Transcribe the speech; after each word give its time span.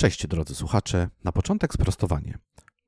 Cześć 0.00 0.26
drodzy 0.26 0.54
słuchacze, 0.54 1.08
na 1.24 1.32
początek 1.32 1.74
sprostowanie. 1.74 2.38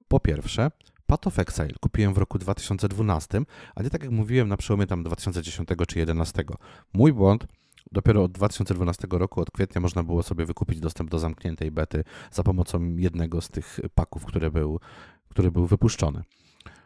Po 0.08 0.20
pierwsze, 0.20 0.70
Path 1.06 1.26
of 1.26 1.38
Exile 1.38 1.74
kupiłem 1.80 2.14
w 2.14 2.18
roku 2.18 2.38
2012, 2.38 3.42
a 3.74 3.82
nie 3.82 3.90
tak 3.90 4.02
jak 4.02 4.12
mówiłem 4.12 4.48
na 4.48 4.56
przełomie 4.56 4.86
tam 4.86 5.02
2010 5.02 5.68
czy 5.68 5.74
2011. 5.74 6.44
Mój 6.92 7.12
błąd, 7.12 7.46
dopiero 7.92 8.24
od 8.24 8.32
2012 8.32 9.08
roku, 9.10 9.40
od 9.40 9.50
kwietnia 9.50 9.80
można 9.80 10.02
było 10.02 10.22
sobie 10.22 10.46
wykupić 10.46 10.80
dostęp 10.80 11.10
do 11.10 11.18
zamkniętej 11.18 11.70
bety 11.70 12.04
za 12.30 12.42
pomocą 12.42 12.96
jednego 12.96 13.40
z 13.40 13.48
tych 13.48 13.80
paków, 13.94 14.24
który 14.24 14.50
był, 14.50 14.80
który 15.28 15.50
był 15.50 15.66
wypuszczony. 15.66 16.22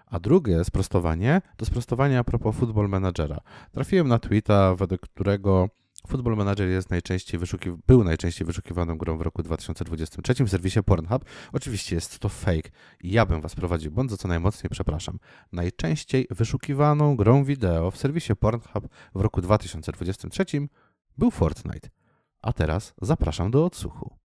A 0.07 0.21
drugie 0.21 0.65
sprostowanie 0.65 1.43
to 1.57 1.67
sprostowanie 1.67 2.19
a 2.19 2.25
propos 2.25 2.57
Football 2.57 2.89
Managera. 2.89 3.41
Trafiłem 3.73 4.09
na 4.09 4.19
tweeta, 4.19 4.75
według 4.75 5.01
którego 5.01 5.69
Football 6.07 6.37
Manager 6.37 6.69
jest 6.69 6.91
najczęściej 6.91 7.41
wyszukiw- 7.41 7.77
był 7.87 8.05
najczęściej 8.05 8.47
wyszukiwaną 8.47 8.99
grą 8.99 9.19
w 9.19 9.21
roku 9.21 9.43
2023 9.43 10.45
w 10.45 10.51
serwisie 10.51 10.83
Pornhub. 10.83 11.25
Oczywiście 11.53 11.95
jest 11.95 12.19
to 12.19 12.29
fake 12.29 12.71
ja 13.01 13.27
bym 13.27 13.41
was 13.41 13.55
prowadził 13.55 13.91
błąd, 13.91 14.11
za 14.11 14.17
co 14.17 14.29
najmocniej 14.29 14.71
przepraszam. 14.71 15.19
Najczęściej 15.53 16.27
wyszukiwaną 16.31 17.17
grą 17.17 17.45
wideo 17.45 17.91
w 17.91 17.97
serwisie 17.97 18.37
Pornhub 18.37 18.89
w 19.15 19.21
roku 19.21 19.41
2023 19.41 20.45
był 21.19 21.31
Fortnite. 21.31 21.89
A 22.43 22.53
teraz 22.53 22.95
zapraszam 23.03 23.51
do 23.51 23.65
odsłuchu. 23.65 24.26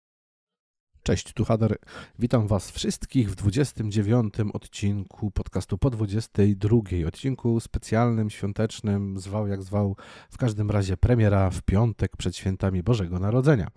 Cześć, 1.06 1.34
tu 1.34 1.46
Hader. 1.46 1.78
Witam 2.20 2.48
Was 2.48 2.72
wszystkich 2.72 3.32
w 3.32 3.36
29 3.36 4.34
odcinku 4.54 5.32
podcastu 5.32 5.78
po 5.78 5.90
22. 5.90 6.78
Odcinku 7.08 7.60
specjalnym, 7.60 8.30
świątecznym, 8.30 9.20
zwał 9.20 9.48
jak 9.48 9.64
zwał. 9.64 9.96
W 10.30 10.38
każdym 10.38 10.72
razie 10.72 10.98
premiera 10.98 11.50
w 11.50 11.62
piątek 11.62 12.18
przed 12.18 12.36
świętami 12.38 12.84
Bożego 12.84 13.20
Narodzenia, 13.20 13.68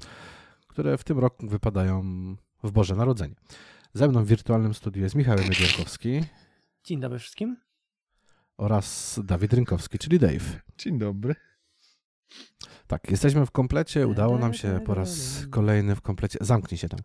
które 0.67 0.99
w 0.99 1.05
tym 1.05 1.19
roku 1.19 1.49
wypadają 1.49 2.03
w 2.63 2.71
Boże 2.71 2.97
Narodzenie. 2.97 3.35
Ze 3.95 4.09
mną 4.09 4.25
w 4.25 4.29
wirtualnym 4.29 4.75
studiu 4.75 5.03
jest 5.03 5.15
Michał 5.15 5.37
Medierkowski 5.37 6.25
Dzień 6.85 7.01
dobry 7.01 7.19
wszystkim. 7.19 7.57
oraz 8.59 9.21
Dawid 9.25 9.53
Rynkowski, 9.53 9.99
czyli 9.99 10.19
Dave. 10.19 10.61
Dzień 10.79 10.99
dobry. 10.99 11.35
Tak, 12.87 13.11
jesteśmy 13.11 13.47
w 13.47 13.51
komplecie. 13.51 14.07
Udało 14.07 14.39
nam 14.39 14.55
się 14.55 14.81
po 14.87 14.95
raz 14.95 15.43
kolejny 15.51 15.97
w 15.97 16.01
komplecie. 16.01 16.39
Zamknij 16.41 16.79
się 16.79 16.89
tam. 16.89 17.01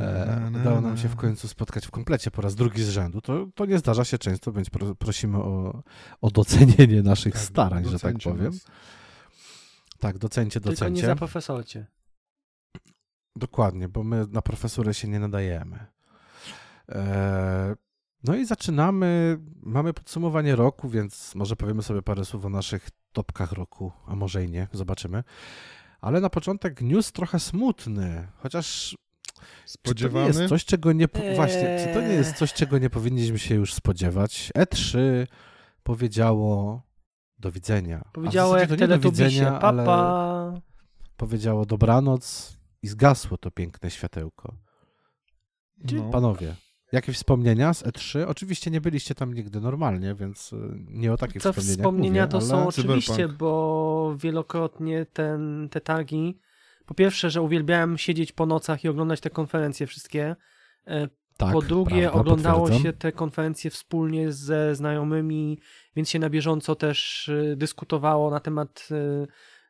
E, 0.00 0.50
udało 0.60 0.80
nam 0.80 0.96
się 0.96 1.08
w 1.08 1.16
końcu 1.16 1.48
spotkać 1.48 1.86
w 1.86 1.90
komplecie 1.90 2.30
po 2.30 2.42
raz 2.42 2.54
drugi 2.54 2.82
z 2.82 2.88
rzędu. 2.88 3.20
To, 3.20 3.46
to 3.54 3.66
nie 3.66 3.78
zdarza 3.78 4.04
się 4.04 4.18
często, 4.18 4.52
więc 4.52 4.70
pro, 4.70 4.94
prosimy 4.94 5.38
o, 5.38 5.82
o 6.20 6.30
docenienie 6.30 7.02
naszych 7.02 7.32
Tak, 7.34 7.42
starań, 7.42 7.84
że 7.88 7.98
tak 7.98 8.16
powiem. 8.18 8.52
Tak, 9.98 10.18
docencie, 10.18 10.60
Tylko 10.60 10.70
nie 10.70 10.74
docencie. 10.76 11.06
za 11.06 11.16
profesorcie. 11.16 11.86
Dokładnie, 13.36 13.88
bo 13.88 14.04
my 14.04 14.26
na 14.30 14.42
profesurę 14.42 14.94
się 14.94 15.08
nie 15.08 15.18
nadajemy. 15.18 15.86
E, 16.88 17.76
no 18.24 18.36
i 18.36 18.46
zaczynamy. 18.46 19.38
Mamy 19.62 19.92
podsumowanie 19.92 20.56
roku, 20.56 20.88
więc 20.88 21.34
może 21.34 21.56
powiemy 21.56 21.82
sobie 21.82 22.02
parę 22.02 22.24
słów 22.24 22.44
o 22.44 22.48
naszych 22.48 22.88
topkach 23.12 23.52
roku, 23.52 23.92
a 24.06 24.16
może 24.16 24.44
i 24.44 24.50
nie, 24.50 24.68
zobaczymy. 24.72 25.24
Ale 26.00 26.20
na 26.20 26.30
początek 26.30 26.80
news 26.80 27.12
trochę 27.12 27.40
smutny, 27.40 28.28
chociaż 28.36 28.90
Czy 28.90 29.36
to 29.36 29.50
nie 29.54 29.66
Spodziewany? 29.66 30.26
jest 30.26 30.48
coś, 30.48 30.64
czego 30.64 30.92
nie. 30.92 31.08
Po... 31.08 31.18
Eee. 31.18 31.36
Właśnie, 31.36 31.84
czy 31.84 31.94
to 31.94 32.00
nie 32.00 32.14
jest 32.14 32.34
coś, 32.36 32.52
czego 32.52 32.78
nie 32.78 32.90
powinniśmy 32.90 33.38
się 33.38 33.54
już 33.54 33.74
spodziewać? 33.74 34.52
E3 34.58 34.98
powiedziało 35.82 36.82
do 37.38 37.52
widzenia. 37.52 38.04
Powiedziało 38.12 38.56
jak 38.56 38.80
nie 38.80 38.88
do 38.88 38.98
widzenia, 38.98 39.60
ale 39.60 39.84
Papa. 39.84 40.60
powiedziało 41.16 41.66
dobranoc 41.66 42.56
i 42.82 42.88
zgasło 42.88 43.36
to 43.38 43.50
piękne 43.50 43.90
światełko. 43.90 44.54
No. 45.92 46.10
Panowie, 46.10 46.54
jakieś 46.94 47.16
wspomnienia 47.16 47.74
z 47.74 47.82
E3? 47.82 48.24
Oczywiście 48.28 48.70
nie 48.70 48.80
byliście 48.80 49.14
tam 49.14 49.34
nigdy 49.34 49.60
normalnie, 49.60 50.14
więc 50.14 50.52
y, 50.52 50.56
nie 50.88 51.12
o 51.12 51.16
takich 51.16 51.42
Co 51.42 51.52
wspomnieniach 51.52 51.76
wspomnienia 51.76 52.22
mówię, 52.22 52.30
to 52.30 52.38
ale... 52.38 52.46
są 52.46 52.68
oczywiście, 52.68 53.12
Cyberpunk. 53.12 53.38
bo 53.38 54.14
wielokrotnie 54.18 55.06
ten, 55.12 55.68
te 55.70 55.80
targi. 55.80 56.38
Po 56.86 56.94
pierwsze, 56.94 57.30
że 57.30 57.42
uwielbiałem 57.42 57.98
siedzieć 57.98 58.32
po 58.32 58.46
nocach 58.46 58.84
i 58.84 58.88
oglądać 58.88 59.20
te 59.20 59.30
konferencje 59.30 59.86
wszystkie. 59.86 60.36
E, 60.86 61.08
Tak, 61.36 61.52
po 61.52 61.62
drugie, 61.62 62.02
prawda, 62.02 62.20
oglądało 62.20 62.72
się 62.72 62.92
te 62.92 63.12
konferencje 63.12 63.70
wspólnie 63.70 64.32
ze 64.32 64.74
znajomymi, 64.74 65.58
więc 65.96 66.10
się 66.10 66.18
na 66.18 66.30
bieżąco 66.30 66.74
też 66.74 67.28
y, 67.28 67.54
dyskutowało 67.56 68.30
na 68.30 68.40
temat 68.40 68.88
y, 68.90 69.26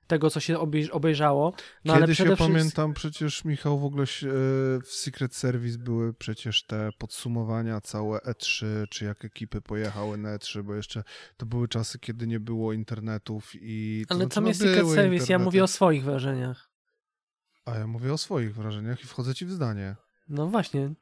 tego, 0.07 0.31
co 0.31 0.41
się 0.41 0.59
obej- 0.59 0.91
obejrzało. 0.91 1.53
No 1.85 1.93
ale 1.93 2.03
Kiedyś 2.03 2.17
przede 2.17 2.31
ja 2.31 2.37
wszystkim. 2.37 2.57
pamiętam 2.57 2.95
przecież, 2.95 3.45
Michał, 3.45 3.79
w 3.79 3.85
ogóle 3.85 4.03
e, 4.03 4.07
w 4.81 4.89
Secret 4.89 5.35
Service 5.35 5.79
były 5.79 6.15
przecież 6.15 6.67
te 6.67 6.91
podsumowania 6.99 7.81
całe 7.81 8.19
E3, 8.19 8.67
czy 8.91 9.05
jak 9.05 9.25
ekipy 9.25 9.61
pojechały 9.61 10.19
na 10.19 10.39
E3, 10.39 10.63
bo 10.63 10.75
jeszcze 10.75 11.05
to 11.37 11.47
były 11.47 11.69
czasy, 11.69 11.99
kiedy 11.99 12.27
nie 12.27 12.41
było 12.41 12.73
internetów 12.73 13.51
i... 13.55 14.05
To 14.09 14.15
Ale 14.15 14.25
znaczy, 14.25 14.35
co 14.35 14.41
no, 14.41 14.45
mnie 14.45 14.55
Secret 14.55 14.77
Service? 14.77 15.03
Ja 15.03 15.13
internety. 15.13 15.45
mówię 15.45 15.65
o 15.65 15.67
swoich 15.67 16.05
wrażeniach. 16.05 16.71
A 17.65 17.75
ja 17.75 17.87
mówię 17.87 18.13
o 18.13 18.19
swoich 18.19 18.55
wrażeniach 18.55 19.05
i 19.05 19.07
wchodzę 19.07 19.35
ci 19.35 19.47
w 19.47 19.51
zdanie. 19.53 19.97
No 20.29 20.47
właśnie. 20.47 20.95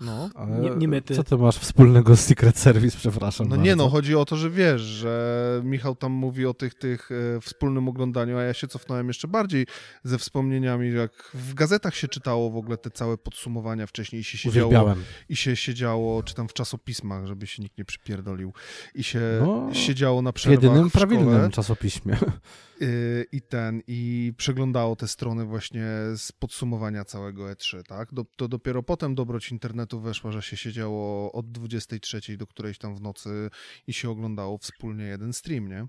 No. 0.00 0.30
Ale 0.34 0.58
Nie- 0.60 0.70
nie 0.70 0.88
my, 0.88 1.02
ty. 1.02 1.14
Co 1.16 1.24
ty 1.24 1.36
masz 1.36 1.56
wspólnego 1.58 2.16
z 2.16 2.20
Secret 2.20 2.58
Service, 2.58 2.98
przepraszam 2.98 3.48
No 3.48 3.56
nie 3.56 3.70
bardzo. 3.70 3.84
no, 3.84 3.90
chodzi 3.90 4.14
o 4.16 4.24
to, 4.24 4.36
że 4.36 4.50
wiesz, 4.50 4.80
że 4.82 5.60
Michał 5.64 5.96
tam 5.96 6.12
mówi 6.12 6.46
o 6.46 6.54
tych, 6.54 6.74
tych 6.74 7.08
e, 7.36 7.40
wspólnym 7.40 7.88
oglądaniu, 7.88 8.36
a 8.38 8.42
ja 8.42 8.54
się 8.54 8.68
cofnąłem 8.68 9.08
jeszcze 9.08 9.28
bardziej 9.28 9.66
ze 10.04 10.18
wspomnieniami, 10.18 10.92
jak 10.92 11.30
w 11.34 11.54
gazetach 11.54 11.94
się 11.94 12.08
czytało 12.08 12.50
w 12.50 12.56
ogóle 12.56 12.76
te 12.76 12.90
całe 12.90 13.18
podsumowania 13.18 13.86
wcześniej 13.86 14.20
i 14.20 14.24
się 14.24 14.38
siedziało, 14.38 14.68
Uwielbiałem. 14.68 15.04
i 15.28 15.36
się 15.36 15.56
siedziało, 15.56 16.22
czy 16.22 16.34
tam 16.34 16.48
w 16.48 16.52
czasopismach, 16.52 17.26
żeby 17.26 17.46
się 17.46 17.62
nikt 17.62 17.78
nie 17.78 17.84
przypierdolił, 17.84 18.52
i 18.94 19.04
się 19.04 19.20
No, 19.40 19.68
siedziało 19.74 20.22
na 20.22 20.30
W 20.32 20.34
przerwach 20.34 20.62
jedynym 20.62 20.90
prawilnym 20.90 21.50
czasopiśmie. 21.50 22.16
y, 22.82 23.26
i 23.32 23.42
ten, 23.42 23.82
i 23.86 24.32
przeglądało 24.36 24.96
te 24.96 25.08
strony 25.08 25.44
właśnie 25.44 25.84
z 26.16 26.32
podsumowania 26.32 27.04
całego 27.04 27.44
E3, 27.44 27.82
tak? 27.82 28.14
Do, 28.14 28.24
to 28.36 28.48
dopiero 28.48 28.82
potem 28.82 29.14
dobroć 29.14 29.50
internetu 29.52 29.77
weszła, 29.86 30.32
że 30.32 30.42
się 30.42 30.56
siedziało 30.56 31.32
od 31.32 31.50
23 31.50 32.36
do 32.36 32.46
którejś 32.46 32.78
tam 32.78 32.96
w 32.96 33.00
nocy 33.00 33.50
i 33.86 33.92
się 33.92 34.10
oglądało 34.10 34.58
wspólnie 34.58 35.04
jeden 35.04 35.32
stream, 35.32 35.68
nie? 35.68 35.86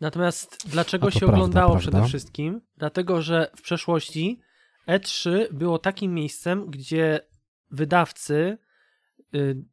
Natomiast 0.00 0.58
dlaczego 0.66 1.10
się 1.10 1.18
prawda, 1.18 1.36
oglądało 1.36 1.72
prawda. 1.72 1.90
przede 1.90 2.08
wszystkim? 2.08 2.60
Dlatego, 2.76 3.22
że 3.22 3.50
w 3.56 3.62
przeszłości 3.62 4.40
E3 4.88 5.52
było 5.52 5.78
takim 5.78 6.14
miejscem, 6.14 6.70
gdzie 6.70 7.20
wydawcy 7.70 8.58
y, 9.34 9.64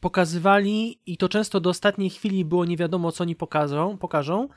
pokazywali 0.00 1.00
i 1.06 1.16
to 1.16 1.28
często 1.28 1.60
do 1.60 1.70
ostatniej 1.70 2.10
chwili 2.10 2.44
było 2.44 2.64
nie 2.64 2.76
wiadomo, 2.76 3.12
co 3.12 3.24
oni 3.24 3.36
pokażą, 3.36 3.98
pokażą 3.98 4.48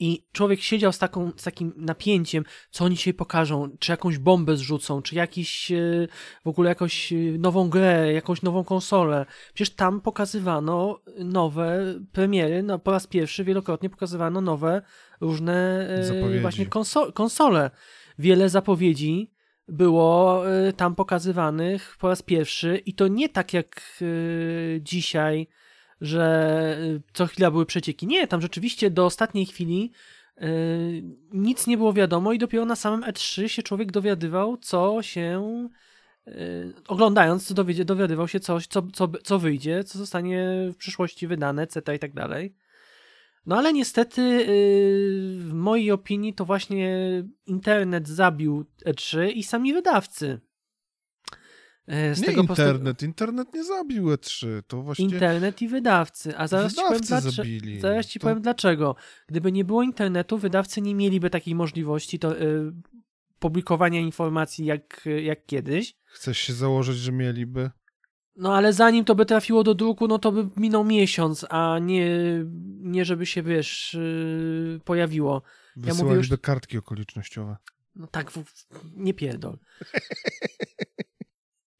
i 0.00 0.26
człowiek 0.32 0.60
siedział 0.60 0.92
z, 0.92 0.98
taką, 0.98 1.30
z 1.36 1.42
takim 1.42 1.72
napięciem, 1.76 2.44
co 2.70 2.84
oni 2.84 2.96
dzisiaj 2.96 3.14
pokażą, 3.14 3.70
czy 3.78 3.92
jakąś 3.92 4.18
bombę 4.18 4.56
zrzucą, 4.56 5.02
czy 5.02 5.14
jakiś 5.14 5.70
y, 5.72 6.08
w 6.44 6.48
ogóle 6.48 6.68
jakąś 6.68 7.12
y, 7.12 7.36
nową 7.38 7.68
grę, 7.68 8.12
jakąś 8.12 8.42
nową 8.42 8.64
konsolę. 8.64 9.26
Przecież 9.54 9.74
tam 9.74 10.00
pokazywano 10.00 11.00
nowe 11.18 11.94
premiery, 12.12 12.62
no, 12.62 12.78
po 12.78 12.90
raz 12.90 13.06
pierwszy 13.06 13.44
wielokrotnie 13.44 13.90
pokazywano 13.90 14.40
nowe 14.40 14.82
różne 15.20 15.88
Zapowiedzi. 16.02 16.40
właśnie 16.40 16.66
konso- 16.66 17.12
konsole. 17.12 17.70
Wiele 18.18 18.48
zapowiedzi 18.48 19.30
było 19.68 20.42
tam 20.76 20.94
pokazywanych 20.94 21.96
po 22.00 22.08
raz 22.08 22.22
pierwszy 22.22 22.76
i 22.86 22.94
to 22.94 23.08
nie 23.08 23.28
tak 23.28 23.52
jak 23.52 24.02
dzisiaj, 24.80 25.48
że 26.00 26.78
y, 26.80 27.02
co 27.12 27.26
chwila 27.26 27.50
były 27.50 27.66
przecieki. 27.66 28.06
Nie, 28.06 28.28
tam 28.28 28.40
rzeczywiście 28.40 28.90
do 28.90 29.06
ostatniej 29.06 29.46
chwili 29.46 29.92
y, 30.42 31.02
nic 31.32 31.66
nie 31.66 31.76
było 31.76 31.92
wiadomo 31.92 32.32
i 32.32 32.38
dopiero 32.38 32.64
na 32.64 32.76
samym 32.76 33.00
E3 33.00 33.46
się 33.46 33.62
człowiek 33.62 33.92
dowiadywał, 33.92 34.56
co 34.56 35.02
się 35.02 35.68
y, 36.28 36.72
oglądając, 36.88 37.52
dowiedzie, 37.52 37.84
dowiadywał 37.84 38.28
się 38.28 38.40
coś, 38.40 38.66
co, 38.66 38.82
co, 38.92 39.08
co 39.22 39.38
wyjdzie, 39.38 39.84
co 39.84 39.98
zostanie 39.98 40.68
w 40.72 40.76
przyszłości 40.76 41.26
wydane, 41.26 41.62
etc. 41.62 41.96
i 41.96 41.98
tak 41.98 42.12
dalej. 42.12 42.54
No 43.46 43.56
ale 43.56 43.72
niestety, 43.72 44.46
w 45.38 45.50
mojej 45.52 45.90
opinii, 45.90 46.34
to 46.34 46.44
właśnie 46.44 46.98
internet 47.46 48.08
zabił 48.08 48.64
E3 48.86 49.30
i 49.34 49.42
sami 49.42 49.72
wydawcy. 49.72 50.40
E, 51.86 52.14
Z 52.14 52.20
nie 52.20 52.26
tego 52.26 52.40
internet, 52.40 53.02
internet 53.02 53.54
nie 53.54 53.64
zabił 53.64 54.06
E3, 54.06 54.62
to 54.66 54.82
właśnie 54.82 55.04
Internet 55.04 55.62
i 55.62 55.68
wydawcy. 55.68 56.36
A 56.38 56.46
zaraz 56.46 56.72
ci 56.74 56.76
powiem, 56.76 56.92
wydawcy 56.92 57.08
dlaczego. 57.08 57.30
zabili. 57.32 57.80
Zaraz 57.80 58.06
ci 58.06 58.18
To- 58.20 58.22
powiem 58.22 58.42
dlaczego. 58.42 58.96
Gdyby 59.26 59.52
nie 59.52 59.64
było 59.64 59.82
internetu, 59.82 60.38
wydawcy 60.38 60.80
nie 60.82 60.94
mieliby 60.94 61.30
takiej 61.30 61.54
możliwości 61.54 62.18
to, 62.18 62.40
y, 62.40 62.72
publikowania 63.38 64.00
informacji 64.00 64.64
jak, 64.66 65.04
jak 65.24 65.46
kiedyś. 65.46 65.94
Chcesz 66.04 66.38
się 66.38 66.52
założyć, 66.52 66.96
że 66.96 67.12
mieliby? 67.12 67.70
No 68.36 68.54
ale 68.54 68.72
zanim 68.72 69.04
to 69.04 69.14
by 69.14 69.26
trafiło 69.26 69.64
do 69.64 69.74
druku, 69.74 70.08
no 70.08 70.18
to 70.18 70.32
by 70.32 70.48
minął 70.56 70.84
miesiąc, 70.84 71.46
a 71.50 71.78
nie, 71.78 72.10
nie 72.80 73.04
żeby 73.04 73.26
się, 73.26 73.42
wiesz, 73.42 73.94
yy, 73.94 74.80
pojawiło. 74.84 75.42
Wysyłaliby 75.76 76.04
mówię 76.16 76.16
już- 76.30 76.40
kartki 76.42 76.78
okolicznościowe. 76.78 77.56
No 77.96 78.06
tak, 78.06 78.30
w, 78.30 78.44
nie 78.96 79.14
pierdol. 79.14 79.58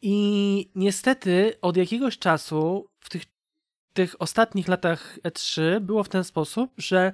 I 0.08 0.70
niestety 0.74 1.58
od 1.62 1.76
jakiegoś 1.76 2.18
czasu 2.18 2.90
w 3.00 3.08
tych, 3.08 3.22
tych 3.92 4.22
ostatnich 4.22 4.68
latach 4.68 5.18
E3 5.18 5.80
było 5.80 6.04
w 6.04 6.08
ten 6.08 6.24
sposób, 6.24 6.72
że 6.76 7.12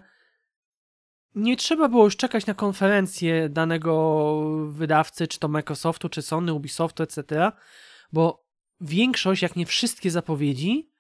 nie 1.35 1.57
trzeba 1.57 1.89
było 1.89 2.05
już 2.05 2.17
czekać 2.17 2.47
na 2.47 2.55
konferencję 2.55 3.49
danego 3.49 4.43
wydawcy, 4.69 5.29
czy 5.29 5.39
to 5.39 5.49
Microsoftu, 5.49 6.09
czy 6.09 6.23
Sony, 6.23 6.53
Ubisoftu, 6.53 7.03
etc., 7.03 7.53
bo 8.13 8.47
większość, 8.81 9.43
jak 9.43 9.57
nie 9.57 9.67
wszystkie 9.67 10.11
zapowiedzi, 10.11 10.91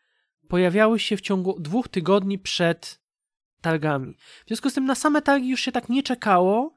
pojawiały 0.48 0.98
się 0.98 1.16
w 1.16 1.20
ciągu 1.20 1.60
dwóch 1.60 1.88
tygodni 1.88 2.38
przed 2.38 3.00
targami. 3.60 4.16
W 4.44 4.48
związku 4.48 4.70
z 4.70 4.74
tym 4.74 4.84
na 4.84 4.94
same 4.94 5.22
targi 5.22 5.48
już 5.48 5.60
się 5.60 5.72
tak 5.72 5.88
nie 5.88 6.02
czekało, 6.02 6.76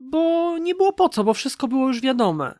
bo 0.00 0.58
nie 0.58 0.74
było 0.74 0.92
po 0.92 1.08
co, 1.08 1.24
bo 1.24 1.34
wszystko 1.34 1.68
było 1.68 1.88
już 1.88 2.00
wiadome. 2.00 2.58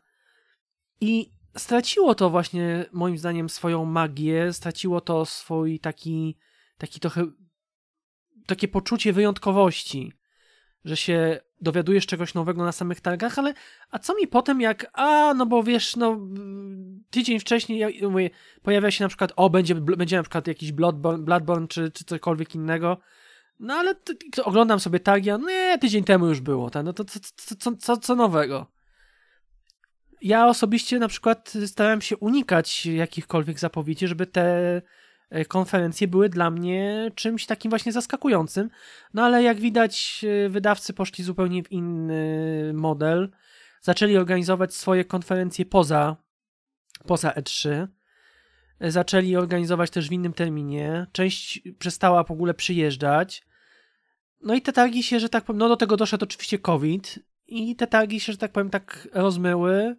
I 1.01 1.40
straciło 1.57 2.15
to 2.15 2.29
właśnie, 2.29 2.85
moim 2.91 3.17
zdaniem, 3.17 3.49
swoją 3.49 3.85
magię, 3.85 4.53
straciło 4.53 5.01
to 5.01 5.25
swój 5.25 5.79
taki, 5.79 6.37
taki 6.77 6.99
trochę, 6.99 7.25
takie 8.47 8.67
poczucie 8.67 9.13
wyjątkowości, 9.13 10.13
że 10.85 10.97
się 10.97 11.39
dowiadujesz 11.61 12.05
czegoś 12.05 12.33
nowego 12.33 12.65
na 12.65 12.71
samych 12.71 13.01
targach, 13.01 13.39
ale 13.39 13.53
a 13.91 13.99
co 13.99 14.15
mi 14.15 14.27
potem 14.27 14.61
jak, 14.61 14.91
a 14.93 15.33
no 15.33 15.45
bo 15.45 15.63
wiesz, 15.63 15.95
no 15.95 16.19
tydzień 17.09 17.39
wcześniej 17.39 17.79
ja, 17.79 18.09
mówię, 18.09 18.29
pojawia 18.61 18.91
się 18.91 19.03
na 19.03 19.07
przykład, 19.07 19.33
o 19.35 19.49
będzie, 19.49 19.75
będzie 19.75 20.17
na 20.17 20.23
przykład 20.23 20.47
jakiś 20.47 20.71
Bloodborne, 20.71 21.23
Bloodborne 21.23 21.67
czy, 21.67 21.91
czy 21.91 22.05
cokolwiek 22.05 22.55
innego, 22.55 22.97
no 23.59 23.73
ale 23.73 23.95
oglądam 24.43 24.79
sobie 24.79 24.99
targi, 24.99 25.29
a 25.29 25.37
nie, 25.37 25.77
tydzień 25.77 26.03
temu 26.03 26.27
już 26.27 26.39
było, 26.39 26.69
tak? 26.69 26.85
no 26.85 26.93
to 26.93 27.05
co, 27.05 27.19
co, 27.59 27.75
co, 27.75 27.97
co 27.97 28.15
nowego? 28.15 28.80
Ja 30.21 30.47
osobiście 30.47 30.99
na 30.99 31.07
przykład 31.07 31.53
starałem 31.65 32.01
się 32.01 32.17
unikać 32.17 32.85
jakichkolwiek 32.85 33.59
zapowiedzi, 33.59 34.07
żeby 34.07 34.27
te 34.27 34.81
e, 35.29 35.45
konferencje 35.45 36.07
były 36.07 36.29
dla 36.29 36.51
mnie 36.51 37.11
czymś 37.15 37.45
takim 37.45 37.69
właśnie 37.69 37.91
zaskakującym. 37.91 38.69
No 39.13 39.23
ale 39.23 39.43
jak 39.43 39.59
widać, 39.59 40.25
e, 40.45 40.49
wydawcy 40.49 40.93
poszli 40.93 41.23
zupełnie 41.23 41.63
w 41.63 41.71
inny 41.71 42.71
model. 42.73 43.31
Zaczęli 43.81 44.17
organizować 44.17 44.73
swoje 44.73 45.05
konferencje 45.05 45.65
poza, 45.65 46.15
poza 47.07 47.31
E3. 47.31 47.87
Zaczęli 48.81 49.35
organizować 49.35 49.89
też 49.89 50.09
w 50.09 50.11
innym 50.11 50.33
terminie. 50.33 51.07
Część 51.11 51.61
przestała 51.79 52.23
w 52.23 52.31
ogóle 52.31 52.53
przyjeżdżać. 52.53 53.45
No 54.41 54.53
i 54.53 54.61
te 54.61 54.73
targi 54.73 55.03
się, 55.03 55.19
że 55.19 55.29
tak 55.29 55.43
powiem, 55.43 55.59
no 55.59 55.69
do 55.69 55.77
tego 55.77 55.97
doszedł 55.97 56.23
oczywiście 56.23 56.59
COVID 56.59 57.19
i 57.47 57.75
te 57.75 57.87
targi 57.87 58.19
się, 58.19 58.31
że 58.31 58.37
tak 58.37 58.51
powiem, 58.51 58.69
tak 58.69 59.07
rozmyły. 59.13 59.95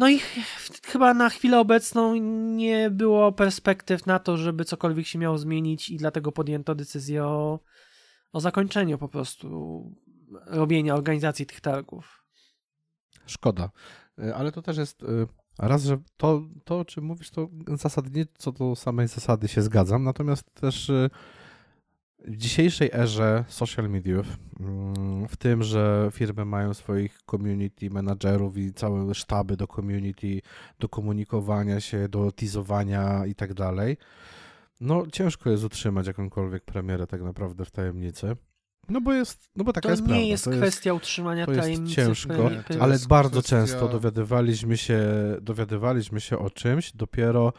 No 0.00 0.08
i 0.08 0.20
chyba 0.84 1.14
na 1.14 1.28
chwilę 1.28 1.60
obecną 1.60 2.14
nie 2.56 2.90
było 2.90 3.32
perspektyw 3.32 4.06
na 4.06 4.18
to, 4.18 4.36
żeby 4.36 4.64
cokolwiek 4.64 5.06
się 5.06 5.18
miało 5.18 5.38
zmienić 5.38 5.90
i 5.90 5.96
dlatego 5.96 6.32
podjęto 6.32 6.74
decyzję 6.74 7.24
o, 7.24 7.60
o 8.32 8.40
zakończeniu 8.40 8.98
po 8.98 9.08
prostu 9.08 9.84
robienia 10.46 10.94
organizacji 10.94 11.46
tych 11.46 11.60
targów. 11.60 12.24
Szkoda. 13.26 13.70
E, 14.18 14.34
ale 14.34 14.52
to 14.52 14.62
też 14.62 14.76
jest 14.76 15.02
e, 15.02 15.06
raz, 15.58 15.84
że 15.84 15.98
to, 16.16 16.42
to 16.64 16.78
o 16.78 16.84
czym 16.84 17.04
mówisz, 17.04 17.30
to 17.30 17.48
zasadnie 17.68 18.24
co 18.38 18.52
do 18.52 18.76
samej 18.76 19.08
zasady 19.08 19.48
się 19.48 19.62
zgadzam, 19.62 20.04
natomiast 20.04 20.54
też 20.54 20.90
e, 20.90 21.10
w 22.24 22.36
dzisiejszej 22.36 22.90
erze 22.92 23.44
social 23.48 23.90
mediów, 23.90 24.26
mm, 24.60 25.28
w 25.28 25.36
tym, 25.36 25.62
że 25.62 26.10
firmy 26.12 26.44
mają 26.44 26.74
swoich 26.74 27.18
community 27.30 27.90
managerów 27.90 28.58
i 28.58 28.72
całe 28.72 29.14
sztaby 29.14 29.56
do 29.56 29.66
community, 29.66 30.40
do 30.78 30.88
komunikowania 30.88 31.80
się, 31.80 32.08
do 32.08 32.32
teasowania 32.32 33.26
i 33.26 33.34
tak 33.34 33.54
dalej, 33.54 33.96
no 34.80 35.06
ciężko 35.12 35.50
jest 35.50 35.64
utrzymać 35.64 36.06
jakąkolwiek 36.06 36.64
premierę 36.64 37.06
tak 37.06 37.22
naprawdę 37.22 37.64
w 37.64 37.70
tajemnicy. 37.70 38.36
No 38.88 39.00
bo 39.00 39.12
jest, 39.12 39.50
no 39.56 39.64
bo 39.64 39.72
taka 39.72 39.88
to 39.88 39.90
jest 39.90 40.02
nie 40.02 40.08
prawda. 40.08 40.24
jest 40.26 40.44
to 40.44 40.50
kwestia 40.50 40.92
utrzymania 40.92 41.46
to 41.46 41.52
jest 41.52 41.62
tajemnicy. 41.62 41.96
ciężko, 41.96 42.34
premiery. 42.34 42.64
ale 42.80 42.92
jest 42.92 43.08
bardzo 43.08 43.40
kwestia- 43.40 43.50
często 43.50 43.88
dowiadywaliśmy 43.88 44.76
się, 44.76 45.00
dowiadywaliśmy 45.40 46.20
się 46.20 46.38
o 46.38 46.50
czymś 46.50 46.92
dopiero, 46.92 47.52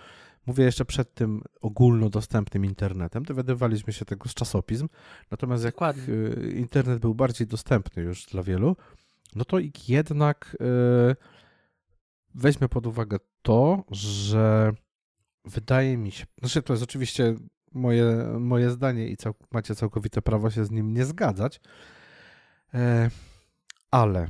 mówię 0.51 0.63
jeszcze 0.63 0.85
przed 0.85 1.13
tym 1.13 1.41
ogólnodostępnym 1.61 2.65
internetem, 2.65 3.23
dowiadywaliśmy 3.23 3.93
się 3.93 4.05
tego 4.05 4.29
z 4.29 4.33
czasopism, 4.33 4.89
natomiast 5.31 5.63
jak 5.63 5.73
Dokładnie. 5.73 6.13
y, 6.13 6.53
internet 6.57 6.99
był 6.99 7.15
bardziej 7.15 7.47
dostępny 7.47 8.03
już 8.03 8.25
dla 8.25 8.43
wielu, 8.43 8.75
no 9.35 9.45
to 9.45 9.59
i 9.59 9.71
jednak 9.87 10.57
y, 10.61 11.15
weźmy 12.35 12.69
pod 12.69 12.87
uwagę 12.87 13.17
to, 13.41 13.83
że 13.91 14.73
wydaje 15.45 15.97
mi 15.97 16.11
się, 16.11 16.25
znaczy 16.39 16.61
to 16.61 16.73
jest 16.73 16.83
oczywiście 16.83 17.35
moje, 17.71 18.35
moje 18.39 18.69
zdanie 18.69 19.07
i 19.07 19.17
cał, 19.17 19.33
macie 19.51 19.75
całkowite 19.75 20.21
prawo 20.21 20.49
się 20.49 20.65
z 20.65 20.71
nim 20.71 20.93
nie 20.93 21.05
zgadzać, 21.05 21.61
e, 22.73 23.09
ale 23.91 24.27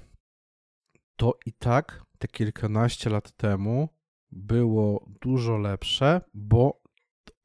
to 1.16 1.38
i 1.46 1.54
tak 1.54 2.04
te 2.20 2.28
kilkanaście 2.28 3.10
lat 3.10 3.32
temu 3.32 3.90
było 4.32 5.06
dużo 5.22 5.58
lepsze, 5.58 6.22
bo 6.34 6.82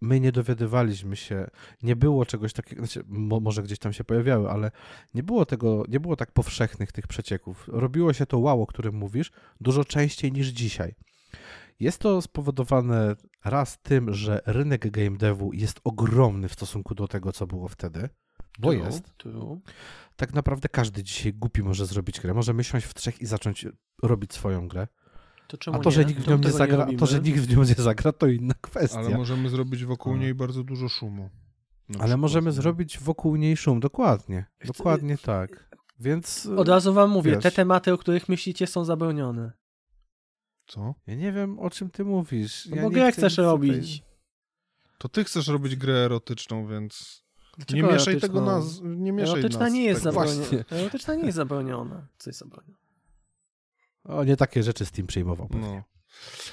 my 0.00 0.20
nie 0.20 0.32
dowiadywaliśmy 0.32 1.16
się, 1.16 1.46
nie 1.82 1.96
było 1.96 2.26
czegoś 2.26 2.52
takiego, 2.52 2.86
znaczy, 2.86 3.04
mo, 3.06 3.40
może 3.40 3.62
gdzieś 3.62 3.78
tam 3.78 3.92
się 3.92 4.04
pojawiały, 4.04 4.50
ale 4.50 4.70
nie 5.14 5.22
było 5.22 5.46
tego, 5.46 5.84
nie 5.88 6.00
było 6.00 6.16
tak 6.16 6.32
powszechnych 6.32 6.92
tych 6.92 7.06
przecieków. 7.06 7.68
Robiło 7.68 8.12
się 8.12 8.26
to 8.26 8.38
wow, 8.38 8.62
o 8.62 8.66
którym 8.66 8.94
mówisz, 8.94 9.32
dużo 9.60 9.84
częściej 9.84 10.32
niż 10.32 10.48
dzisiaj. 10.48 10.94
Jest 11.80 11.98
to 11.98 12.22
spowodowane 12.22 13.16
raz 13.44 13.78
tym, 13.82 14.14
że 14.14 14.40
rynek 14.46 14.90
game 14.90 15.16
devu 15.16 15.52
jest 15.52 15.80
ogromny 15.84 16.48
w 16.48 16.52
stosunku 16.52 16.94
do 16.94 17.08
tego, 17.08 17.32
co 17.32 17.46
było 17.46 17.68
wtedy, 17.68 18.08
bo 18.58 18.72
True, 18.72 18.84
jest. 18.84 19.16
true. 19.16 19.60
Tak 20.16 20.34
naprawdę 20.34 20.68
każdy 20.68 21.02
dzisiaj 21.02 21.34
głupi 21.34 21.62
może 21.62 21.86
zrobić 21.86 22.20
grę. 22.20 22.34
Może 22.34 22.64
siąść 22.64 22.86
w 22.86 22.94
trzech 22.94 23.20
i 23.20 23.26
zacząć 23.26 23.66
robić 24.02 24.32
swoją 24.32 24.68
grę. 24.68 24.88
To 25.48 25.58
czemu 25.58 25.76
A 25.76 25.80
to, 25.80 25.90
że 25.90 26.00
nie? 26.00 26.06
nikt 26.06 26.20
w 26.20 26.28
nią 26.28 26.38
nie 26.38 26.50
zagra, 26.50 26.76
robimy? 26.76 26.98
to, 26.98 27.06
że 27.06 27.20
nikt 27.20 27.38
w 27.38 27.56
nią 27.56 27.58
nie 27.64 27.74
zagra, 27.74 28.12
to 28.12 28.26
inna 28.26 28.54
kwestia. 28.60 28.98
Ale 28.98 29.16
możemy 29.18 29.48
zrobić 29.48 29.84
wokół 29.84 30.12
A. 30.12 30.16
niej 30.16 30.34
bardzo 30.34 30.64
dużo 30.64 30.88
szumu. 30.88 31.22
Na 31.22 31.28
Ale 31.88 31.98
przykład, 31.98 32.20
możemy 32.20 32.46
nie? 32.46 32.52
zrobić 32.52 32.98
wokół 32.98 33.36
niej 33.36 33.56
szum, 33.56 33.80
dokładnie. 33.80 34.46
Dokładnie 34.66 35.18
tak. 35.18 35.70
Więc 36.00 36.46
Od 36.56 36.68
razu 36.68 36.94
wam 36.94 37.10
mówię, 37.10 37.30
Wiesz. 37.32 37.42
te 37.42 37.50
tematy, 37.50 37.92
o 37.92 37.98
których 37.98 38.28
myślicie, 38.28 38.66
są 38.66 38.84
zabronione. 38.84 39.52
Co? 40.66 40.94
ja 41.06 41.14
nie 41.14 41.32
wiem, 41.32 41.58
o 41.58 41.70
czym 41.70 41.90
ty 41.90 42.04
mówisz. 42.04 42.66
No 42.70 42.76
ja 42.76 42.82
bo 42.82 42.88
nie 42.88 42.94
grę 42.94 43.12
chcę 43.12 43.20
chcesz 43.20 43.32
nic 43.32 43.36
tutaj- 43.36 43.50
robić. 43.52 44.02
To 44.98 45.08
ty 45.08 45.24
chcesz 45.24 45.48
robić 45.48 45.76
grę 45.76 45.92
erotyczną, 45.94 46.66
więc 46.66 47.22
Dlaczego 47.56 47.76
nie 47.86 47.92
mieszaj 47.92 48.14
erotyczną? 48.14 48.28
tego 48.28 48.40
nas, 48.46 48.80
nie 48.84 49.12
mieszaj 49.12 49.32
Erotyczna 49.40 49.60
nas 49.60 49.72
nie 49.72 49.84
jest 49.84 50.04
tak 50.04 50.12
zabroniona. 50.14 50.36
właśnie. 50.48 50.64
Erotyczna 50.78 51.14
nie 51.14 51.24
jest 51.24 51.36
zabroniona. 51.36 52.08
Co 52.18 52.30
jest 52.30 52.38
zabronione? 52.40 52.78
O, 54.08 54.24
nie 54.24 54.36
takie 54.36 54.62
rzeczy 54.62 54.86
Steam 54.86 55.06
przyjmował. 55.06 55.48
pewnie. 55.48 55.76
No. 55.76 55.82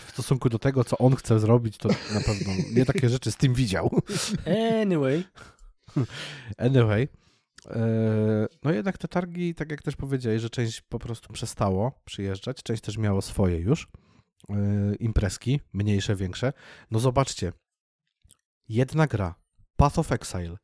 W 0.06 0.12
stosunku 0.12 0.50
do 0.50 0.60
tego, 0.60 0.84
co 0.84 0.98
on 0.98 1.16
chce 1.16 1.40
zrobić, 1.40 1.78
to 1.78 1.90
na 1.90 2.22
pewno 2.26 2.54
nie 2.72 2.86
takie 2.86 3.10
rzeczy 3.10 3.32
Steam 3.32 3.54
widział. 3.54 4.02
Anyway, 4.82 5.24
Anyway, 6.58 7.08
e, 7.70 8.48
no 8.64 8.72
jednak 8.72 8.98
te 8.98 9.08
targi, 9.08 9.56
tak 9.56 9.72
jak 9.72 9.82
też 9.82 9.96
powiedziałeś, 9.96 10.42
że 10.42 10.50
część 10.50 10.82
po 10.82 11.00
prostu 11.00 11.34
przestało 11.34 12.02
przyjeżdżać, 12.06 12.64
część 12.64 12.82
też 12.82 12.98
miało 12.98 13.22
swoje 13.22 13.58
już 13.58 13.88
e, 14.50 14.56
imprezki, 14.96 15.60
mniejsze, 15.74 16.16
większe. 16.16 16.54
No 16.92 17.00
zobaczcie, 17.00 17.54
jedna 18.70 19.08
gra, 19.08 19.36
Path 19.76 20.00
of 20.00 20.12
Exile, 20.12 20.58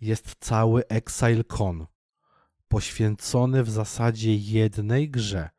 jest 0.00 0.34
cały 0.40 0.86
Exile 0.88 1.44
Con, 1.44 1.86
poświęcony 2.68 3.62
w 3.62 3.70
zasadzie 3.70 4.36
jednej 4.36 5.10
grze. 5.10 5.50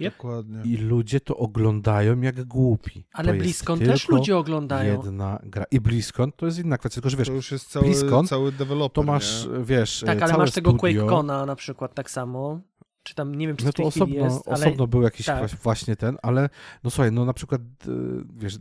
Yep. 0.00 0.16
Dokładnie. 0.16 0.62
I 0.64 0.76
ludzie 0.76 1.20
to 1.20 1.36
oglądają 1.36 2.20
jak 2.20 2.44
głupi. 2.44 3.04
ale 3.12 3.32
to 3.32 3.38
BlizzCon 3.38 3.78
też 3.78 4.08
ludzie 4.08 4.36
oglądają. 4.36 4.92
Jedna 4.92 5.40
gra. 5.42 5.64
I 5.70 5.80
BlizzCon 5.80 6.32
to 6.32 6.46
jest 6.46 6.58
inna 6.58 6.78
kwestia, 6.78 6.94
tylko 6.94 7.10
że 7.10 7.16
wiesz, 7.16 7.28
to 7.28 7.34
już 7.34 7.52
jest 7.52 7.70
cały, 7.70 7.84
BlizzCon, 7.86 8.26
cały 8.26 8.52
deweloper, 8.52 8.94
to 8.94 9.12
masz, 9.12 9.46
nie? 9.46 9.64
wiesz, 9.64 10.02
Tak, 10.06 10.22
ale 10.22 10.30
całe 10.32 10.42
masz 10.42 10.52
tego 10.52 10.74
QuakeCona 10.74 11.46
na 11.46 11.56
przykład 11.56 11.94
tak 11.94 12.10
samo. 12.10 12.60
Czy 13.02 13.14
tam, 13.14 13.34
nie 13.34 13.46
wiem, 13.46 13.56
czy 13.56 13.64
No 13.64 13.72
to 13.72 13.82
osobno, 13.82 14.24
jest, 14.24 14.48
ale 14.48 14.56
osobno 14.66 14.86
był 14.86 15.02
jakiś 15.02 15.26
tak. 15.26 15.50
właśnie 15.50 15.96
ten, 15.96 16.16
ale 16.22 16.48
no 16.84 16.90
słuchaj, 16.90 17.12
no 17.12 17.24
na 17.24 17.32
przykład, 17.32 17.60
y, 17.88 18.24
wiesz, 18.36 18.58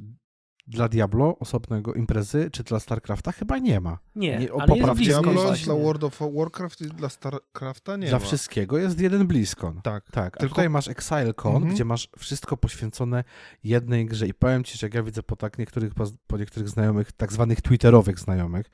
dla 0.68 0.88
Diablo 0.90 1.38
osobnego 1.40 1.94
imprezy, 1.94 2.50
czy 2.52 2.64
dla 2.64 2.80
StarCrafta 2.80 3.32
chyba 3.32 3.58
nie 3.58 3.80
ma. 3.80 3.98
nie, 4.16 4.38
nie, 4.40 4.54
o, 4.54 4.62
ale 4.62 4.68
jest 4.68 4.80
poprawcie 4.82 5.06
Diablo 5.06 5.32
jest 5.32 5.44
właśnie. 5.46 5.66
dla 5.66 5.76
World 5.76 6.04
of 6.04 6.20
Warcraft 6.36 6.82
i 6.82 6.86
dla 6.86 7.10
StarCrafta 7.10 7.98
nie 7.98 8.08
dla 8.08 8.20
ma. 8.20 8.26
wszystkiego 8.26 8.78
jest 8.78 9.00
jeden 9.00 9.28
BlizzCon. 9.28 9.82
Tak. 9.82 10.12
Tak, 10.12 10.38
a 10.38 10.40
Tylko- 10.40 10.56
tutaj 10.56 10.70
masz 10.70 10.88
ExileCon, 10.88 11.56
Mhm. 11.56 11.74
gdzie 11.74 11.86
masz 11.86 12.10
wszystko 12.18 12.58
poświęcone 12.58 13.24
jednej 13.64 14.06
grze 14.06 14.28
i 14.28 14.34
powiem 14.34 14.64
ci, 14.64 14.78
że 14.78 14.88
jak 14.88 14.94
ja 14.94 15.04
widzę 15.04 15.24
po 15.24 15.36
tak 15.36 15.58
niektórych, 15.58 15.94
po 16.28 16.38
niektórych 16.38 16.70
znajomych, 16.70 17.12
tak 17.12 17.34
zwanych 17.34 17.62
twitterowych 17.62 18.20
znajomych, 18.20 18.66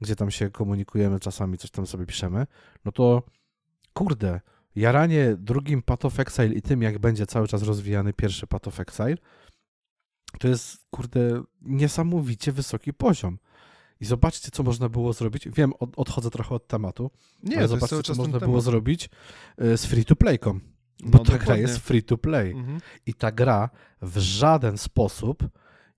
gdzie 0.00 0.16
tam 0.16 0.30
się 0.30 0.50
komunikujemy 0.50 1.20
czasami, 1.20 1.58
coś 1.58 1.70
tam 1.70 1.86
sobie 1.86 2.06
piszemy, 2.06 2.46
no 2.84 2.92
to 2.92 3.22
kurde, 3.92 4.40
jaranie 4.76 5.36
drugim 5.38 5.82
Path 5.82 6.04
of 6.04 6.20
Exile 6.20 6.54
i 6.54 6.62
tym, 6.62 6.82
jak 6.82 6.98
będzie 6.98 7.26
cały 7.26 7.48
czas 7.48 7.62
rozwijany 7.62 8.12
pierwszy 8.12 8.46
Path 8.46 8.68
of 8.68 8.80
Exile, 8.80 9.16
to 10.38 10.48
jest, 10.48 10.86
kurde, 10.90 11.42
niesamowicie 11.62 12.52
wysoki 12.52 12.92
poziom. 12.92 13.38
I 14.00 14.04
zobaczcie, 14.04 14.50
co 14.50 14.62
można 14.62 14.88
było 14.88 15.12
zrobić. 15.12 15.48
Wiem, 15.48 15.72
od, 15.78 15.90
odchodzę 15.96 16.30
trochę 16.30 16.54
od 16.54 16.66
tematu, 16.66 17.10
Nie, 17.42 17.56
ale 17.58 17.68
to 17.68 17.74
zobaczcie, 17.74 18.02
co 18.02 18.14
można 18.14 18.38
było 18.38 18.52
temat. 18.52 18.64
zrobić 18.64 19.08
y, 19.62 19.76
z 19.76 19.86
free-to-playką. 19.86 20.60
Bo 21.04 21.18
No, 21.18 21.24
ta 21.24 21.30
gra 21.30 21.38
dokładnie. 21.38 21.62
jest 21.62 21.78
free-to-play. 21.78 22.50
Mhm. 22.50 22.80
I 23.06 23.14
ta 23.14 23.32
gra 23.32 23.70
w 24.02 24.18
żaden 24.18 24.78
sposób 24.78 25.48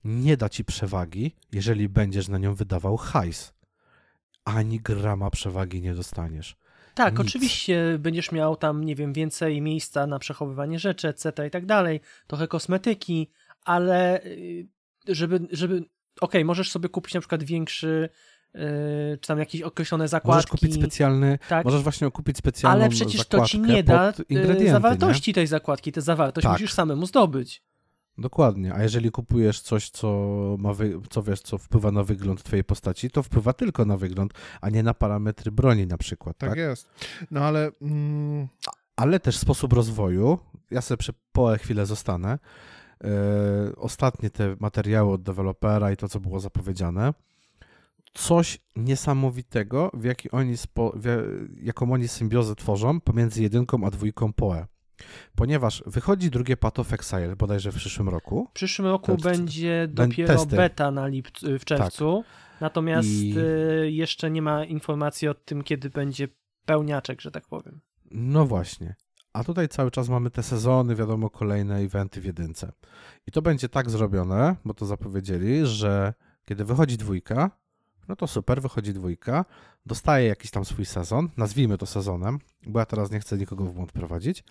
nie 0.04 0.37
da 0.37 0.49
ci 0.49 0.64
przewagi, 0.64 1.37
jeżeli 1.52 1.88
będziesz 1.88 2.28
na 2.28 2.38
nią 2.38 2.54
wydawał 2.54 2.97
hajs. 2.97 3.52
Ani 4.45 4.80
grama 4.80 5.30
przewagi 5.30 5.83
nie 5.83 5.95
dostaniesz. 5.95 6.57
Tak, 6.95 7.18
Nic. 7.18 7.28
oczywiście 7.28 7.97
będziesz 7.99 8.33
miał 8.33 8.57
tam, 8.57 8.85
nie 8.85 8.95
wiem, 8.95 9.12
więcej 9.12 9.62
miejsca 9.62 10.07
na 10.07 10.18
przechowywanie 10.18 10.78
rzeczy, 10.78 11.09
etc. 11.09 11.47
i 11.47 11.50
tak 11.50 11.66
dalej, 11.66 12.00
trochę 12.26 12.49
kosmetyki, 12.49 13.30
ale 13.68 14.25
y, 14.25 14.66
żeby, 15.08 15.40
żeby 15.52 15.84
okej, 16.20 16.44
możesz 16.44 16.70
sobie 16.70 16.88
kupić 16.88 17.14
na 17.14 17.20
przykład 17.20 17.42
większy, 17.42 18.08
y, 18.54 18.58
czy 19.20 19.28
tam 19.28 19.38
jakieś 19.38 19.62
określone 19.62 20.08
zakładki. 20.08 20.37
Możesz 20.37 20.46
kupić 20.46 20.75
specjalny, 20.75 21.38
tak, 21.48 21.64
możesz 21.64 21.82
właśnie 21.82 22.10
kupić 22.10 22.37
specjalną 22.37 22.80
ale 22.80 22.90
przecież 22.90 23.26
to 23.26 23.44
ci 23.44 23.60
nie 23.60 23.82
da 23.82 24.12
y, 24.30 24.70
zawartości 24.70 25.32
tej 25.32 25.46
zakładki, 25.46 25.92
tę 25.92 26.00
zawartość 26.00 26.42
Tak. 26.42 26.52
musisz 26.52 26.72
samemu 26.72 27.06
zdobyć. 27.06 27.62
Nie? 28.18 28.22
Dokładnie. 28.22 28.75
A 28.75 28.82
jeżeli 28.82 29.10
kupujesz 29.10 29.60
coś, 29.60 29.90
co 29.90 30.08
ma 30.58 30.75
wy... 30.75 31.00
co 31.10 31.22
wiesz, 31.22 31.40
co 31.40 31.58
wpływa 31.58 31.92
na 31.92 32.04
wygląd 32.04 32.42
twojej 32.42 32.64
postaci, 32.64 33.10
to 33.10 33.22
wpływa 33.22 33.52
tylko 33.52 33.84
na 33.84 33.96
wygląd, 33.96 34.32
a 34.60 34.70
nie 34.70 34.82
na 34.82 34.94
parametry 34.94 35.52
broni 35.52 35.87
na 35.87 35.98
przykład, 35.98 36.38
tak? 36.38 36.50
Tak 36.50 36.58
jest. 36.58 36.88
No 37.30 37.40
ale 37.40 37.70
mm, 37.82 38.48
ale 38.96 39.20
też 39.20 39.37
sposób 39.37 39.72
rozwoju. 39.72 40.38
Ja 40.70 40.80
sobie 40.80 40.98
przy 40.98 41.12
połę 41.32 41.58
chwilę 41.58 41.87
zostanę. 41.87 42.38
Yy, 43.05 43.76
ostatnie 43.76 44.31
te 44.31 44.57
materiały 44.61 45.12
od 45.12 45.23
dewelopera 45.23 45.93
i 45.93 45.97
to, 45.97 46.09
co 46.09 46.21
było 46.21 46.40
zapowiedziane. 46.40 47.14
Coś 48.14 48.59
niesamowitego, 48.76 49.90
w 49.95 50.05
jaki 50.05 50.31
oni 50.31 50.57
spo, 50.57 50.93
w, 50.97 51.07
jaką 51.62 51.93
oni 51.93 52.09
symbiozę 52.09 52.55
tworzą 52.55 53.00
pomiędzy 53.00 53.43
jedynką 53.43 53.85
a 53.87 53.90
dwójką 53.90 54.33
PoE. 54.33 54.67
Ponieważ 55.37 55.83
wychodzi 55.87 56.31
drugie 56.31 56.57
Path 56.57 56.81
of 56.81 56.93
Exile 56.93 57.37
bodajże 57.37 57.73
w 57.73 57.75
przyszłym 57.76 58.09
roku. 58.09 58.47
W 58.50 58.52
przyszłym 58.52 58.88
roku 58.88 59.17
Te- 59.17 59.23
będzie 59.23 59.88
bę- 59.88 59.95
dopiero 59.95 60.35
testy. 60.35 60.49
Tak. 60.50 60.57
beta 60.57 60.90
na 60.90 61.07
lip, 61.07 61.28
w 61.59 61.64
czerwcu, 61.64 62.25
natomiast 62.61 63.09
I- 63.09 63.35
y, 63.38 63.90
jeszcze 63.90 64.31
nie 64.31 64.43
ma 64.43 64.64
informacji 64.64 65.28
o 65.28 65.35
tym, 65.35 65.62
kiedy 65.62 65.90
będzie 65.90 66.28
pełniaczek, 66.64 67.21
że 67.21 67.31
tak 67.31 67.47
powiem. 67.47 67.81
No 68.11 68.47
właśnie. 68.47 68.95
A 69.32 69.44
tutaj 69.44 69.68
cały 69.68 69.90
czas 69.90 70.08
mamy 70.08 70.30
te 70.30 70.42
sezony, 70.42 70.94
wiadomo, 70.94 71.30
kolejne 71.30 71.76
eventy 71.76 72.20
w 72.20 72.25
jedynce. 72.25 72.73
I 73.26 73.30
to 73.30 73.42
będzie 73.42 73.68
tak 73.68 73.90
zrobione, 73.90 74.56
bo 74.64 74.75
to 74.75 74.87
zapowiedzieli, 74.87 75.66
że 75.66 76.14
kiedy 76.44 76.64
wychodzi 76.64 76.97
dwójka, 76.97 77.50
no 78.08 78.16
to 78.16 78.26
super, 78.26 78.62
wychodzi 78.62 78.92
dwójka, 78.92 79.44
dostaje 79.87 80.28
jakiś 80.28 80.50
tam 80.50 80.64
swój 80.64 80.85
sezon, 80.85 81.28
nazwijmy 81.37 81.78
to 81.78 81.87
sezonem, 81.87 82.38
bo 82.66 82.78
ja 82.78 82.87
teraz 82.87 83.11
nie 83.11 83.20
chcę 83.20 83.38
nikogo 83.38 83.64
w 83.64 83.73
błąd 83.73 83.92
prowadzić. 83.92 84.44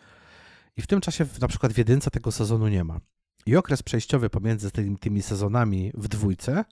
I 0.77 0.81
w 0.81 0.88
tym 0.88 1.01
czasie 1.01 1.25
na 1.41 1.48
przykład 1.48 1.74
w 1.74 1.77
jedynce 1.77 2.12
tego 2.12 2.31
sezonu 2.31 2.67
nie 2.67 2.84
ma. 2.84 3.00
I 3.46 3.55
okres 3.55 3.84
przejściowy 3.84 4.29
pomiędzy 4.29 4.72
tymi, 4.72 4.98
tymi 4.98 5.22
sezonami 5.22 5.91
w 5.93 6.07
dwójce 6.07 6.65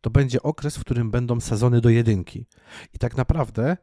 to 0.00 0.10
będzie 0.10 0.42
okres, 0.42 0.76
w 0.76 0.80
którym 0.80 1.10
będą 1.10 1.40
sezony 1.40 1.80
do 1.80 1.88
jedynki. 1.88 2.46
I 2.94 2.98
tak 2.98 3.16
naprawdę 3.16 3.76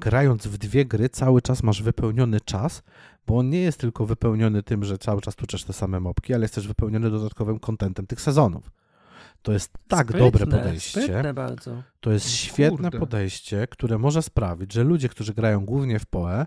grając 0.00 0.46
w 0.46 0.58
dwie 0.58 0.84
gry, 0.84 1.08
cały 1.08 1.42
czas 1.42 1.62
masz 1.62 1.82
wypełniony 1.82 2.40
czas, 2.40 2.82
bo 3.26 3.38
on 3.38 3.50
nie 3.50 3.60
jest 3.60 3.80
tylko 3.80 4.06
wypełniony 4.06 4.62
tym, 4.62 4.84
że 4.84 4.98
cały 4.98 5.20
czas 5.20 5.36
tuczesz 5.36 5.64
te 5.64 5.72
same 5.72 6.00
mopki, 6.00 6.34
ale 6.34 6.44
jest 6.44 6.54
też 6.54 6.68
wypełniony 6.68 7.10
dodatkowym 7.10 7.58
kontentem 7.58 8.06
tych 8.06 8.20
sezonów. 8.20 8.70
To 9.42 9.52
jest 9.52 9.72
tak 9.88 10.08
Sprytne, 10.08 10.30
dobre 10.30 10.46
podejście. 10.46 11.22
To 12.00 12.12
jest 12.12 12.30
świetne 12.30 12.90
kurde. 12.90 12.98
podejście, 12.98 13.66
które 13.66 13.98
może 13.98 14.22
sprawić, 14.22 14.72
że 14.72 14.84
ludzie, 14.84 15.08
którzy 15.08 15.34
grają 15.34 15.64
głównie 15.64 15.98
w 15.98 16.06
PoE, 16.06 16.46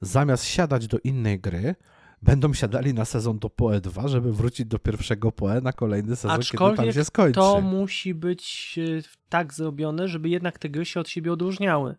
zamiast 0.00 0.44
siadać 0.44 0.86
do 0.86 0.98
innej 1.04 1.40
gry, 1.40 1.74
będą 2.22 2.54
siadali 2.54 2.94
na 2.94 3.04
sezon 3.04 3.38
do 3.38 3.50
PoE 3.50 3.80
2, 3.80 4.08
żeby 4.08 4.32
wrócić 4.32 4.66
do 4.66 4.78
pierwszego 4.78 5.32
PoE 5.32 5.60
na 5.60 5.72
kolejny 5.72 6.16
sezon, 6.16 6.40
kiedy 6.40 6.58
tam 6.58 6.68
Aczkolwiek 6.68 6.94
się 6.94 7.04
skończy. 7.04 7.34
To 7.34 7.60
musi 7.60 8.14
być 8.14 8.74
y, 8.78 9.02
tak 9.28 9.54
zrobione, 9.54 10.08
żeby 10.08 10.28
jednak 10.28 10.58
te 10.58 10.68
gry 10.68 10.84
się 10.84 11.00
od 11.00 11.08
siebie 11.08 11.32
odróżniały. 11.32 11.94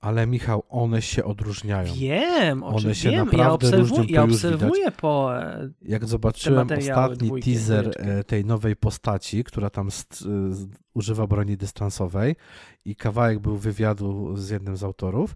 Ale 0.00 0.26
Michał, 0.26 0.62
one 0.68 1.02
się 1.02 1.24
odróżniają. 1.24 1.94
Wiem, 1.94 2.62
One 2.62 2.80
czym 2.80 2.94
się 2.94 3.10
wiem. 3.10 3.18
Ja 3.18 3.24
naprawdę 3.24 3.70
różnią, 3.70 3.96
obserwuję, 3.96 4.06
to 4.08 4.12
ja 4.14 4.24
obserwuję 4.24 4.90
po 4.90 5.38
e, 5.38 5.70
Jak 5.82 6.04
zobaczyłem 6.06 6.68
ostatni 6.78 7.26
dwójki, 7.28 7.52
teaser 7.54 7.90
e, 7.98 8.24
tej 8.24 8.44
nowej 8.44 8.76
postaci, 8.76 9.44
która 9.44 9.70
tam 9.70 9.90
st- 9.90 10.20
z- 10.50 10.66
używa 10.94 11.26
broni 11.26 11.56
dystansowej 11.56 12.36
i 12.84 12.96
kawałek 12.96 13.38
był 13.38 13.56
wywiadu 13.56 14.36
z 14.36 14.48
jednym 14.50 14.76
z 14.76 14.84
autorów, 14.84 15.34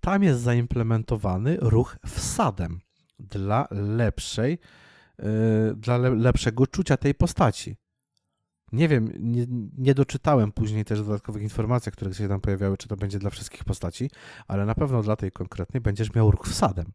tam 0.00 0.22
jest 0.22 0.40
zaimplementowany 0.40 1.56
ruch 1.60 1.96
wsadem 2.06 2.78
dla 3.18 3.68
lepszej, 3.70 4.58
e, 5.18 5.24
dla 5.76 5.96
le- 5.98 6.14
lepszego 6.14 6.66
czucia 6.66 6.96
tej 6.96 7.14
postaci. 7.14 7.76
Nie 8.72 8.88
wiem, 8.88 9.12
nie, 9.18 9.46
nie 9.78 9.94
doczytałem 9.94 10.52
później 10.52 10.84
też 10.84 11.02
dodatkowych 11.02 11.42
informacji, 11.42 11.92
które 11.92 12.14
się 12.14 12.28
tam 12.28 12.40
pojawiały, 12.40 12.76
czy 12.76 12.88
to 12.88 12.96
będzie 12.96 13.18
dla 13.18 13.30
wszystkich 13.30 13.64
postaci, 13.64 14.10
ale 14.48 14.66
na 14.66 14.74
pewno 14.74 15.02
dla 15.02 15.16
tej 15.16 15.32
konkretnej 15.32 15.80
będziesz 15.80 16.14
miał 16.14 16.30
ruch 16.30 16.48
wsadem. 16.48 16.92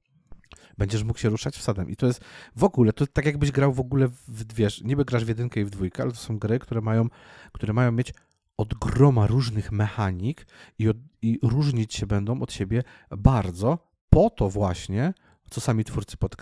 Będziesz 0.77 1.03
mógł 1.03 1.19
się 1.19 1.29
ruszać 1.29 1.57
wsadem. 1.57 1.89
I 1.89 1.95
to 1.95 2.07
jest 2.07 2.21
w 2.55 2.63
ogóle, 2.63 2.93
to 2.93 3.07
tak 3.07 3.25
jakbyś 3.25 3.51
grał 3.51 3.73
w 3.73 3.79
ogóle 3.79 4.07
w 4.27 4.53
wiesz, 4.53 4.81
niby 4.81 5.05
grasz 5.05 5.25
w 5.25 5.27
jedynkę 5.27 5.61
i 5.61 5.65
w 5.65 5.69
dwójkę, 5.69 6.03
ale 6.03 6.11
to 6.11 6.17
są 6.17 6.39
gry, 6.39 6.59
które 6.59 6.81
mają, 6.81 7.07
które 7.51 7.73
mają 7.73 7.91
mieć 7.91 8.13
od 8.57 8.73
groma 8.73 9.27
różnych 9.27 9.71
mechanik 9.71 10.47
i, 10.79 10.89
od, 10.89 10.97
i 11.21 11.39
różnić 11.43 11.93
się 11.93 12.07
będą 12.07 12.41
od 12.41 12.53
siebie 12.53 12.83
bardzo, 13.17 13.91
po 14.09 14.29
to 14.29 14.49
właśnie, 14.49 15.13
co 15.49 15.61
sami 15.61 15.83
twórcy 15.83 16.17
pod, 16.17 16.35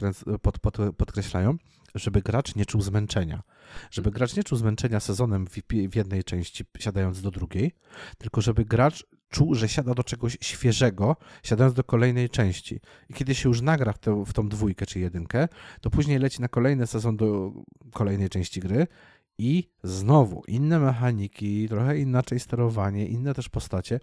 pod, 0.62 0.77
podkreślają, 0.98 1.57
żeby 1.96 2.22
gracz 2.22 2.55
nie 2.55 2.65
czuł 2.65 2.81
zmęczenia. 2.81 3.43
Żeby 3.91 4.12
gracz 4.12 4.36
nie 4.36 4.43
czuł 4.43 4.58
zmęczenia 4.58 5.00
sezonem 5.00 5.48
w, 5.48 5.96
jednej 5.96 6.24
części, 6.24 6.63
siadając 6.79 7.22
do 7.22 7.31
drugiej, 7.31 7.72
tylko 8.17 8.41
żeby 8.41 8.65
gracz 8.65 9.05
czuł, 9.29 9.55
że 9.55 9.69
siada 9.69 9.93
do 9.93 10.03
czegoś 10.03 10.38
świeżego, 10.41 11.15
siadając 11.43 11.75
do 11.75 11.84
kolejnej 11.84 12.29
części. 12.29 12.79
I 13.10 13.13
kiedy 13.13 13.36
się 13.36 13.50
już 13.50 13.62
nagra 13.62 13.93
w, 13.93 14.00
tę- 14.00 14.25
w 14.25 14.34
tą 14.34 14.50
dwójkę 14.50 14.86
czy 14.86 15.00
jedynkę, 15.00 15.48
to 15.81 15.89
później 15.89 16.19
leci 16.19 16.41
na 16.41 16.48
kolejny 16.48 16.88
sezon 16.88 17.17
do 17.17 17.51
kolejnej 17.93 18.29
części 18.29 18.60
gry 18.60 18.88
i 19.38 19.69
znowu 19.84 20.43
inne 20.48 20.79
mechaniki, 20.79 21.69
trochę 21.69 22.00
inaczej 22.00 22.39
sterowanie, 22.39 23.08
inne 23.08 23.34
też 23.34 23.50
postacie. 23.50 24.00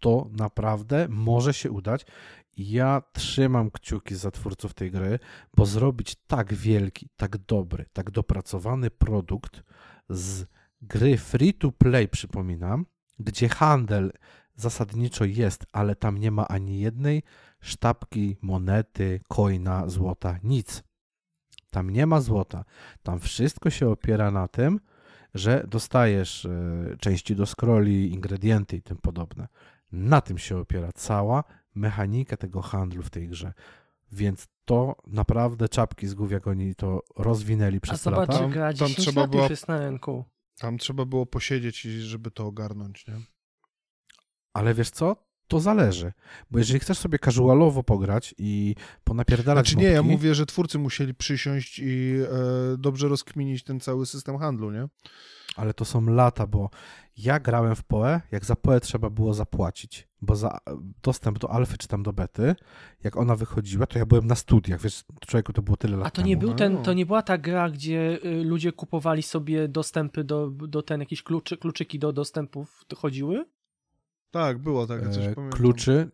To 0.00 0.28
naprawdę 0.32 1.06
może 1.08 1.54
się 1.54 1.70
udać. 1.70 2.06
Ja 2.56 3.02
trzymam 3.12 3.70
kciuki 3.70 4.14
za 4.14 4.30
twórców 4.30 4.74
tej 4.74 4.90
gry, 4.90 5.18
bo 5.56 5.66
zrobić 5.66 6.16
tak 6.26 6.54
wielki, 6.54 7.08
tak 7.16 7.38
dobry, 7.38 7.84
tak 7.92 8.10
dopracowany 8.10 8.90
produkt 8.90 9.62
z 10.08 10.46
gry 10.82 11.18
free 11.18 11.54
to 11.54 11.72
play, 11.72 12.08
przypominam, 12.08 12.86
gdzie 13.18 13.48
handel 13.48 14.12
zasadniczo 14.54 15.24
jest, 15.24 15.66
ale 15.72 15.96
tam 15.96 16.18
nie 16.18 16.30
ma 16.30 16.48
ani 16.48 16.80
jednej 16.80 17.22
sztabki, 17.60 18.36
monety, 18.42 19.20
coina, 19.28 19.88
złota, 19.88 20.38
nic. 20.42 20.82
Tam 21.70 21.90
nie 21.90 22.06
ma 22.06 22.20
złota. 22.20 22.64
Tam 23.02 23.20
wszystko 23.20 23.70
się 23.70 23.88
opiera 23.88 24.30
na 24.30 24.48
tym, 24.48 24.80
że 25.34 25.64
dostajesz 25.68 26.44
e, 26.44 26.96
części 27.00 27.36
do 27.36 27.46
scrolli, 27.46 28.12
ingredienty 28.12 28.76
i 28.76 28.82
tym 28.82 28.96
podobne. 28.96 29.48
Na 29.92 30.20
tym 30.20 30.38
się 30.38 30.58
opiera 30.58 30.92
cała 30.94 31.44
mechanika 31.74 32.36
tego 32.36 32.62
handlu 32.62 33.02
w 33.02 33.10
tej 33.10 33.28
grze. 33.28 33.52
Więc 34.12 34.48
to 34.64 34.96
naprawdę 35.06 35.68
czapki 35.68 36.06
z 36.06 36.14
głów, 36.14 36.32
jak 36.32 36.46
oni 36.46 36.74
to 36.74 37.02
rozwinęli 37.16 37.76
A 37.76 37.80
przez 37.80 38.02
zobacz, 38.02 38.28
lata. 38.28 38.38
że 38.42 38.48
gra 38.48 38.66
Tam 38.74 38.88
10 38.88 38.96
trzeba 38.98 39.20
lat 39.20 39.30
było- 39.30 39.42
już 39.42 39.50
jest 39.50 39.68
na 39.68 39.78
rynku. 39.78 40.24
Tam 40.58 40.78
trzeba 40.78 41.04
było 41.04 41.26
posiedzieć, 41.26 41.84
i 41.84 42.00
żeby 42.00 42.30
to 42.30 42.46
ogarnąć, 42.46 43.06
nie? 43.06 43.14
Ale 44.52 44.74
wiesz 44.74 44.90
co? 44.90 45.16
To 45.52 45.60
zależy. 45.60 46.12
Bo 46.50 46.58
jeżeli 46.58 46.80
chcesz 46.80 46.98
sobie 46.98 47.18
casualowo 47.18 47.82
pograć 47.82 48.34
i 48.38 48.74
ponapierdalać 49.04 49.68
Znaczy 49.68 49.84
nie, 49.84 49.90
ja 49.90 50.02
mówię, 50.02 50.34
że 50.34 50.46
twórcy 50.46 50.78
musieli 50.78 51.14
przysiąść 51.14 51.78
i 51.78 52.16
e, 52.74 52.76
dobrze 52.78 53.08
rozkminić 53.08 53.64
ten 53.64 53.80
cały 53.80 54.06
system 54.06 54.38
handlu, 54.38 54.70
nie? 54.70 54.88
ale 55.56 55.74
to 55.74 55.84
są 55.84 56.06
lata, 56.06 56.46
bo 56.46 56.70
ja 57.16 57.40
grałem 57.40 57.76
w 57.76 57.82
PoE, 57.82 58.20
jak 58.30 58.44
za 58.44 58.56
PoE 58.56 58.80
trzeba 58.80 59.10
było 59.10 59.34
zapłacić, 59.34 60.08
bo 60.20 60.36
za 60.36 60.58
dostęp 61.02 61.38
do 61.38 61.50
alfy 61.50 61.78
czy 61.78 61.88
tam 61.88 62.02
do 62.02 62.12
bety, 62.12 62.54
jak 63.04 63.16
ona 63.16 63.36
wychodziła, 63.36 63.86
to 63.86 63.98
ja 63.98 64.06
byłem 64.06 64.26
na 64.26 64.34
studiach, 64.34 64.80
wiesz, 64.80 65.04
człowieku, 65.26 65.52
to 65.52 65.62
było 65.62 65.76
tyle 65.76 65.96
lat 65.96 66.06
A 66.06 66.10
to 66.10 66.22
nie, 66.22 66.36
temu. 66.36 66.40
był 66.40 66.50
no. 66.50 66.56
ten, 66.56 66.82
to 66.82 66.92
nie 66.92 67.06
była 67.06 67.22
ta 67.22 67.38
gra, 67.38 67.70
gdzie 67.70 68.18
y, 68.24 68.44
ludzie 68.44 68.72
kupowali 68.72 69.22
sobie 69.22 69.68
dostępy 69.68 70.24
do, 70.24 70.50
do 70.50 70.82
ten, 70.82 71.00
jakieś 71.00 71.22
kluczy, 71.22 71.56
kluczyki 71.56 71.98
do 71.98 72.12
dostępów 72.12 72.84
chodziły? 72.96 73.44
Tak, 74.32 74.58
było 74.58 74.86
tak, 74.86 75.08
coś 75.08 75.24
E, 75.24 75.34
kluczy 75.50 76.10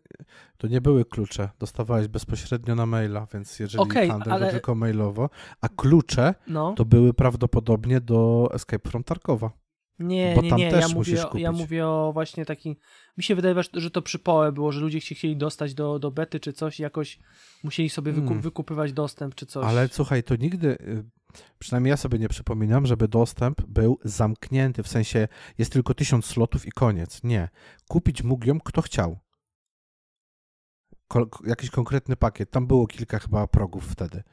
to 0.57 0.67
nie 0.67 0.81
były 0.81 1.05
klucze. 1.05 1.49
Dostawałeś 1.59 2.07
bezpośrednio 2.07 2.75
na 2.75 2.85
maila, 2.85 3.27
więc 3.33 3.59
jeżeli 3.59 3.83
Okej, 3.83 4.09
handel 4.09 4.33
ale- 4.33 4.45
to 4.45 4.51
tylko 4.51 4.75
mailowo, 4.75 5.29
a 5.61 5.69
klucze 5.69 6.35
No. 6.47 6.73
to 6.73 6.85
były 6.85 7.13
prawdopodobnie 7.13 8.01
do 8.01 8.49
Escape 8.53 8.89
from 8.89 9.03
Tarkowa. 9.03 9.51
Nie, 9.99 10.33
Bo 10.35 10.41
nie, 10.41 10.51
nie. 10.51 10.65
Ja 10.69 10.87
mówię, 10.87 11.29
o- 11.29 11.37
ja 11.37 11.51
mówię 11.51 11.87
o 11.87 12.11
właśnie 12.13 12.45
takim. 12.45 12.75
Mi 13.17 13.23
się 13.23 13.35
wydaje, 13.35 13.55
że 13.73 13.91
to 13.91 14.01
przy 14.01 14.19
PoE 14.19 14.51
było, 14.51 14.71
że 14.71 14.81
ludzie 14.81 15.01
się 15.01 15.15
chcieli 15.15 15.37
dostać 15.37 15.73
do, 15.73 15.99
do 15.99 16.11
bety 16.11 16.39
czy 16.39 16.53
coś 16.53 16.79
i 16.79 16.83
jakoś 16.83 17.19
musieli 17.63 17.89
sobie 17.89 18.11
wyku, 18.11 18.27
Hmm. 18.27 18.41
wykupywać 18.41 18.93
dostęp 18.93 19.35
czy 19.35 19.45
coś. 19.45 19.65
Ale 19.65 19.87
słuchaj, 19.87 20.23
to 20.23 20.35
nigdy, 20.35 20.67
y, 20.67 21.03
przynajmniej 21.59 21.89
ja 21.89 21.97
sobie 21.97 22.19
nie 22.19 22.29
przypominam, 22.29 22.85
żeby 22.85 23.07
dostęp 23.07 23.61
był 23.61 23.99
zamknięty, 24.03 24.83
w 24.83 24.87
sensie 24.87 25.27
jest 25.57 25.71
tylko 25.71 25.93
tysiąc 25.93 26.25
slotów 26.25 26.65
i 26.65 26.71
koniec. 26.71 27.23
Nie. 27.23 27.49
Kupić 27.87 28.23
mógł 28.23 28.45
ją 28.47 28.59
kto 28.59 28.81
chciał. 28.81 29.19
Ko- 31.07 31.29
jakiś 31.47 31.69
konkretny 31.69 32.15
pakiet. 32.15 32.51
Tam 32.51 32.67
było 32.67 32.87
kilka 32.87 33.19
chyba 33.19 33.47
progów 33.47 33.85
wtedy. 33.91 34.23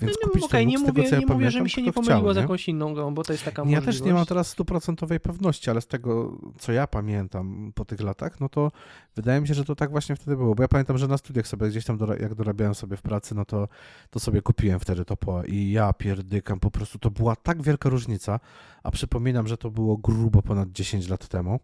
Więc 0.00 0.16
no, 0.22 0.28
kupić 0.28 0.44
okej, 0.44 0.64
to 0.64 0.70
nie 0.70 0.78
z 0.78 0.80
tego, 0.80 0.92
mówię, 0.92 1.08
co 1.08 1.14
ja 1.14 1.20
nie 1.20 1.26
mówię, 1.26 1.34
pamiętam, 1.34 1.50
że 1.52 1.62
mi 1.62 1.70
się 1.70 1.82
nie 1.82 1.92
pomyliło 1.92 2.20
chciał, 2.20 2.34
z 2.34 2.36
jakąś 2.36 2.68
inną 2.68 2.94
grą, 2.94 3.14
bo 3.14 3.24
to 3.24 3.32
jest 3.32 3.44
taka 3.44 3.62
Ja 3.62 3.64
możliwość. 3.64 3.98
też 3.98 4.06
nie 4.06 4.12
mam 4.14 4.26
teraz 4.26 4.48
stuprocentowej 4.48 5.20
pewności, 5.20 5.70
ale 5.70 5.80
z 5.80 5.86
tego, 5.86 6.38
co 6.58 6.72
ja 6.72 6.86
pamiętam 6.86 7.72
po 7.74 7.84
tych 7.84 8.00
latach, 8.00 8.40
no 8.40 8.48
to 8.48 8.72
wydaje 9.16 9.40
mi 9.40 9.48
się, 9.48 9.54
że 9.54 9.64
to 9.64 9.74
tak 9.74 9.90
właśnie 9.90 10.16
wtedy 10.16 10.36
było. 10.36 10.54
Bo 10.54 10.62
ja 10.62 10.68
pamiętam, 10.68 10.98
że 10.98 11.08
na 11.08 11.18
studiach 11.18 11.46
sobie 11.46 11.68
gdzieś 11.68 11.84
tam, 11.84 11.98
jak 12.20 12.34
dorabiałem 12.34 12.74
sobie 12.74 12.96
w 12.96 13.02
pracy, 13.02 13.34
no 13.34 13.44
to, 13.44 13.68
to 14.10 14.20
sobie 14.20 14.42
kupiłem 14.42 14.80
wtedy 14.80 15.04
to 15.04 15.16
po 15.16 15.44
i 15.44 15.70
ja 15.70 15.92
pierdykam, 15.92 16.60
po 16.60 16.70
prostu 16.70 16.98
to 16.98 17.10
była 17.10 17.36
tak 17.36 17.62
wielka 17.62 17.88
różnica, 17.88 18.40
a 18.82 18.90
przypominam, 18.90 19.48
że 19.48 19.56
to 19.56 19.70
było 19.70 19.96
grubo 19.96 20.42
ponad 20.42 20.72
10 20.72 21.08
lat 21.08 21.28
temu. 21.28 21.60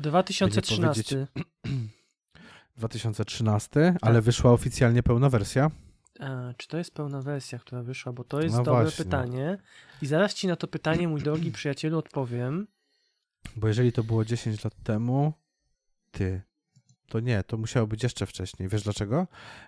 2013. 0.00 1.26
2013, 2.76 3.94
ale 4.02 4.22
wyszła 4.22 4.52
oficjalnie 4.52 5.02
pełna 5.02 5.28
wersja. 5.30 5.70
A, 6.20 6.54
czy 6.56 6.68
to 6.68 6.78
jest 6.78 6.94
pełna 6.94 7.22
wersja, 7.22 7.58
która 7.58 7.82
wyszła? 7.82 8.12
Bo 8.12 8.24
to 8.24 8.40
jest 8.42 8.56
No 8.56 8.62
dobre 8.62 8.82
właśnie. 8.82 9.04
pytanie. 9.04 9.58
I 10.02 10.06
zaraz 10.06 10.34
ci 10.34 10.46
na 10.48 10.56
to 10.56 10.68
pytanie, 10.68 11.08
mój 11.08 11.22
drogi 11.22 11.52
przyjacielu, 11.58 11.98
odpowiem. 11.98 12.66
Bo 13.56 13.68
jeżeli 13.68 13.92
to 13.92 14.04
było 14.04 14.24
10 14.24 14.64
lat 14.64 14.74
temu, 14.84 15.32
ty, 16.10 16.42
to 17.08 17.20
nie, 17.20 17.42
to 17.44 17.56
musiało 17.56 17.86
być 17.86 18.02
jeszcze 18.02 18.26
wcześniej. 18.26 18.68
Wiesz 18.68 18.82
dlaczego? 18.82 19.26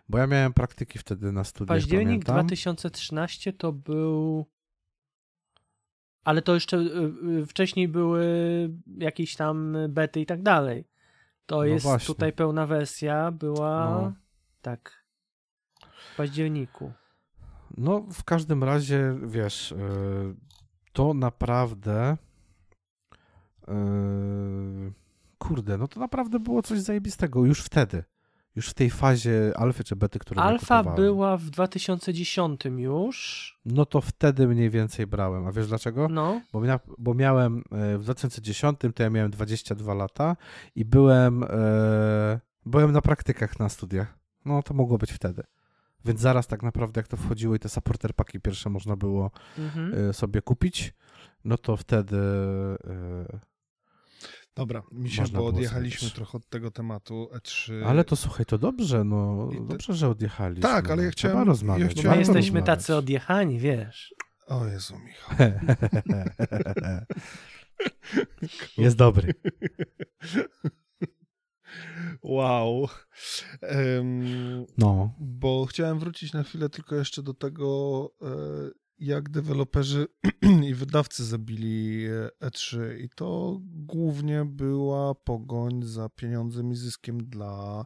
Bo 0.09 0.19
ja 0.19 0.27
miałem 0.27 0.53
praktyki 0.53 0.99
wtedy 0.99 1.33
na 1.33 1.45
studiach, 1.45 1.69
Październik 1.69 2.25
pamiętam. 2.25 2.35
2013 2.35 3.53
to 3.53 3.73
był. 3.73 4.47
Ale 6.25 6.43
to 6.43 6.55
jeszcze 6.55 6.77
y, 6.77 6.81
y, 7.43 7.47
wcześniej 7.47 7.89
były 7.89 8.25
jakieś 8.99 9.37
tam 9.37 9.77
bety 9.89 10.21
i 10.21 10.27
tak 10.27 10.43
dalej. 10.43 10.89
To 11.47 11.57
No 11.57 11.65
jest 11.65 11.83
właśnie. 11.83 12.07
tutaj 12.07 12.33
pełna 12.33 12.67
wersja, 12.67 13.31
była. 13.31 13.91
No. 13.91 14.13
Tak. 14.63 15.02
W 16.13 16.17
październiku. 16.17 16.93
No, 17.77 18.01
w 18.13 18.25
każdym 18.25 18.65
razie, 18.65 19.19
wiesz, 19.27 19.75
yy, 19.79 20.35
to 20.93 21.15
naprawdę. 21.15 22.17
Yy, 23.69 24.93
kurde, 25.39 25.79
no 25.79 25.89
to 25.89 26.01
naprawdę 26.01 26.39
było 26.39 26.63
coś 26.63 26.81
zajebistego 26.81 27.45
już 27.45 27.61
wtedy. 27.61 28.05
Już 28.57 28.69
w 28.69 28.75
tej 28.75 28.91
fazie 28.91 29.53
alfy 29.57 29.85
czy 29.85 29.97
bety, 29.97 30.19
które 30.19 30.43
Alfa 30.43 30.83
była 30.83 31.37
w 31.37 31.51
2010 31.51 32.61
już. 32.65 33.59
No 33.65 33.87
to 33.87 34.01
wtedy 34.01 34.49
mniej 34.49 34.71
więcej 34.71 35.07
brałem. 35.07 35.47
A 35.47 35.53
wiesz 35.53 35.67
dlaczego? 35.67 36.09
No. 36.09 36.41
Bo, 36.53 36.61
mia, 36.61 36.81
bo 36.99 37.15
miałem 37.15 37.65
e, 37.73 37.99
w 37.99 38.03
2010 38.03 38.79
to 38.95 39.03
ja 39.03 39.11
miałem 39.11 39.31
22 39.31 39.95
lata 39.95 40.37
i 40.75 40.85
byłem, 40.85 41.45
e, 41.45 42.41
byłem 42.67 42.93
na 42.93 43.01
praktykach 43.01 43.59
na 43.59 43.69
studiach. 43.69 44.19
No 44.45 44.63
to 44.63 44.75
mogło 44.75 44.99
być 44.99 45.13
wtedy. 45.13 45.43
Więc 46.05 46.21
zaraz 46.21 46.47
tak 46.47 46.63
naprawdę 46.63 46.99
jak 47.01 47.09
to 47.09 47.17
wchodziło 47.17 47.55
i 47.55 47.59
te 47.59 47.69
supporter 47.69 48.15
paki 48.15 48.41
pierwsze 48.41 48.71
można 48.71 48.97
było 48.97 49.31
Mhm. 49.59 50.09
e, 50.11 50.13
sobie 50.13 50.43
kupić, 50.43 50.95
no 51.45 51.59
to 51.59 51.77
wtedy 51.77 52.17
e, 52.87 53.39
Dobra, 54.55 54.83
mi 54.93 55.11
się, 55.11 55.25
bo 55.33 55.47
odjechaliśmy 55.47 56.01
sobie- 56.01 56.13
trochę 56.13 56.39
od 56.39 56.49
tego 56.49 56.71
tematu 56.71 57.29
E 57.33 57.37
E3. 57.39 57.85
ale 57.87 58.05
to 58.05 58.17
słuchaj, 58.17 58.47
to 58.47 58.59
dobrze, 58.59 59.05
no 59.05 59.49
te- 59.53 59.67
dobrze, 59.67 59.95
że 59.95 60.09
odjechaliśmy. 60.09 60.63
Tak, 60.63 60.91
ale 60.91 61.03
ja 61.03 61.09
no. 61.09 61.15
Trzeba 61.15 61.33
chciałem- 61.33 61.49
rozmawiać. 61.49 61.83
ja 61.83 61.89
chciałem- 61.89 62.19
my 62.19 62.25
trzeba 62.25 62.37
jesteśmy 62.37 62.61
rozmawiać. 62.61 62.81
tacy 62.81 62.97
odjechani, 62.97 63.59
wiesz. 63.59 64.15
O 64.47 64.67
Jezu, 64.67 64.95
Michał. 64.99 65.37
Jest 68.79 68.97
dobry. 68.97 69.35
Wow. 72.23 72.89
Em, 73.61 74.67
No. 74.79 75.15
bo 75.21 75.67
chciałem 75.67 75.99
wrócić 75.99 76.33
na 76.33 76.43
chwilę 76.43 76.69
tylko 76.69 76.97
jeszcze 76.97 77.23
do 77.23 77.35
tego, 77.35 78.11
e, 78.23 78.27
jak 78.99 79.31
deweloperzy 79.31 80.07
i 80.69 80.75
wydawcy 80.75 81.25
zabili 81.25 82.07
e, 82.07 82.47
E3 82.49 82.99
i 83.01 83.09
to 83.09 83.59
głównie 83.63 84.45
była 84.45 85.15
pogoń 85.15 85.83
za 85.83 86.09
pieniądzem 86.09 86.73
i 86.73 86.77
zyskiem 86.77 87.19
dla, 87.19 87.85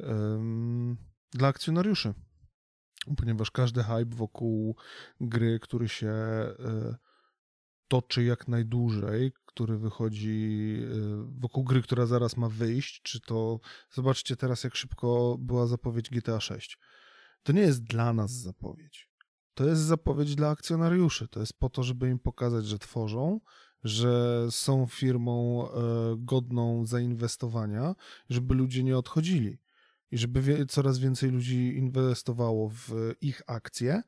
em, 0.00 0.96
dla 1.32 1.48
akcjonariuszy. 1.48 2.14
Ponieważ 3.16 3.50
każdy 3.50 3.82
hype 3.82 4.16
wokół 4.16 4.76
gry, 5.20 5.58
który 5.60 5.88
się 5.88 6.08
e, 6.08 6.54
toczy 7.94 8.24
jak 8.24 8.48
najdłużej, 8.48 9.32
który 9.46 9.78
wychodzi 9.78 10.78
e, 10.82 11.40
wokół 11.40 11.64
gry, 11.64 11.82
która 11.82 12.06
zaraz 12.06 12.36
ma 12.36 12.48
wyjść, 12.48 13.02
czy 13.02 13.20
to 13.20 13.60
zobaczcie 13.90 14.36
teraz 14.36 14.64
jak 14.64 14.74
szybko 14.74 15.36
była 15.38 15.66
zapowiedź 15.66 16.10
GTA 16.10 16.40
6. 16.40 16.78
To 17.42 17.52
nie 17.52 17.60
jest 17.60 17.84
dla 17.84 18.12
nas 18.12 18.30
zapowiedź. 18.30 19.10
To 19.54 19.66
jest 19.66 19.82
zapowiedź 19.82 20.34
dla 20.34 20.50
akcjonariuszy. 20.50 21.28
To 21.28 21.40
jest 21.40 21.58
po 21.58 21.70
to, 21.70 21.82
żeby 21.82 22.08
im 22.08 22.18
pokazać, 22.18 22.66
że 22.66 22.78
tworzą, 22.78 23.40
że 23.84 24.46
są 24.50 24.86
firmą 24.86 25.68
e, 25.68 25.72
godną 26.18 26.86
zainwestowania, 26.86 27.94
żeby 28.30 28.54
ludzie 28.54 28.82
nie 28.84 28.98
odchodzili 28.98 29.58
i 30.10 30.18
żeby 30.18 30.66
coraz 30.66 30.98
więcej 30.98 31.30
ludzi 31.30 31.76
inwestowało 31.76 32.68
w 32.68 33.14
ich 33.20 33.42
akcje 33.46 34.02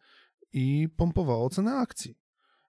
i 0.52 0.88
pompowało 0.96 1.50
cenę 1.50 1.74
akcji. 1.74 2.25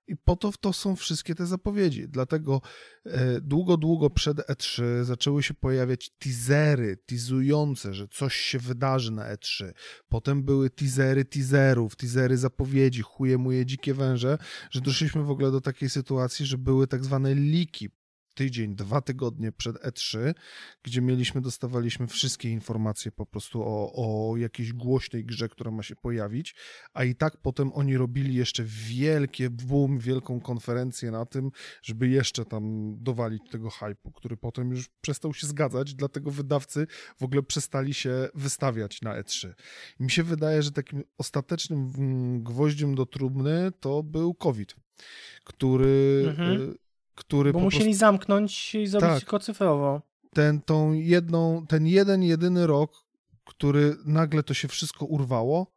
I 0.08 0.18
po 0.18 0.36
to 0.36 0.52
to 0.62 0.74
są 0.74 0.96
wszystkie 0.96 1.36
te 1.36 1.46
zapowiedzi. 1.46 2.08
Dlatego 2.10 2.62
e, 3.06 3.42
długo, 3.42 3.78
długo 3.78 4.10
przed 4.10 4.38
E3 4.38 4.84
zaczęły 5.04 5.44
się 5.44 5.54
pojawiać 5.54 6.10
teasery, 6.10 6.98
teasujące, 7.06 7.94
że 7.94 8.08
coś 8.08 8.36
się 8.36 8.60
wydarzy 8.60 9.12
na 9.12 9.36
E3. 9.36 9.72
Potem 10.10 10.44
były 10.44 10.70
teasery 10.70 11.26
teaserów, 11.26 11.96
teasery 11.96 12.38
zapowiedzi, 12.38 13.02
chuje 13.02 13.38
muje 13.38 13.66
dzikie 13.66 13.94
węże, 13.94 14.38
że 14.72 14.82
doszliśmy 14.82 15.24
w 15.24 15.30
ogóle 15.30 15.52
do 15.52 15.62
takiej 15.62 15.90
sytuacji, 15.90 16.46
że 16.46 16.58
były 16.58 16.88
tak 16.88 17.04
zwane 17.04 17.36
liki 17.36 17.90
tydzień, 18.38 18.76
dwa 18.76 19.02
tygodnie 19.02 19.52
przed 19.52 19.76
E3, 19.76 20.34
gdzie 20.84 21.02
mieliśmy, 21.02 21.42
dostawaliśmy 21.42 22.08
wszystkie 22.08 22.50
informacje 22.50 23.12
po 23.12 23.26
prostu 23.26 23.62
o, 23.62 23.92
o 23.94 24.38
jakiejś 24.38 24.74
głośnej 24.74 25.26
grze, 25.26 25.50
która 25.50 25.72
ma 25.72 25.84
się 25.84 25.96
pojawić, 25.96 26.56
a 26.94 27.04
i 27.04 27.16
tak 27.16 27.38
potem 27.38 27.72
oni 27.74 27.98
robili 27.98 28.36
jeszcze 28.36 28.64
wielkie 28.66 29.50
boom, 29.50 30.00
wielką 30.00 30.42
konferencję 30.42 31.12
na 31.12 31.26
tym, 31.26 31.52
żeby 31.82 32.08
jeszcze 32.08 32.46
tam 32.46 32.96
dowalić 33.04 33.42
tego 33.52 33.70
hypu, 33.70 34.12
który 34.12 34.38
potem 34.38 34.72
już 34.72 34.90
przestał 35.02 35.34
się 35.34 35.48
zgadzać, 35.48 35.96
dlatego 35.96 36.32
wydawcy 36.32 36.88
w 37.18 37.24
ogóle 37.24 37.44
przestali 37.44 37.94
się 37.94 38.30
wystawiać 38.36 39.02
na 39.02 39.22
E3. 39.22 39.54
I 40.00 40.04
mi 40.04 40.12
się 40.12 40.24
wydaje, 40.24 40.64
że 40.64 40.72
takim 40.72 41.04
ostatecznym 41.18 41.92
mm, 41.98 42.44
gwoździem 42.44 42.96
do 42.96 43.06
trumny 43.06 43.72
to 43.80 44.04
był 44.04 44.34
COVID, 44.34 44.76
który, 45.44 46.26
Mhm. 46.28 46.78
Który 47.18 47.54
Bo 47.54 47.60
musieli 47.60 47.84
prostu 47.84 48.00
zamknąć 48.00 48.76
i 48.76 48.88
zrobić 48.88 49.10
Tak. 49.10 49.20
tylko 49.20 49.40
cyfrowo. 49.40 50.02
ten, 50.34 50.62
tą 50.62 50.94
jedną, 50.94 51.66
ten 51.68 51.88
jeden, 51.88 52.24
jedyny 52.24 52.68
rok, 52.68 52.92
który 53.46 53.96
nagle 54.06 54.44
to 54.44 54.54
się 54.54 54.68
wszystko 54.68 55.06
urwało, 55.06 55.68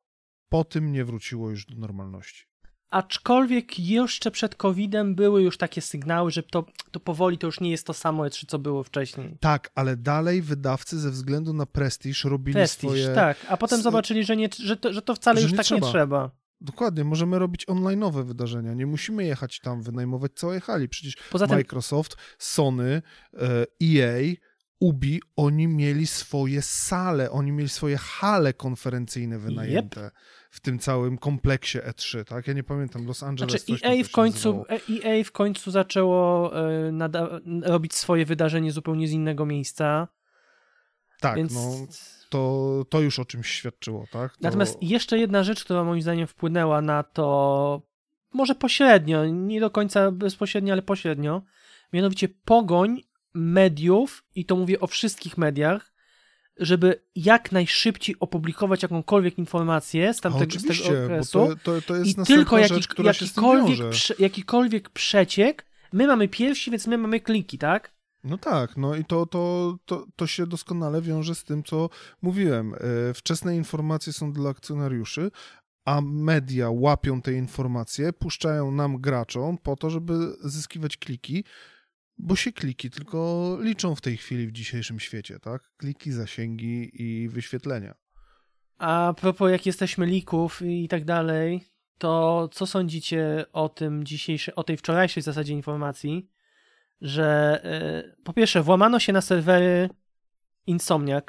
po 0.48 0.64
tym 0.64 0.92
nie 0.92 1.04
wróciło 1.04 1.50
już 1.50 1.66
do 1.66 1.76
normalności. 1.76 2.44
Aczkolwiek 2.90 3.78
jeszcze 3.78 4.30
przed 4.30 4.54
COVID-em 4.54 5.14
były 5.14 5.42
już 5.42 5.58
takie 5.58 5.80
sygnały, 5.80 6.30
że 6.30 6.42
to, 6.42 6.64
to 6.90 7.00
powoli 7.00 7.38
to 7.38 7.46
już 7.46 7.60
nie 7.60 7.70
jest 7.70 7.86
to 7.86 7.94
samo 7.94 8.22
E3, 8.22 8.46
co 8.46 8.58
było 8.58 8.82
wcześniej. 8.84 9.36
Tak, 9.40 9.70
ale 9.74 9.96
dalej 9.96 10.42
wydawcy 10.42 10.98
ze 11.00 11.10
względu 11.10 11.52
na 11.52 11.66
prestiż 11.66 12.24
robili 12.24 12.54
Prestiż, 12.54 12.90
swoje... 12.90 13.08
tak. 13.08 13.36
A 13.48 13.56
potem 13.56 13.82
zobaczyli, 13.82 14.24
że, 14.24 14.36
nie, 14.36 14.48
że, 14.64 14.76
to, 14.76 14.92
że 14.92 15.02
to 15.02 15.14
wcale 15.14 15.40
że 15.40 15.42
już 15.42 15.52
nie 15.52 15.56
tak 15.56 15.66
trzeba. 15.66 15.86
nie 15.86 15.92
trzeba. 15.92 16.30
Dokładnie, 16.60 17.04
możemy 17.04 17.38
robić 17.38 17.66
online'owe 17.66 18.24
wydarzenia, 18.24 18.74
nie 18.74 18.86
musimy 18.86 19.24
jechać 19.24 19.60
tam, 19.60 19.82
wynajmować 19.82 20.32
całej 20.34 20.60
hali. 20.60 20.88
Przecież 20.88 21.16
Poza 21.30 21.46
tym 21.46 21.56
Microsoft, 21.56 22.16
Sony, 22.38 23.02
e, 23.34 23.66
EA, 23.82 24.34
Ubi, 24.80 25.22
oni 25.36 25.68
mieli 25.68 26.06
swoje 26.06 26.62
sale, 26.62 27.30
oni 27.30 27.52
mieli 27.52 27.68
swoje 27.68 27.96
hale 27.96 28.52
konferencyjne 28.52 29.38
wynajęte 29.38 30.10
w 30.50 30.60
tym 30.60 30.78
całym 30.78 31.18
kompleksie 31.18 31.78
E3, 31.78 32.24
tak? 32.24 32.46
Ja 32.46 32.52
nie 32.52 32.62
pamiętam, 32.62 33.06
Los 33.06 33.22
Angeles 33.22 33.64
Znaczy 33.64 33.86
EA 33.86 34.04
w 34.04 34.10
końcu. 34.10 34.64
EA 35.04 35.24
w 35.24 35.32
końcu 35.32 35.70
zaczęło 35.70 36.50
e, 36.56 36.92
robić 37.62 37.94
swoje 37.94 38.26
wydarzenie 38.26 38.72
zupełnie 38.72 39.08
z 39.08 39.12
innego 39.12 39.46
miejsca. 39.46 40.08
Tak, 41.20 41.36
Więc... 41.36 41.54
no 41.54 41.86
to, 42.30 42.84
to 42.88 43.00
już 43.00 43.18
o 43.18 43.24
czymś 43.24 43.50
świadczyło, 43.50 44.06
tak? 44.10 44.32
To... 44.32 44.38
Natomiast 44.40 44.82
jeszcze 44.82 45.18
jedna 45.18 45.44
rzecz, 45.44 45.64
która 45.64 45.84
moim 45.84 46.02
zdaniem 46.02 46.26
wpłynęła 46.26 46.82
na 46.82 47.02
to, 47.02 47.82
może 48.32 48.54
pośrednio, 48.54 49.26
nie 49.26 49.60
do 49.60 49.70
końca 49.70 50.10
bezpośrednio, 50.10 50.72
ale 50.72 50.82
pośrednio, 50.82 51.42
mianowicie 51.92 52.28
pogoń 52.28 53.02
mediów, 53.34 54.24
i 54.34 54.44
to 54.44 54.56
mówię 54.56 54.80
o 54.80 54.86
wszystkich 54.86 55.38
mediach, 55.38 55.92
żeby 56.56 57.02
jak 57.14 57.52
najszybciej 57.52 58.16
opublikować 58.20 58.82
jakąkolwiek 58.82 59.38
informację 59.38 60.14
z 60.14 60.20
tamtego 60.20 60.58
z 60.58 60.62
tego 60.62 61.04
okresu. 61.04 61.38
bo 61.38 61.56
to, 61.56 61.56
to, 61.62 61.82
to 61.82 61.96
jest 61.96 62.10
I 62.18 62.24
tylko 62.24 62.58
jaki, 62.58 62.74
jaki, 62.74 62.86
która 62.86 63.12
się 63.12 63.26
z 63.26 63.32
tym 63.32 63.44
jakikolwiek, 63.44 63.90
prze, 63.90 64.14
jakikolwiek 64.18 64.90
przeciek, 64.90 65.66
my 65.92 66.06
mamy 66.06 66.28
pierwsi, 66.28 66.70
więc 66.70 66.86
my 66.86 66.98
mamy 66.98 67.20
kliki, 67.20 67.58
tak? 67.58 67.92
No 68.24 68.38
tak, 68.38 68.76
no 68.76 68.96
i 68.96 69.04
to, 69.04 69.26
to, 69.26 69.76
to, 69.84 70.06
to 70.16 70.26
się 70.26 70.46
doskonale 70.46 71.02
wiąże 71.02 71.34
z 71.34 71.44
tym, 71.44 71.62
co 71.62 71.88
mówiłem. 72.22 72.74
E, 72.74 72.78
Wczesne 73.14 73.56
informacje 73.56 74.12
są 74.12 74.32
dla 74.32 74.50
akcjonariuszy, 74.50 75.30
a 75.84 76.00
media 76.00 76.70
łapią 76.70 77.22
te 77.22 77.32
informacje, 77.32 78.12
puszczają 78.12 78.70
nam 78.70 79.00
graczom 79.00 79.58
po 79.58 79.76
to, 79.76 79.90
żeby 79.90 80.36
zyskiwać 80.40 80.96
kliki, 80.96 81.44
bo 82.18 82.36
się 82.36 82.52
kliki 82.52 82.90
tylko 82.90 83.58
liczą 83.60 83.94
w 83.94 84.00
tej 84.00 84.16
chwili 84.16 84.46
w 84.46 84.52
dzisiejszym 84.52 85.00
świecie, 85.00 85.38
tak? 85.38 85.62
Kliki, 85.76 86.12
zasięgi 86.12 87.02
i 87.02 87.28
wyświetlenia. 87.28 87.94
A 88.78 89.14
propos 89.20 89.50
jak 89.50 89.66
jesteśmy 89.66 90.06
lików 90.06 90.62
i 90.62 90.88
tak 90.88 91.04
dalej, 91.04 91.64
to 91.98 92.48
co 92.52 92.66
sądzicie 92.66 93.44
o 93.52 93.68
tym 93.68 94.04
dzisiejszej, 94.04 94.54
o 94.54 94.64
tej 94.64 94.76
wczorajszej 94.76 95.22
zasadzie 95.22 95.52
informacji, 95.52 96.30
że 97.00 97.60
e, 97.64 98.22
po 98.24 98.32
pierwsze 98.32 98.62
włamano 98.62 98.98
się 98.98 99.12
na 99.12 99.20
serwery 99.20 99.88
Insomniac. 100.66 101.24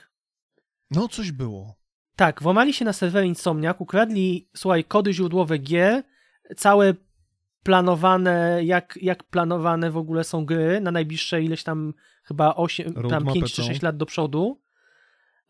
No, 0.92 1.08
coś 1.08 1.32
było. 1.32 1.76
Tak, 2.16 2.42
włamali 2.42 2.74
się 2.74 2.86
na 2.86 2.94
serwery 2.94 3.28
Insomniac, 3.28 3.78
ukradli, 3.80 4.50
słuchaj, 4.56 4.84
kody 4.84 5.14
źródłowe 5.14 5.58
gier, 5.58 6.04
całe 6.58 6.94
planowane, 7.64 8.62
jak, 8.64 9.00
jak 9.02 9.24
planowane 9.24 9.92
w 9.92 9.98
ogóle 9.98 10.24
są 10.24 10.46
gry 10.46 10.82
na 10.82 10.92
najbliższe 10.92 11.44
ileś 11.44 11.64
tam 11.64 11.94
chyba 12.24 12.56
8, 12.56 12.94
tam 12.94 13.04
Roadmapę 13.04 13.34
5 13.34 13.50
czy 13.50 13.56
całą. 13.56 13.68
6 13.68 13.82
lat 13.82 13.98
do 13.98 14.06
przodu. 14.06 14.62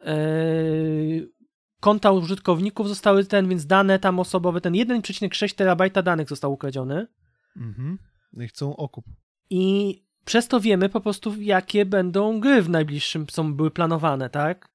Yy, 0.05 1.31
konta 1.79 2.11
użytkowników 2.11 2.87
zostały 2.87 3.25
ten, 3.25 3.49
więc 3.49 3.65
dane 3.65 3.99
tam 3.99 4.19
osobowe, 4.19 4.61
ten 4.61 4.73
1,6 4.73 5.55
terabajta 5.55 6.01
danych 6.01 6.29
został 6.29 6.53
ukradziony. 6.53 7.07
Mhm. 7.55 7.97
No 8.33 8.43
i 8.43 8.47
chcą 8.47 8.75
okup. 8.75 9.05
I 9.49 9.95
przez 10.25 10.47
to 10.47 10.59
wiemy 10.59 10.89
po 10.89 11.01
prostu, 11.01 11.41
jakie 11.41 11.85
będą 11.85 12.39
gry 12.39 12.61
w 12.61 12.69
najbliższym, 12.69 13.25
są 13.31 13.53
były 13.53 13.71
planowane, 13.71 14.29
tak? 14.29 14.69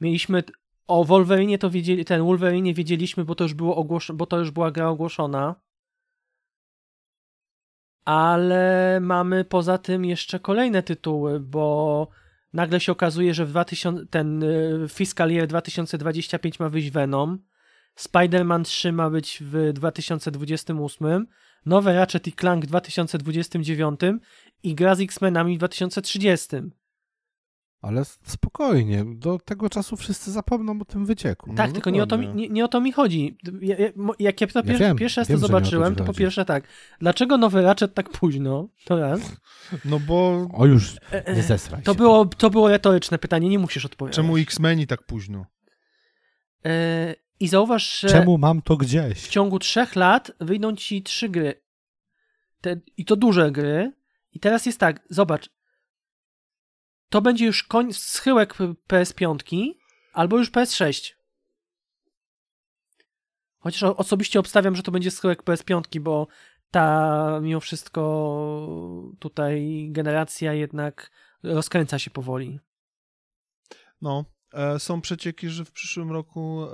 Mieliśmy 0.00 0.42
o 0.86 1.04
Wolverine 1.04 1.58
to 1.58 1.70
wiedzieli, 1.70 2.04
ten 2.04 2.22
Wolverine 2.22 2.74
wiedzieliśmy, 2.74 3.24
bo 3.24 3.34
to 3.34 3.44
już 3.44 3.54
było 3.54 3.84
bo 4.14 4.26
to 4.26 4.38
już 4.38 4.50
była 4.50 4.70
gra 4.70 4.88
ogłoszona. 4.88 5.54
Ale 8.04 8.98
mamy 9.00 9.44
poza 9.44 9.78
tym 9.78 10.04
jeszcze 10.04 10.40
kolejne 10.40 10.82
tytuły, 10.82 11.40
bo 11.40 12.08
nagle 12.52 12.80
się 12.80 12.92
okazuje, 12.92 13.34
że 13.34 13.46
w 13.46 13.50
2000, 13.50 14.06
ten 14.06 14.42
y, 14.42 14.86
fiscal 14.88 15.30
year 15.30 15.46
2025 15.46 16.60
ma 16.60 16.68
wyjść 16.68 16.90
Venom, 16.90 17.38
Spider-Man 17.96 18.64
3 18.64 18.92
ma 18.92 19.10
być 19.10 19.38
w 19.40 19.72
2028, 19.72 21.26
nowe 21.66 21.94
Ratchet 21.94 22.26
i 22.26 22.32
Clank 22.32 22.64
w 22.64 22.68
2029 22.68 24.00
i 24.62 24.74
gra 24.74 24.94
z 24.94 25.00
X-Menami 25.00 25.54
w 25.54 25.58
2030. 25.58 26.46
Ale 27.82 28.04
spokojnie, 28.22 29.04
do 29.16 29.38
tego 29.38 29.70
czasu 29.70 29.96
wszyscy 29.96 30.32
zapomną 30.32 30.80
o 30.80 30.84
tym 30.84 31.06
wycieku. 31.06 31.54
Tak, 31.54 31.66
No 31.68 31.72
tylko 31.74 31.90
nie 31.90 32.02
o, 32.02 32.06
to 32.06 32.16
nie, 32.16 32.48
nie 32.48 32.64
o 32.64 32.68
to 32.68 32.80
mi 32.80 32.92
chodzi. 32.92 33.38
Ja, 33.60 33.76
ja, 33.78 33.88
jak 34.18 34.40
ja 34.40 34.46
to 34.46 34.58
Ja 34.58 34.62
pier, 34.62 34.78
wiem, 34.78 34.96
pierwszy 34.96 35.20
raz 35.20 35.28
wiem, 35.28 35.36
to 35.36 35.40
to 35.40 35.46
zobaczyłem, 35.46 35.92
ci 35.94 35.98
to 35.98 36.04
po 36.04 36.14
pierwsze 36.14 36.44
tak, 36.44 36.64
dlaczego 37.00 37.38
nowy 37.38 37.62
Ratchet 37.62 37.94
tak 37.94 38.10
późno? 38.10 38.68
To 38.84 38.98
raz. 39.00 39.20
No 39.84 40.00
bo 40.00 40.48
O 40.52 40.66
już, 40.66 40.96
E, 41.12 41.26
e, 41.26 41.34
nie 41.36 41.42
zesraj 41.42 41.82
To 41.82 41.92
się. 41.92 41.98
było, 41.98 42.26
to 42.26 42.50
było 42.50 42.68
retoryczne 42.68 43.18
pytanie, 43.18 43.48
nie 43.48 43.58
musisz 43.58 43.84
odpowiadać. 43.84 44.16
czemu 44.16 44.36
X-Meni 44.36 44.86
tak 44.86 45.02
późno? 45.02 45.46
E, 46.66 47.14
I 47.40 47.48
zauważ, 47.48 48.00
że 48.00 48.08
Czemu 48.08 48.38
mam 48.38 48.62
to 48.62 48.74
w 48.76 48.78
gdzieś? 48.78 49.28
ciągu 49.28 49.58
trzech 49.58 49.96
lat 49.96 50.30
wyjdą 50.40 50.76
ci 50.76 51.02
trzy 51.02 51.28
gry. 51.28 51.62
Te, 52.60 52.80
I 52.96 53.04
to 53.04 53.16
duże 53.16 53.50
gry. 53.52 53.92
I 54.32 54.40
teraz 54.40 54.66
jest 54.66 54.80
tak, 54.80 55.06
zobacz. 55.10 55.50
To 57.08 57.22
będzie 57.22 57.46
już 57.46 57.62
koń, 57.62 57.92
schyłek 57.92 58.54
PS5 58.88 59.68
albo 60.12 60.38
już 60.38 60.50
PS6. 60.50 61.14
Chociaż 63.58 63.82
osobiście 63.82 64.40
obstawiam, 64.40 64.76
że 64.76 64.82
to 64.82 64.90
będzie 64.92 65.10
schyłek 65.10 65.42
PS5, 65.42 66.00
bo 66.00 66.26
ta 66.70 67.38
mimo 67.42 67.60
wszystko 67.60 68.02
tutaj 69.18 69.88
generacja 69.90 70.52
jednak 70.54 71.10
rozkręca 71.42 71.98
się 71.98 72.10
powoli. 72.10 72.60
No, 74.00 74.24
są 74.78 75.00
przecieki, 75.00 75.48
że 75.48 75.64
w 75.64 75.72
przyszłym 75.72 76.12
roku, 76.12 76.62
e, 76.62 76.68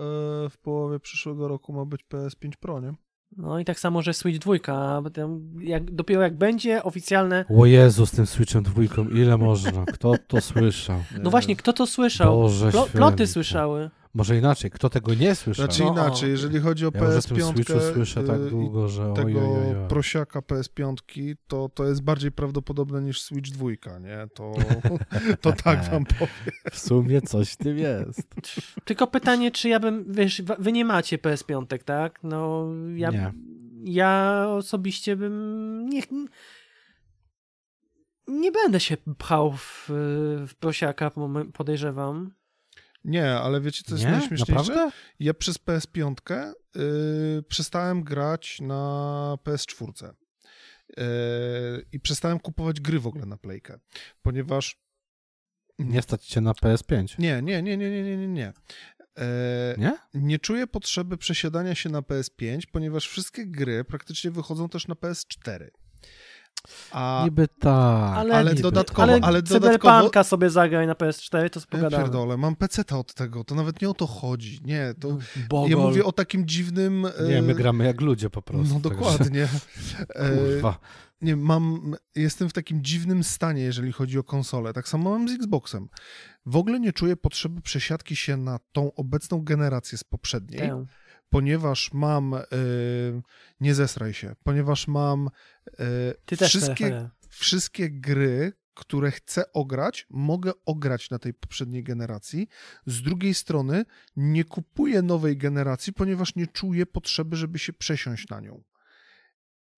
w 0.51 0.59
połowie 0.63 1.01
przyszłego 1.01 1.49
roku 1.49 1.73
ma 1.73 1.85
być 1.85 2.01
PS5 2.13 2.51
Pro, 2.61 2.81
nie? 2.81 2.95
No 3.37 3.59
i 3.59 3.65
tak 3.65 3.81
samo, 3.81 4.03
że 4.03 4.15
Switch 4.15 4.39
2, 4.39 5.03
bo 5.03 5.11
tam 5.11 5.51
jak, 5.61 5.91
dopiero 5.91 6.23
jak 6.23 6.39
będzie 6.39 6.83
oficjalne 6.83 7.45
O 7.59 7.67
Jezu, 7.67 8.07
z 8.07 8.11
tym 8.11 8.27
Switchem 8.27 8.63
dwójką, 8.63 9.09
ile 9.09 9.39
można? 9.39 9.85
Kto 9.87 10.15
to 10.27 10.41
słyszał? 10.41 11.05
No 11.23 11.31
właśnie, 11.31 11.57
kto 11.57 11.73
to 11.73 11.87
słyszał? 11.87 12.37
Boże 12.37 12.71
Plo, 12.71 12.81
święty. 12.81 12.99
ploty 12.99 13.27
słyszały. 13.27 13.91
Może 14.15 14.39
inaczej, 14.39 14.71
kto 14.71 14.91
tego 14.91 15.15
nie 15.15 15.35
słyszał? 15.35 15.67
Znaczy 15.67 15.83
No, 15.83 15.93
inaczej, 15.93 16.31
jeżeli 16.31 16.61
chodzi 16.61 16.87
o 16.87 16.91
ja 16.95 17.01
już 17.01 17.25
o 17.25 17.29
tym 17.29 17.37
PS5 17.37 17.53
Switchu 17.55 17.81
słyszę 17.95 18.25
tak 18.25 18.41
y, 18.41 18.51
długo, 18.51 18.89
że 18.89 19.13
tego 19.13 19.41
prosiaka 19.89 20.41
PS5, 20.41 20.97
to, 21.47 21.69
to 21.69 21.85
jest 21.85 22.03
bardziej 22.03 22.33
prawdopodobne 22.33 23.03
niż 23.03 23.23
Switch 23.23 23.51
2, 23.51 23.99
nie? 23.99 24.27
To, 24.35 24.53
to 25.41 25.53
tak 25.53 25.91
wam 25.91 26.05
powiem. 26.05 26.29
W 26.71 26.79
sumie 26.79 27.23
coś 27.23 27.51
w 27.51 27.57
tym 27.57 27.79
jest. 27.79 28.35
Tylko 28.85 29.07
pytanie, 29.07 29.51
czy 29.51 29.69
ja 29.69 29.81
bym, 29.81 30.13
wiesz, 30.13 30.43
wy 30.59 30.73
nie 30.73 30.85
macie 30.85 31.19
PS5, 31.19 31.79
tak? 31.85 32.21
No, 32.23 32.69
ja, 32.97 33.11
Nie. 33.11 33.33
ja 33.85 34.45
osobiście 34.49 35.17
bym 35.17 35.89
nie, 35.89 36.03
nie 38.29 38.53
będę 38.53 38.81
się 38.81 38.97
pchał 39.19 39.53
w, 39.53 39.85
w 40.49 40.55
prosiaka, 40.61 41.11
podejrzewam. 41.53 42.31
Nie, 43.05 43.33
ale 43.35 43.61
wiecie 43.61 43.83
co 43.87 43.95
jest 43.95 44.05
Nie? 44.05 44.11
najśmieszniejsze? 44.11 44.53
Naprawdę? 44.55 44.91
Ja 45.21 45.35
przez 45.35 45.59
PS5 45.59 46.15
y, 46.77 47.43
przestałem 47.49 48.03
grać 48.05 48.61
na 48.61 49.37
PS4. 49.45 50.09
Y, 50.11 50.15
I 51.93 52.01
przestałem 52.01 52.41
kupować 52.41 52.81
gry 52.81 53.01
w 53.01 53.07
ogóle 53.07 53.27
na 53.27 53.37
Playkę, 53.37 53.79
ponieważ 54.23 54.85
Nie 55.79 56.03
stać 56.03 56.27
cię 56.27 56.41
na 56.41 56.53
PS5. 56.53 57.19
Nie, 57.19 57.43
nie, 57.43 57.63
nie, 57.63 57.77
nie, 57.77 57.91
nie, 57.91 58.03
nie, 58.05 58.17
nie, 58.17 58.29
nie. 58.29 58.53
E, 59.19 59.75
Nie? 59.79 59.99
nie 60.15 60.39
czuję 60.39 60.67
potrzeby 60.67 61.17
przesiadania 61.17 61.75
się 61.75 61.89
na 61.89 62.01
PS5, 62.01 62.61
ponieważ 62.73 63.09
wszystkie 63.09 63.47
gry 63.47 63.85
praktycznie 63.85 64.31
wychodzą 64.31 64.69
też 64.69 64.89
na 64.89 64.95
PS4. 64.95 65.69
A 66.93 67.23
Niby 67.25 67.49
tak. 67.49 68.17
Ale- 68.19 68.35
ale 68.35 68.51
niby. 68.51 68.63
dodatkowo- 68.63 69.03
Ale, 69.03 69.19
ale 69.23 69.43
dodatkowo- 69.43 70.25
sobie 70.25 70.51
zagraj 70.51 70.87
na 70.87 70.95
PS4, 70.95 71.51
to 71.51 71.61
ja 71.61 71.63
spogadamy. 71.63 72.03
pierdolę, 72.03 72.37
mam 72.37 72.57
PC 72.57 72.83
od 72.97 73.15
tego, 73.15 73.45
to 73.45 73.55
nawet 73.55 73.83
nie 73.83 73.91
o 73.91 73.95
to 73.95 74.07
chodzi. 74.07 74.61
Nie, 74.65 74.95
to 75.01 75.19
Bogol. 75.49 75.71
ja 75.71 75.77
mówię 75.77 76.05
o 76.05 76.13
takim 76.13 76.47
dziwnym... 76.47 77.07
e, 77.19 77.29
Nie, 77.29 77.43
my 77.43 77.55
gramy 77.55 77.85
jak 77.85 78.01
ludzie 78.01 78.31
po 78.31 78.43
prostu. 78.43 78.75
No 78.75 78.81
dokładnie. 78.81 79.49
E, 80.15 80.37
Kurwa. 80.37 80.79
nie, 81.23 81.37
mam, 81.37 81.95
jestem 82.15 82.49
w 82.49 82.53
takim 82.53 82.83
dziwnym 82.85 83.25
stanie, 83.25 83.63
jeżeli 83.63 83.93
chodzi 83.93 84.19
o 84.19 84.23
konsolę. 84.23 84.73
Tak 84.73 84.89
samo 84.89 85.11
mam 85.11 85.29
z 85.29 85.33
Xboxem. 85.33 85.89
W 86.47 86.57
ogóle 86.57 86.81
nie 86.81 86.93
czuję 86.93 87.17
potrzeby 87.17 87.61
przesiadki 87.61 88.17
się 88.17 88.37
na 88.37 88.59
tą 88.73 88.95
obecną 88.95 89.41
generację 89.45 89.99
z 89.99 90.05
poprzedniej. 90.05 90.61
Tę. 90.61 90.85
Ponieważ 91.29 91.93
mam, 91.93 92.35
y, 92.35 92.43
nie 93.61 93.75
zesraj 93.75 94.15
się, 94.15 94.37
ponieważ 94.43 94.89
mam 94.89 95.31
y, 95.69 95.71
Ty 96.27 96.37
też 96.37 96.49
wszystkie, 96.49 97.11
wszystkie 97.29 97.91
gry, 97.91 98.53
które 98.75 99.11
chcę 99.11 99.53
ograć, 99.53 100.07
mogę 100.11 100.53
ograć 100.67 101.11
na 101.11 101.19
tej 101.19 101.35
poprzedniej 101.35 101.83
generacji. 101.83 102.49
Z 102.87 103.03
drugiej 103.03 103.35
strony 103.35 103.85
nie 104.17 104.45
kupuję 104.45 105.03
nowej 105.03 105.37
generacji, 105.37 105.93
ponieważ 105.93 106.35
nie 106.35 106.47
czuję 106.47 106.87
potrzeby, 106.87 107.37
żeby 107.37 107.59
się 107.59 107.73
przesiąść 107.73 108.29
na 108.29 108.41
nią. 108.41 108.63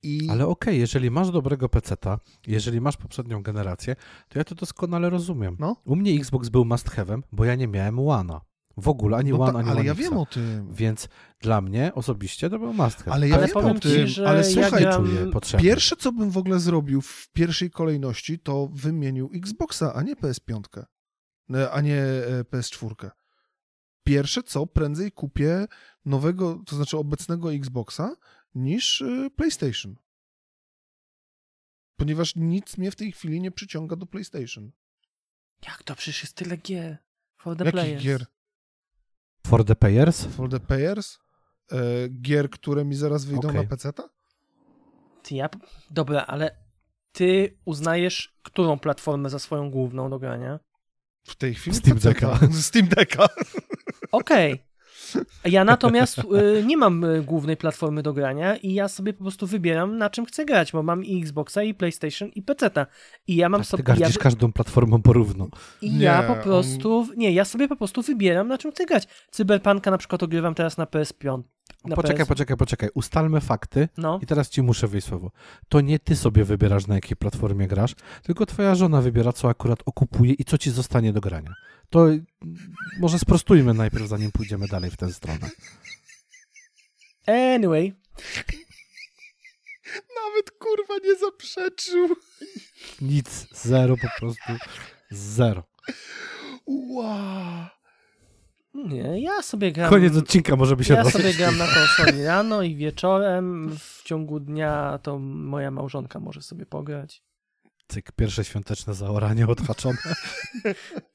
I 0.02 0.28
Ale 0.30 0.46
okej, 0.46 0.78
jeżeli 0.78 1.10
masz 1.10 1.30
dobrego 1.30 1.68
peceta, 1.68 2.20
jeżeli 2.46 2.80
masz 2.80 2.96
poprzednią 2.96 3.42
generację, 3.42 3.96
to 4.28 4.38
ja 4.38 4.44
to 4.44 4.54
doskonale 4.54 5.10
rozumiem. 5.10 5.56
no, 5.58 5.76
U 5.84 5.96
mnie 5.96 6.12
Xbox 6.12 6.48
był 6.48 6.64
must 6.64 6.90
have'em, 6.90 7.22
bo 7.32 7.44
ja 7.44 7.54
nie 7.54 7.68
miałem 7.68 7.96
One'a. 7.96 8.40
W 8.78 8.88
ogóle, 8.88 9.16
ani 9.16 9.30
no 9.30 9.38
One, 9.40 9.52
ta, 9.52 9.58
ani 9.58 9.68
ale 9.68 9.76
One 9.80 9.86
ja 9.86 9.92
Xa. 9.92 10.02
wiem 10.02 10.16
o 10.18 10.26
tym. 10.26 10.74
Więc 10.74 11.08
dla 11.40 11.60
mnie 11.60 11.92
osobiście 11.94 12.50
to 12.50 12.58
był 12.58 12.72
must 12.72 12.98
have. 12.98 13.12
Ale 13.12 13.28
ja 13.28 13.36
Ale 13.36 13.46
wiem 13.46 13.56
o 13.56 13.74
ci, 13.74 13.80
tym, 13.80 14.06
że 14.06 14.28
ale 14.28 14.38
ja 14.38 14.44
słuchaj, 14.44 14.82
gram- 14.82 15.06
czuję 15.06 15.30
potrzebę. 15.32 15.62
Pierwsze, 15.62 15.96
co 15.96 16.12
bym 16.12 16.30
w 16.30 16.36
ogóle 16.36 16.60
zrobił 16.60 17.00
w 17.02 17.28
pierwszej 17.32 17.70
kolejności, 17.70 18.38
to 18.38 18.68
wymienił 18.72 19.30
Xboxa, 19.34 19.94
a 19.94 20.02
nie 20.02 20.16
PS5. 20.16 20.60
e, 21.54 21.70
a 21.70 21.80
nie 21.80 22.00
e, 22.02 22.42
PS4. 22.44 23.10
Pierwsze 24.04 24.42
co, 24.42 24.66
prędzej 24.66 25.12
kupię 25.12 25.66
nowego, 26.04 26.62
to 26.66 26.76
znaczy 26.76 26.96
obecnego 26.98 27.52
Xboxa 27.52 28.16
niż 28.54 29.02
e, 29.02 29.30
PlayStation. 29.36 29.96
Ponieważ 31.96 32.36
nic 32.36 32.78
mnie 32.78 32.90
w 32.90 32.96
tej 32.96 33.12
chwili 33.12 33.40
nie 33.40 33.50
przyciąga 33.50 33.96
do 33.96 34.06
PlayStation. 34.06 34.70
Jak 35.66 35.82
to? 35.82 35.94
Przecież 35.96 36.22
jest 36.22 36.34
tyle 36.34 36.56
gier. 36.56 36.98
For 37.36 37.56
the 37.56 37.64
Jakich 37.64 37.80
players. 37.80 38.02
gier? 38.04 38.26
For 39.46 39.64
the 39.64 39.76
payers? 39.76 40.26
For 40.26 40.48
the 40.48 40.60
payers? 40.60 41.18
E, 41.72 41.76
gier, 42.08 42.50
które 42.50 42.84
mi 42.84 42.94
zaraz 42.94 43.24
wyjdą 43.24 43.48
Okej. 43.48 43.60
na 43.60 43.68
PC-ta? 43.68 44.08
Ty, 45.22 45.34
ja... 45.34 45.48
Dobra, 45.90 46.24
ale 46.26 46.50
ty 47.12 47.58
uznajesz 47.64 48.36
którą 48.42 48.78
platformę 48.78 49.30
za 49.30 49.38
swoją 49.38 49.70
główną 49.70 50.10
do 50.10 50.18
grania? 50.18 50.60
W 51.24 51.36
tej 51.36 51.54
chwili 51.54 51.76
Steam. 51.76 51.98
Decka. 51.98 52.38
Steam 52.68 52.88
Decka. 52.88 53.26
Okej. 54.12 54.64
Ja 55.44 55.64
natomiast 55.64 56.18
y, 56.18 56.64
nie 56.66 56.76
mam 56.76 57.04
y, 57.04 57.22
głównej 57.22 57.56
platformy 57.56 58.02
do 58.02 58.12
grania 58.12 58.56
i 58.56 58.72
ja 58.74 58.88
sobie 58.88 59.12
po 59.12 59.22
prostu 59.24 59.46
wybieram 59.46 59.98
na 59.98 60.10
czym 60.10 60.26
chcę 60.26 60.44
grać, 60.44 60.72
bo 60.72 60.82
mam 60.82 61.04
i 61.04 61.22
Xboxa, 61.22 61.62
i 61.62 61.74
PlayStation, 61.74 62.28
i 62.28 62.42
PC-ta. 62.42 62.86
I 63.26 63.36
ja 63.36 63.48
mam 63.48 63.60
Tak, 63.60 63.66
ty 63.66 63.70
sobie... 63.70 63.82
Ja, 63.88 63.94
gardzisz 63.94 64.18
każdą 64.18 64.52
platformą 64.52 65.02
porówno. 65.02 65.48
I 65.82 65.98
ja 65.98 66.20
Nie, 66.20 66.26
po 66.26 66.32
on- 66.32 66.40
prostu... 66.42 67.08
Nie, 67.16 67.32
ja 67.32 67.44
sobie 67.44 67.68
po 67.68 67.76
prostu 67.76 68.02
wybieram 68.02 68.48
na 68.48 68.58
czym 68.58 68.72
chcę 68.72 68.86
grać. 68.86 69.08
Cyberpunka 69.30 69.90
na 69.90 69.98
przykład 69.98 70.22
ogrywam 70.22 70.54
teraz 70.54 70.76
na 70.76 70.84
PS5. 70.84 71.42
Na 71.84 71.96
Poczekaj, 71.96 72.18
PS... 72.18 72.28
poczekaj, 72.28 72.56
poczekaj. 72.56 72.88
Ustalmy 72.94 73.40
fakty. 73.40 73.88
No. 73.96 74.18
I 74.22 74.26
teraz 74.26 74.48
ci 74.50 74.62
muszę 74.62 74.88
wyjść 74.88 75.06
słowo. 75.06 75.30
To 75.68 75.80
nie 75.80 75.98
ty 75.98 76.16
sobie 76.16 76.44
wybierasz, 76.44 76.86
na 76.86 76.94
jakiej 76.94 77.16
platformie 77.16 77.68
grasz, 77.68 77.94
tylko 78.22 78.46
twoja 78.46 78.74
żona 78.74 79.00
wybiera, 79.00 79.32
co 79.32 79.48
akurat 79.48 79.78
okupuje 79.86 80.32
i 80.32 80.44
co 80.44 80.58
ci 80.58 80.70
zostanie 80.70 81.12
do 81.12 81.20
grania. 81.20 81.50
To 81.90 82.06
może 83.00 83.18
sprostujmy 83.18 83.74
najpierw, 83.74 84.08
zanim 84.08 84.32
pójdziemy 84.32 84.68
dalej 84.68 84.90
w 84.90 84.96
tę 84.96 85.12
stronę. 85.12 85.50
Anyway, 87.26 87.92
Nawet 89.94 90.50
kurwa 90.58 90.94
nie 91.04 91.16
zaprzeczył. 91.16 92.16
Nic, 93.00 93.46
zero 93.52 93.96
po 93.96 94.08
prostu, 94.18 94.52
zero. 95.10 95.62
Wow. 96.66 97.66
nie, 98.74 99.20
ja 99.20 99.42
sobie 99.42 99.72
gram... 99.72 99.90
Koniec 99.90 100.16
odcinka 100.16 100.56
może 100.56 100.76
by 100.76 100.84
się 100.84 100.94
Ja 100.94 101.04
sobie 101.04 101.34
gram 101.34 101.58
na 101.58 101.66
konsoli 101.66 102.24
rano 102.24 102.62
i 102.62 102.76
wieczorem, 102.76 103.76
w 103.78 104.02
ciągu 104.02 104.40
dnia 104.40 104.98
to 105.02 105.18
moja 105.18 105.70
małżonka 105.70 106.20
może 106.20 106.42
sobie 106.42 106.66
pograć. 106.66 107.22
Cyk, 107.88 108.12
pierwsze 108.12 108.44
świąteczne 108.44 108.94
zaoranie 108.94 109.46
odhaczone. 109.46 109.98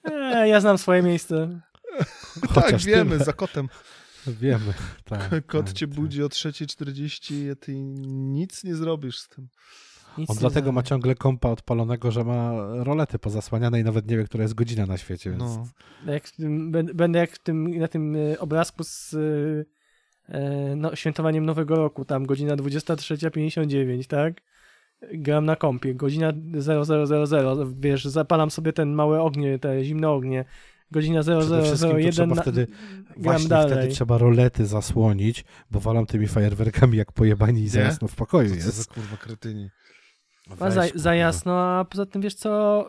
E, 0.03 0.47
ja 0.47 0.61
znam 0.61 0.77
swoje 0.77 1.01
miejsce. 1.01 1.61
Tak, 2.41 2.49
Chociaż 2.49 2.85
wiemy, 2.85 3.11
tyle. 3.11 3.25
za 3.25 3.33
kotem. 3.33 3.69
Wiemy, 4.27 4.73
tak. 5.09 5.45
Kot 5.45 5.65
tak, 5.65 5.75
cię 5.75 5.87
tak. 5.87 5.95
budzi 5.95 6.23
o 6.23 6.27
3.40 6.27 7.51
a 7.51 7.55
ty 7.55 7.73
nic 7.75 8.63
nie 8.63 8.75
zrobisz 8.75 9.19
z 9.19 9.29
tym. 9.29 9.47
Nic 10.17 10.29
On 10.29 10.37
dlatego 10.37 10.71
ma 10.71 10.83
ciągle 10.83 11.15
kompa 11.15 11.49
odpalonego, 11.49 12.11
że 12.11 12.23
ma 12.23 12.51
rolety 12.83 13.19
pozasłaniane 13.19 13.79
i 13.79 13.83
nawet 13.83 14.07
nie 14.09 14.17
wie, 14.17 14.23
która 14.23 14.41
jest 14.41 14.53
godzina 14.53 14.85
na 14.85 14.97
świecie, 14.97 15.29
więc 15.29 15.43
No. 15.43 15.67
Jak 16.05 16.27
w 16.27 16.35
tym, 16.35 16.71
bę- 16.71 16.93
będę 16.93 17.19
jak 17.19 17.31
w 17.31 17.39
tym, 17.39 17.79
na 17.79 17.87
tym 17.87 18.15
e, 18.15 18.39
obrazku 18.39 18.83
z 18.83 19.13
e, 19.13 20.35
e, 20.35 20.75
no, 20.75 20.95
świętowaniem 20.95 21.45
Nowego 21.45 21.75
Roku, 21.75 22.05
tam 22.05 22.25
godzina 22.25 22.55
23.59, 22.55 24.07
tak? 24.07 24.41
Gram 25.13 25.45
na 25.45 25.55
kompie, 25.55 25.95
godzina 25.95 26.33
0000, 26.59 27.65
wiesz, 27.79 28.05
zapalam 28.05 28.51
sobie 28.51 28.73
ten 28.73 28.93
małe 28.93 29.21
ognie, 29.21 29.59
te 29.59 29.83
zimne 29.83 30.09
ognie, 30.09 30.45
godzina 30.91 31.21
Przede 31.21 31.61
wszystkim 31.63 31.89
to 31.91 31.95
0001, 31.97 32.11
trzeba 32.11 32.35
na, 32.35 32.41
wtedy- 32.41 32.67
gram 32.67 33.13
Właśnie 33.17 33.49
dalej. 33.49 33.71
wtedy 33.77 33.87
trzeba 33.93 34.17
rolety 34.17 34.65
zasłonić, 34.65 35.45
bo 35.71 35.79
walam 35.79 36.05
tymi 36.05 36.27
fajerwerkami 36.27 36.97
jak 36.97 37.11
pojebani 37.11 37.61
i 37.61 37.67
za 37.69 37.79
jasno 37.81 38.07
w 38.07 38.15
pokoju 38.15 38.49
To 38.49 38.55
jest. 38.55 38.93
kurwa 38.93 39.17
kretyni. 39.17 39.69
A 40.59 40.71
za, 40.95 41.15
jasno, 41.15 41.59
a 41.61 41.85
poza 41.85 42.05
tym 42.05 42.21
wiesz 42.21 42.35
co, 42.35 42.85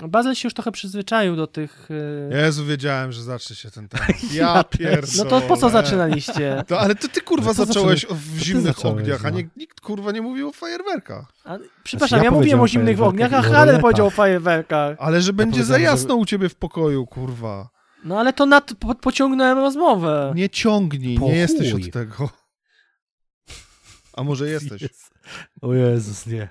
yy, 0.00 0.08
Bazel 0.08 0.34
się 0.34 0.46
już 0.46 0.54
trochę 0.54 0.72
przyzwyczaił 0.72 1.36
do 1.36 1.46
tych... 1.46 1.88
Yy, 2.30 2.40
Jezu, 2.40 2.64
wiedziałem, 2.64 3.12
że 3.12 3.22
zacznie 3.22 3.56
się 3.56 3.70
ten 3.70 3.88
temat. 3.88 4.08
Ja 4.34 4.64
pierdolę. 4.64 5.12
no 5.16 5.24
to 5.24 5.40
po 5.40 5.56
co 5.56 5.70
zaczynaliście? 5.70 6.62
To, 6.68 6.80
ale 6.80 6.94
to 6.94 7.08
ty 7.08 7.20
kurwa 7.20 7.54
to 7.54 7.64
zacząłeś 7.64 8.06
w 8.10 8.38
zimnych 8.38 8.64
zacząłeś, 8.76 9.00
ogniach, 9.00 9.26
a 9.26 9.30
no. 9.30 9.36
nie, 9.36 9.48
nikt 9.56 9.80
kurwa 9.80 10.12
nie 10.12 10.22
mówił 10.22 10.48
o 10.48 10.52
fajerwerkach. 10.52 11.32
A, 11.44 11.58
przepraszam, 11.84 12.18
ja 12.18 12.24
ja, 12.24 12.30
mówiłem 12.30 12.60
o 12.60 12.68
zimnych 12.68 13.02
ogniach, 13.02 13.32
a 13.34 13.40
roletach. 13.42 13.80
powiedział 13.80 14.06
o 14.06 14.10
fajerwerkach. 14.10 14.96
Ale 15.00 15.20
że 15.22 15.32
będzie 15.32 15.64
za 15.64 15.74
powiedziałem, 15.74 15.96
że- 15.96 16.02
jasno 16.02 16.14
u 16.14 16.26
ciebie 16.26 16.48
w 16.48 16.54
pokoju, 16.54 17.06
kurwa. 17.06 17.68
No 18.04 18.20
ale 18.20 18.32
to 18.32 18.46
nad, 18.46 18.74
po, 18.74 18.94
pociągnąłem 18.94 19.58
rozmowę. 19.58 20.32
Nie 20.36 20.50
ciągnij, 20.50 21.18
Po 21.18 21.26
nie 21.26 21.36
jesteś 21.36 21.72
chuj. 21.72 21.84
od 21.84 21.90
tego. 21.90 22.30
A 24.12 24.22
może 24.22 24.48
jesteś? 24.48 24.82
Jest. 24.82 25.13
O 25.60 25.74
Jezus, 25.74 26.26
nie. 26.26 26.48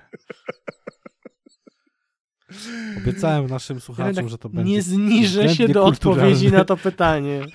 Obiecałem 2.96 3.46
naszym 3.46 3.80
słuchaczom, 3.80 4.28
że 4.28 4.38
to 4.38 4.48
będzie 4.48 4.72
nie 4.72 4.82
zniżę 4.82 5.54
się 5.54 5.68
do 5.68 5.84
odpowiedzi 5.84 6.52
na 6.52 6.64
to 6.64 6.76
pytanie. 6.76 7.46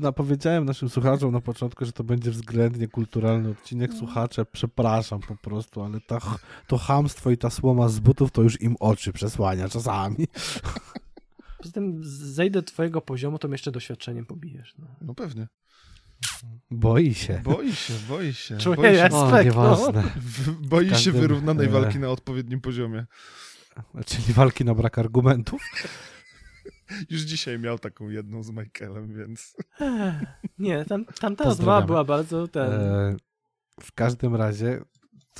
Napowiedziałem 0.00 0.64
naszym 0.64 0.88
słuchaczom 0.88 1.32
na 1.32 1.40
początku, 1.40 1.84
że 1.84 1.92
to 1.92 2.04
będzie 2.04 2.30
względnie 2.30 2.88
kulturalny 2.88 3.50
odcinek. 3.50 3.94
Słuchacze, 3.94 4.44
przepraszam 4.44 5.20
po 5.20 5.36
prostu, 5.36 5.82
ale 5.82 6.00
ta, 6.00 6.18
to 6.66 6.78
chamstwo 6.78 7.30
i 7.30 7.38
ta 7.38 7.50
słoma 7.50 7.88
z 7.88 7.98
butów 7.98 8.30
to 8.30 8.42
już 8.42 8.60
im 8.60 8.76
oczy 8.80 9.12
przesłania 9.12 9.68
czasami. 9.68 10.28
Poza 11.58 11.72
tym 11.72 12.00
zejdę 12.02 12.62
do 12.62 12.66
twojego 12.66 13.00
poziomu, 13.00 13.38
to 13.38 13.48
mnie 13.48 13.54
jeszcze 13.54 13.72
doświadczeniem 13.72 14.26
pobijesz. 14.26 14.74
No. 14.78 14.86
No 15.00 15.14
pewnie. 15.14 15.48
Boi 16.70 17.14
się. 17.14 17.40
Boi 17.44 17.72
się, 17.72 17.94
boi 18.08 18.34
się. 18.34 18.58
Czuję 18.58 18.76
Boi 18.76 18.84
się, 18.96 19.02
respekt. 19.02 19.56
O, 19.56 19.92
w- 20.16 20.66
boi 20.68 20.84
się 20.84 20.90
każdym- 20.90 21.14
wyrównanej 21.20 21.66
e, 21.66 21.70
walki 21.70 21.98
na 21.98 22.08
odpowiednim 22.08 22.60
poziomie. 22.60 23.06
Czyli 24.06 24.32
walki 24.32 24.64
na 24.64 24.74
brak 24.74 24.98
argumentów. 24.98 25.62
Już 27.10 27.20
dzisiaj 27.20 27.58
miał 27.58 27.78
taką 27.78 28.08
jedną 28.08 28.42
z 28.42 28.50
Michaelem, 28.50 29.14
więc... 29.14 29.56
Ech, 29.80 30.14
Nie, 30.58 30.84
tam, 30.84 31.04
tamta 31.04 31.44
rozmowa 31.44 31.82
była 31.82 32.04
bardzo 32.04 32.48
ten... 32.48 32.72
E, 32.72 33.16
w 33.80 33.92
każdym 33.92 34.34
razie, 34.36 34.80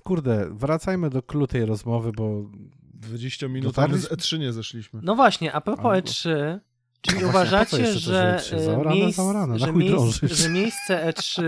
kurde, 0.04 0.48
wracajmy 0.54 1.10
do 1.10 1.22
klu 1.22 1.46
tej 1.46 1.64
rozmowy, 1.64 2.12
bo 2.12 2.50
20 2.94 3.48
minut, 3.48 3.78
a 3.78 3.88
my 3.88 3.98
z 3.98 4.02
Dotarliśmy- 4.02 4.36
E3 4.36 4.38
nie 4.38 4.52
zeszliśmy. 4.52 5.00
No 5.02 5.16
właśnie, 5.16 5.52
a 5.52 5.60
propos 5.60 5.84
A, 5.86 6.00
E3, 6.00 6.58
czy 7.00 7.16
nie 7.16 7.22
No 7.22 7.28
uważacie, 7.28 7.78
to 7.92 7.98
że, 7.98 8.40
E3? 8.40 8.64
Zaorane, 8.64 8.96
miejsc, 8.96 9.16
zaorane, 9.16 9.46
na 9.52 9.58
że, 9.58 9.66
chuj 9.72 9.74
miejsc, 9.84 9.94
drążyć. 9.94 10.32
że 10.32 10.48
miejsce 10.50 11.12
E3 11.12 11.42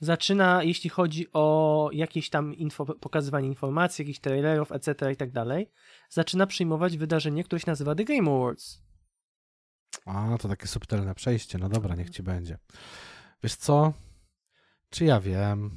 zaczyna, 0.00 0.62
jeśli 0.62 0.90
chodzi 0.90 1.26
o 1.32 1.90
jakieś 1.92 2.30
tam 2.30 2.54
info, 2.54 2.86
pokazywanie 2.86 3.48
informacji, 3.48 4.02
jakichś 4.02 4.18
trailerów, 4.20 4.72
etc. 4.72 5.12
i 5.12 5.16
tak 5.16 5.30
dalej, 5.30 5.70
zaczyna 6.10 6.46
przyjmować 6.46 6.96
wydarzenie, 6.96 7.44
które 7.44 7.60
się 7.60 7.70
nazywa 7.70 7.94
The 7.94 8.04
Game 8.04 8.30
Awards. 8.30 8.82
A, 10.06 10.36
to 10.40 10.48
takie 10.48 10.66
subtelne 10.66 11.14
przejście. 11.14 11.58
No 11.58 11.68
dobra, 11.68 11.94
niech 11.94 12.10
ci 12.10 12.22
będzie. 12.22 12.58
Wiesz 13.42 13.54
co? 13.54 13.92
Czy 14.90 15.04
ja 15.04 15.20
wiem? 15.20 15.70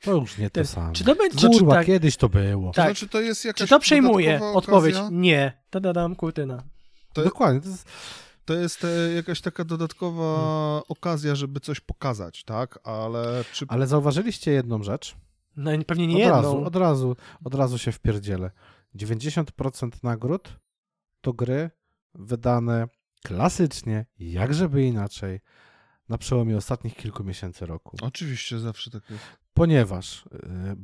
To 0.00 0.12
już 0.14 0.38
nie 0.38 0.50
to 0.50 0.64
samo. 0.64 0.92
Czy 0.92 1.04
to 1.04 1.14
będzie 1.14 1.48
Kurwa, 1.48 1.74
tak, 1.74 1.86
kiedyś 1.86 2.16
to 2.16 2.28
było. 2.28 2.70
To 2.70 2.76
Tak. 2.76 2.86
znaczy, 2.86 3.08
to 3.08 3.20
jest 3.20 3.44
jakaś 3.44 3.58
Czy 3.58 3.66
to 3.68 3.80
przejmuje? 3.80 4.40
Odpowiedź 4.42 4.96
nie. 5.10 5.62
Tadadam, 5.70 6.16
kurtyna. 6.16 6.62
To- 7.16 7.24
Dokładnie. 7.24 7.60
To 7.60 7.68
jest, 7.68 7.88
To 8.44 8.54
jest 8.54 8.84
e, 8.84 9.12
jakaś 9.14 9.40
taka 9.40 9.64
dodatkowa 9.64 10.82
okazja, 10.88 11.34
żeby 11.34 11.60
coś 11.60 11.80
pokazać, 11.80 12.44
tak? 12.44 12.78
Ale 12.84 13.44
czy... 13.52 13.64
ale 13.68 13.86
zauważyliście 13.86 14.50
jedną 14.50 14.82
rzecz? 14.82 15.16
No 15.56 15.70
pewnie 15.86 16.06
nie 16.06 16.14
Od 16.14 16.20
jedną. 16.20 16.34
razu, 16.42 16.64
od 16.64 16.76
razu, 16.76 17.16
od 17.44 17.54
razu 17.54 17.78
się 17.78 17.92
wpierdzielę. 17.92 18.50
90% 18.96 19.90
nagród 20.02 20.60
to 21.20 21.32
gry 21.32 21.70
wydane 22.14 22.88
klasycznie, 23.24 24.06
jak 24.18 24.54
żeby 24.54 24.82
inaczej, 24.84 25.40
na 26.08 26.18
przełomie 26.18 26.56
ostatnich 26.56 26.96
kilku 26.96 27.24
miesięcy 27.24 27.66
roku. 27.66 27.96
Oczywiście, 28.02 28.58
zawsze 28.58 28.90
tak 28.90 29.10
jest. 29.10 29.22
Ponieważ 29.54 30.26
y, 30.26 30.76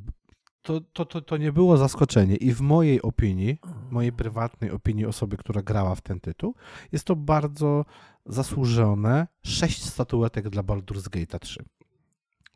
to, 0.62 0.80
to, 0.92 1.04
to, 1.04 1.20
to 1.20 1.36
nie 1.36 1.52
było 1.52 1.76
zaskoczenie 1.76 2.36
i 2.36 2.52
w 2.54 2.60
mojej 2.60 3.02
opinii, 3.02 3.58
mojej 3.90 4.12
prywatnej 4.12 4.70
opinii 4.70 5.06
osoby, 5.06 5.36
która 5.36 5.62
grała 5.62 5.94
w 5.94 6.00
ten 6.00 6.20
tytuł, 6.20 6.54
jest 6.92 7.04
to 7.04 7.16
bardzo 7.16 7.84
zasłużone 8.26 9.26
sześć 9.42 9.84
statuetek 9.84 10.48
dla 10.48 10.62
Baldur's 10.62 11.08
Gate 11.08 11.38
3. 11.38 11.64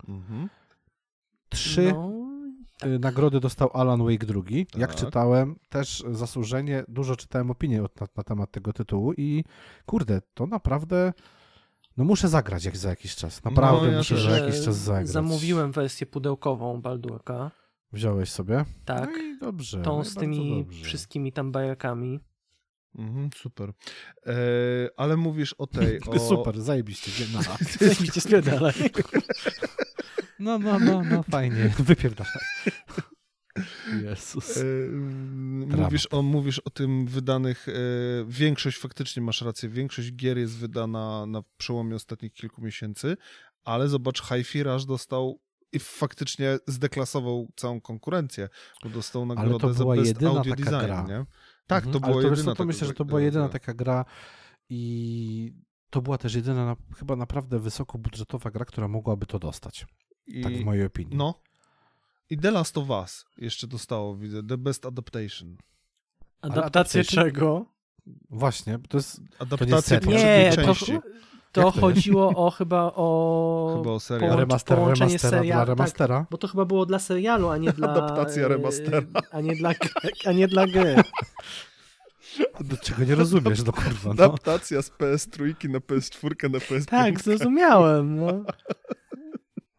Mhm. 0.08 0.48
Trzy 1.48 1.92
No, 1.92 2.12
y, 2.86 2.98
nagrody 2.98 3.40
dostał 3.40 3.70
Alan 3.74 4.04
Wake 4.04 4.26
II. 4.46 4.66
Jak 4.76 4.90
Tak. 4.90 5.00
czytałem, 5.00 5.56
też 5.68 6.04
zasłużenie, 6.10 6.84
dużo 6.88 7.16
czytałem 7.16 7.50
opinię 7.50 7.82
od- 7.84 8.00
na, 8.00 8.06
na 8.16 8.22
temat 8.24 8.50
tego 8.50 8.72
tytułu 8.72 9.12
i 9.16 9.44
kurde, 9.86 10.20
to 10.34 10.46
naprawdę 10.46 11.12
no 11.96 12.04
muszę 12.04 12.28
zagrać 12.28 12.64
jak 12.64 12.76
za 12.76 12.88
jakiś 12.90 13.16
czas. 13.16 13.44
Naprawdę 13.44 13.86
No, 13.86 13.92
ja 13.92 13.98
muszę 13.98 14.20
za 14.20 14.38
jakiś 14.38 14.64
czas 14.64 14.76
zagrać. 14.76 15.08
Zamówiłem 15.08 15.72
wersję 15.72 16.06
pudełkową 16.06 16.80
Baldurka. 16.80 17.50
Wziąłeś 17.96 18.30
sobie? 18.30 18.64
Tak. 18.84 19.10
No 19.10 19.22
i 19.22 19.38
dobrze. 19.38 19.82
Tą 19.82 19.96
no 19.96 20.02
i 20.02 20.06
z 20.06 20.14
tymi 20.14 20.64
dobrze. 20.64 20.84
wszystkimi 20.84 21.32
tam 21.32 21.52
bajakami. 21.52 22.20
Mhm, 22.94 23.30
super. 23.36 23.72
E, 24.26 24.34
ale 24.96 25.16
mówisz 25.16 25.52
o 25.52 25.66
tej. 25.66 26.00
O... 26.06 26.18
Super, 26.18 26.60
zajebiście. 26.60 27.10
No, 27.32 27.40
Zajebiście 27.80 28.20
spierdalaj. 28.20 28.72
no, 30.38 30.58
no, 30.58 30.78
no, 30.78 31.02
no 31.02 31.22
fajnie. 31.22 31.74
Wypierdalaj. 31.78 32.32
Jezus. 34.02 34.56
E, 34.56 34.62
mówisz, 35.76 36.08
o, 36.10 36.22
mówisz 36.22 36.58
o 36.58 36.70
tym 36.70 37.06
wydanych. 37.06 37.68
E, 37.68 37.72
większość, 38.28 38.78
faktycznie 38.78 39.22
masz 39.22 39.42
rację, 39.42 39.68
większość 39.68 40.12
gier 40.12 40.38
jest 40.38 40.56
wydana 40.56 41.26
na 41.26 41.42
przełomie 41.56 41.94
ostatnich 41.96 42.32
kilku 42.32 42.62
miesięcy, 42.62 43.16
ale 43.64 43.88
zobacz, 43.88 44.22
Hi-Fi 44.22 44.62
Rush 44.62 44.84
dostał 44.84 45.40
i 45.72 45.78
faktycznie 45.78 46.58
zdeklasował 46.66 47.48
całą 47.56 47.80
konkurencję, 47.80 48.48
bo 48.82 48.88
dostał 48.90 49.26
nagrodę 49.26 49.58
to 49.58 49.72
za 49.74 49.84
była 49.84 49.96
Best 49.96 50.08
jedyna 50.08 50.30
Audio 50.30 50.54
taka 50.56 50.64
Design, 50.70 50.86
gra. 50.86 51.04
nie? 51.08 51.24
Tak, 51.66 51.84
to 51.84 51.88
Mhm. 51.90 52.00
była 52.02 52.14
Ale 52.14 52.22
to, 52.22 52.28
jedyna 52.30 52.52
to 52.52 52.56
taka 52.56 52.66
myślę, 52.66 52.86
że 52.86 52.94
to 52.94 53.04
gra- 53.04 53.08
była 53.08 53.20
jedyna 53.20 53.44
gra. 53.44 53.52
taka 53.52 53.74
gra 53.74 54.04
i 54.68 55.52
to 55.90 56.02
była 56.02 56.18
też 56.18 56.34
jedyna 56.34 56.66
na, 56.66 56.76
chyba 56.98 57.16
naprawdę 57.16 57.58
wysokobudżetowa 57.58 58.50
gra, 58.50 58.64
która 58.64 58.88
mogłaby 58.88 59.26
to 59.26 59.38
dostać. 59.38 59.86
I, 60.26 60.42
Tak 60.42 60.52
w 60.56 60.64
mojej 60.64 60.84
opinii. 60.86 61.16
No. 61.16 61.40
I 62.30 62.38
The 62.38 62.50
Last 62.50 62.78
of 62.78 62.90
Us 62.90 63.24
jeszcze 63.38 63.66
dostało, 63.66 64.16
widzę, 64.16 64.42
The 64.42 64.58
Best 64.58 64.86
Adaptation. 64.86 65.56
Adaptację 66.40 67.04
czego? 67.04 67.66
Właśnie, 68.30 68.78
bo 68.78 68.88
to 68.88 68.96
jest... 68.98 69.20
Adaptacja 69.38 69.80
seria. 69.82 70.00
poprzedniej 70.00 70.44
Nie, 70.50 70.56
to, 70.56 70.62
części. 70.74 70.98
To 71.62 71.70
chodziło 71.80 72.28
o 72.28 72.50
chyba 72.50 72.92
o... 72.94 73.74
Chyba 73.82 73.90
o 73.90 74.00
serial. 74.00 74.30
połącz- 74.30 74.40
remaster, 74.40 74.76
połączenie 74.78 75.08
remastera 75.08 75.38
seria- 75.38 75.52
dla 75.52 75.56
tak. 75.58 75.68
remastera. 75.68 76.26
Bo 76.30 76.38
to 76.38 76.48
chyba 76.48 76.64
było 76.64 76.86
dla 76.86 76.98
serialu, 76.98 77.48
a 77.48 77.56
nie 77.58 77.72
dla... 77.72 77.88
Adaptacja 77.90 78.44
e, 78.44 78.48
remastera. 78.48 79.02
A 79.30 79.40
nie 79.40 79.56
dla, 79.56 79.72
a 80.26 80.32
nie 80.32 80.48
dla 80.48 80.66
gry. 80.66 80.96
Do 82.60 82.76
czego 82.76 83.04
nie 83.04 83.14
rozumiesz, 83.14 83.64
no 83.64 83.72
kurwa. 83.72 84.04
No. 84.04 84.10
Adaptacja 84.10 84.82
z 84.82 84.90
PS3 84.90 85.68
na 85.68 85.78
PS4 85.78 86.50
na 86.50 86.58
PS5. 86.58 86.84
Tak, 86.84 87.20
zrozumiałem. 87.20 88.16
No. 88.16 88.44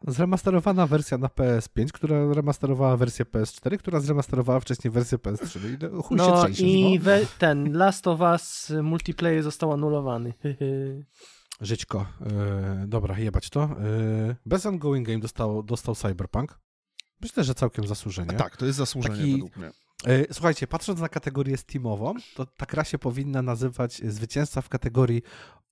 Zremasterowana 0.08 0.88
wersja 0.88 1.18
na 1.18 1.28
PS5, 1.28 1.88
która 1.88 2.34
remasterowała 2.34 2.98
wersję 2.98 3.26
PS4, 3.26 3.78
która 3.78 4.00
zremasterowała 4.00 4.60
wcześniej 4.60 4.92
wersję 4.92 5.18
PS3. 5.18 5.60
No 5.62 5.88
i 5.90 5.94
no, 5.94 6.02
chuj 6.02 6.18
się 6.18 6.24
No 6.24 6.38
trzęsiesz, 6.44 6.60
i 6.62 6.96
no. 6.96 7.04
we, 7.04 7.20
ten 7.40 7.74
Last 7.78 8.08
of 8.08 8.20
Us 8.22 8.74
multiplayer 8.84 9.44
został 9.44 9.74
anulowany. 9.74 10.34
Żyćko. 11.62 12.06
Yy, 12.22 12.88
dobra, 12.88 13.20
jebać 13.20 13.50
to. 13.50 13.70
Yy, 14.28 14.36
bez 14.46 14.66
ongoing 14.66 15.08
game 15.08 15.20
dostał, 15.20 15.64
dostał 15.64 15.96
Cyberpunk. 15.96 16.60
Myślę, 17.22 17.44
że 17.44 17.56
całkiem 17.56 17.88
zasłużenie. 17.88 18.34
Tak, 18.34 18.58
to 18.58 18.66
jest 18.66 18.78
zasłużenie 18.78 19.16
Taki- 19.16 19.32
według 19.32 19.58
mnie. 19.58 19.72
Yy, 20.06 20.28
słuchajcie, 20.32 20.68
patrząc 20.68 21.00
na 21.00 21.10
kategorię 21.10 21.58
Steamową, 21.58 22.14
to 22.36 22.46
ta 22.46 22.66
gra 22.66 22.84
się 22.84 23.00
powinna 23.00 23.42
nazywać 23.42 24.02
zwycięzca 24.04 24.62
w 24.62 24.70
kategorii 24.70 25.22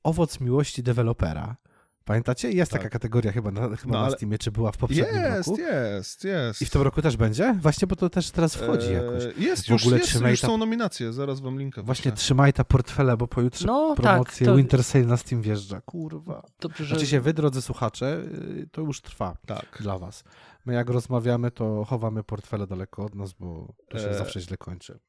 owoc 0.04 0.40
miłości 0.40 0.84
dewelopera. 0.84 1.56
Pamiętacie? 2.06 2.52
Jest 2.52 2.72
Tak. 2.72 2.82
taka 2.82 2.90
kategoria 2.90 3.32
chyba 3.32 3.52
na, 3.52 3.76
chyba 3.76 3.94
No, 3.94 4.02
na 4.06 4.12
Steamie, 4.12 4.38
czy 4.38 4.52
była 4.52 4.72
w 4.72 4.78
poprzednim 4.78 5.22
Jest, 5.24 5.48
roku. 5.48 5.62
jest, 5.62 6.24
jest. 6.24 6.62
I 6.62 6.66
w 6.66 6.70
tym 6.70 6.82
roku 6.82 7.02
też 7.02 7.18
będzie? 7.18 7.58
Właśnie, 7.62 7.88
bo 7.88 7.96
to 7.96 8.10
też 8.10 8.32
teraz 8.32 8.56
wchodzi 8.56 8.88
Eee, 8.88 8.94
jakoś. 8.94 9.24
Jest 9.38 9.66
W 9.66 9.70
już, 9.70 9.82
ogóle 9.84 9.98
jest, 9.98 10.10
trzymaj 10.10 10.32
już 10.32 10.42
ta- 10.42 10.48
są 10.48 10.58
nominacje, 10.58 11.14
zaraz 11.14 11.40
wam 11.40 11.60
linkę 11.60 11.84
Właśnie 11.84 12.12
wyślę. 12.12 12.24
trzymaj 12.24 12.54
ta 12.54 12.64
portfele, 12.64 13.18
bo 13.18 13.28
pojutrze 13.28 13.68
No 13.68 13.96
tak, 13.96 14.04
promocje 14.06 14.46
to- 14.48 14.56
Winter 14.56 14.84
Sale 14.84 15.06
na 15.06 15.18
Steam 15.18 15.42
wjeżdża. 15.42 15.82
Kurwa. 15.82 16.44
Dobrze, 16.60 16.86
że... 16.86 16.96
Znaczy 16.96 17.08
się, 17.08 17.22
wy, 17.22 17.34
drodzy 17.34 17.62
słuchacze, 17.62 18.24
yy, 18.58 18.68
to 18.72 18.82
już 18.82 19.02
trwa 19.02 19.38
Tak. 19.48 19.78
dla 19.82 19.98
was. 20.00 20.24
My 20.66 20.74
jak 20.74 20.90
rozmawiamy, 20.90 21.52
to 21.52 21.86
chowamy 21.86 22.24
portfele 22.24 22.68
daleko 22.68 23.06
od 23.06 23.16
nas, 23.16 23.34
bo 23.34 23.74
to 23.90 24.00
się 24.00 24.08
Eee. 24.10 24.18
zawsze 24.18 24.42
źle 24.42 24.58
kończy. 24.58 25.00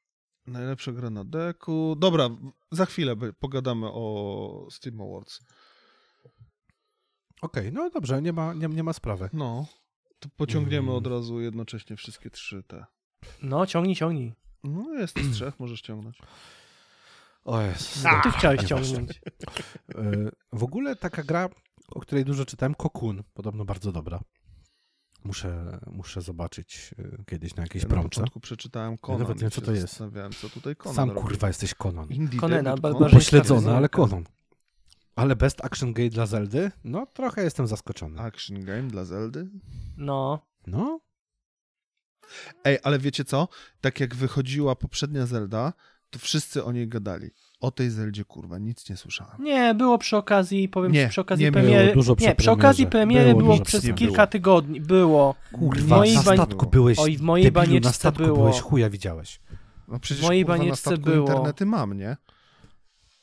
Najlepsza 0.47 0.93
gra 0.93 1.11
na 1.11 1.25
deku. 1.25 1.97
Dobra, 1.99 2.29
za 2.73 2.87
chwilę 2.87 3.15
pogadamy 3.39 3.87
o 3.87 4.67
Steam 4.71 5.01
Awards. 5.01 5.41
Okej, 7.43 7.73
no 7.73 7.91
dobrze, 7.91 8.23
nie 8.23 8.33
ma, 8.33 8.55
nie, 8.55 8.69
nie 8.69 8.83
ma 8.83 8.93
sprawy. 8.93 9.29
No, 9.33 9.67
to 10.19 10.29
pociągniemy 10.37 10.87
Mm. 10.89 10.95
od 10.97 11.07
razu 11.07 11.41
jednocześnie 11.41 11.97
wszystkie 11.97 12.31
trzy 12.31 12.63
te. 12.63 12.85
No, 13.43 13.67
ciągnij, 13.67 13.97
ciągnij. 13.97 14.33
No, 14.65 14.95
jest 14.95 15.19
z 15.21 15.33
trzech, 15.35 15.61
możesz 15.61 15.81
ciągnąć. 15.81 16.19
O 17.45 17.61
Jezus. 17.63 18.03
To 18.03 18.09
ty 18.23 18.31
chciałeś 18.39 18.63
nieważne. 18.63 18.97
ciągnąć. 18.97 19.21
Yy, 19.95 20.31
W 20.53 20.63
ogóle 20.65 20.97
taka 20.97 21.23
gra, 21.23 21.49
o 21.89 22.01
której 22.01 22.25
dużo 22.25 22.45
czytałem, 22.47 22.75
Cocoon, 22.75 23.23
podobno 23.35 23.65
bardzo 23.65 23.93
dobra. 23.93 24.21
Muszę, 25.25 25.79
muszę 25.87 26.21
zobaczyć 26.23 26.95
yy, 26.99 27.25
kiedyś 27.27 27.55
na 27.57 27.63
jakiejś 27.63 27.83
Ja 27.83 27.89
na 27.89 27.95
promce. 27.95 28.09
początku 28.09 28.41
przeczytałem 28.41 28.99
Conan. 28.99 29.21
nawet 29.23 29.37
nie 29.37 29.41
wiem, 29.41 29.51
co 29.51 29.61
to 29.61 29.73
jest. 29.73 30.01
Co 30.41 30.49
tutaj 30.51 30.77
Conan 30.77 30.97
Sam 30.97 31.09
robi. 31.11 31.21
kurwa 31.21 31.47
jesteś 31.49 31.75
Conan. 31.75 32.09
Indie 32.09 32.41
Conan. 32.41 32.81
Pośledzony, 33.11 33.77
ale. 33.77 33.89
Conan. 33.89 34.25
Ale 35.17 35.37
Best 35.37 35.65
Action 35.65 35.93
Game 35.93 36.09
dla 36.09 36.27
Zeldy? 36.27 36.71
No, 36.85 37.07
trochę 37.07 37.43
jestem 37.45 37.67
zaskoczony. 37.67 38.21
Action 38.21 38.65
game 38.65 38.83
dla 38.83 39.05
Zeldy? 39.05 39.49
No, 39.97 40.47
No, 40.67 41.01
Ej, 42.65 42.79
ale 42.83 42.99
wiecie 42.99 43.25
co? 43.25 43.49
Tak 43.81 44.01
jak 44.01 44.15
wychodziła 44.15 44.77
poprzednia 44.77 45.27
Zelda, 45.27 45.73
to 46.11 46.19
wszyscy 46.19 46.65
o 46.65 46.73
niej 46.73 46.89
gadali. 46.89 47.31
O 47.61 47.71
tej 47.71 47.91
Zeldzie, 47.91 48.25
kurwa, 48.25 48.59
nic 48.59 48.91
nie 48.91 48.97
słyszałem. 48.97 49.45
nie, 49.45 49.75
było 49.75 49.99
przy 49.99 50.17
okazji, 50.17 50.69
powiem 50.69 50.93
Nie, 50.93 51.05
ci, 51.05 51.11
przy 51.11 51.21
okazji 51.21 51.45
nie 51.45 51.53
było 51.53 51.65
premiery. 51.65 51.95
dużo 51.95 52.17
przy 52.17 52.27
nie, 52.27 52.35
przy 52.35 52.51
okazji 52.51 52.87
premiery 52.87 53.31
Było 53.35 53.43
było, 53.55 53.65
przez 53.65 53.83
kilka 53.83 54.15
było. 54.15 54.27
tygodni. 54.27 54.81
Było. 54.81 55.35
kurwa, 55.53 56.01
na 56.15 56.23
statku 56.23 56.67
byłeś. 56.67 56.99
Oj, 56.99 57.17
w 57.17 57.21
mojej 57.23 57.45
debilu, 57.45 57.61
na 57.63 57.67
banieczce 57.67 57.93
statku 57.93 58.23
było. 58.23 58.37
byłeś, 58.37 58.61
chuja 58.61 58.91
widziałeś. 58.91 59.41
No 59.89 59.99
przecież 60.01 60.23
W 60.25 60.27
mojej 60.27 60.43
kurwa, 60.45 60.55
na 60.57 60.59
banieczce 60.59 60.81
statku 60.91 61.05
było. 61.05 61.29
internety 61.29 61.67
mam, 61.67 61.93
nie? 61.99 62.17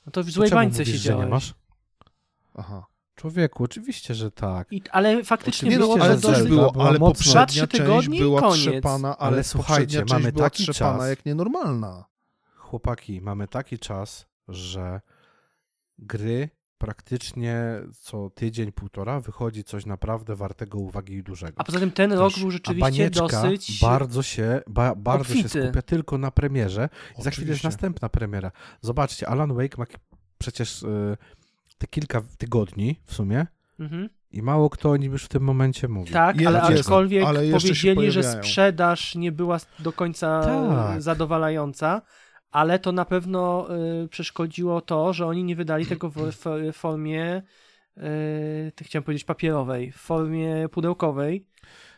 No 0.06 0.12
to 0.12 0.24
w 0.24 0.30
złej 0.32 0.50
bańce 0.50 0.80
mówisz, 0.80 0.94
że 0.94 1.00
siedziałeś. 1.00 1.26
nie 1.26 1.30
masz? 1.32 1.54
Aha. 2.56 2.86
Człowieku, 3.16 3.64
oczywiście, 3.64 4.16
że 4.16 4.32
tak. 4.32 4.68
I, 4.74 4.82
ale 4.92 5.24
faktycznie 5.24 5.70
Nie 5.70 5.78
było 5.78 5.98
no, 5.98 6.04
ale 6.04 6.18
dosyć... 6.18 6.48
było, 6.50 6.72
była 6.72 6.86
ale 6.90 7.00
mocno- 7.00 7.08
poprzednia 7.08 7.46
Dwa, 7.46 7.48
trzy 7.48 7.68
część 7.68 7.72
tygodnie 7.72 8.18
i 8.18 8.22
była 8.22 8.42
koniec. 8.42 8.58
trzepana, 8.60 9.18
ale, 9.18 9.34
Ale 9.36 9.44
słuchajcie, 9.44 9.98
mamy 10.10 10.22
część 10.24 10.36
była 10.36 10.50
taki 10.50 10.64
trzepana 10.64 10.98
czas. 11.00 11.10
jak 11.10 11.26
nienormalna. 11.26 12.06
Chłopaki, 12.56 13.22
mamy 13.22 13.48
taki 13.48 13.80
czas, 13.80 14.26
że 14.48 15.02
gry 16.00 16.50
praktycznie 16.78 17.56
co 18.00 18.30
tydzień, 18.30 18.72
półtora 18.72 19.20
wychodzi 19.20 19.64
coś 19.64 19.86
naprawdę 19.86 20.36
wartego 20.36 20.78
uwagi 20.78 21.14
i 21.14 21.24
dużego. 21.24 21.54
A 21.58 21.64
poza 21.64 21.80
tym 21.80 21.92
ten 21.92 22.14
rok 22.14 22.34
był 22.40 22.48
A 22.48 22.52
rzeczywiście 22.52 23.10
dosyć... 23.10 23.80
bardzo 23.82 24.24
się, 24.24 24.62
ba, 24.68 24.96
bardzo 24.96 25.24
się 25.34 25.40
obfity. 25.40 25.64
skupia 25.64 25.82
tylko 25.82 26.18
na 26.18 26.32
premierze 26.32 26.90
i 27.20 27.22
za 27.22 27.32
chwilę 27.32 27.52
jest 27.52 27.64
następna 27.64 28.10
premiera. 28.10 28.52
Zobaczcie, 28.82 29.28
Alan 29.30 29.54
Wake 29.54 29.78
ma 29.78 29.86
przecież 30.38 30.84
y, 30.84 31.18
te 31.84 31.88
kilka 31.88 32.22
tygodni 32.38 33.00
w 33.06 33.14
sumie 33.14 33.48
Mhm. 33.80 34.10
i 34.32 34.42
mało 34.42 34.70
kto 34.70 34.90
o 34.92 34.98
nim 34.98 35.12
już 35.12 35.24
w 35.24 35.28
tym 35.28 35.44
momencie 35.44 35.88
mówi. 35.88 36.14
Tak, 36.14 36.36
Jest, 36.42 36.48
ale 36.48 36.72
jest, 36.72 36.82
aczkolwiek 36.82 37.26
ale 37.26 37.46
jeszcze 37.46 37.76
się 37.76 37.96
powiedzieli, 37.96 38.12
że 38.12 38.24
sprzedaż 38.24 39.16
nie 39.16 39.32
była 39.32 39.58
do 39.80 39.94
końca 39.94 40.42
Tak. 40.44 41.02
zadowalająca, 41.02 42.02
ale 42.52 42.80
to 42.80 42.92
na 42.92 43.06
pewno 43.06 43.68
y, 44.04 44.08
przeszkodziło 44.08 44.82
to, 44.82 45.14
że 45.14 45.28
oni 45.28 45.44
nie 45.44 45.56
wydali 45.56 45.86
tego 45.86 46.10
w, 46.10 46.16
w 46.36 46.74
formie, 46.74 47.42
y, 47.98 48.72
chciałem 48.84 49.04
powiedzieć 49.04 49.24
papierowej, 49.26 49.92
w 49.92 49.96
formie 49.98 50.70
pudełkowej, 50.70 51.46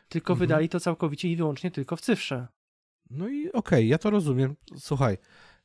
tylko 0.09 0.33
Mhm. 0.33 0.39
wydali 0.47 0.69
to 0.69 0.79
całkowicie 0.79 1.29
i 1.29 1.35
wyłącznie 1.35 1.71
tylko 1.71 1.95
w 1.95 2.01
cyfrze. 2.01 2.47
No 3.09 3.27
i 3.27 3.51
okej, 3.51 3.87
ja 3.87 3.97
to 3.97 4.09
rozumiem. 4.09 4.55
Słuchaj, 4.77 5.17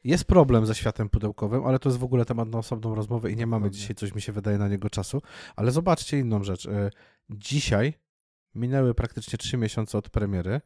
jest 0.05 0.25
problem 0.25 0.67
ze 0.67 0.75
światem 0.75 1.09
pudełkowym, 1.09 1.67
ale 1.67 1.79
to 1.79 1.89
jest 1.89 1.99
w 1.99 2.05
ogóle 2.05 2.25
temat 2.25 2.49
na 2.49 2.59
osobną 2.59 2.95
rozmowę 2.95 3.33
i 3.33 3.37
nie 3.37 3.47
mamy 3.47 3.71
dzisiaj, 3.71 3.97
coś 3.97 4.15
mi 4.15 4.21
się 4.21 4.33
wydaje, 4.33 4.59
na 4.59 4.69
niego 4.69 4.91
czasu. 4.91 5.23
Ale 5.57 5.71
zobaczcie 5.71 6.19
inną 6.19 6.45
rzecz. 6.45 6.67
Y, 6.67 6.91
Dzisiaj 7.31 7.95
minęły 8.55 8.95
praktycznie 8.95 9.39
trzy 9.39 9.57
miesiące 9.57 9.99
od 9.99 10.11
premiery, 10.11 10.61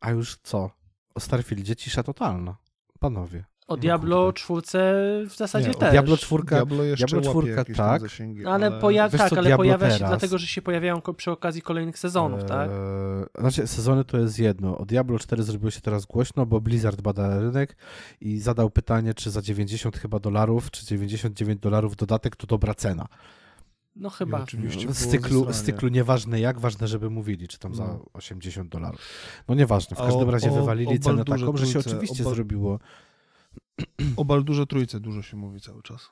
a 0.00 0.10
już 0.10 0.36
co? 0.36 0.70
O 1.14 1.20
Starfieldzie 1.20 1.76
cisza 1.76 2.02
totalna. 2.02 2.56
Panowie. 3.00 3.44
O 3.66 3.74
No 3.74 3.80
Diablo 3.80 4.16
kurde. 4.26 4.32
4 4.62 5.26
w 5.30 5.36
zasadzie 5.36 5.68
Nie, 5.68 5.74
o 5.76 5.78
też. 5.78 5.90
Diablo 5.90 6.16
4 6.16 6.42
Diablo 6.44 6.82
jeszcze 6.84 7.06
Diablo 7.06 7.18
łapie 7.18 7.30
czwórka, 7.30 7.50
jakieś 7.60 7.76
tak. 7.76 8.00
tam 8.00 8.08
zasięgi, 8.08 8.42
No 8.42 8.50
ale, 8.50 8.70
poja- 8.70 9.10
tak, 9.10 9.30
co, 9.30 9.36
ale 9.36 9.42
Diablo 9.46 9.56
pojawia 9.56 9.90
się 9.90 9.94
teraz? 9.98 10.10
dlatego, 10.10 10.38
że 10.38 10.46
się 10.46 10.62
pojawiają 10.62 11.00
przy 11.16 11.30
okazji 11.30 11.62
kolejnych 11.62 11.98
sezonów, 11.98 12.44
tak? 12.44 12.70
Eee, 12.70 13.24
Znaczy, 13.40 13.66
sezony 13.66 14.04
to 14.04 14.18
jest 14.18 14.38
jedno. 14.38 14.78
O 14.78 14.84
Diablo 14.84 15.18
4 15.18 15.42
zrobiło 15.42 15.70
się 15.70 15.80
teraz 15.80 16.06
głośno, 16.06 16.46
bo 16.46 16.60
Blizzard 16.60 17.00
bada 17.00 17.40
rynek 17.40 17.76
i 18.20 18.38
zadał 18.38 18.70
pytanie, 18.70 19.14
czy 19.14 19.30
za 19.30 19.42
90 19.42 19.98
chyba 19.98 20.18
dolarów, 20.18 20.70
czy 20.70 20.86
99 20.86 21.60
dolarów 21.60 21.96
dodatek 21.96 22.36
to 22.36 22.46
dobra 22.46 22.74
cena. 22.74 23.06
No 23.96 24.08
I 24.08 24.12
chyba. 24.12 24.42
oczywiście 24.42 24.92
Z 24.94 25.00
było 25.06 25.10
cyklu, 25.22 25.52
z 25.52 25.62
cyklu 25.62 25.88
nieważne 25.88 26.40
jak, 26.40 26.60
ważne, 26.60 26.88
żeby 26.88 27.10
mówili, 27.10 27.48
czy 27.48 27.58
tam 27.58 27.74
za 27.74 27.84
No. 27.86 28.04
80 28.12 28.68
dolarów. 28.68 29.00
No 29.48 29.54
nieważne, 29.54 29.96
w 29.96 29.98
każdym 29.98 30.28
o- 30.28 30.30
razie 30.30 30.50
o- 30.50 30.54
wywalili 30.54 30.94
o 30.96 30.98
cenę 30.98 31.24
taką, 31.24 31.56
że 31.56 31.66
się 31.66 31.78
oczywiście 31.78 32.24
zrobiło. 32.24 32.78
O 34.16 34.24
Baldurze 34.24 34.66
Trójce 34.66 35.00
dużo 35.00 35.22
się 35.22 35.36
mówi 35.36 35.60
cały 35.60 35.82
czas. 35.82 36.10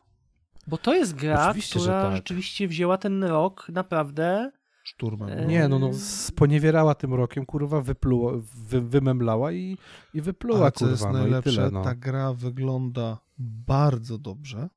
Bo 0.66 0.78
to 0.78 0.94
jest 0.94 1.14
gra, 1.14 1.48
Oczywiście, 1.48 1.78
która 1.80 2.02
tak. 2.02 2.16
rzeczywiście 2.16 2.68
wzięła 2.68 2.98
ten 2.98 3.24
rok 3.24 3.66
naprawdę 3.68 4.52
Szturmem. 4.84 5.28
E, 5.28 5.46
Nie, 5.46 5.68
no, 5.68 5.78
no 5.78 5.94
sponiewierała 5.94 6.94
tym 6.94 7.14
rokiem, 7.14 7.46
kurwa, 7.46 7.80
wypluła, 7.80 8.32
wy, 8.54 8.80
wymemlała 8.80 9.52
i, 9.52 9.78
i 10.14 10.20
wypluła, 10.20 10.60
Ale 10.60 10.72
co 10.72 10.78
kurwa, 10.78 10.90
jest 10.90 11.04
no 11.04 11.12
najlepsze, 11.12 11.50
i 11.50 11.54
tyle, 11.54 11.70
no. 11.70 11.84
ta 11.84 11.94
gra 11.94 12.32
wygląda 12.32 13.18
bardzo 13.38 14.18
dobrze. 14.18 14.68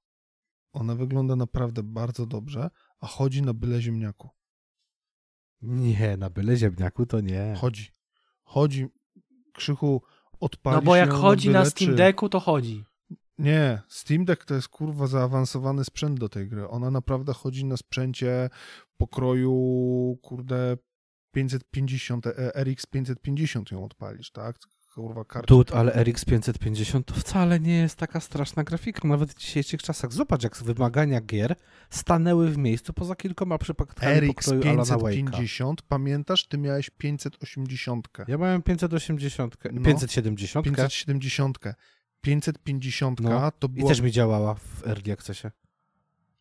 Ona 0.73 0.95
wygląda 0.95 1.35
naprawdę 1.35 1.83
bardzo 1.83 2.25
dobrze, 2.25 2.69
a 2.99 3.07
chodzi 3.07 3.41
na 3.41 3.53
byle 3.53 3.81
ziemniaku. 3.81 4.29
Nie, 5.61 6.17
na 6.17 6.29
byle 6.29 6.57
ziemniaku 6.57 7.05
to 7.05 7.21
nie. 7.21 7.55
Chodzi. 7.57 7.91
Chodzi. 8.43 8.87
Krzychu 9.53 10.01
odpalisz 10.45 10.75
No 10.75 10.81
bo 10.81 10.95
jak 10.95 11.13
chodzi 11.13 11.49
na 11.49 11.65
Steam. 11.65 11.95
Decku, 11.95 12.29
to 12.29 12.39
chodzi. 12.39 12.83
Nie, 13.37 13.81
Steam 13.87 14.25
Deck 14.25 14.45
to 14.45 14.53
jest 14.53 14.67
kurwa 14.67 15.07
zaawansowany 15.07 15.85
sprzęt 15.85 16.19
do 16.19 16.29
tej 16.29 16.47
gry. 16.47 16.67
Ona 16.67 16.91
naprawdę 16.91 17.33
chodzi 17.33 17.65
na 17.65 17.77
sprzęcie 17.77 18.49
pokroju, 18.97 20.17
kurde, 20.21 20.77
550, 21.31 22.27
e, 22.27 22.63
RX 22.63 22.85
550 22.85 23.71
ją 23.71 23.85
odpalisz, 23.85 24.31
tak? 24.31 24.57
Kurwa 24.95 25.25
karta. 25.25 25.47
Tut, 25.47 25.71
ale 25.71 26.03
RX 26.03 26.25
550 26.25 27.05
to 27.05 27.15
wcale 27.15 27.59
nie 27.59 27.77
jest 27.77 27.95
taka 27.95 28.19
straszna 28.19 28.63
grafika, 28.63 29.07
nawet 29.07 29.31
w 29.31 29.37
dzisiejszych 29.37 29.83
czasach. 29.83 30.13
Zobacz, 30.13 30.43
jak 30.43 30.57
wymagania 30.57 31.21
gier 31.21 31.55
stanęły 31.89 32.49
w 32.49 32.57
miejscu 32.57 32.93
poza 32.93 33.15
kilkoma 33.15 33.57
przypadkami 33.57 34.19
RX 34.19 34.45
pokroju 34.45 34.61
Alana 34.63 34.83
Wake'a. 34.83 35.15
550, 35.15 35.81
pamiętasz? 35.81 36.47
Ty 36.47 36.57
miałeś 36.57 36.89
580. 36.89 38.07
Ja 38.27 38.37
miałem 38.37 38.61
580, 38.61 39.55
No. 39.71 39.81
570 39.81 40.65
570. 40.65 41.57
550 42.21 43.19
No, 43.19 43.51
to 43.51 43.67
i 43.67 43.69
było. 43.69 43.89
też 43.89 44.01
mi 44.01 44.11
działała 44.11 44.55
w 44.55 44.87
Early 44.87 45.13
Accessie. 45.13 45.47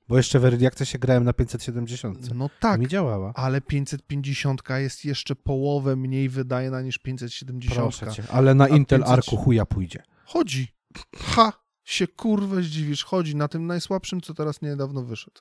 Bo 0.08 0.16
jeszcze 0.16 0.40
w 0.40 0.44
Early 0.44 0.66
Accessie 0.66 0.98
grałem 0.98 1.24
na 1.24 1.32
570. 1.32 2.34
No 2.34 2.50
tak, 2.60 2.80
Mi 2.80 2.88
działała. 2.88 3.32
ale 3.34 3.60
550 3.60 4.62
jest 4.70 5.04
jeszcze 5.04 5.36
połowę 5.36 5.96
mniej 5.96 6.28
wydajna 6.28 6.80
niż 6.80 6.98
570. 6.98 7.96
Proszę 7.96 8.12
cię, 8.16 8.22
ale 8.32 8.54
na 8.54 8.64
A 8.64 8.68
Intel 8.68 9.00
500 9.00 9.18
Arku 9.18 9.36
chuja 9.36 9.66
pójdzie. 9.66 10.02
Chodzi. 10.24 10.68
Ha! 11.16 11.52
Się 11.84 12.06
kurwa 12.06 12.56
zdziwisz. 12.60 13.04
Chodzi 13.04 13.36
na 13.36 13.48
tym 13.48 13.66
najsłabszym, 13.66 14.20
co 14.20 14.34
teraz 14.34 14.62
niedawno 14.62 15.02
wyszedł. 15.02 15.40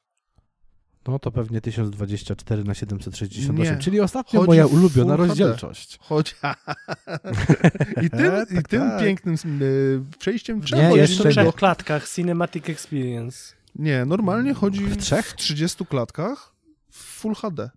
No 1.07 1.19
to 1.19 1.31
pewnie 1.31 1.61
1024 1.61 2.63
na 2.63 2.73
768, 2.73 3.57
Nie. 3.57 3.77
czyli 3.77 3.99
ostatnio 3.99 4.39
Chodzi 4.39 4.47
moja 4.47 4.65
ulubiona 4.65 5.15
rozdzielczość. 5.15 5.99
Chodzi. 6.01 6.31
I 8.05 8.09
tym, 8.19 8.31
i 8.51 8.55
Tak, 8.55 8.67
tym 8.67 8.81
tak. 8.81 8.99
pięknym 9.01 9.35
y, 9.61 10.01
przejściem 10.19 10.61
w 10.61 10.71
Nie, 10.71 10.81
jeszcze 10.95 11.29
w 11.29 11.31
trzech 11.31 11.55
klatkach 11.55 12.09
Cinematic 12.09 12.69
Experience. 12.69 13.53
Nie, 13.75 14.05
normalnie 14.05 14.53
chodzi 14.53 14.85
W 14.85 14.97
trzech? 14.97 15.25
w 15.27 15.35
30 15.35 15.85
klatkach 15.85 16.53
w 16.91 16.97
Full 16.97 17.35
HD. 17.35 17.69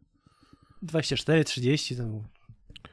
24, 0.82 1.44
30 1.44 1.96
to 1.96 2.02
było. 2.02 2.24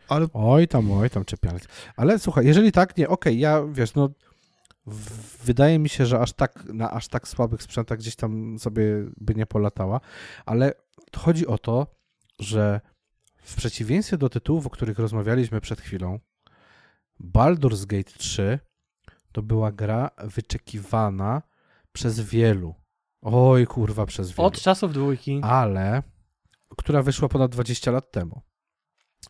Ale 0.07 0.27
Oj 0.33 0.67
tam, 0.67 0.91
oj 0.91 1.09
tam 1.09 1.25
czepialec. 1.25 1.63
Ale 1.95 2.19
słuchaj, 2.19 2.45
jeżeli 2.45 2.71
tak, 2.71 2.97
nie, 2.97 3.09
okej, 3.09 3.39
ja 3.39 3.63
wiesz, 3.71 3.93
no 3.95 4.09
w- 4.85 5.45
wydaje 5.45 5.79
mi 5.79 5.89
się, 5.89 6.05
że 6.05 6.19
aż 6.19 6.33
tak, 6.33 6.65
na 6.65 6.91
aż 6.91 7.07
tak 7.07 7.27
słabych 7.27 7.63
sprzętach 7.63 7.97
gdzieś 7.99 8.15
tam 8.15 8.59
sobie 8.59 8.83
by 9.17 9.35
nie 9.35 9.45
polatała, 9.45 9.99
ale 10.45 10.73
chodzi 11.17 11.47
o 11.47 11.57
to, 11.57 11.87
że 12.39 12.81
w 13.43 13.55
przeciwieństwie 13.55 14.17
do 14.17 14.29
tytułów, 14.29 14.67
o 14.67 14.69
których 14.69 14.99
rozmawialiśmy 14.99 15.61
przed 15.61 15.81
chwilą, 15.81 16.19
Baldur's 17.21 17.85
Gate 17.85 18.11
3 18.17 18.59
to 19.31 19.41
była 19.41 19.71
gra 19.71 20.09
wyczekiwana 20.23 21.41
przez 21.93 22.19
wielu. 22.19 22.75
Oj, 23.23 23.67
kurwa, 23.67 24.05
przez 24.05 24.31
wielu 24.31 24.47
Od 24.47 24.61
czasów 24.61 24.93
dwójki. 24.93 25.39
ale 25.43 26.03
która 26.77 27.01
wyszła 27.03 27.29
ponad 27.29 27.51
20 27.51 27.91
lat 27.91 28.11
temu. 28.11 28.41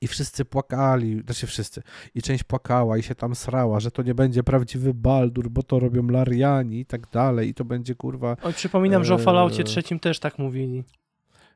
I 0.01 0.07
wszyscy 0.07 0.45
płakali, 0.45 1.21
znaczy 1.25 1.47
wszyscy, 1.47 1.83
i 2.15 2.21
część 2.21 2.43
płakała 2.43 2.97
i 2.97 3.03
się 3.03 3.15
tam 3.15 3.35
srała, 3.35 3.79
że 3.79 3.91
to 3.91 4.03
nie 4.03 4.15
będzie 4.15 4.43
prawdziwy 4.43 4.93
Baldur, 4.93 5.49
bo 5.49 5.63
to 5.63 5.79
robią 5.79 6.07
Lariani 6.07 6.79
i 6.79 6.85
tak 6.85 7.09
dalej, 7.09 7.49
i 7.49 7.53
to 7.53 7.65
będzie 7.65 7.95
kurwa. 7.95 8.37
Oj, 8.43 8.53
przypominam, 8.53 9.03
że 9.03 9.13
o 9.13 9.17
Eee. 9.17 9.25
Falloutie 9.25 9.63
trzecim 9.63 9.99
też 9.99 10.19
tak 10.19 10.39
mówili. 10.39 10.83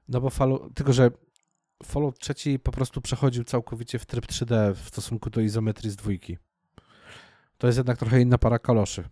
No 0.10 0.22
bo 0.22 0.30
Fallout, 0.30 0.74
tylko 0.76 0.94
że 0.94 1.12
Fallout 1.84 2.20
trzeci 2.20 2.60
po 2.60 2.72
prostu 2.72 3.02
przechodził 3.02 3.44
całkowicie 3.44 4.00
w 4.00 4.06
tryb 4.06 4.26
3D 4.26 4.74
w 4.74 4.88
stosunku 4.88 5.30
do 5.30 5.42
izometrii 5.42 5.90
z 5.90 5.96
dwójki. 5.96 6.38
To 7.58 7.68
jest 7.68 7.78
jednak 7.78 7.98
trochę 7.98 8.22
inna 8.22 8.38
para 8.38 8.60
kaloszy. 8.60 9.04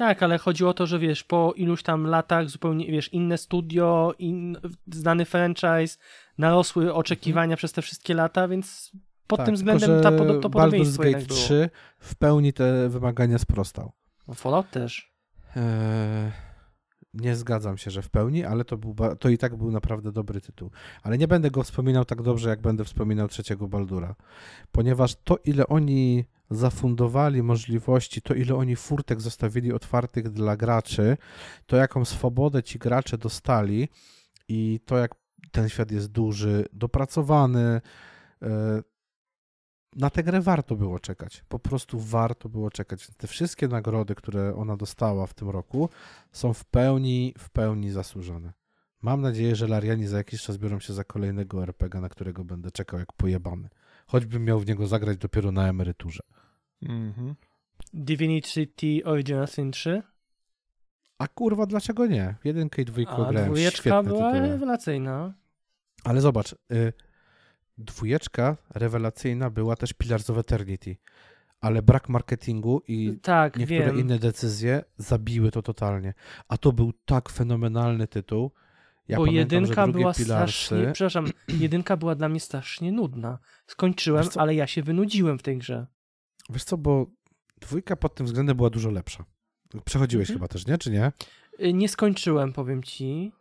Tak, 0.00 0.22
ale 0.22 0.38
chodziło 0.38 0.70
o 0.70 0.74
to, 0.74 0.86
że 0.86 0.98
wiesz, 0.98 1.24
po 1.24 1.52
iluś 1.56 1.82
tam 1.82 2.06
latach 2.06 2.50
zupełnie, 2.50 2.86
wiesz, 2.86 3.12
inne 3.12 3.38
studio, 3.38 4.14
in, 4.18 4.58
znany 4.92 5.24
franchise, 5.24 5.98
narosły 6.38 6.94
oczekiwania 6.94 7.56
przez 7.56 7.72
te 7.72 7.82
wszystkie 7.82 8.14
lata, 8.14 8.48
więc 8.48 8.92
pod 9.26 9.36
Tak, 9.36 9.46
tym 9.46 9.56
tylko 9.56 9.74
względem 9.74 10.02
ta, 10.02 10.10
że 10.10 10.18
pod- 10.18 10.42
to 10.42 10.48
Baldur's 10.48 10.52
podobieństwo 10.52 11.02
Gate 11.02 11.10
jednak 11.10 11.28
było. 11.28 11.40
3 11.40 11.70
w 11.98 12.14
pełni 12.14 12.52
te 12.52 12.88
wymagania 12.88 13.38
sprostał. 13.38 13.92
No, 14.28 14.34
Fallout 14.34 14.70
też. 14.70 15.12
Eee, 15.56 15.62
nie 17.14 17.36
zgadzam 17.36 17.78
się, 17.78 17.90
że 17.90 18.02
w 18.02 18.10
pełni, 18.10 18.44
ale 18.44 18.64
to, 18.64 18.76
był, 18.76 18.94
to 19.18 19.28
i 19.28 19.38
tak 19.38 19.56
był 19.56 19.70
naprawdę 19.70 20.12
dobry 20.12 20.40
tytuł. 20.40 20.70
Ale 21.02 21.18
nie 21.18 21.28
będę 21.28 21.50
go 21.50 21.62
wspominał 21.62 22.04
tak 22.04 22.22
dobrze, 22.22 22.48
jak 22.48 22.60
będę 22.60 22.84
wspominał 22.84 23.28
trzeciego 23.28 23.68
Baldura, 23.68 24.14
ponieważ 24.72 25.14
to, 25.24 25.38
ile 25.44 25.66
oni 25.66 26.24
zafundowali 26.50 27.42
możliwości, 27.42 28.22
to 28.22 28.34
ile 28.34 28.54
oni 28.54 28.76
furtek 28.76 29.20
zostawili 29.20 29.72
otwartych 29.72 30.30
dla 30.30 30.56
graczy, 30.56 31.16
to 31.66 31.76
jaką 31.76 32.04
swobodę 32.04 32.62
ci 32.62 32.78
gracze 32.78 33.18
dostali 33.18 33.88
i 34.48 34.80
to, 34.84 34.98
jak 34.98 35.14
ten 35.52 35.68
świat 35.68 35.90
jest 35.90 36.06
duży, 36.06 36.66
dopracowany, 36.72 37.80
e, 38.42 38.82
na 39.96 40.10
tę 40.10 40.22
grę 40.22 40.40
warto 40.40 40.76
było 40.76 40.98
czekać. 40.98 41.44
Po 41.48 41.58
prostu 41.58 42.00
warto 42.00 42.48
było 42.48 42.70
czekać. 42.70 43.10
Te 43.16 43.26
wszystkie 43.26 43.68
nagrody, 43.68 44.14
które 44.14 44.54
ona 44.54 44.76
dostała 44.76 45.26
w 45.26 45.34
tym 45.34 45.50
roku, 45.50 45.88
są 46.32 46.52
w 46.52 46.64
pełni, 46.64 47.34
w 47.38 47.50
pełni 47.50 47.90
zasłużone. 47.90 48.52
Mam 49.02 49.20
nadzieję, 49.20 49.56
że 49.56 49.68
Lariani 49.68 50.06
za 50.06 50.16
jakiś 50.16 50.42
czas 50.42 50.56
biorą 50.56 50.80
się 50.80 50.92
za 50.92 51.04
kolejnego 51.04 51.62
RPG, 51.62 52.00
na 52.00 52.08
którego 52.08 52.44
będę 52.44 52.70
czekał 52.70 53.00
jak 53.00 53.12
pojebany. 53.12 53.68
Choćbym 54.06 54.44
miał 54.44 54.60
w 54.60 54.66
niego 54.66 54.86
zagrać 54.86 55.18
dopiero 55.18 55.52
na 55.52 55.68
emeryturze. 55.68 56.22
Mhm. 56.82 57.34
Divinity 57.94 59.02
Original 59.04 59.48
Sin 59.48 59.70
3, 59.70 60.02
A 61.18 61.28
kurwa, 61.28 61.66
dlaczego 61.66 62.06
nie? 62.06 62.34
Jedynkę 62.44 62.82
i 62.82 62.84
dwójkę 62.84 63.12
a 63.12 63.16
grałem. 63.30 63.44
dwójeczka 63.44 63.80
Świetne 63.82 64.02
była 64.04 64.32
tytuły. 64.32 64.48
rewelacyjna. 64.48 65.34
Ale 66.04 66.20
zobacz, 66.20 66.52
y, 66.72 66.92
dwójeczka 67.78 68.56
rewelacyjna 68.74 69.50
była 69.50 69.76
też 69.76 69.92
Pillars 69.92 70.30
of 70.30 70.38
Eternity, 70.38 70.96
ale 71.60 71.82
brak 71.82 72.08
marketingu 72.08 72.82
i 72.88 73.18
Tak, 73.22 73.56
niektóre 73.56 73.84
wiem. 73.86 73.98
inne 74.00 74.18
decyzje 74.18 74.84
zabiły 74.96 75.50
to 75.50 75.62
totalnie. 75.62 76.14
A 76.48 76.58
to 76.58 76.72
był 76.72 76.92
tak 77.04 77.28
fenomenalny 77.28 78.06
tytuł. 78.08 78.50
Ja 79.08 79.16
bo 79.16 79.24
pamiętam, 79.26 79.60
jedynka 79.62 79.86
była 79.88 80.14
Pillarsy, 80.14 80.24
strasznie, 80.64 80.92
przepraszam, 80.92 81.26
jedynka 81.64 81.96
była 81.96 82.14
dla 82.14 82.28
mnie 82.28 82.40
strasznie 82.40 82.92
nudna. 82.92 83.38
Skończyłem, 83.66 84.26
ale 84.36 84.54
ja 84.54 84.66
się 84.66 84.82
wynudziłem 84.82 85.38
w 85.38 85.42
tej 85.42 85.58
grze. 85.58 85.86
Wiesz 86.50 86.64
co, 86.64 86.78
bo 86.78 87.06
dwójka 87.60 87.96
pod 87.96 88.14
tym 88.14 88.26
względem 88.26 88.56
była 88.56 88.70
dużo 88.70 88.90
lepsza. 88.90 89.24
Przechodziłeś 89.84 90.30
Mhm. 90.30 90.38
chyba 90.38 90.48
też, 90.48 90.66
nie? 90.66 90.78
Czy 90.78 90.90
nie? 90.90 91.12
Y, 91.60 91.72
Nie 91.72 91.88
skończyłem, 91.88 92.52
powiem 92.52 92.82
ci. 92.82 93.32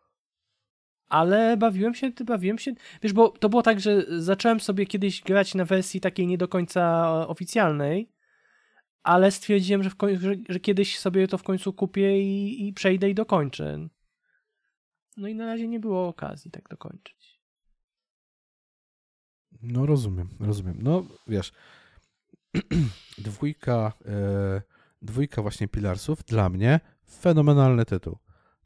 Ale 1.07 1.57
bawiłem 1.57 1.95
się, 1.95 2.11
ty 2.11 2.25
bawiłem 2.25 2.57
się. 2.57 2.73
Wiesz, 3.01 3.13
bo 3.13 3.29
to 3.29 3.49
było 3.49 3.61
tak, 3.61 3.79
że 3.79 4.21
zacząłem 4.21 4.59
sobie 4.59 4.85
kiedyś 4.85 5.21
grać 5.21 5.55
na 5.55 5.65
wersji 5.65 6.01
takiej 6.01 6.27
nie 6.27 6.37
do 6.37 6.47
końca 6.47 7.09
oficjalnej, 7.27 8.11
ale 9.03 9.31
stwierdziłem, 9.31 9.83
że, 9.83 9.89
w 9.89 9.95
koń- 9.95 10.17
że, 10.19 10.35
że 10.49 10.59
kiedyś 10.59 10.99
sobie 10.99 11.27
to 11.27 11.37
w 11.37 11.43
końcu 11.43 11.73
kupię 11.73 12.21
i, 12.21 12.67
i 12.67 12.73
przejdę 12.73 13.09
i 13.09 13.15
dokończę. 13.15 13.87
No 15.17 15.27
i 15.27 15.35
na 15.35 15.45
razie 15.45 15.67
nie 15.67 15.79
było 15.79 16.07
okazji 16.07 16.51
tak 16.51 16.69
dokończyć. 16.69 17.39
No 19.61 19.85
rozumiem, 19.85 20.29
rozumiem. 20.39 20.77
No 20.81 21.05
wiesz, 21.27 21.51
dwójka, 23.17 23.93
e, 24.05 24.61
dwójka 25.01 25.41
właśnie 25.41 25.67
Pilarsów 25.67 26.23
dla 26.23 26.49
mnie 26.49 26.79
fenomenalny 27.09 27.85
tytuł. 27.85 28.17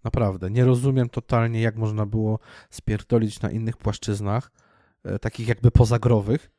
Naprawdę. 0.03 0.51
Nie 0.51 0.65
rozumiem 0.65 1.09
totalnie, 1.09 1.61
jak 1.61 1.75
można 1.75 2.05
było 2.05 2.39
spierdolić 2.69 3.41
na 3.41 3.51
innych 3.51 3.77
płaszczyznach, 3.77 4.51
e, 5.03 5.19
takich 5.19 5.47
jakby 5.47 5.71
pozagrowych, 5.71 6.51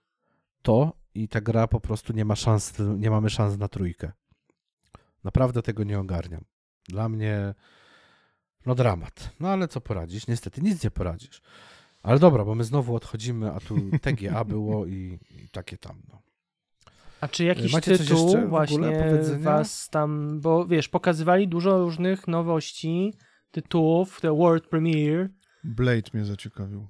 to 0.63 0.93
i 1.15 1.29
ta 1.29 1.41
gra 1.41 1.69
po 1.69 1.81
prostu 1.81 2.13
nie 2.13 2.25
ma 2.25 2.37
szans, 2.37 2.73
nie 2.99 3.11
mamy 3.11 3.31
szans 3.31 3.59
na 3.59 3.69
trójkę. 3.69 4.13
Naprawdę 5.25 5.63
tego 5.63 5.85
nie 5.85 5.99
ogarniam. 5.99 6.45
Dla 6.89 7.09
mnie 7.09 7.55
no 8.67 8.75
dramat. 8.75 9.31
No 9.41 9.49
ale 9.49 9.69
co 9.69 9.81
poradzisz? 9.81 10.27
Niestety 10.27 10.61
nic 10.61 10.85
nie 10.85 10.91
poradzisz. 10.91 11.43
Ale 12.03 12.19
dobra, 12.19 12.45
bo 12.45 12.55
my 12.55 12.65
znowu 12.65 12.95
odchodzimy, 12.95 13.53
a 13.53 13.61
tu 13.61 13.77
TGA 14.03 14.45
było 14.45 14.87
i, 14.87 15.19
i 15.31 15.49
takie 15.49 15.79
tam. 15.79 16.03
No. 16.09 16.23
A 17.25 17.29
czy 17.29 17.45
jakiś 17.45 17.73
Macie 17.73 17.99
tytuł 17.99 18.49
właśnie 18.49 19.17
was 19.39 19.89
tam, 19.89 20.41
bo 20.41 20.67
wiesz, 20.67 20.89
pokazywali 20.89 21.49
dużo 21.49 21.79
różnych 21.79 22.29
nowości, 22.29 23.15
tytułów, 23.51 24.21
te 24.21 24.37
world 24.37 24.67
premiere. 24.67 25.29
Blade 25.65 26.11
mnie 26.15 26.25
zaciekawił. 26.25 26.89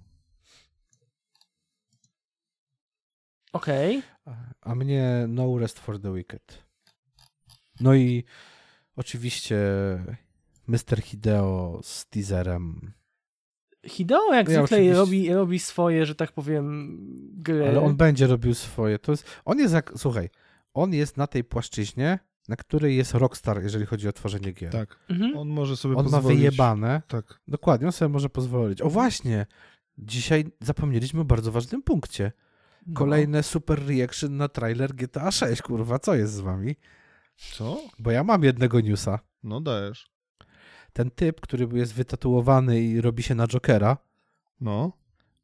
Okej. 3.53 4.03
Okay. 4.25 4.37
A 4.61 4.75
mnie 4.75 5.27
No 5.29 5.59
Rest 5.59 5.79
for 5.79 6.01
the 6.01 6.15
Wicked. 6.15 6.65
No 7.81 7.95
i 7.95 8.25
oczywiście 8.97 9.59
Mr. 10.67 11.03
Hideo 11.03 11.81
z 11.83 12.07
teaserem 12.07 12.93
Hideo 13.87 14.35
jak 14.35 14.49
Ja 14.49 14.55
zwykle 14.59 14.77
oczywiście- 14.77 14.95
robi, 14.95 15.35
robi 15.35 15.59
swoje, 15.59 16.07
że 16.07 16.15
tak 16.15 16.33
powiem, 16.33 16.99
gry. 17.33 17.69
Ale 17.69 17.81
on 17.81 17.97
będzie 17.97 18.27
robił 18.27 18.55
swoje. 18.55 18.99
To 18.99 19.13
jest, 19.13 19.41
on 19.45 19.59
jest 19.59 19.75
jak, 19.75 19.93
słuchaj, 19.97 20.31
on 20.75 20.93
jest 20.95 21.17
na 21.17 21.27
tej 21.27 21.45
płaszczyźnie, 21.45 22.19
na 22.49 22.57
której 22.57 22.97
jest 22.97 23.15
Rockstar, 23.15 23.63
jeżeli 23.63 23.87
chodzi 23.87 24.09
o 24.09 24.13
tworzenie 24.13 24.53
gier. 24.53 24.71
Tak. 24.73 24.99
Mhm. 25.09 25.37
On 25.39 25.49
może 25.49 25.77
sobie 25.77 25.97
On 25.97 26.05
ma 26.05 26.11
pozwolić. 26.11 26.39
wyjebane. 26.39 27.03
Tak. 27.09 27.41
Dokładnie, 27.49 27.87
on 27.87 27.93
sobie 27.93 28.09
może 28.09 28.29
pozwolić. 28.29 28.83
O 28.83 28.91
właśnie, 28.91 29.47
dzisiaj 29.99 30.45
zapomnieliśmy 30.61 31.21
o 31.21 31.25
bardzo 31.25 31.53
ważnym 31.53 31.83
punkcie. 31.83 32.33
No. 32.87 32.95
Kolejne 32.95 33.43
super 33.43 33.87
reaction 33.87 34.37
na 34.37 34.49
trailer 34.49 34.95
GTA 34.95 35.31
6, 35.31 35.63
kurwa, 35.63 35.99
co 35.99 36.15
jest 36.15 36.33
z 36.33 36.41
wami? 36.41 36.77
Co? 37.37 37.81
Bo 37.99 38.11
ja 38.11 38.25
mam 38.25 38.43
jednego 38.45 38.81
newsa. 38.81 39.19
No 39.43 39.61
dajesz. 39.61 40.14
Ten 40.95 41.11
typ, 41.11 41.41
który 41.41 41.69
jest 41.79 41.95
wytatuowany 41.95 42.81
i 42.81 43.01
robi 43.01 43.23
się 43.23 43.35
na 43.35 43.47
Jokera, 43.47 43.97
No. 44.61 44.93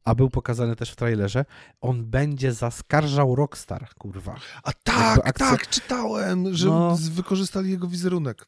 a 0.05 0.15
był 0.15 0.31
pokazany 0.31 0.77
też 0.77 0.91
w 0.91 0.97
trailerze, 0.97 1.45
on 1.81 2.05
będzie 2.05 2.53
zaskarżał 2.53 3.35
Rockstar, 3.35 3.89
kurwa. 3.99 4.37
A 4.63 4.73
tak, 4.73 5.19
akcja- 5.27 5.51
tak, 5.51 5.69
czytałem, 5.69 6.55
że 6.55 6.67
No. 6.69 6.97
wykorzystali 7.11 7.71
jego 7.71 7.89
wizerunek. 7.89 8.47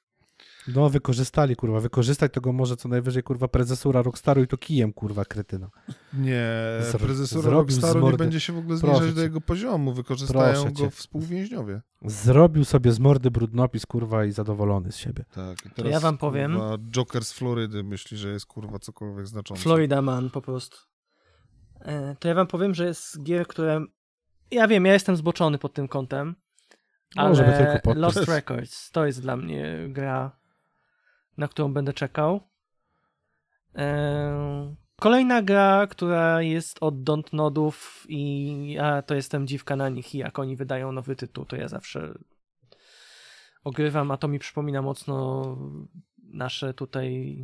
No, 0.69 0.91
wykorzystali, 0.91 1.57
kurwa. 1.57 1.81
Wykorzystać 1.81 2.33
to 2.33 2.41
go 2.41 2.53
może 2.53 2.77
co 2.77 2.89
najwyżej, 2.89 3.23
kurwa, 3.23 3.49
prezesura 3.49 4.03
Rockstaru 4.03 4.43
i 4.43 4.47
to 4.47 4.57
kijem, 4.59 4.93
kurwa, 4.93 5.25
kretyna. 5.25 5.71
Nie, 6.15 6.47
Zro- 6.81 6.99
prezesura 6.99 7.51
Rockstaru 7.51 8.11
nie 8.11 8.17
będzie 8.17 8.41
się 8.41 8.53
w 8.53 8.59
ogóle 8.59 8.79
Proszę 8.81 8.97
zniżać 8.97 9.15
do 9.15 9.23
jego 9.23 9.41
poziomu. 9.41 9.93
Wykorzystają 9.93 10.53
Proszę 10.55 10.73
go 10.73 10.81
cię. 10.81 10.91
współwięźniowie. 10.91 11.81
Zrobił 12.05 12.65
sobie 12.65 12.93
z 12.93 12.99
mordy 12.99 13.31
brudnopis, 13.31 13.87
kurwa, 13.87 14.25
i 14.25 14.33
zadowolony 14.33 14.93
z 14.93 14.97
siebie. 14.97 15.25
Tak, 15.35 15.67
i 15.67 15.69
To 15.69 15.75
teraz, 15.75 15.93
ja 15.93 16.01
wam 16.01 16.19
powiem. 16.19 16.53
Kurwa, 16.53 16.79
Joker 16.91 17.25
z 17.25 17.33
Florydy 17.33 17.83
myśli, 17.85 18.17
że 18.19 18.29
jest 18.29 18.47
kurwa 18.47 18.79
cokolwiek 18.79 19.27
znaczące. 19.27 19.63
Florida 19.63 20.03
Man 20.03 20.31
po 20.31 20.43
prostu. 20.43 20.77
E, 21.81 22.17
To 22.21 22.29
ja 22.29 22.35
wam 22.35 22.47
powiem, 22.47 22.75
że 22.75 22.87
jest 22.87 23.23
gier, 23.23 23.47
które... 23.47 23.85
Ja 24.51 24.69
wiem, 24.69 24.87
ja 24.87 24.93
jestem 24.93 25.17
zboczony 25.17 25.59
pod 25.59 25.75
tym 25.75 25.89
kątem, 25.89 26.35
No, 27.17 27.23
ale 27.23 27.35
żeby 27.35 27.53
tylko 27.53 27.73
podpiąć. 27.73 27.99
Lost 27.99 28.29
Records 28.29 28.91
to 28.91 29.07
jest 29.07 29.21
dla 29.23 29.37
mnie 29.37 29.79
gra, 29.89 30.42
na 31.37 31.49
którą 31.49 31.73
będę 31.73 31.93
czekał. 31.93 32.41
Kolejna 35.01 35.43
gra, 35.43 35.87
która 35.87 36.43
jest 36.43 36.77
od 36.81 37.03
Dontnodów 37.03 38.07
i 38.09 38.73
ja 38.73 39.03
to 39.03 39.15
jestem 39.15 39.47
dziwka 39.47 39.77
na 39.77 39.89
nich 39.89 40.15
i 40.15 40.19
jak 40.19 40.39
oni 40.39 40.57
wydają 40.57 40.93
nowy 40.93 41.17
tytuł, 41.17 41.45
to 41.45 41.57
ja 41.57 41.69
zawsze 41.69 42.15
ogrywam, 43.65 44.11
a 44.11 44.17
to 44.17 44.29
mi 44.29 44.39
przypomina 44.39 44.83
mocno 44.83 45.43
nasze 46.19 46.75
tutaj 46.75 47.37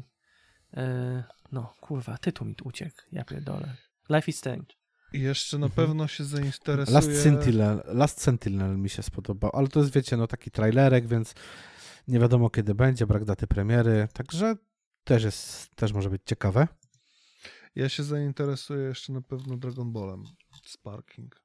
e, 0.76 1.24
no 1.52 1.74
kurwa, 1.80 2.18
tytuł 2.18 2.46
mi 2.46 2.54
tu 2.54 2.68
uciekł, 2.68 2.96
ja 3.12 3.24
pierdolę. 3.24 3.74
Life 4.10 4.30
is 4.30 4.38
Strange. 4.38 4.74
I 5.12 5.20
jeszcze 5.20 5.58
na 5.58 5.66
Mhm. 5.66 5.86
pewno 5.86 6.08
się 6.08 6.24
zainteresuje... 6.24 6.94
Last 6.94 7.22
Sentinel, 7.22 7.82
Last 7.86 8.20
Sentinel 8.22 8.76
mi 8.78 8.90
się 8.90 9.02
spodobał, 9.02 9.50
ale 9.54 9.68
to 9.68 9.80
jest, 9.80 9.92
wiecie, 9.94 10.16
no 10.16 10.26
taki 10.26 10.50
trailerek, 10.50 11.06
więc 11.06 11.34
nie 12.08 12.18
wiadomo 12.18 12.50
kiedy 12.50 12.74
będzie, 12.74 13.06
brak 13.06 13.24
daty 13.24 13.46
premiery, 13.46 14.08
także 14.12 14.56
też 15.04 15.22
jest, 15.24 15.76
też 15.76 15.92
może 15.92 16.10
być 16.10 16.22
ciekawe. 16.24 16.68
Ja 17.74 17.88
się 17.88 18.02
zainteresuję 18.02 18.82
jeszcze 18.88 19.12
na 19.12 19.20
pewno 19.22 19.56
Dragon 19.56 19.92
Ballem. 19.92 20.24
Sparking. 20.64 21.42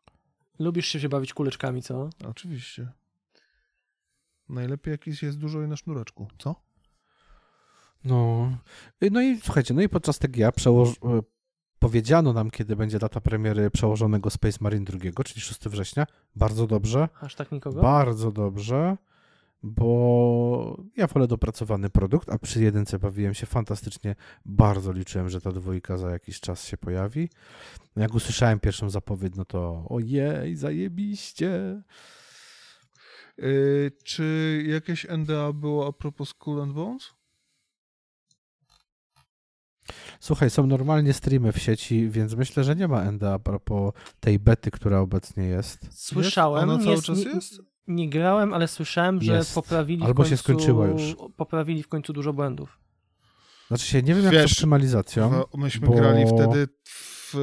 Lubisz 0.59 0.87
się, 0.87 0.99
się 0.99 1.09
bawić 1.09 1.33
kuleczkami, 1.33 1.81
co? 1.81 2.09
Oczywiście. 2.25 2.91
Najlepiej 4.49 4.91
jakiś 4.91 5.23
jest 5.23 5.37
dużo 5.39 5.61
i 5.63 5.67
na 5.67 5.75
sznureczku. 5.75 6.27
Co? 6.37 6.55
No, 8.03 8.49
Y, 9.03 9.11
no 9.11 9.21
i 9.21 9.41
słuchajcie, 9.41 9.73
no 9.73 9.81
i 9.81 9.89
podczas 9.89 10.19
TGA 10.19 10.49
przełoż- 10.51 11.19
y, 11.19 11.23
powiedziano 11.79 12.33
nam, 12.33 12.51
kiedy 12.51 12.75
będzie 12.75 12.99
data 12.99 13.21
premiery 13.21 13.71
przełożonego 13.71 14.29
Space 14.29 14.57
Marine 14.61 14.85
2, 14.85 15.23
czyli 15.23 15.41
6 15.41 15.69
września. 15.69 16.07
Bardzo 16.35 16.67
dobrze, 16.67 17.09
Aż 17.21 17.35
tak 17.35 17.51
nikogo? 17.51 17.81
bardzo 17.81 18.31
dobrze, 18.31 18.97
bo 19.63 20.83
ja 20.97 21.07
wolę 21.07 21.27
dopracowany 21.27 21.89
produkt, 21.89 22.29
a 22.29 22.37
przy 22.37 22.63
jedynce 22.63 22.99
bawiłem 22.99 23.33
się 23.33 23.45
fantastycznie. 23.45 24.15
Bardzo 24.45 24.91
liczyłem, 24.91 25.29
że 25.29 25.41
ta 25.41 25.51
dwójka 25.51 25.97
za 25.97 26.09
jakiś 26.09 26.39
czas 26.39 26.65
się 26.65 26.77
pojawi. 26.77 27.29
Jak 27.95 28.13
usłyszałem 28.13 28.59
pierwszą 28.59 28.89
zapowiedź, 28.89 29.33
no 29.35 29.45
to 29.45 29.85
ojej, 29.89 30.55
zajebiście. 30.55 31.81
Yy, 33.37 33.91
czy 34.03 34.63
jakieś 34.67 35.05
NDA 35.09 35.53
było 35.53 35.87
a 35.87 35.93
propos 35.93 36.29
Skull 36.29 36.61
and 36.61 36.73
Bones? 36.73 37.13
Słuchaj, 40.19 40.49
są 40.49 40.67
normalnie 40.67 41.13
streamy 41.13 41.51
w 41.51 41.59
sieci, 41.59 42.09
więc 42.09 42.35
myślę, 42.35 42.63
że 42.63 42.75
nie 42.75 42.87
ma 42.87 43.11
NDA 43.11 43.33
a 43.33 43.39
propos 43.39 43.93
tej 44.19 44.39
bety, 44.39 44.71
która 44.71 44.99
obecnie 44.99 45.43
jest. 45.43 45.87
Słyszałem, 45.91 46.69
Ona 46.69 46.83
cały 46.83 46.91
jest, 46.91 47.05
czas 47.05 47.25
jest? 47.25 47.72
Nie 47.87 48.09
grałem, 48.09 48.53
ale 48.53 48.67
słyszałem, 48.67 49.21
że 49.21 49.33
Jest. 49.33 49.55
poprawili 49.55 50.03
Albo 50.03 50.23
w 50.23 50.25
się 50.25 50.29
końcu, 50.29 50.43
skończyła 50.43 50.87
już. 50.87 51.15
poprawili 51.37 51.83
w 51.83 51.87
końcu 51.87 52.13
dużo 52.13 52.33
błędów. 52.33 52.79
Znaczy 53.67 53.85
się, 53.85 54.01
nie 54.01 54.13
wiem 54.15 54.23
jak 54.23 54.33
Wiesz, 54.33 54.51
z 54.51 54.53
optymalizacją. 54.57 55.29
Kurwa, 55.29 55.45
Myśmy 55.57 55.87
bo- 55.87 55.93
grali 55.93 56.25
wtedy 56.27 56.67
w 56.85 57.35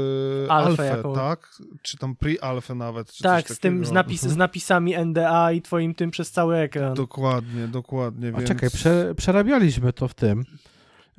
e, 0.49 0.53
Alfę 0.53 1.03
tak? 1.15 1.51
Czy 1.83 1.99
tam 1.99 2.15
pre-alfę 2.15 2.77
nawet. 2.77 3.13
Czy 3.13 3.23
Tak, 3.23 3.47
coś 3.47 3.57
z 3.57 3.61
tym, 3.61 3.85
z, 3.85 3.93
napis, 3.93 4.23
Mhm. 4.23 4.35
z 4.35 4.37
napisami 4.37 4.95
NDA 4.95 5.53
i 5.53 5.63
twoim 5.63 5.95
tym 5.95 6.11
przez 6.11 6.31
cały 6.31 6.57
ekran. 6.57 6.95
Dokładnie, 6.95 7.69
dokładnie. 7.69 8.29
A 8.29 8.37
więc... 8.37 8.49
czekaj, 8.49 8.71
prze, 8.71 9.15
przerabialiśmy 9.15 9.93
to 9.93 10.09
w 10.09 10.15
tym. 10.15 10.45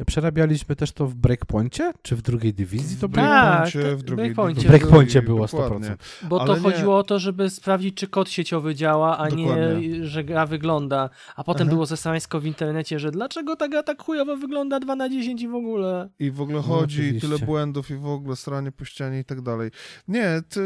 Przerabialiśmy 0.05 0.75
też 0.75 0.91
to 0.91 1.07
w 1.07 1.15
Breakpoincie? 1.15 1.93
Czy 2.01 2.15
w 2.15 2.21
drugiej 2.21 2.53
dywizji 2.53 2.97
to 2.97 3.07
w 3.07 3.11
było? 3.11 3.25
Tak, 3.25 3.61
Breakpoincie, 3.71 3.95
w 3.95 4.03
drugiej 4.03 4.25
Breakpoincie 4.25 4.61
dywizji, 4.61 4.67
W 4.77 4.81
Breakpoincie 4.81 5.21
było 5.21 5.47
dokładnie. 5.47 5.87
100%. 5.89 6.27
Bo 6.29 6.37
to 6.37 6.43
ale 6.43 6.53
nie- 6.53 6.59
chodziło 6.59 6.97
o 6.97 7.03
to, 7.03 7.19
żeby 7.19 7.49
sprawdzić, 7.49 7.95
czy 7.95 8.07
kod 8.07 8.29
sieciowy 8.29 8.75
działa, 8.75 9.17
a 9.17 9.29
nie, 9.29 9.45
Dokładnie. 9.47 10.05
że 10.07 10.23
gra 10.23 10.45
wygląda. 10.45 11.09
A 11.35 11.43
potem 11.43 11.67
Aha. 11.67 11.73
było 11.73 11.85
zesłańsko 11.85 12.39
w 12.39 12.45
internecie, 12.45 12.99
że 12.99 13.11
dlaczego 13.11 13.55
ta 13.55 13.67
gra 13.67 13.83
tak 13.83 14.03
chujowo 14.03 14.37
wygląda 14.37 14.79
2 14.79 14.95
na 14.95 15.09
10 15.09 15.41
i 15.41 15.47
w 15.47 15.55
ogóle. 15.55 16.09
I 16.19 16.31
w 16.31 16.41
ogóle 16.41 16.57
No, 16.57 16.63
chodzi, 16.63 17.01
i 17.03 17.21
tyle 17.21 17.39
błędów, 17.39 17.89
i 17.91 17.95
w 17.95 18.05
ogóle 18.07 18.35
stranie 18.35 18.71
po 18.71 18.85
ścianie 18.85 19.19
i 19.19 19.25
tak 19.25 19.41
dalej. 19.41 19.71
Nie, 20.07 20.41
ty, 20.49 20.61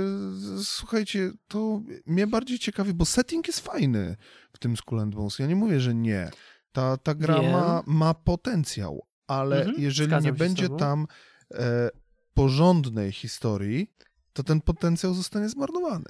słuchajcie, 0.63 1.31
to 1.47 1.81
mnie 2.05 2.27
bardziej 2.27 2.59
ciekawi, 2.59 2.93
bo 2.93 3.05
setting 3.05 3.47
jest 3.47 3.59
fajny 3.59 4.15
w 4.53 4.59
tym 4.59 4.77
Skull 4.77 4.99
and 4.99 5.15
Bones. 5.15 5.39
Ja 5.39 5.47
nie 5.47 5.55
mówię, 5.55 5.79
że 5.79 5.95
nie. 5.95 6.29
Ta, 6.71 6.97
ta 6.97 7.15
gra 7.15 7.39
Wiem. 7.41 7.51
ma, 7.51 7.83
ma 7.85 8.13
potencjał, 8.13 9.05
ale 9.27 9.57
Mhm, 9.57 9.81
jeżeli 9.81 10.23
nie 10.23 10.33
będzie 10.33 10.69
tam 10.69 11.07
e, 11.53 11.89
porządnej 12.33 13.11
historii, 13.11 13.91
to 14.33 14.43
ten 14.43 14.61
potencjał 14.61 15.13
zostanie 15.13 15.49
zmarnowany. 15.49 16.09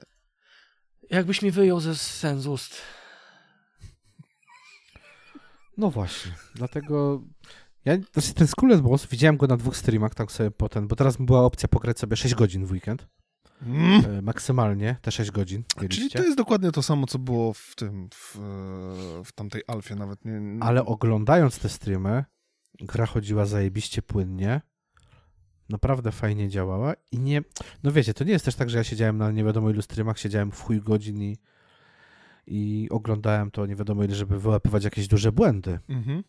Jakbyś 1.10 1.42
mi 1.42 1.52
wyjął 1.52 1.80
ze 1.80 1.96
sen 1.96 2.42
z 2.42 2.48
ust. 2.48 2.82
No 5.78 5.92
właśnie, 5.92 6.32
dlatego... 6.56 7.24
Ja, 7.86 7.98
znaczy 8.14 8.34
ten 8.34 8.48
Skull 8.48 8.82
Bones, 8.82 9.06
widziałem 9.06 9.38
go 9.38 9.48
na 9.48 9.58
dwóch 9.58 9.78
streamach, 9.78 10.16
tak 10.16 10.32
sobie 10.32 10.52
potem, 10.52 10.88
bo 10.88 10.96
teraz 10.96 11.18
była 11.20 11.42
opcja 11.42 11.70
pograć 11.70 12.00
sobie 12.00 12.16
6 12.16 12.36
godzin 12.36 12.66
w 12.66 12.72
weekend. 12.72 13.08
Mm. 13.62 14.06
E, 14.06 14.22
maksymalnie 14.22 14.98
te 15.02 15.12
6 15.12 15.32
godzin. 15.32 15.64
Czyli 15.90 16.10
to 16.10 16.24
jest 16.24 16.38
dokładnie 16.38 16.72
to 16.72 16.84
samo, 16.84 17.08
co 17.08 17.20
było 17.20 17.54
w 17.54 17.74
tym, 17.76 18.10
w, 18.14 18.38
w 19.26 19.32
tamtej 19.36 19.62
alfie, 19.68 19.96
nawet 19.96 20.26
nie... 20.26 20.42
Ale 20.60 20.86
oglądając 20.86 21.60
te 21.60 21.70
streamy, 21.70 22.26
gra 22.80 23.06
chodziła 23.06 23.46
zajebiście 23.46 24.02
płynnie. 24.02 24.62
Naprawdę 25.70 26.12
fajnie 26.12 26.50
działała 26.50 26.94
i 27.12 27.20
nie... 27.20 27.42
No 27.84 27.92
wiecie, 27.92 28.14
to 28.14 28.24
nie 28.24 28.32
jest 28.32 28.46
też 28.46 28.56
tak, 28.56 28.70
że 28.70 28.78
ja 28.78 28.84
siedziałem 28.84 29.18
na 29.18 29.32
nie 29.32 29.44
wiadomo 29.44 29.70
ilu 29.70 29.82
streamach, 29.82 30.20
siedziałem 30.20 30.52
w 30.52 30.62
chuj 30.62 30.82
godzin 30.82 31.22
i, 31.22 31.38
i 32.48 32.88
oglądałem 32.92 33.52
to 33.52 33.66
nie 33.66 33.76
wiadomo 33.76 34.04
ile, 34.04 34.16
żeby 34.16 34.40
wyłapywać 34.40 34.84
jakieś 34.84 35.08
duże 35.08 35.32
błędy. 35.32 35.80
Mhm. 35.90 36.24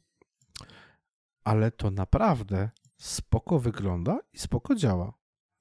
Ale 1.44 1.70
to 1.70 1.90
naprawdę 1.90 2.70
spoko 2.99 3.59
wygląda 3.59 4.20
i 4.32 4.38
spoko 4.38 4.74
działa. 4.74 5.12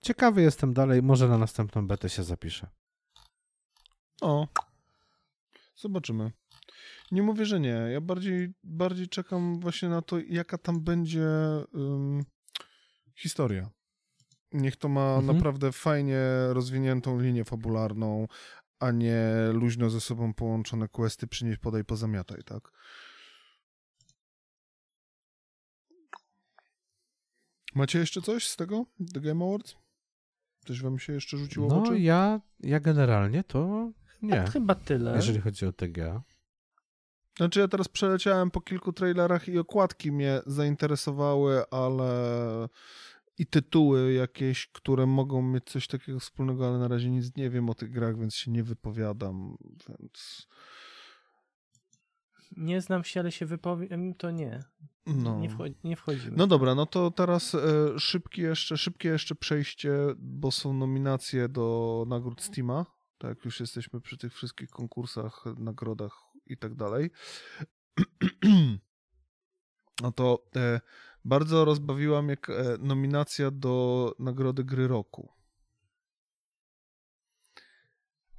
Ciekawy 0.01 0.41
jestem 0.41 0.73
dalej, 0.73 1.03
może 1.03 1.27
na 1.27 1.38
następną 1.38 1.88
betę 1.88 2.09
się 2.09 2.23
zapiszę. 2.23 2.67
O. 4.21 4.47
Zobaczymy. 5.75 6.31
Nie 7.12 7.22
mówię, 7.24 7.45
że 7.45 7.60
nie. 7.60 7.70
Ja 7.91 8.01
bardziej, 8.01 8.53
bardziej 8.64 9.08
czekam 9.10 9.60
właśnie 9.60 9.89
na 9.89 10.01
to, 10.01 10.20
jaka 10.20 10.58
tam 10.58 10.82
będzie 10.84 11.28
ym, 11.76 12.24
historia. 13.16 13.70
Niech 14.51 14.76
to 14.76 14.89
ma 14.89 15.16
Mhm. 15.16 15.38
naprawdę 15.38 15.72
fajnie 15.72 16.20
rozwiniętą 16.49 17.20
linię 17.20 17.43
fabularną, 17.45 18.28
a 18.80 18.91
nie 18.91 19.20
luźno 19.53 19.89
ze 19.89 20.01
sobą 20.01 20.34
połączone 20.34 20.88
questy, 20.88 21.28
przynieś, 21.28 21.58
podaj, 21.58 21.84
pozamiataj, 21.86 22.43
tak? 22.43 22.72
Macie 27.76 27.99
jeszcze 27.99 28.22
coś 28.22 28.47
z 28.47 28.56
tego? 28.56 28.86
The 29.14 29.20
Game 29.22 29.45
Awards? 29.45 29.76
Coś 30.68 30.82
wam 30.82 30.99
się 30.99 31.14
jeszcze 31.14 31.38
rzuciło 31.38 31.68
w 31.68 31.72
No 31.72 31.84
oczy? 31.84 31.99
ja, 31.99 32.41
ja 32.60 32.80
generalnie 32.80 33.43
to 33.43 33.91
nie, 34.22 34.45
Chyba 34.53 34.76
tyle. 34.76 35.16
jeżeli 35.16 35.41
chodzi 35.41 35.66
o 35.66 35.74
TGA. 35.74 36.24
Znaczy 37.38 37.59
ja 37.59 37.67
teraz 37.67 37.88
przeleciałem 37.88 38.51
po 38.51 38.61
kilku 38.61 38.93
trailerach 38.93 39.47
i 39.47 39.57
okładki 39.59 40.11
mnie 40.11 40.41
zainteresowały, 40.45 41.69
ale 41.69 42.09
i 43.38 43.45
tytuły 43.45 44.13
jakieś, 44.13 44.67
które 44.67 45.05
mogą 45.05 45.41
mieć 45.41 45.63
coś 45.65 45.88
takiego 45.88 46.19
wspólnego, 46.19 46.67
ale 46.67 46.77
na 46.79 46.88
razie 46.88 47.09
nic 47.09 47.36
nie 47.36 47.49
wiem 47.49 47.69
o 47.69 47.73
tych 47.73 47.91
grach, 47.91 48.19
więc 48.19 48.36
się 48.36 48.51
nie 48.51 48.63
wypowiadam, 48.63 49.57
więc 49.89 50.47
Nie 52.57 52.81
znam 52.81 53.03
się, 53.03 53.19
ale 53.19 53.31
się 53.31 53.45
wypowiem, 53.45 54.13
to 54.13 54.31
nie. 54.31 54.63
no. 55.05 55.39
Nie, 55.39 55.49
wchodzi, 55.49 55.75
nie 55.83 55.95
wchodzimy. 55.95 56.38
No 56.38 56.47
dobra, 56.47 56.75
no 56.75 56.86
to 56.86 57.11
teraz 57.11 57.55
e, 57.55 57.59
szybkie 57.99 58.41
jeszcze, 58.41 58.77
szybkie 58.77 59.09
jeszcze 59.09 59.36
przejście, 59.36 59.91
bo 60.17 60.51
są 60.51 60.73
nominacje 60.73 61.49
do 61.49 62.05
nagród 62.07 62.41
Steama. 62.41 62.86
Tak, 63.17 63.29
jak 63.29 63.45
już 63.45 63.59
jesteśmy 63.59 64.01
przy 64.01 64.17
tych 64.17 64.33
wszystkich 64.33 64.69
konkursach, 64.69 65.43
nagrodach 65.57 66.34
i 66.46 66.58
tak 66.58 66.76
dalej. 66.76 67.12
No 70.02 70.12
to 70.12 70.46
e, 70.56 70.82
bardzo 71.26 71.66
rozbawiła 71.66 72.22
mnie 72.22 72.38
e, 72.50 72.78
nominacja 72.80 73.52
do 73.52 74.16
nagrody 74.20 74.64
gry 74.64 74.88
roku. 74.88 75.34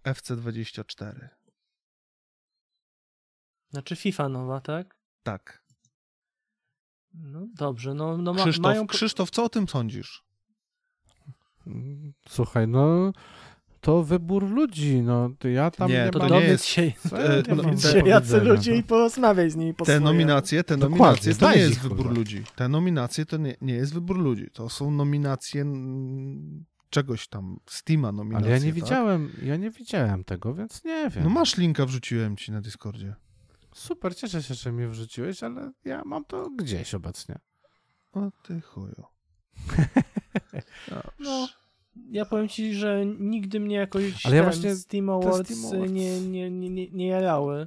FC24. 0.04 1.28
Znaczy 3.70 3.96
FIFA 3.96 4.28
nowa, 4.28 4.60
tak? 4.60 4.96
Tak. 5.22 5.66
No 7.14 7.46
dobrze, 7.54 7.94
no, 7.94 8.16
no 8.16 8.34
ma, 8.34 8.42
Krzysztof, 8.42 8.62
mają... 8.62 8.86
Krzysztof, 8.86 9.30
co 9.30 9.44
o 9.44 9.48
tym 9.48 9.68
sądzisz? 9.68 10.24
Słuchaj, 12.28 12.68
no 12.68 13.12
to 13.86 14.02
wybór 14.04 14.42
ludzi, 14.50 15.02
no 15.02 15.30
to 15.38 15.48
ja 15.48 15.70
tam 15.70 15.88
Nie, 15.90 16.04
nie, 16.04 16.10
to 16.10 16.18
mam... 16.18 16.28
nie 16.28 16.34
dowiedz 16.34 16.50
jest- 16.50 16.64
się, 16.64 16.82
ja 16.82 17.18
e, 17.18 17.42
nie 17.48 17.54
no, 17.54 17.62
te- 18.02 18.08
jacy 18.08 18.40
ludzie 18.40 18.76
i 18.76 18.82
porozmawiaj 18.82 19.50
z 19.50 19.56
nimi 19.56 19.74
po 19.74 19.84
Te 19.84 19.92
swoje. 19.92 20.00
nominacje, 20.04 20.64
te 20.64 20.76
Dokładnie, 20.76 20.98
nominacje 20.98 21.34
to 21.34 21.50
nie 21.52 21.58
jest 21.58 21.80
wybór 21.80 21.96
kurwa. 21.98 22.12
ludzi. 22.14 22.42
Te 22.56 22.68
nominacje 22.68 23.26
to 23.26 23.36
nie, 23.36 23.56
nie 23.60 23.74
jest 23.74 23.94
wybór 23.94 24.18
ludzi. 24.18 24.46
To 24.52 24.68
są 24.68 24.90
nominacje 24.90 25.64
czegoś 26.90 27.28
tam, 27.28 27.56
Steama 27.66 28.12
nominacje. 28.12 28.46
Ale 28.46 28.58
ja 28.58 28.64
nie 28.64 28.72
tak? 28.72 28.74
widziałem, 28.82 29.32
ja 29.42 29.56
nie 29.56 29.70
widziałem 29.70 30.24
tego, 30.24 30.54
więc 30.54 30.84
nie 30.84 31.10
wiem. 31.10 31.24
No 31.24 31.30
masz 31.30 31.56
linka, 31.56 31.86
wrzuciłem 31.86 32.36
ci 32.36 32.52
na 32.52 32.60
Discordzie. 32.60 33.14
Super, 33.74 34.16
cieszę 34.16 34.42
się, 34.42 34.54
że 34.54 34.72
mnie 34.72 34.88
wrzuciłeś, 34.88 35.42
ale 35.42 35.72
ja 35.84 36.02
mam 36.06 36.24
to 36.24 36.50
gdzieś 36.50 36.94
obecnie. 36.94 37.38
O 38.12 38.30
ty 38.42 38.60
chuju. 38.60 39.02
No, 41.18 41.48
ja 42.10 42.24
powiem 42.24 42.48
ci, 42.48 42.74
że 42.74 43.06
nigdy 43.06 43.60
mnie 43.60 43.76
jakoś 43.76 44.26
Ale 44.26 44.36
ja 44.36 44.42
ten 44.42 44.52
właśnie 44.52 44.74
Steam 44.76 45.10
Awards, 45.10 45.58
Steam 45.58 45.60
Awards- 45.82 45.92
Nie, 45.92 46.20
nie, 46.20 46.50
nie, 46.50 46.70
nie, 46.70 46.90
nie 46.90 47.06
jarały. 47.06 47.66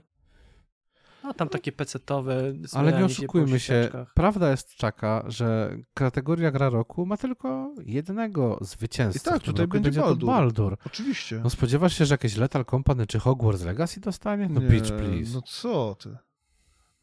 No 1.24 1.34
tam 1.34 1.50
takie 1.50 1.72
pecetowe 1.72 2.54
Ale 2.74 3.00
nie 3.00 3.06
oszukujmy 3.06 3.60
się, 3.60 3.90
prawda 4.14 4.52
jest 4.52 4.78
taka, 4.78 5.24
że 5.28 5.78
kategoria 5.94 6.52
gra 6.52 6.70
roku 6.70 7.06
ma 7.06 7.18
tylko 7.18 7.76
jednego 7.86 8.58
zwycięzcę. 8.62 9.30
I 9.30 9.34
tak, 9.34 9.44
tutaj 9.44 9.66
roku, 9.66 9.74
będzie 9.74 9.92
to 10.00 10.06
Baldur. 10.06 10.28
Baldur. 10.30 10.78
Oczywiście. 10.86 11.40
No 11.44 11.50
spodziewasz 11.50 11.98
się, 11.98 12.06
że 12.06 12.14
jakieś 12.14 12.38
Lethal 12.38 12.66
Company 12.66 13.08
czy 13.08 13.20
Hogwarts 13.20 13.64
Legacy 13.64 14.00
dostanie? 14.00 14.50
No 14.50 14.62
Nie, 14.62 14.68
bitch 14.68 14.92
please. 14.92 15.32
No 15.34 15.42
co 15.42 15.96
ty? 16.00 16.18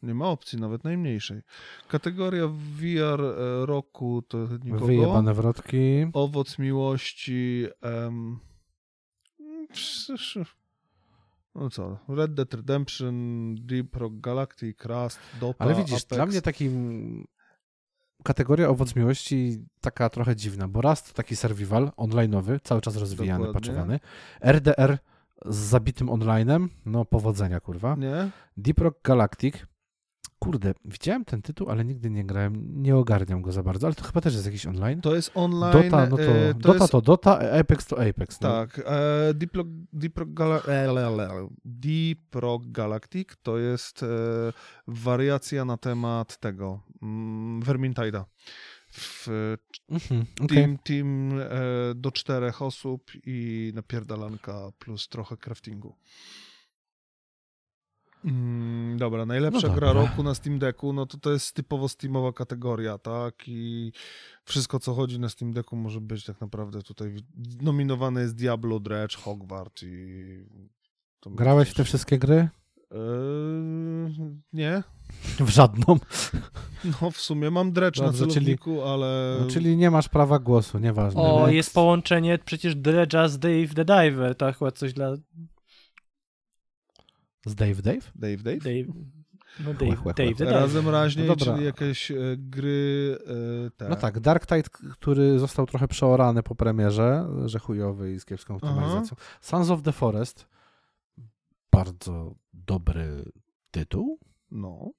Nie 0.03 0.13
ma 0.13 0.29
opcji, 0.29 0.59
nawet 0.59 0.83
najmniejszej. 0.83 1.41
Kategoria 1.87 2.47
VR 2.47 3.21
e, 3.21 3.65
roku 3.65 4.21
to 4.21 4.37
nikogo. 4.63 4.85
Wyjebane 4.85 5.33
wrotki. 5.33 6.05
Owoc 6.13 6.59
miłości. 6.59 7.67
No 11.55 11.69
co? 11.69 11.97
Red 12.09 12.33
Dead 12.33 12.53
Redemption, 12.53 13.55
Deep 13.55 13.95
Rock 13.95 14.13
Galactic, 14.15 14.85
Rust, 14.85 15.19
Dota, 15.39 15.65
Ale 15.65 15.75
widzisz, 15.75 15.93
Apex. 15.93 16.07
dla 16.07 16.25
mnie 16.25 16.41
takim 16.41 17.27
kategoria 18.23 18.69
owoc 18.69 18.95
miłości 18.95 19.65
taka 19.81 20.09
trochę 20.09 20.35
dziwna, 20.35 20.67
bo 20.67 20.81
raz 20.81 21.03
to 21.03 21.13
taki 21.13 21.35
survival 21.35 21.91
online'owy, 21.97 22.59
cały 22.63 22.81
czas 22.81 22.97
rozwijany, 22.97 23.45
Dokładnie. 23.45 23.69
paczowany. 23.71 23.99
RDR 24.41 24.97
z 25.45 25.55
zabitym 25.55 26.09
onlinem, 26.09 26.69
no 26.85 27.05
powodzenia 27.05 27.59
kurwa. 27.59 27.95
Nie? 27.95 28.29
Deep 28.57 28.79
Rock 28.79 29.01
Galactic, 29.03 29.67
kurde, 30.39 30.73
widziałem 30.85 31.25
ten 31.25 31.41
tytuł, 31.41 31.69
ale 31.69 31.85
nigdy 31.85 32.09
nie 32.09 32.25
grałem, 32.25 32.83
nie 32.83 32.95
ogarniam 32.95 33.41
go 33.41 33.51
za 33.51 33.63
bardzo, 33.63 33.87
ale 33.87 33.95
to 33.95 34.03
chyba 34.03 34.21
też 34.21 34.33
jest 34.33 34.45
jakiś 34.45 34.65
online. 34.65 35.01
To 35.01 35.15
jest 35.15 35.31
online. 35.35 35.89
Dota, 35.89 36.07
no 36.09 36.17
to, 36.17 36.23
e, 36.23 36.53
to 36.53 36.59
Dota 36.59 36.79
jest, 36.79 36.91
to 36.91 37.01
Dota, 37.01 37.39
Apex 37.59 37.85
to 37.85 38.09
Apex. 38.09 38.41
No. 38.41 38.49
Tak. 38.49 38.79
E, 38.79 39.33
Gala, 40.27 40.61
e, 40.67 40.87
Rock 42.35 42.63
Galactic 42.67 43.35
to 43.43 43.57
jest 43.57 44.03
e, 44.03 44.07
wariacja 44.87 45.65
na 45.65 45.77
temat 45.77 46.37
tego 46.37 46.79
mm, 47.01 47.61
Vermintide'a. 47.61 48.23
W 48.91 49.27
Mhm, 49.89 50.25
team, 50.47 50.77
team 50.77 51.39
e, 51.39 51.49
do 51.95 52.11
czterech 52.11 52.61
osób 52.61 53.11
i 53.25 53.71
napierdalanka 53.75 54.71
plus 54.79 55.07
trochę 55.07 55.37
craftingu. 55.37 55.95
Mm, 58.25 58.97
dobra, 58.97 59.25
najlepsza 59.25 59.67
No 59.67 59.73
gra 59.73 59.87
dobra. 59.87 60.01
roku 60.01 60.23
na 60.23 60.35
Steam 60.35 60.59
Decku, 60.59 60.93
no 60.93 61.05
to 61.05 61.17
to 61.17 61.31
jest 61.31 61.53
typowo 61.55 61.89
Steamowa 61.89 62.33
kategoria, 62.33 62.97
tak? 62.97 63.35
I 63.47 63.91
wszystko, 64.45 64.79
co 64.79 64.93
chodzi 64.93 65.19
na 65.19 65.29
Steam 65.29 65.53
Decku 65.53 65.75
może 65.75 66.01
być 66.01 66.25
tak 66.25 66.41
naprawdę 66.41 66.81
tutaj 66.81 67.15
nominowane 67.61 68.21
jest 68.21 68.35
Diablo, 68.35 68.79
Dredge, 68.79 69.15
Hogwarts 69.17 69.83
i... 69.83 70.45
to 71.19 71.29
Grałeś 71.29 71.69
w 71.69 71.73
te 71.73 71.83
wszystkie 71.83 72.17
gry? 72.17 72.49
Eee, 72.91 74.37
nie. 74.53 74.83
W 75.39 75.49
żadną. 75.49 75.97
No 77.01 77.11
w 77.11 77.17
sumie 77.17 77.51
mam 77.51 77.71
Dredge 77.71 77.97
Dobrze, 77.99 78.11
na 78.11 78.17
czyli- 78.17 78.33
celowniku, 78.33 78.83
ale... 78.83 79.37
No, 79.41 79.47
czyli 79.47 79.77
nie 79.77 79.91
masz 79.91 80.09
prawa 80.09 80.39
głosu, 80.39 80.79
nieważne. 80.79 81.21
O, 81.21 81.39
Next. 81.39 81.53
jest 81.53 81.73
połączenie 81.73 82.39
przecież 82.45 82.75
Dredge'a 82.75 83.29
z 83.29 83.39
Dave 83.39 83.73
the 83.75 83.85
Diver, 83.85 84.35
to 84.35 84.47
akurat 84.47 84.77
coś 84.77 84.93
dla 84.93 85.13
Z 87.45 87.55
Dave 87.55 87.81
Dave? 87.81 88.11
Dave, 88.15 88.37
Dave? 88.37 88.57
Dave. 88.57 88.87
No 89.59 89.73
Chłe, 89.73 89.73
Dave, 89.73 89.95
chłe, 89.95 90.13
Dave 90.13 90.29
the 90.29 90.35
chłe. 90.35 90.45
Diver. 90.45 90.53
Razem 90.53 90.89
raźniej, 90.89 91.27
No 91.27 91.35
dobra. 91.35 91.53
czyli 91.53 91.65
jakieś 91.65 92.11
e, 92.11 92.15
gry 92.37 93.17
e, 93.67 93.71
te. 93.71 93.89
No 93.89 93.95
tak, 93.95 94.19
Dark 94.19 94.45
Tide, 94.45 94.69
który 94.91 95.39
został 95.39 95.65
trochę 95.65 95.87
przeorany 95.87 96.43
po 96.43 96.55
premierze, 96.55 97.27
że 97.45 97.59
chujowy 97.59 98.13
i 98.13 98.19
z 98.19 98.25
kiepską 98.25 98.55
optymalizacją. 98.55 99.17
Sons 99.41 99.69
of 99.69 99.81
the 99.81 99.91
Forest, 99.91 100.47
bardzo 101.71 102.35
dobry 102.53 103.31
tytuł. 103.71 104.19
No. 104.51 104.91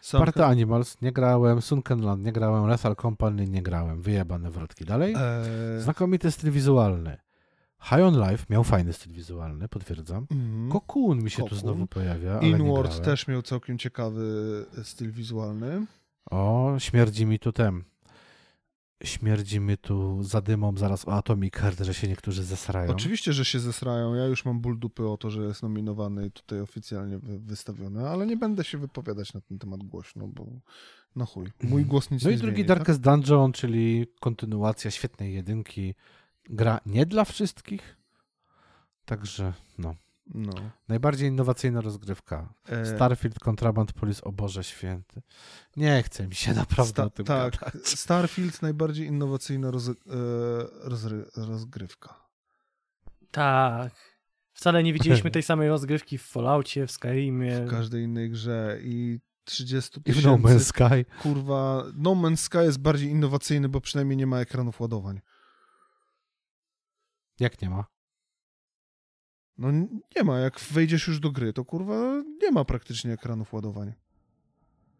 Sam 0.00 0.24
Party 0.24 0.44
Animals 0.44 1.00
nie 1.00 1.12
grałem, 1.12 1.62
Sunkenland 1.62 2.24
nie 2.24 2.32
grałem, 2.32 2.66
Lethal 2.66 2.96
Company 2.96 3.48
nie 3.48 3.62
grałem, 3.62 4.02
wyjebane 4.02 4.50
wrotki. 4.50 4.84
Dalej, 4.84 5.14
e, 5.18 5.80
znakomity 5.80 6.30
styl 6.30 6.50
wizualny. 6.50 7.18
High 7.82 8.02
on 8.04 8.30
Life 8.30 8.46
miał 8.50 8.64
fajny 8.64 8.92
styl 8.92 9.12
wizualny, 9.12 9.68
potwierdzam. 9.68 10.26
mhm. 10.30 10.70
Cocoon 10.72 11.22
mi 11.22 11.30
się 11.30 11.36
tu 11.36 11.42
Cocoon. 11.42 11.60
znowu 11.60 11.86
pojawia, 11.86 12.40
Inward 12.40 13.04
też 13.04 13.26
miał 13.28 13.42
całkiem 13.42 13.78
ciekawy 13.78 14.66
e, 14.78 14.84
styl 14.84 15.10
wizualny. 15.12 15.86
O, 16.30 16.74
śmierdzi 16.78 17.26
mi 17.26 17.38
tu 17.38 17.52
tem. 17.52 17.84
Śmierdzi 19.04 19.60
mi 19.60 19.78
tu 19.78 20.22
zadymą 20.22 20.76
zaraz 20.76 21.08
o 21.08 21.12
Atomic 21.12 21.54
Heart, 21.56 21.80
że 21.80 21.94
się 21.94 22.08
niektórzy 22.08 22.44
zesrają. 22.44 22.90
Oczywiście, 22.90 23.32
że 23.32 23.44
się 23.44 23.60
zesrają. 23.60 24.14
Ja 24.14 24.24
już 24.26 24.44
mam 24.44 24.60
ból 24.60 24.78
dupy 24.78 25.08
o 25.08 25.16
to, 25.16 25.30
że 25.30 25.42
jest 25.42 25.62
nominowany 25.62 26.26
i 26.26 26.30
tutaj 26.30 26.60
oficjalnie 26.60 27.18
wy, 27.18 27.38
wystawiony, 27.38 28.08
ale 28.08 28.26
nie 28.26 28.36
będę 28.36 28.64
się 28.64 28.78
wypowiadać 28.78 29.34
na 29.34 29.40
ten 29.40 29.58
temat 29.58 29.82
głośno, 29.82 30.28
bo 30.28 30.46
no 31.16 31.26
chuj. 31.26 31.46
Mój 31.62 31.84
głos 31.84 32.10
nic 32.10 32.24
No 32.24 32.30
nie 32.30 32.36
i 32.36 32.38
drugi 32.38 32.54
zmieni, 32.54 32.68
tak? 32.68 32.78
Darkest 32.78 33.00
Dungeon, 33.00 33.52
czyli 33.52 34.06
kontynuacja 34.20 34.90
świetnej 34.90 35.34
jedynki. 35.34 35.94
Gra 36.50 36.80
nie 36.86 37.06
dla 37.06 37.24
wszystkich. 37.24 37.96
Także, 39.04 39.52
no. 39.78 39.94
No. 40.34 40.52
Najbardziej 40.88 41.28
innowacyjna 41.28 41.80
rozgrywka. 41.80 42.54
E, 42.68 42.86
Starfield 42.86 43.38
Contraband 43.38 43.92
Police, 43.92 44.24
o 44.24 44.32
Boże 44.32 44.64
Święty. 44.64 45.22
Nie 45.76 46.02
chce 46.02 46.28
mi 46.28 46.34
się 46.34 46.54
naprawdę 46.54 46.90
sta- 46.90 47.04
o 47.04 47.10
tym 47.10 47.24
tak, 47.26 47.58
gadać. 47.60 47.88
Starfield 47.88 48.62
najbardziej 48.62 49.06
innowacyjna 49.06 49.70
roz, 49.70 49.88
e, 49.88 49.92
rozry, 50.80 51.24
rozgrywka. 51.36 52.14
Tak. 53.30 53.92
Wcale 54.52 54.82
nie 54.82 54.92
widzieliśmy 54.92 55.30
tej 55.40 55.42
samej 55.42 55.68
rozgrywki 55.68 56.18
w 56.18 56.22
Falloutie, 56.22 56.86
w 56.86 56.90
Skyrimie. 56.92 57.66
w 57.66 57.70
każdej 57.70 58.02
innej 58.04 58.30
grze 58.30 58.78
i 58.82 59.20
30 59.44 60.00
I 60.06 60.12
w 60.12 60.24
No 60.24 60.36
Man's 60.36 60.42
tysięcy, 60.42 60.64
Sky. 60.64 61.04
kurwa, 61.22 61.84
No 61.94 62.10
Man's 62.10 62.36
Sky 62.36 62.58
jest 62.58 62.78
bardziej 62.78 63.10
innowacyjny, 63.10 63.68
bo 63.68 63.80
przynajmniej 63.80 64.16
nie 64.16 64.26
ma 64.26 64.38
ekranów 64.40 64.80
ładowań. 64.80 65.20
Jak 67.40 67.62
nie 67.62 67.70
ma? 67.70 67.84
No 69.58 69.68
nie 70.16 70.24
ma, 70.24 70.38
jak 70.38 70.60
wejdziesz 70.60 71.06
już 71.06 71.20
do 71.20 71.30
gry, 71.30 71.52
to 71.52 71.64
kurwa 71.64 72.22
nie 72.42 72.50
ma 72.50 72.64
praktycznie 72.64 73.12
ekranów 73.12 73.52
ładowań. 73.52 73.92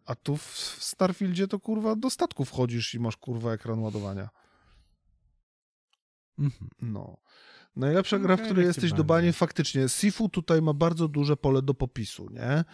A 0.04 0.14
tu 0.14 0.36
w 0.36 0.76
Starfieldzie 0.80 1.48
to 1.48 1.60
kurwa 1.60 1.96
do 1.96 2.10
statku 2.10 2.44
wchodzisz 2.44 2.94
i 2.94 3.00
masz 3.00 3.16
kurwa 3.16 3.52
ekran 3.52 3.78
ładowania. 3.78 4.28
Mhm. 6.38 6.70
No. 6.82 7.16
Najlepsza 7.76 8.18
gra, 8.18 8.36
w 8.36 8.42
której 8.42 8.66
jesteś 8.66 8.92
do 8.92 9.04
bani, 9.04 9.32
faktycznie. 9.32 9.88
Sifu 9.88 10.28
tutaj 10.28 10.62
ma 10.62 10.74
bardzo 10.74 11.08
duże 11.08 11.36
pole 11.36 11.62
do 11.62 11.74
popisu, 11.74 12.28
nie? 12.30 12.64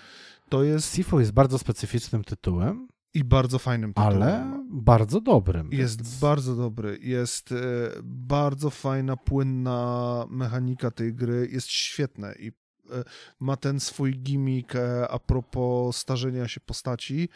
To 0.48 0.64
jest 0.64 0.94
Sifu 0.94 1.20
jest 1.20 1.32
bardzo 1.32 1.58
specyficznym 1.58 2.24
tytułem, 2.24 2.88
i 3.14 3.24
bardzo 3.24 3.58
fajnym 3.58 3.94
tytułem. 3.94 4.22
ale 4.22 4.62
bardzo 4.70 5.20
dobrym. 5.20 5.72
Jest 5.72 5.96
więc- 6.02 6.20
bardzo 6.20 6.56
dobry. 6.56 6.98
Jest 7.02 7.52
e, 7.52 7.56
bardzo 8.04 8.70
fajna, 8.70 9.16
płynna 9.16 10.24
mechanika 10.30 10.90
tej 10.90 11.14
gry. 11.14 11.48
Jest 11.52 11.68
świetne 11.68 12.34
i 12.38 12.48
e, 12.48 13.04
ma 13.40 13.56
ten 13.56 13.80
swój 13.80 14.18
gimmick 14.18 14.74
e, 14.76 15.08
a 15.08 15.18
propos 15.18 15.96
starzenia 15.96 16.48
się 16.48 16.60
postaci. 16.60 17.28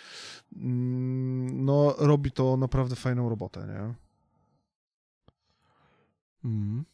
Mm, 0.57 1.65
No, 1.65 1.95
robi 1.99 2.31
to 2.33 2.57
naprawdę 2.57 2.97
fajną 2.97 3.29
robotę, 3.29 3.67
nie? 3.67 3.95
Mm. 6.45 6.85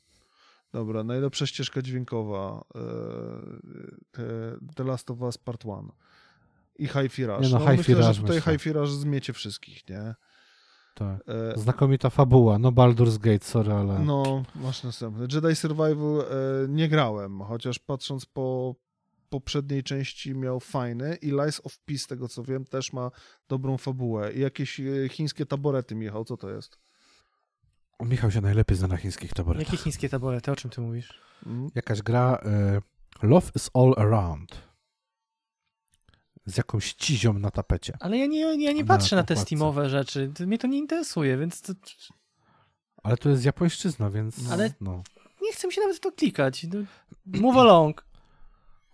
Dobra, 0.73 1.05
najlepsza 1.05 1.47
ścieżka 1.47 1.83
dźwiękowa. 1.83 2.65
The 4.77 4.85
Last 4.85 5.11
of 5.11 5.21
Us 5.21 5.39
Part 5.39 5.65
1. 5.65 5.89
I 6.79 6.87
Rush. 6.87 7.19
Nie 7.19 7.59
no, 7.59 7.67
myślę, 7.77 8.03
że 8.03 8.15
tutaj 8.21 8.43
myślę. 8.47 8.73
Rush 8.73 8.91
zmiecie 8.91 9.33
wszystkich, 9.33 9.89
nie? 9.89 10.15
Tak. 10.95 11.21
E, 11.29 11.59
Znakomita 11.59 12.11
fabuła. 12.11 12.59
No 12.59 12.73
Baldur's 12.73 13.19
Gate, 13.19 13.45
sorry, 13.45 13.73
ale... 13.73 13.99
No, 13.99 14.43
masz 14.55 14.83
następny. 14.83 15.27
Jedi 15.33 15.57
Survival 15.57 16.21
e, 16.21 16.25
nie 16.69 16.89
grałem, 16.89 17.41
chociaż 17.41 17.79
patrząc 17.79 18.27
po 18.27 18.75
poprzedniej 19.29 19.83
części 19.83 20.35
miał 20.35 20.61
fajny 20.61 21.17
i 21.23 21.31
Lies 21.31 21.61
of 21.65 21.79
Peace, 21.79 22.03
z 22.03 22.07
tego 22.07 22.29
co 22.29 22.43
wiem, 22.43 22.65
też 22.65 22.93
ma 22.93 23.11
dobrą 23.49 23.79
fabułę. 23.79 24.33
I 24.33 24.41
jakieś 24.41 24.81
e, 24.81 25.09
chińskie 25.09 25.47
taborety, 25.47 25.95
Michał, 25.95 26.25
co 26.25 26.37
to 26.37 26.51
jest? 26.51 26.79
O, 27.99 28.05
Michał 28.05 28.31
się 28.31 28.41
najlepiej 28.41 28.77
zna 28.77 28.89
na 28.89 28.97
chińskich 28.97 29.33
taboretach. 29.33 29.67
Jakie 29.73 29.83
chińskie 29.85 30.09
taborety? 30.09 30.53
O 30.53 30.57
czym 30.57 30.71
ty 30.71 30.81
mówisz? 30.81 31.21
Mm? 31.47 31.69
Jakaś 31.75 32.03
gra 32.03 32.39
y, 33.23 33.27
Love 33.27 33.51
is 33.57 33.71
All 33.75 33.95
Around. 33.97 34.68
Z 36.49 36.57
jakąś 36.57 36.93
cizią 36.95 37.33
na 37.33 37.51
tapecie. 37.51 37.97
Ale 38.01 38.19
ja 38.19 38.27
nie, 38.27 38.41
ja 38.65 38.73
nie 38.73 38.83
Na 38.83 38.87
patrzę 38.89 39.17
na 39.17 39.23
te 39.23 39.35
okładce. 39.35 39.47
Steamowe 39.47 39.89
rzeczy. 39.91 40.33
Mnie 40.47 40.59
to 40.59 40.67
nie 40.67 40.79
interesuje, 40.79 41.37
więc 41.37 41.61
to, 41.63 41.73
Ale 43.03 43.17
to 43.17 43.29
jest 43.29 43.45
japońszczyzna, 43.45 44.11
więc... 44.11 44.51
Ale- 44.51 44.73
No, 44.81 45.03
nie 45.43 45.53
chce 45.53 45.67
mi 45.67 45.73
się 45.73 45.81
nawet 45.81 45.97
w 45.97 46.01
to 46.01 46.13
klikać. 46.13 46.67
No, 46.73 46.79
Move 47.41 47.57
along. 47.57 48.05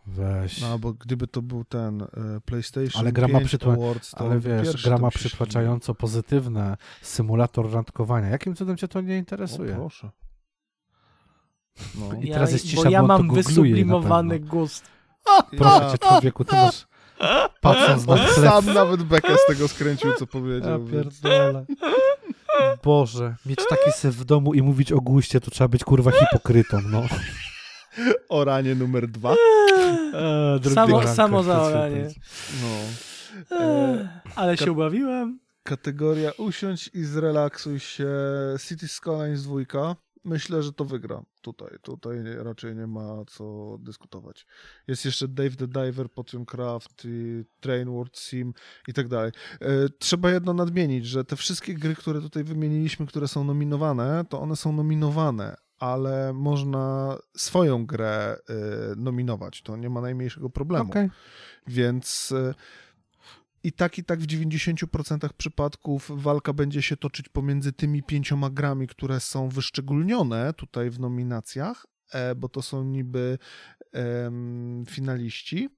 weź. 0.06 0.60
No, 0.60 0.78
bo 0.78 0.92
gdyby 0.92 1.26
to 1.26 1.42
był 1.42 1.64
ten 1.64 2.02
e, 2.02 2.06
PlayStation 2.44 3.00
Ale 3.00 3.12
gra 3.12 3.28
ma 3.28 3.38
5 3.38 3.50
przytła- 3.50 3.72
Awards, 3.74 4.10
to 4.10 4.18
Ale 4.18 4.40
wiesz, 4.40 4.84
gra 4.84 4.98
ma 4.98 5.10
przytłaczająco 5.10 5.94
pozytywne 5.94 6.76
symulator 7.02 7.72
randkowania. 7.72 8.28
Jakim 8.28 8.56
cudem 8.56 8.76
cię 8.76 8.88
to 8.88 9.00
nie 9.00 9.04
ślinił. 9.06 9.18
O, 9.18 9.20
interesuje? 9.20 9.74
proszę. 9.74 10.10
No. 11.94 12.20
I 12.20 12.26
ja, 12.28 12.34
teraz 12.34 12.52
jest 12.52 12.66
cisza, 12.66 12.82
bo 12.82 12.90
ja 12.90 13.00
bo 13.00 13.06
mam 13.08 13.34
wysublimowany 13.34 14.38
na 14.40 14.46
gust. 14.46 14.84
Proszę 15.58 15.90
cię, 15.92 15.98
człowieku, 16.08 16.44
ty 16.44 16.56
masz... 16.64 16.86
Patrząc 17.60 18.06
na 18.06 18.16
chleb... 18.16 18.44
sam 18.50 18.74
nawet 18.74 19.02
bekę 19.02 19.36
z 19.36 19.46
tego 19.46 19.68
skręcił, 19.68 20.12
co 20.12 20.20
Ja 20.24 20.26
powiedział. 20.26 20.84
pierdolę. 20.84 21.64
Boże, 22.84 23.34
mieć 23.46 23.58
taki 23.68 23.92
syf 23.92 24.14
w 24.16 24.24
domu 24.24 24.54
i 24.54 24.62
mówić 24.62 24.92
o 24.92 25.00
guście, 25.00 25.40
to 25.40 25.50
trzeba 25.50 25.68
być 25.68 25.84
kurwa 25.84 26.10
hipokrytą, 26.10 26.80
no. 26.90 27.02
Oranie 28.28 28.74
numer 28.74 29.08
dwa. 29.08 29.30
Eee, 29.30 30.60
Samo- 30.74 30.96
ranka 30.98 31.14
samo 31.14 31.42
zaoranie. 31.42 32.10
słuchać. 32.10 32.20
No. 33.50 33.56
E, 33.60 34.08
Ale 34.36 34.56
się 34.56 34.72
ubawiłem. 34.72 35.38
kategoria 35.62 36.30
usiądź 36.38 36.90
i 36.94 37.04
zrelaksuj 37.04 37.80
się. 37.80 38.06
City 38.68 38.88
Skylines 38.88 39.42
dwójka. 39.42 39.96
Myślę, 40.24 40.62
że 40.62 40.72
to 40.72 40.84
wygra 40.84 41.22
tutaj. 41.40 41.78
Tutaj 41.82 42.18
raczej 42.36 42.76
nie 42.76 42.86
ma 42.86 43.24
co 43.26 43.76
dyskutować. 43.80 44.46
Jest 44.86 45.04
jeszcze 45.04 45.28
Dave 45.28 45.56
the 45.56 45.68
Diver, 45.68 46.10
Potion 46.10 46.44
Craft, 46.46 47.02
i 47.04 47.44
Train 47.60 47.90
World 47.90 48.18
Sim 48.18 48.52
i 48.88 48.92
tak 48.92 49.08
dalej. 49.08 49.32
E, 49.60 49.88
Trzeba 49.98 50.30
jedno 50.30 50.54
nadmienić, 50.54 51.06
że 51.06 51.24
te 51.24 51.36
wszystkie 51.36 51.74
gry, 51.74 51.94
które 51.94 52.20
tutaj 52.20 52.44
wymieniliśmy, 52.44 53.06
które 53.06 53.28
są 53.28 53.44
nominowane, 53.44 54.24
to 54.28 54.40
one 54.40 54.56
są 54.56 54.72
nominowane, 54.72 55.56
ale 55.78 56.32
można 56.32 57.16
swoją 57.36 57.86
grę 57.86 58.36
e, 58.48 58.54
nominować. 58.96 59.62
To 59.62 59.76
nie 59.76 59.90
ma 59.90 60.00
najmniejszego 60.00 60.50
problemu. 60.50 60.90
Okej. 60.90 61.10
Więc 61.66 62.32
e, 62.32 62.54
i 63.64 63.72
tak, 63.72 63.98
i 63.98 64.04
tak 64.04 64.20
w 64.20 64.26
90% 64.26 65.28
przypadków 65.32 66.10
walka 66.14 66.52
będzie 66.52 66.82
się 66.82 66.96
toczyć 66.96 67.28
pomiędzy 67.28 67.72
tymi 67.72 68.02
pięcioma 68.02 68.50
grami, 68.50 68.86
które 68.86 69.20
są 69.20 69.48
wyszczególnione 69.48 70.54
tutaj 70.54 70.90
w 70.90 71.00
nominacjach, 71.00 71.86
e, 72.12 72.34
bo 72.34 72.48
to 72.48 72.62
są 72.62 72.84
niby 72.84 73.38
finaliści. 74.88 75.68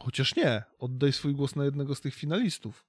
Chociaż 0.00 0.36
nie, 0.36 0.62
oddaj 0.78 1.12
swój 1.12 1.34
głos 1.34 1.56
na 1.56 1.64
jednego 1.64 1.94
z 1.94 2.00
tych 2.00 2.14
finalistów. 2.14 2.87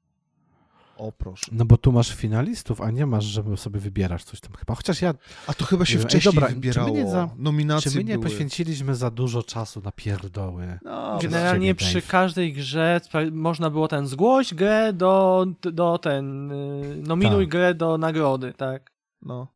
O, 1.00 1.12
proszę. 1.12 1.52
No 1.52 1.66
bo 1.66 1.78
tu 1.78 1.92
masz 1.92 2.16
finalistów, 2.16 2.82
a 2.82 2.92
nie 2.92 3.06
masz, 3.06 3.26
żeby 3.26 3.58
sobie 3.58 3.80
wybierasz 3.80 4.24
coś 4.24 4.40
tam 4.40 4.54
chyba. 4.54 4.76
Chociaż 4.76 5.02
ja, 5.02 5.14
A 5.48 5.54
to 5.54 5.66
chyba 5.66 5.86
się 5.86 5.98
Ej, 5.98 6.04
wcześniej 6.04 6.34
dobra, 6.34 6.48
czy 6.48 6.54
my 6.56 6.62
wybierało. 6.62 6.90
nie 6.90 7.08
za- 7.10 7.30
Nominacje 7.38 7.92
czy 7.92 7.98
my 7.98 8.04
nie 8.04 8.14
były. 8.14 8.24
poświęciliśmy 8.26 8.96
za 8.96 9.12
dużo 9.12 9.44
czasu 9.44 9.82
na 9.82 9.92
pierdoły? 9.92 10.80
No, 10.84 11.20
Generalnie 11.22 11.76
przy 11.76 11.94
Dave. 11.94 12.08
każdej 12.08 12.54
grze 12.54 13.02
można 13.32 13.70
było 13.70 13.88
ten 13.88 14.08
zgłoś 14.08 14.54
grę 14.54 14.94
do, 14.94 15.46
do 15.62 15.98
ten, 15.98 16.52
y, 16.52 17.02
nominuj 17.08 17.44
Tak. 17.46 17.52
grę 17.52 17.74
do 17.74 17.98
nagrody, 17.98 18.54
tak? 18.54 18.92
no. 19.22 19.48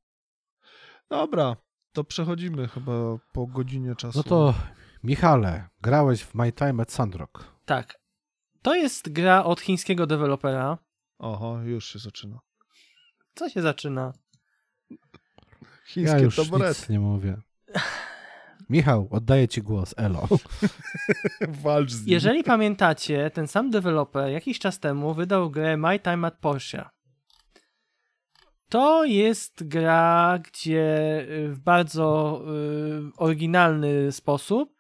Dobra, 1.10 1.56
to 1.94 2.04
przechodzimy 2.04 2.68
chyba 2.68 2.92
po 3.34 3.48
godzinie 3.48 3.96
czasu. 3.96 4.18
No 4.20 4.24
to 4.24 4.54
Michale, 5.04 5.70
grałeś 5.82 6.22
w 6.24 6.36
My 6.36 6.52
Time 6.52 6.82
at 6.84 6.92
Sandrock. 6.92 7.44
Tak. 7.66 8.00
To 8.62 8.76
jest 8.76 9.10
gra 9.12 9.44
od 9.44 9.62
chińskiego 9.62 10.08
dewelopera. 10.08 10.78
Oho, 11.24 11.62
już 11.62 11.86
się 11.86 12.00
zaczyna. 12.00 12.40
Co 13.36 13.50
się 13.50 13.62
zaczyna? 13.62 14.14
Chińskie 15.86 16.18
Ja 16.18 16.24
już 16.24 16.36
taborety. 16.36 16.80
nic 16.80 16.90
nie 16.90 17.00
mówię. 17.00 17.38
Michał, 18.70 19.08
oddaję 19.12 19.48
ci 19.48 19.62
głos, 19.62 19.94
elo. 19.98 20.28
Walcz 21.64 21.92
z 21.92 22.00
nim. 22.06 22.14
Jeżeli 22.14 22.44
pamiętacie, 22.44 23.32
ten 23.32 23.48
sam 23.48 23.70
deweloper 23.72 24.32
jakiś 24.32 24.60
czas 24.60 24.80
temu 24.80 25.14
wydał 25.14 25.52
grę 25.52 25.78
My 25.78 26.00
Time 26.00 26.28
at 26.28 26.38
Porsche. 26.38 26.90
To 28.70 29.06
jest 29.06 29.68
gra, 29.68 30.40
gdzie 30.44 31.20
y, 31.30 31.50
w 31.54 31.60
bardzo 31.60 32.42
y, 32.48 33.18
oryginalny 33.18 34.12
sposób 34.12 34.76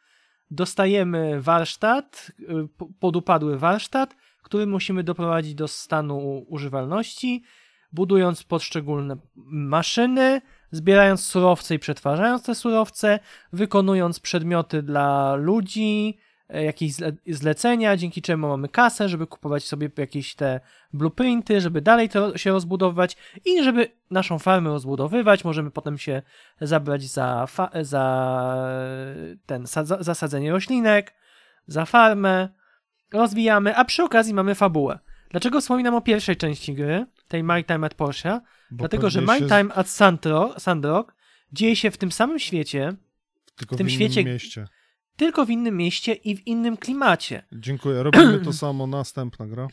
dostajemy 0.51 1.41
warsztat, 1.41 2.31
y, 2.39 2.45
po- 2.77 2.87
podupadły 2.99 3.57
warsztat, 3.59 4.15
który 4.43 4.67
musimy 4.67 5.03
doprowadzić 5.03 5.55
do 5.55 5.67
stanu 5.67 6.45
używalności, 6.47 7.43
budując 7.91 8.43
poszczególne 8.43 9.17
maszyny, 9.51 10.41
zbierając 10.71 11.25
surowce 11.25 11.75
i 11.75 11.79
przetwarzając 11.79 12.43
te 12.43 12.55
surowce, 12.55 13.19
wykonując 13.53 14.19
przedmioty 14.19 14.83
dla 14.83 15.35
ludzi, 15.35 16.17
e, 16.49 16.63
jakieś 16.63 16.91
zle- 16.93 17.15
zlecenia, 17.27 17.97
dzięki 17.97 18.21
czemu 18.21 18.47
mamy 18.47 18.69
kasę, 18.69 19.09
żeby 19.09 19.27
kupować 19.27 19.63
sobie 19.63 19.89
jakieś 19.97 20.35
te 20.35 20.59
blueprinty, 20.93 21.61
żeby 21.61 21.81
dalej 21.81 22.09
to 22.09 22.37
się 22.37 22.51
rozbudowywać 22.51 23.17
i 23.45 23.63
żeby 23.63 23.91
naszą 24.11 24.39
farmę 24.39 24.69
rozbudowywać, 24.69 25.43
możemy 25.45 25.71
potem 25.71 25.97
się 25.97 26.21
zabrać 26.61 27.03
za, 27.03 27.47
za 27.81 28.05
ten 29.45 29.63
sadza- 29.63 30.03
zasadzenie 30.03 30.51
roślinek, 30.51 31.13
za 31.67 31.85
farmę, 31.85 32.49
rozwijamy, 33.13 33.75
a 33.75 33.85
przy 33.85 34.03
okazji 34.03 34.33
mamy 34.33 34.55
fabułę. 34.55 34.99
Dlaczego 35.29 35.61
wspominam 35.61 35.95
o 35.95 36.01
pierwszej 36.01 36.35
części 36.37 36.73
gry, 36.73 37.05
tej 37.27 37.43
My 37.43 37.63
Time 37.63 37.85
at 37.85 37.93
Porsche? 37.93 38.41
Bo 38.71 38.77
Dlatego, 38.77 39.09
że 39.09 39.21
My 39.21 39.39
się 39.39 39.47
Time 39.47 39.73
at 39.73 39.87
Sandro- 39.87 40.59
Sandrock 40.59 41.15
dzieje 41.51 41.75
się 41.75 41.91
w 41.91 41.97
tym 41.97 42.11
samym 42.11 42.39
świecie, 42.39 42.93
tylko 43.55 43.75
w 43.75 43.77
tym 43.77 43.87
innym 43.87 43.95
świecie- 43.99 44.23
mieście. 44.25 44.67
tylko 45.17 45.45
w 45.45 45.49
innym 45.49 45.77
mieście 45.77 46.13
i 46.13 46.35
w 46.37 46.47
innym 46.47 46.77
klimacie. 46.77 47.43
Dziękuję. 47.51 48.03
Robimy 48.03 48.39
to 48.39 48.53
samo. 48.63 48.87
Następna 48.87 49.47
gra. 49.47 49.67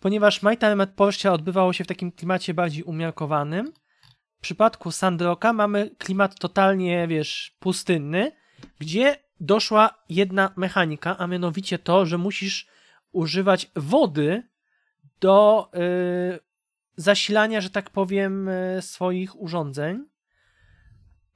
Ponieważ 0.00 0.42
My 0.42 0.56
Time 0.56 0.82
at 0.82 0.90
Porsche 0.90 1.32
odbywało 1.32 1.72
się 1.72 1.84
w 1.84 1.86
takim 1.86 2.12
klimacie 2.12 2.54
bardziej 2.54 2.82
umiarkowanym, 2.82 3.72
w 4.38 4.40
przypadku 4.40 4.90
Sandrocka 4.92 5.52
mamy 5.52 5.90
klimat 5.98 6.38
totalnie, 6.38 7.06
wiesz, 7.08 7.56
pustynny, 7.60 8.32
gdzie 8.78 9.16
doszła 9.40 10.04
jedna 10.08 10.52
mechanika, 10.56 11.18
a 11.18 11.26
mianowicie 11.26 11.78
to, 11.78 12.06
że 12.06 12.18
musisz 12.18 12.66
używać 13.12 13.70
wody 13.76 14.42
do 15.20 15.70
y, 16.34 16.38
zasilania, 16.96 17.60
że 17.60 17.70
tak 17.70 17.90
powiem, 17.90 18.48
y, 18.48 18.78
swoich 18.82 19.40
urządzeń. 19.40 20.04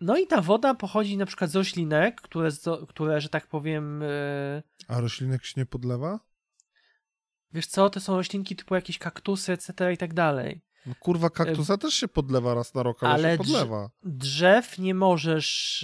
No 0.01 0.17
i 0.17 0.27
ta 0.27 0.41
woda 0.41 0.75
pochodzi 0.75 1.17
na 1.17 1.27
przykład 1.27 1.51
z 1.51 1.57
roślinek, 1.57 2.21
które, 2.21 2.49
które 2.89 3.21
że 3.21 3.29
tak 3.29 3.47
powiem, 3.47 4.03
y, 4.03 4.63
A 4.89 5.01
roślinek 5.01 5.45
się 5.45 5.61
nie 5.61 5.67
podlewa? 5.67 6.21
wiesz 7.53 7.67
co, 7.67 7.91
to 7.91 8.01
są 8.01 8.17
roślinki 8.17 8.57
typu 8.57 8.75
jakieś 8.75 8.99
kaktusy, 8.99 9.53
etc. 9.53 9.93
i 9.93 9.97
tak 9.97 10.15
dalej. 10.15 10.61
No 10.87 10.95
kurwa, 11.01 11.31
kaktusa 11.31 11.79
też 11.79 11.95
się 11.95 12.09
podlewa 12.09 12.55
raz 12.55 12.75
na 12.75 12.83
rok, 12.83 13.03
ale, 13.03 13.13
Ale 13.13 13.33
się 13.33 13.39
podlewa. 13.39 13.91
Drzew 14.03 14.79
nie 14.79 14.95
możesz 14.95 15.83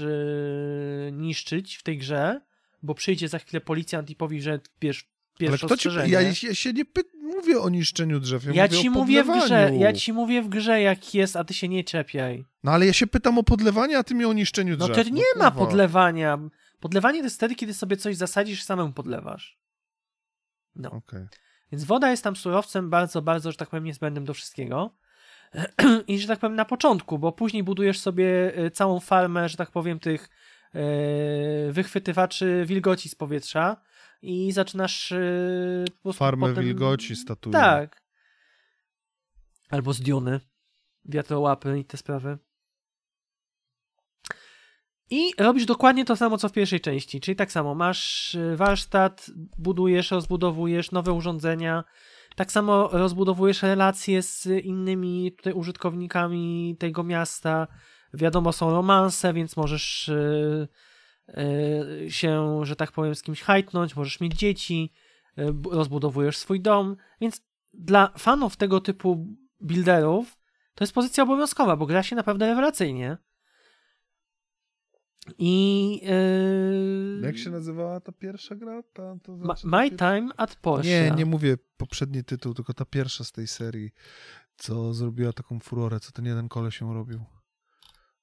yy, 1.07 1.12
niszczyć 1.12 1.76
w 1.76 1.82
tej 1.82 1.99
grze, 1.99 2.40
bo 2.82 2.94
przyjdzie 2.94 3.28
za 3.28 3.38
chwilę 3.38 3.61
policjant 3.61 4.11
i 4.11 4.16
powie, 4.16 4.42
że 4.42 4.61
wiesz, 4.80 5.05
Ale 5.40 5.49
pierwsze 5.51 5.66
kto 5.66 5.76
ci, 5.76 5.88
ja, 6.07 6.20
ja 6.20 6.34
się 6.34 6.72
nie 6.72 6.84
py... 6.84 7.03
mówię 7.22 7.61
o 7.61 7.68
niszczeniu 7.68 8.20
drzew, 8.20 8.44
ja, 8.44 8.53
Ja 8.53 8.64
mówię 8.66 8.78
ci 8.82 8.88
o 8.88 8.90
mówię 8.90 9.24
w 9.24 9.44
grze, 9.44 9.70
ja 9.78 9.92
ci 9.92 10.12
mówię 10.12 10.42
w 10.42 10.49
grze 10.49 10.80
jak 10.80 11.14
jest, 11.14 11.36
a 11.36 11.44
ty 11.44 11.55
się 11.55 11.68
nie 11.68 11.84
czepiaj. 11.84 12.44
No 12.64 12.72
ale 12.72 12.86
ja 12.86 12.92
się 12.92 13.07
pytam 13.07 13.38
o 13.38 13.42
podlewanie, 13.42 13.99
a 13.99 14.05
ty 14.05 14.14
mi 14.14 14.24
o 14.24 14.32
niszczeniu 14.32 14.76
No 14.76 14.88
drzew. 14.88 15.07
to 15.07 15.12
nie 15.12 15.22
ma 15.36 15.51
kurwa. 15.51 15.66
podlewania. 15.66 16.38
Podlewanie 16.80 17.18
to 17.18 17.24
jest 17.24 17.36
wtedy, 17.36 17.55
kiedy 17.55 17.74
sobie 17.74 17.97
coś 17.97 18.16
zasadzisz 18.16 18.61
i 18.61 18.64
samemu 18.64 18.92
podlewasz. 18.92 19.59
No. 20.76 20.90
Okej. 20.90 21.26
Więc 21.72 21.84
woda 21.84 22.10
jest 22.10 22.24
tam 22.24 22.36
surowcem 22.36 22.90
bardzo, 22.90 23.22
bardzo, 23.22 23.52
że 23.52 23.56
tak 23.56 23.68
powiem, 23.68 23.84
niezbędnym 23.84 24.24
do 24.24 24.34
wszystkiego. 24.34 24.96
I 26.08 26.18
że 26.18 26.28
tak 26.28 26.38
powiem 26.38 26.56
na 26.56 26.64
początku, 26.64 27.18
bo 27.18 27.32
później 27.32 27.62
budujesz 27.62 28.00
sobie 28.00 28.58
y, 28.58 28.70
całą 28.70 29.00
farmę, 29.00 29.48
że 29.48 29.56
tak 29.56 29.70
powiem, 29.70 29.98
tych 29.98 30.28
y, 30.74 31.72
wychwytywaczy 31.72 32.64
wilgoci 32.66 33.08
z 33.08 33.14
powietrza 33.14 33.76
i 34.22 34.52
zaczynasz 34.52 35.12
y, 35.12 35.84
po 36.02 36.12
Farmę 36.12 36.48
potem... 36.48 36.64
wilgoci 36.64 37.16
statują. 37.16 37.52
Tak. 37.52 38.02
Albo 39.70 39.92
z 39.92 40.00
Duny. 40.00 40.40
Wiatrołapy 41.04 41.78
i 41.78 41.84
te 41.84 41.96
sprawy. 41.96 42.38
I 45.11 45.30
robisz 45.38 45.66
dokładnie 45.66 46.04
to 46.04 46.16
samo, 46.16 46.38
co 46.38 46.48
w 46.48 46.52
pierwszej 46.52 46.80
części. 46.80 47.20
Czyli 47.20 47.36
tak 47.36 47.52
samo, 47.52 47.74
masz 47.74 48.34
y, 48.34 48.57
warsztat, 48.57 49.30
budujesz, 49.59 50.11
rozbudowujesz 50.11 50.90
nowe 50.92 51.12
urządzenia. 51.12 51.84
Tak 52.36 52.52
samo 52.52 52.88
rozbudowujesz 52.92 53.62
relacje 53.62 54.22
z 54.22 54.46
innymi 54.46 55.32
tutaj 55.36 55.52
użytkownikami 55.52 56.76
tego 56.78 57.04
miasta. 57.04 57.66
Wiadomo, 58.14 58.52
są 58.52 58.70
romanse, 58.70 59.32
więc 59.32 59.57
możesz 59.57 60.09
y, 60.09 60.68
y, 61.28 62.11
się, 62.11 62.61
że 62.62 62.76
tak 62.76 62.92
powiem, 62.92 63.14
z 63.14 63.22
kimś 63.22 63.42
hajtnąć, 63.42 63.96
możesz 63.96 64.20
mieć 64.20 64.34
dzieci, 64.34 64.92
bu- 65.54 65.70
rozbudowujesz 65.70 66.36
swój 66.36 66.61
dom. 66.61 66.96
Więc 67.20 67.40
dla 67.74 68.12
fanów 68.18 68.57
tego 68.57 68.80
typu 68.80 69.26
builderów 69.61 70.38
to 70.74 70.84
jest 70.84 70.94
pozycja 70.94 71.24
obowiązkowa, 71.24 71.76
bo 71.76 71.86
gra 71.86 72.02
się 72.02 72.16
naprawdę 72.16 72.46
rewelacyjnie. 72.46 73.16
I. 75.38 76.00
Yy... 76.02 77.26
Jak 77.26 77.38
się 77.38 77.50
nazywała 77.50 78.00
ta 78.00 78.12
pierwsza 78.12 78.54
gra? 78.54 78.82
Ta, 78.92 79.16
to 79.22 79.36
znaczy 79.36 79.66
My 79.66 79.90
ta 79.90 80.16
Time 80.16 80.32
at 80.36 80.56
Porsche. 80.56 80.88
Nie, 80.88 81.10
nie 81.16 81.26
mówię 81.26 81.56
poprzedni 81.76 82.24
tytuł, 82.24 82.54
tylko 82.54 82.74
ta 82.74 82.84
pierwsza 82.84 83.24
z 83.24 83.32
tej 83.32 83.46
serii, 83.46 83.90
co 84.56 84.94
zrobiła 84.94 85.32
taką 85.32 85.60
furorę, 85.60 86.00
co 86.00 86.12
ten 86.12 86.24
jeden 86.24 86.48
koleś 86.48 86.80
ją 86.80 86.94
robił. 86.94 87.24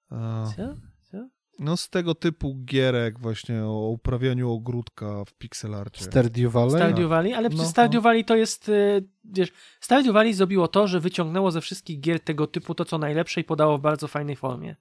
A, 0.09 0.45
Co? 0.55 0.75
Co? 1.01 1.29
no 1.59 1.77
z 1.77 1.89
tego 1.89 2.15
typu 2.15 2.55
gierek 2.65 3.19
właśnie 3.19 3.63
o 3.63 3.89
uprawianiu 3.89 4.51
ogródka 4.51 5.25
w 5.25 5.33
pixelarcie. 5.33 6.03
Stardew 6.03 6.51
Valley? 6.51 6.75
Stardew 6.75 7.09
Valley, 7.09 7.33
ale 7.33 7.49
No, 7.49 7.55
no, 7.57 7.65
Stardew 7.65 7.95
no. 7.95 8.01
Valley 8.01 8.25
to 8.25 8.35
jest, 8.35 8.69
y, 8.69 9.07
wiesz, 9.23 9.51
Stardew 9.79 10.13
Valley 10.13 10.33
zrobiło 10.33 10.67
to, 10.67 10.87
że 10.87 10.99
wyciągnęło 10.99 11.51
ze 11.51 11.61
wszystkich 11.61 11.99
gier 11.99 12.19
tego 12.19 12.47
typu 12.47 12.75
to, 12.75 12.85
co 12.85 12.97
najlepsze 12.97 13.41
i 13.41 13.43
podało 13.43 13.77
w 13.77 13.81
bardzo 13.81 14.07
fajnej 14.07 14.35
formie. 14.35 14.75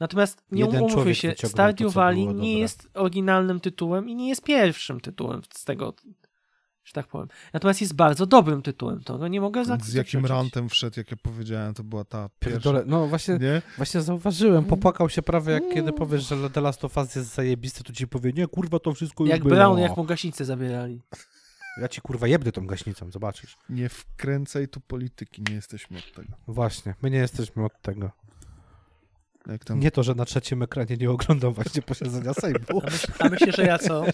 Natomiast 0.00 0.44
nie 0.50 0.64
Jeden 0.64 0.82
umówmy 0.82 1.14
się, 1.14 1.34
Stardew 1.44 1.92
Valley 1.92 2.26
nie 2.26 2.32
dobre. 2.34 2.46
jest 2.48 2.88
oryginalnym 2.94 3.60
tytułem 3.60 4.08
i 4.08 4.14
nie 4.14 4.28
jest 4.28 4.42
pierwszym 4.44 5.00
tytułem 5.00 5.42
z 5.54 5.64
tego, 5.64 5.94
że 6.84 6.92
tak 6.92 7.06
powiem. 7.06 7.28
Natomiast 7.52 7.80
jest 7.80 7.94
bardzo 7.94 8.26
dobrym 8.26 8.62
tytułem, 8.62 9.00
to 9.04 9.18
no 9.18 9.28
nie 9.28 9.40
mogę 9.40 9.64
za 9.64 9.76
Z 9.82 9.94
jakim 9.94 10.26
rantem 10.26 10.68
wszedł, 10.68 11.00
jak 11.00 11.10
ja 11.10 11.16
powiedziałem, 11.22 11.74
to 11.74 11.84
była 11.84 12.04
ta 12.04 12.28
pierwsza. 12.38 12.60
Pierdolę. 12.60 12.82
No 12.86 13.06
właśnie, 13.06 13.38
Nie? 13.38 13.62
właśnie 13.76 14.02
zauważyłem, 14.02 14.64
popłakał 14.64 15.08
się 15.08 15.22
prawie 15.22 15.52
jak 15.52 15.62
kiedy 15.74 15.92
powiesz, 15.92 16.28
że 16.28 16.50
The 16.50 16.60
Last 16.60 16.84
of 16.84 16.96
Us 16.96 17.14
jest 17.14 17.34
zajebisty, 17.34 17.84
to 17.84 17.92
ci 17.92 18.08
powie, 18.08 18.32
nie 18.32 18.46
kurwa 18.46 18.78
to 18.78 18.94
wszystko 18.94 19.24
już 19.24 19.30
Jak 19.30 19.42
było. 19.42 19.54
Brown, 19.54 19.78
jak 19.78 19.96
mu 19.96 20.04
gaśnicę 20.04 20.44
zabierali. 20.44 21.00
Ja 21.80 21.88
ci 21.88 22.00
kurwa 22.00 22.26
jebnę 22.26 22.52
tą 22.52 22.66
gaśnicą, 22.66 23.10
zobaczysz. 23.10 23.56
Nie 23.68 23.88
wkręcaj 23.88 24.68
tu 24.68 24.80
polityki, 24.80 25.42
nie 25.48 25.54
jesteśmy 25.54 25.98
od 25.98 26.12
tego. 26.12 26.28
Właśnie, 26.48 26.94
my 27.02 27.10
nie 27.10 27.18
jesteśmy 27.18 27.64
od 27.64 27.82
tego. 27.82 28.10
Jak 29.48 29.64
tam 29.64 29.80
Nie 29.80 29.90
to, 29.90 30.02
że 30.02 30.14
na 30.14 30.24
trzecim 30.24 30.62
ekranie 30.62 30.96
nie 30.96 31.10
oglądam 31.10 31.52
właśnie 31.52 31.82
posiedzenia 31.82 32.34
Sejmu. 32.40 32.80
A, 32.82 32.90
myśl, 32.90 33.12
a 33.18 33.28
myślisz, 33.28 33.56
że 33.56 33.66
ja 33.66 33.78
co? 33.78 34.04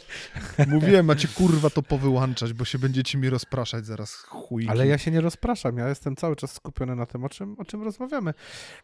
mówiłem, 0.66 1.06
macie 1.06 1.28
kurwa 1.28 1.70
to 1.70 1.82
powyłączać, 1.82 2.52
bo 2.52 2.64
się 2.64 2.78
będziecie 2.78 3.18
mi 3.18 3.30
rozpraszać 3.30 3.86
zaraz 3.86 4.14
chuj. 4.14 4.66
Ale 4.68 4.86
ja 4.86 4.98
się 4.98 5.10
nie 5.10 5.20
rozpraszam, 5.20 5.78
ja 5.78 5.88
jestem 5.88 6.16
cały 6.16 6.36
czas 6.36 6.52
skupiony 6.52 6.96
na 6.96 7.06
tym, 7.06 7.24
o 7.24 7.28
czym, 7.28 7.56
o 7.58 7.64
czym 7.64 7.82
rozmawiamy. 7.82 8.34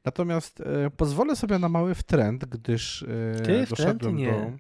Natomiast 0.05 0.61
e, 0.61 0.91
pozwolę 0.91 1.37
sobie 1.37 1.59
na 1.59 1.69
mały 1.69 1.95
wtręt, 1.95 2.45
gdyż 2.45 3.03
e, 3.03 3.41
Ty? 3.43 3.67
Doszedłem 3.71 4.17
nie. 4.17 4.33
do... 4.33 4.53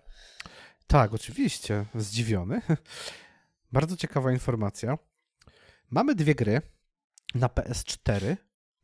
Tak, 0.86 1.14
oczywiście, 1.14 1.84
zdziwiony. 1.94 2.62
Bardzo 3.72 3.96
ciekawa 3.96 4.32
informacja. 4.32 4.98
Mamy 5.90 6.14
dwie 6.14 6.34
gry 6.34 6.62
na 7.34 7.46
PS4, 7.46 8.36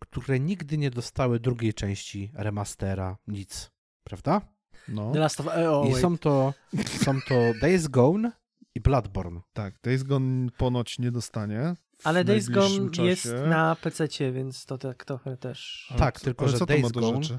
które 0.02 0.40
nigdy 0.40 0.78
nie 0.78 0.90
dostały 0.90 1.40
drugiej 1.40 1.74
części 1.74 2.30
remastera, 2.34 3.16
nic, 3.26 3.70
prawda? 4.04 4.40
No, 4.88 5.12
The 5.12 5.18
Last 5.18 5.40
of 5.40 5.46
oh, 5.46 5.88
I 5.88 5.94
są 6.00 6.18
to, 6.18 6.54
są 6.86 7.20
to 7.28 7.34
Days 7.60 7.88
Gone 7.88 8.32
i 8.74 8.80
Bloodborne. 8.80 9.40
tak, 9.52 9.74
Days 9.82 10.02
Gone 10.02 10.50
ponoć 10.50 10.98
nie 10.98 11.10
dostanie. 11.10 11.74
Ale 12.04 12.24
Days 12.24 12.48
Gone 12.48 13.04
jest 13.04 13.22
czasie. 13.22 13.46
na 13.46 13.76
PC, 13.76 14.08
więc 14.32 14.66
to 14.66 14.78
tak 14.78 15.04
trochę 15.04 15.36
też. 15.36 15.86
Ale 15.90 15.98
Tak, 15.98 16.18
co- 16.18 16.24
tylko 16.24 16.48
że 16.48 16.58
co 16.58 16.66
to 16.66 16.74
ma 16.74 16.80
Days 16.80 16.92
do 16.92 17.00
Gone- 17.00 17.22
rzeczy? 17.22 17.38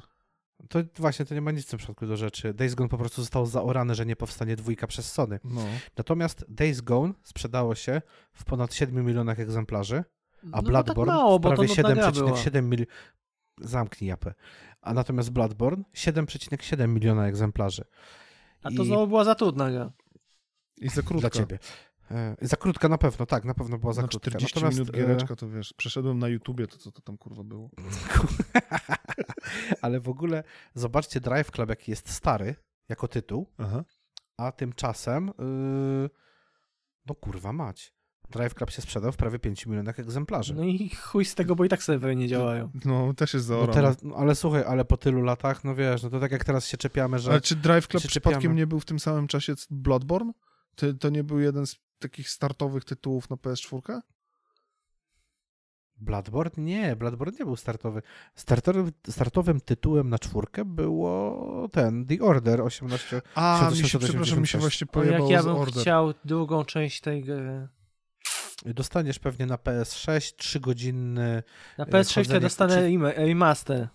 To 0.69 0.79
właśnie, 0.97 1.25
to 1.25 1.35
nie 1.35 1.41
ma 1.41 1.51
nic 1.51 1.65
w 1.65 1.69
tym 1.69 1.79
przypadku 1.79 2.07
do 2.07 2.17
rzeczy. 2.17 2.53
Days 2.53 2.75
Gone 2.75 2.89
po 2.89 2.97
prostu 2.97 3.21
został 3.21 3.45
zaorany, 3.45 3.95
że 3.95 4.05
nie 4.05 4.15
powstanie 4.15 4.55
dwójka 4.55 4.87
przez 4.87 5.11
Sony. 5.11 5.39
No. 5.43 5.61
Natomiast 5.97 6.45
Days 6.49 6.81
Gone 6.81 7.13
sprzedało 7.23 7.75
się 7.75 8.01
w 8.33 8.45
ponad 8.45 8.73
7 8.73 9.05
milionach 9.05 9.39
egzemplarzy, 9.39 10.03
a 10.51 10.61
no, 10.61 10.61
Bloodborne 10.61 11.11
tak 11.11 11.15
mało, 11.15 11.39
w 11.39 11.41
bo 11.41 11.49
to 11.49 11.55
prawie 11.55 11.75
nudna 11.75 11.95
gra 11.95 12.11
była. 12.11 12.31
7,7 12.31 12.63
milionów. 12.63 12.93
Zamknij 13.61 14.09
japę. 14.09 14.33
A 14.81 14.93
natomiast 14.93 15.29
Bloodborne 15.29 15.83
7,7 15.95 16.87
miliona 16.87 17.27
egzemplarzy. 17.27 17.83
A 18.63 18.71
to 18.71 18.83
I 18.83 18.85
znowu 18.85 19.07
była 19.07 19.23
za 19.23 19.35
trudna 19.35 19.71
gra. 19.71 19.91
I 20.77 20.89
za 20.89 21.01
krótko. 21.01 21.19
dla 21.19 21.29
ciebie. 21.29 21.59
E, 22.11 22.35
za 22.41 22.57
krótka 22.57 22.89
na 22.89 22.97
pewno, 22.97 23.25
tak, 23.25 23.45
na 23.45 23.53
pewno 23.53 23.77
była 23.77 23.93
za 23.93 24.01
Na 24.01 24.07
krótka. 24.07 24.29
40 24.29 24.55
Natomiast, 24.55 24.79
minut 24.79 24.95
e, 24.95 24.97
giereczka, 24.97 25.35
to 25.35 25.49
wiesz, 25.49 25.73
przeszedłem 25.73 26.19
na 26.19 26.27
YouTubie, 26.27 26.67
to 26.67 26.77
co 26.77 26.91
to 26.91 27.01
tam 27.01 27.17
kurwa 27.17 27.43
było. 27.43 27.69
Ale 29.81 29.99
w 29.99 30.09
ogóle 30.09 30.43
zobaczcie 30.75 31.19
Drive 31.19 31.51
Club, 31.51 31.69
jaki 31.69 31.91
jest 31.91 32.09
stary 32.09 32.55
jako 32.89 33.07
tytuł, 33.07 33.51
Aha. 33.57 33.83
a 34.37 34.51
tymczasem 34.51 35.31
yy, 35.39 36.09
no 37.05 37.15
kurwa 37.15 37.53
mać. 37.53 37.93
Drive 38.33 38.53
Club 38.53 38.71
się 38.71 38.81
sprzedał 38.81 39.11
w 39.11 39.17
prawie 39.17 39.39
5 39.39 39.65
milionach 39.65 39.99
egzemplarzy. 39.99 40.53
No 40.55 40.63
i 40.63 40.89
chuj 40.89 41.25
z 41.25 41.35
tego, 41.35 41.55
bo 41.55 41.65
i 41.65 41.69
tak 41.69 41.83
serwery 41.83 42.15
nie 42.15 42.27
działają. 42.27 42.69
No, 42.85 43.13
też 43.13 43.33
jest 43.33 43.49
No 43.49 43.55
zaorane. 43.55 43.73
teraz, 43.73 44.03
no, 44.03 44.15
ale 44.15 44.35
słuchaj, 44.35 44.63
ale 44.67 44.85
po 44.85 44.97
tylu 44.97 45.21
latach, 45.21 45.63
no 45.63 45.75
wiesz, 45.75 46.03
no 46.03 46.09
to 46.09 46.19
tak 46.19 46.31
jak 46.31 46.43
teraz 46.43 46.67
się 46.67 46.77
czepiamy, 46.77 47.19
że 47.19 47.31
Ale 47.31 47.41
czy 47.41 47.55
Drive 47.55 47.87
Club 47.87 48.03
przypadkiem 48.07 48.39
czepiamy. 48.41 48.55
nie 48.55 48.67
był 48.67 48.79
w 48.79 48.85
tym 48.85 48.99
samym 48.99 49.27
czasie 49.27 49.55
co 49.55 49.65
Bloodborne? 49.71 50.33
To, 50.75 50.93
to 50.93 51.09
nie 51.09 51.23
był 51.23 51.39
jeden 51.39 51.67
z 51.67 51.75
takich 51.99 52.29
startowych 52.29 52.85
tytułów 52.85 53.29
na 53.29 53.35
PS4? 53.35 53.99
Bloodborne? 55.97 56.63
Nie, 56.63 56.95
Bloodborne 56.95 57.37
nie 57.39 57.45
był 57.45 57.55
startowy. 57.55 58.01
Startowym, 58.35 58.91
startowym 59.09 59.61
tytułem 59.61 60.09
na 60.09 60.19
czwórkę 60.19 60.65
było 60.65 61.69
ten, 61.71 62.05
The 62.05 62.19
Order 62.21 62.61
18. 62.61 63.21
A, 63.35 63.69
mi 63.71 63.77
się, 63.77 63.83
1886. 63.83 64.09
przepraszam, 64.11 64.41
mi 64.41 64.47
się 64.47 64.57
właśnie 64.57 64.85
O, 64.85 64.87
jak 64.87 64.91
pojebało 65.07 65.31
ja 65.31 65.43
bym 65.43 65.55
Order. 65.55 65.81
chciał 65.81 66.13
drugą 66.25 66.65
część 66.65 67.01
tej 67.01 67.23
gry. 67.23 67.67
Dostaniesz 68.65 69.19
pewnie 69.19 69.45
na 69.45 69.55
PS6 69.55 70.35
3-godzinny 70.35 71.43
Na 71.77 71.85
PS6 71.85 72.07
to 72.07 72.13
chodzenie- 72.21 72.33
ja 72.33 72.39
dostanę 72.39 72.75
czy- 72.75 72.81
rema- 72.81 73.11
remaster. 73.15 73.87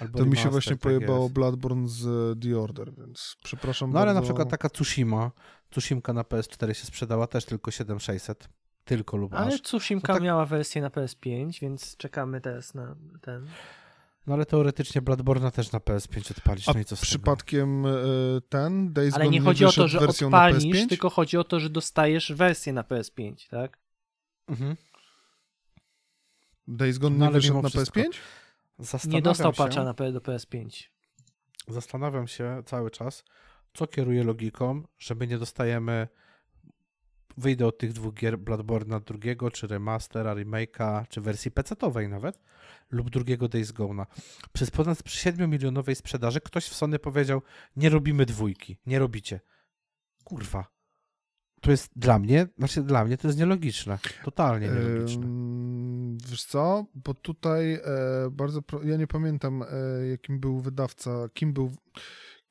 albo 0.00 0.18
To 0.18 0.24
mi 0.26 0.36
się 0.36 0.48
właśnie 0.50 0.72
tak 0.72 0.80
pojebało 0.80 1.22
jest. 1.22 1.34
Bloodborne 1.34 1.88
z 1.88 2.06
e, 2.06 2.40
The 2.40 2.58
Order, 2.60 2.94
więc 2.94 3.36
przepraszam 3.44 3.90
No 3.92 3.98
ale 3.98 4.06
bardzo. 4.06 4.20
na 4.20 4.24
przykład 4.24 4.50
taka 4.50 4.68
Tsushima, 4.70 5.30
Tsushimka 5.70 6.12
na 6.12 6.22
PS4 6.22 6.72
się 6.74 6.86
sprzedała 6.86 7.26
też 7.26 7.44
tylko 7.44 7.70
7600. 7.70 8.48
Tylko 8.84 9.16
lub 9.16 9.34
Ale 9.34 9.54
aż. 9.54 9.62
Tsushimka 9.62 10.12
No 10.12 10.16
tak- 10.16 10.22
miała 10.24 10.46
wersję 10.46 10.82
na 10.82 10.88
PS5, 10.90 11.60
więc 11.60 11.96
czekamy 11.96 12.40
teraz 12.40 12.74
na 12.74 12.96
ten. 13.20 13.46
No 14.26 14.34
ale 14.34 14.46
teoretycznie 14.46 15.02
Bloodborne 15.02 15.50
też 15.52 15.72
na 15.72 15.78
PS5 15.78 16.30
odpalić, 16.30 16.68
A 16.68 16.72
no 16.72 16.80
i 16.80 16.84
co 16.84 16.96
z 16.96 17.00
tego? 17.00 17.06
przypadkiem 17.06 17.86
e, 17.86 17.90
ten 18.48 18.92
Days 18.92 19.14
Ale 19.14 19.24
Gone 19.24 19.34
nie 19.34 19.40
chodzi 19.40 19.64
o 19.64 19.72
to, 19.72 19.88
że 19.88 19.98
odpalisz, 19.98 20.64
PS5? 20.64 20.88
tylko 20.88 21.10
chodzi 21.10 21.36
o 21.36 21.44
to, 21.44 21.60
że 21.60 21.70
dostajesz 21.70 22.32
wersję 22.32 22.72
na 22.72 22.82
PS5, 22.82 23.48
tak? 23.50 23.78
Mhm. 24.48 24.76
Days 26.68 26.98
Gone 26.98 27.16
No, 27.18 27.26
nie 27.26 27.32
wyszedł 27.32 27.62
na 27.62 27.68
wszystko. 27.68 28.00
PS5? 28.00 28.06
Zastanawiam 28.78 29.14
Nie 29.18 29.22
dostał 29.22 29.52
się, 29.52 29.56
patcha 29.56 29.84
na, 29.84 29.94
P- 29.94 30.12
do 30.12 30.20
PS5. 30.20 30.84
Zastanawiam 31.68 32.28
się 32.28 32.62
cały 32.66 32.90
czas, 32.90 33.24
co 33.74 33.86
kieruje 33.86 34.24
logiką, 34.24 34.82
że 34.98 35.14
my 35.14 35.26
nie 35.26 35.38
dostajemy 35.38 36.08
wyjdę 37.36 37.66
od 37.66 37.78
tych 37.78 37.92
dwóch 37.92 38.14
gier 38.14 38.38
Bloodborne'a 38.38 39.00
drugiego, 39.00 39.50
czy 39.50 39.66
remastera, 39.66 40.34
remake'a, 40.34 41.08
czy 41.08 41.20
wersji 41.20 41.50
PC-owej 41.50 42.08
nawet, 42.08 42.38
lub 42.90 43.10
drugiego 43.10 43.48
Days 43.48 43.72
Gone'a. 43.72 44.06
Przez 44.52 44.70
ponad 44.70 44.98
7-milionowej 44.98 45.94
sprzedaży 45.94 46.40
ktoś 46.40 46.66
w 46.66 46.74
Sony 46.74 46.98
powiedział, 46.98 47.42
nie 47.76 47.88
robimy 47.88 48.26
dwójki, 48.26 48.78
nie 48.86 48.98
robicie. 48.98 49.40
Kurwa. 50.24 50.72
To 51.60 51.70
jest 51.70 51.90
dla 51.96 52.18
mnie, 52.18 52.46
znaczy 52.58 52.82
dla 52.82 53.04
mnie 53.04 53.18
to 53.18 53.28
jest 53.28 53.38
nielogiczne. 53.38 53.98
Totalnie 54.24 54.68
nielogiczne. 54.68 55.26
Wiesz 56.30 56.44
co, 56.44 56.86
bo 56.94 57.14
tutaj 57.14 57.74
e, 57.74 57.80
bardzo, 58.30 58.62
pro... 58.62 58.82
ja 58.82 58.96
nie 58.96 59.06
pamiętam 59.06 59.62
e, 59.62 60.06
jakim 60.06 60.40
był 60.40 60.60
wydawca, 60.60 61.28
kim 61.34 61.52
był, 61.52 61.72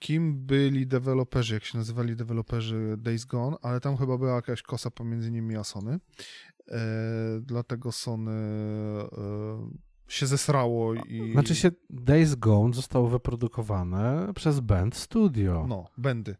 kim 0.01 0.45
byli 0.45 0.87
deweloperzy, 0.87 1.53
jak 1.53 1.65
się 1.65 1.77
nazywali 1.77 2.15
deweloperzy 2.15 2.95
Days 2.97 3.25
Gone, 3.25 3.57
ale 3.61 3.79
tam 3.79 3.97
chyba 3.97 4.17
była 4.17 4.35
jakaś 4.35 4.61
kosa 4.61 4.91
pomiędzy 4.91 5.31
nimi 5.31 5.55
a 5.55 5.63
Sony. 5.63 5.99
E, 6.67 6.79
dlatego 7.41 7.91
Sony 7.91 8.31
e, 8.31 9.07
się 10.07 10.27
zesrało 10.27 10.93
i... 10.93 11.31
Znaczy 11.31 11.55
się 11.55 11.71
Days 11.89 12.35
Gone 12.35 12.73
zostało 12.73 13.07
wyprodukowane 13.07 14.33
przez 14.35 14.59
Band 14.59 14.95
Studio. 14.95 15.65
No, 15.69 15.87
będy. 15.97 16.35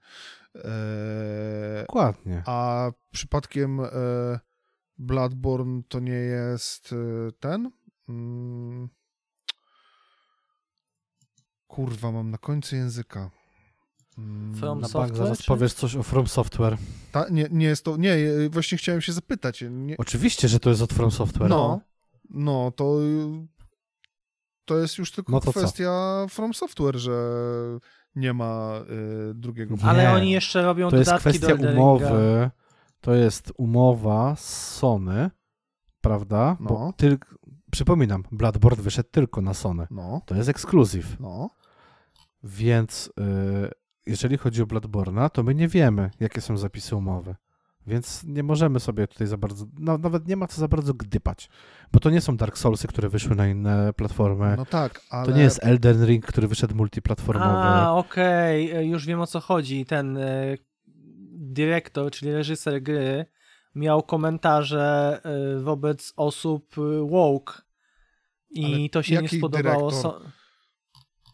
E, 0.55 1.84
Dokładnie. 1.88 2.43
a 2.45 2.91
przypadkiem 3.12 3.80
e, 3.80 3.89
Bloodborne 4.97 5.82
to 5.88 5.99
nie 5.99 6.14
jest 6.14 6.93
e, 6.93 7.32
ten? 7.39 7.72
Mm. 8.09 8.89
Kurwa, 11.68 12.12
mam 12.12 12.32
na 12.32 12.38
końcu 12.38 12.76
języka. 12.76 13.40
Mm, 14.18 14.55
From 14.55 14.82
Na 14.82 14.88
bank 14.88 14.91
Software, 14.91 15.18
zaraz 15.18 15.38
czy- 15.39 15.47
powiesz 15.47 15.74
coś 15.74 15.95
o 15.95 16.03
From 16.03 16.28
Software. 16.28 16.78
Ta, 17.12 17.26
nie, 17.32 17.47
nie 17.51 17.66
jest 17.66 17.86
to. 17.86 17.97
Nie, 17.97 18.14
e, 18.14 18.49
właśnie 18.49 18.78
chciałem 18.78 19.01
się 19.01 19.14
zapytać. 19.14 19.64
Nie, 19.72 19.97
Oczywiście, 19.97 20.47
że 20.47 20.59
to 20.59 20.70
jest 20.70 20.82
od 20.82 20.93
From 20.93 21.12
Software. 21.12 21.49
no, 21.49 21.82
no, 22.30 22.72
to. 22.76 22.97
To 24.66 24.78
jest 24.78 24.97
już 24.97 25.12
tylko 25.12 25.32
No 25.32 25.39
to 25.39 25.53
co? 25.53 25.59
kwestia 25.59 26.26
From 26.30 26.53
Software, 26.53 26.97
że 26.97 27.12
nie 28.16 28.34
ma 28.34 28.72
e, 28.76 29.34
drugiego. 29.34 29.76
Nie. 29.76 29.84
Ale 29.84 30.14
oni 30.14 30.32
jeszcze 30.32 30.62
robią 30.64 30.89
To 30.89 30.97
jest 30.97 31.09
dodatki 31.09 31.30
kwestia 31.30 31.57
do 31.57 31.72
umowy. 31.72 32.49
To 33.01 33.14
jest 33.16 33.53
umowa 33.57 34.36
z 34.36 34.74
Sony, 34.76 35.30
prawda? 36.01 36.57
Bo 36.59 36.74
No. 36.80 36.93
tyl... 36.97 37.18
Przypominam, 37.72 38.24
Bloodborne 38.32 38.84
wyszedł 38.84 39.09
tylko 39.12 39.41
na 39.41 39.53
Sony. 39.53 39.88
No, 39.91 40.22
To 40.26 40.36
jest 40.36 40.49
ekskluzyw. 40.49 41.20
no. 41.20 41.49
Więc 42.43 43.07
y, 43.07 43.72
jeżeli 44.12 44.38
chodzi 44.38 44.62
o 44.62 44.66
Bloodborne'a, 44.66 45.30
to 45.30 45.43
my 45.43 45.55
nie 45.55 45.68
wiemy, 45.68 46.12
jakie 46.20 46.41
są 46.41 46.57
zapisy 46.57 46.95
umowy. 46.95 47.36
Więc 47.88 48.24
nie 48.24 48.43
możemy 48.43 48.80
sobie 48.80 49.07
tutaj 49.07 49.28
za 49.28 49.38
bardzo, 49.38 49.66
no, 49.80 49.97
nawet 49.97 50.28
nie 50.28 50.36
ma 50.36 50.47
co 50.47 50.62
za 50.62 50.68
bardzo 50.68 50.93
gdypać. 50.93 51.49
Bo 51.91 51.99
to 51.99 52.09
nie 52.09 52.22
są 52.22 52.38
Dark 52.38 52.57
Soulsy, 52.57 52.88
które 52.88 53.09
wyszły 53.09 53.36
na 53.36 53.47
inne 53.47 53.93
platformy. 53.93 54.53
No 54.57 54.66
tak, 54.66 55.01
ale. 55.09 55.26
To 55.26 55.32
nie 55.32 55.41
jest 55.41 55.59
Elden 55.64 56.05
Ring, 56.05 56.26
który 56.26 56.47
wyszedł 56.47 56.76
multiplatformowy. 56.76 57.49
A, 57.57 57.93
okej, 57.93 58.72
e, 58.72 58.86
już 58.86 59.05
wiem 59.05 59.22
o 59.22 59.28
co 59.28 59.39
chodzi. 59.39 59.86
Ten 59.86 60.18
e, 60.18 60.57
dyrektor, 61.34 62.12
czyli 62.12 62.34
reżyser 62.34 62.82
gry, 62.82 63.26
miał 63.76 64.03
komentarze 64.03 65.20
e, 65.24 65.59
wobec 65.59 66.14
osób 66.16 66.76
woke. 67.09 67.53
I 68.49 68.66
Ale 68.66 68.89
to 68.89 69.03
się 69.03 69.22
nie 69.22 69.30
spodobało. 69.30 69.89
dyrektor? 69.89 70.22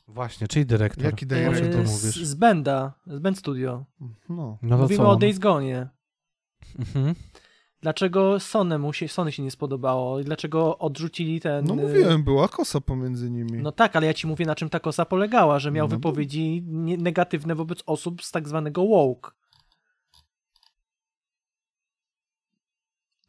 Właśnie, 0.08 0.48
czyli 0.48 0.66
dyrektor. 0.66 1.04
Jaki 1.04 1.28
dyrektor? 1.28 1.82
e, 1.82 1.88
z, 1.88 2.04
mówisz? 2.04 2.24
z 2.26 2.34
Benda, 2.36 2.94
z 3.08 3.20
Bend 3.20 3.38
Studio. 3.38 3.86
No. 4.30 4.58
No 4.62 4.76
to 4.78 4.82
Mówimy 4.82 5.04
co? 5.04 5.10
o 5.10 5.16
Days 5.16 5.40
Gone. 5.40 5.90
Mhm. 6.80 7.16
Dlaczego 7.82 8.40
Sony, 8.40 8.80
mu 8.80 8.94
się, 8.94 9.08
Sony 9.08 9.32
się 9.32 9.44
nie 9.44 9.52
spodobało? 9.52 10.20
I 10.20 10.24
dlaczego 10.24 10.78
odrzucili 10.78 11.40
ten... 11.42 11.66
No 11.66 11.74
e, 11.74 11.78
mówiłem, 11.78 12.24
była 12.24 12.48
kosa 12.48 12.82
pomiędzy 12.82 13.32
nimi. 13.32 13.52
No 13.62 13.72
tak, 13.72 13.96
ale 13.96 14.08
ja 14.08 14.14
ci 14.14 14.28
mówię, 14.28 14.46
na 14.46 14.56
czym 14.56 14.70
ta 14.70 14.80
kosa 14.80 15.06
polegała, 15.06 15.60
że 15.60 15.72
miał 15.72 15.88
No 15.88 15.96
wypowiedzi 15.96 16.64
nie- 16.68 16.98
negatywne 16.98 17.56
wobec 17.56 17.84
osób 17.86 18.24
z 18.24 18.32
tak 18.32 18.48
zwanego 18.48 18.88
woke. 18.88 19.32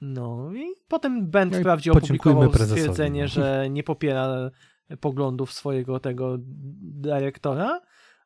No 0.00 0.52
i 0.54 0.64
potem 0.88 1.30
Ben 1.30 1.50
No 1.50 1.58
wprawdzie 1.58 1.92
opublikował 1.92 2.52
stwierdzenie, 2.54 3.22
no. 3.22 3.28
że 3.28 3.66
nie 3.70 3.82
popiera 3.82 4.50
poglądów 5.00 5.52
swojego 5.52 6.00
tego 6.00 6.36
dyrektora, 6.80 7.80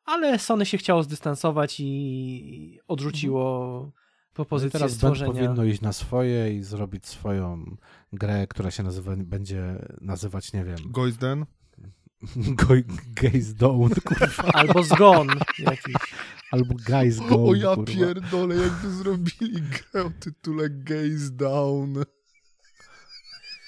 ale 0.05 0.39
Sony 0.39 0.65
się 0.65 0.77
chciało 0.77 1.03
zdystansować 1.03 1.79
i 1.79 2.79
odrzuciło 2.87 3.81
No 3.83 3.91
i 4.31 4.35
propozycję 4.35 4.71
teraz 4.71 4.91
Band 4.91 4.97
stworzenia. 5.15 5.31
powinno 5.33 5.63
iść 5.63 5.81
na 5.81 5.93
swoje 5.93 6.53
i 6.55 6.61
zrobić 6.63 7.07
swoją 7.07 7.75
grę, 8.13 8.47
która 8.47 8.71
się 8.71 8.83
nazywa, 8.83 9.15
będzie 9.17 9.85
nazywać, 10.01 10.53
nie 10.53 10.63
wiem, 10.63 10.77
Goizden? 10.85 11.45
Go- 12.59 12.73
Gaze 13.21 13.53
Down, 13.53 13.89
kurwa, 14.05 14.43
Albo 14.53 14.83
zgon 14.83 15.27
jakiś. 15.59 15.95
albo 16.51 16.75
Guys 16.87 17.19
Gone, 17.19 17.43
O 17.49 17.55
ja 17.55 17.75
kurwa. 17.75 17.91
pierdolę, 17.93 18.55
jakby 18.55 18.89
zrobili 18.89 19.61
grę 19.61 20.03
o 20.05 20.09
tytule 20.19 20.69
Gaze 20.69 21.31
Down. 21.31 21.93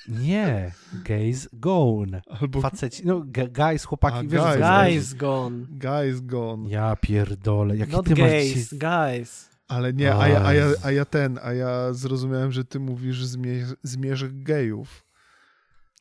Nie, 0.07 0.71
Gaze 0.93 1.47
Gone. 1.53 2.21
Albo 2.41 2.61
Faceci, 2.61 3.05
no 3.05 3.25
guys, 3.49 3.85
chłopaki, 3.85 4.17
A, 4.17 4.23
wiesz, 4.23 4.41
guys. 4.41 4.59
Guys 4.59 5.13
gone. 5.13 5.65
Guys 5.69 6.21
Gone. 6.21 6.69
Ja 6.69 6.95
pierdolę, 6.95 7.77
jaki 7.77 7.91
Not 7.91 8.05
ty 8.05 8.09
masz 8.09 8.19
gays, 8.19 8.53
dzisiaj... 8.53 8.79
guys. 8.79 9.49
Ale 9.67 9.93
nie, 9.93 10.15
a 10.15 10.27
ja, 10.27 10.45
a, 10.45 10.53
ja, 10.53 10.65
a 10.83 10.91
ja 10.91 11.05
ten, 11.05 11.39
a 11.43 11.53
ja 11.53 11.93
zrozumiałem, 11.93 12.51
że 12.51 12.65
ty 12.65 12.79
mówisz 12.79 13.25
zmierzch, 13.25 13.73
zmierzch 13.83 14.43
gejów. 14.43 15.05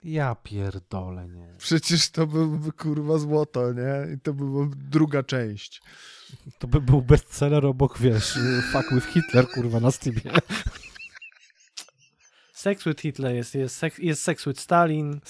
Ja 0.02 0.34
pierdolę, 0.34 1.28
nie. 1.28 1.54
Przecież 1.58 2.10
to 2.10 2.26
byłby 2.26 2.72
kurwa 2.72 3.18
złoto, 3.18 3.72
nie? 3.72 4.14
I 4.14 4.20
to 4.20 4.34
byłaby 4.34 4.76
druga 4.76 5.22
część. 5.22 5.82
To 6.58 6.68
by 6.68 6.80
był 6.80 7.02
bestseller 7.02 7.66
obok, 7.66 7.98
wiesz, 7.98 8.38
Fuck 8.72 8.94
with 8.94 9.06
Hitler, 9.06 9.48
kurwa, 9.48 9.80
na 9.80 9.90
Steamie. 9.90 10.20
Sex 12.64 12.84
with 12.84 13.00
Hitler 13.00 13.34
jest, 13.34 13.54
jest, 13.54 13.76
sex, 13.76 13.98
jest 13.98 14.22
Sex 14.22 14.44
with 14.44 14.60
Stalin 14.60 15.20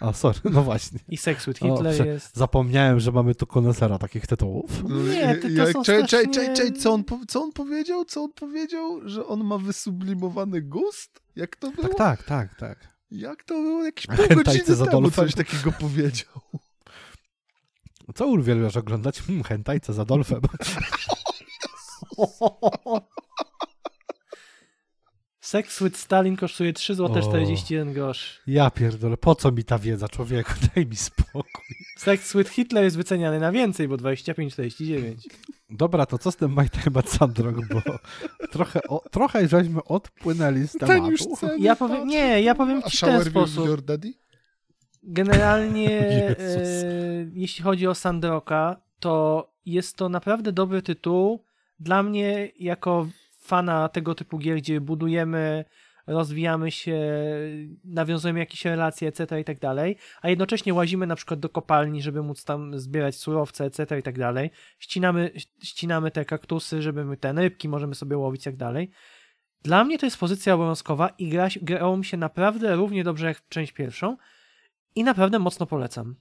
A, 0.00 0.12
sorry, 0.12 0.38
no 0.44 0.62
właśnie. 0.62 0.98
i 1.08 1.16
Sex 1.16 1.46
with 1.46 1.62
O, 1.62 1.66
Hitler 1.76 1.94
prze- 1.94 2.06
jest. 2.06 2.36
Zapomniałem, 2.36 3.00
że 3.00 3.12
mamy 3.12 3.34
tu 3.34 3.46
konesera 3.46 3.98
takich 3.98 4.26
tytułów. 4.26 4.82
Nie, 5.08 5.36
to- 5.36 5.48
to 5.66 5.72
są 5.72 5.82
czekaj, 5.84 6.06
strasznie- 6.06 6.34
czekaj, 6.34 6.54
czekaj, 6.56 6.72
co 6.72 6.92
on, 6.92 7.04
co 7.28 7.42
on 7.42 7.52
powiedział? 7.52 8.04
Co 8.04 8.22
on 8.22 8.32
powiedział? 8.32 9.00
Że 9.08 9.26
on 9.26 9.44
ma 9.44 9.58
wysublimowany 9.58 10.62
gust? 10.62 11.20
Jak 11.36 11.56
to 11.56 11.70
było? 11.70 11.88
Tak, 11.88 12.22
tak, 12.22 12.24
tak, 12.24 12.54
tak. 12.54 12.88
Jak 13.10 13.44
to 13.44 13.54
było? 13.54 13.84
Jakieś 13.84 14.06
pół 14.06 14.16
godziny 14.36 14.64
temu 14.64 14.82
Adolfem. 14.82 15.24
coś 15.24 15.34
takiego 15.34 15.72
powiedział. 15.72 16.40
Co 18.14 18.26
uwielbiasz 18.26 18.76
oglądać? 18.76 19.20
Hmm, 19.22 19.44
hentajce 19.44 19.92
z 19.92 19.98
Adolfem. 19.98 20.40
Sex 25.42 25.82
with 25.82 25.96
Stalin 25.98 26.36
kosztuje 26.36 26.72
3 26.72 26.94
zł 26.94 27.16
O. 27.22 27.28
41 27.28 27.92
grosz. 27.92 28.40
Ja 28.46 28.70
pierdolę, 28.70 29.16
po 29.16 29.34
co 29.34 29.52
mi 29.52 29.64
ta 29.64 29.78
wiedza, 29.78 30.08
człowieku? 30.08 30.52
Daj 30.74 30.86
mi 30.86 30.96
spokój. 30.96 31.76
Sex 31.98 32.36
with 32.36 32.50
Hitler 32.50 32.84
jest 32.84 32.96
wyceniany 32.96 33.40
na 33.40 33.52
więcej, 33.52 33.88
bo 33.88 33.96
25,49. 33.96 35.14
Dobra, 35.70 36.06
to 36.06 36.18
co 36.18 36.30
z 36.32 36.36
tym 36.36 36.52
My 36.54 36.68
Time 36.68 36.98
at 36.98 37.08
Sandrock, 37.10 37.58
bo 37.74 37.82
trochę, 38.50 38.80
o, 38.88 39.02
trochę 39.10 39.48
żeśmy 39.48 39.84
odpłynęli 39.84 40.68
z 40.68 40.72
Ten 40.72 40.88
tematu. 40.88 41.10
już 41.10 41.20
ceny, 41.26 41.58
Ja 41.58 41.76
powiem, 41.76 41.96
patrz. 41.96 42.10
nie, 42.10 42.42
ja 42.42 42.54
powiem 42.54 42.82
A 42.84 42.90
ci 42.90 42.96
w 42.96 43.00
ten 43.00 43.24
sposób. 43.24 43.66
your 43.66 43.82
daddy? 43.82 44.12
Generalnie, 45.02 45.90
e, 46.10 46.34
jeśli 47.34 47.64
chodzi 47.64 47.86
o 47.86 47.94
Sandroka, 47.94 48.76
to 49.00 49.48
jest 49.66 49.96
to 49.96 50.08
naprawdę 50.08 50.52
dobry 50.52 50.82
tytuł. 50.82 51.44
Dla 51.80 52.02
mnie, 52.02 52.50
jako 52.60 53.06
fana 53.42 53.88
tego 53.88 54.14
typu 54.14 54.38
gier, 54.38 54.56
gdzie 54.56 54.80
budujemy, 54.80 55.64
rozwijamy 56.06 56.70
się, 56.70 57.00
nawiązujemy 57.84 58.38
jakieś 58.38 58.64
relacje, 58.64 59.08
etc. 59.08 59.40
i 59.40 59.44
tak 59.44 59.58
dalej, 59.58 59.96
a 60.22 60.28
jednocześnie 60.28 60.74
łazimy 60.74 61.06
na 61.06 61.16
przykład 61.16 61.40
do 61.40 61.48
kopalni, 61.48 62.02
żeby 62.02 62.22
móc 62.22 62.44
tam 62.44 62.78
zbierać 62.78 63.16
surowce, 63.16 63.64
etc. 63.64 63.98
i 63.98 64.02
tak 64.02 64.18
dalej. 64.18 64.50
Ścinamy, 64.78 65.30
ścinamy 65.62 66.10
te 66.10 66.24
kaktusy, 66.24 66.82
żeby 66.82 67.16
te 67.16 67.32
rybki 67.32 67.68
możemy 67.68 67.94
sobie 67.94 68.18
łowić 68.18 68.44
tak 68.44 68.56
dalej. 68.56 68.90
Dla 69.62 69.84
mnie 69.84 69.98
to 69.98 70.06
jest 70.06 70.18
pozycja 70.18 70.54
obowiązkowa 70.54 71.08
i 71.08 71.28
gra, 71.28 71.48
grało 71.62 71.96
mi 71.96 72.04
się 72.04 72.16
naprawdę 72.16 72.76
równie 72.76 73.04
dobrze 73.04 73.26
jak 73.26 73.48
część 73.48 73.72
pierwszą 73.72 74.16
i 74.94 75.04
naprawdę 75.04 75.38
mocno 75.38 75.66
polecam. 75.66 76.16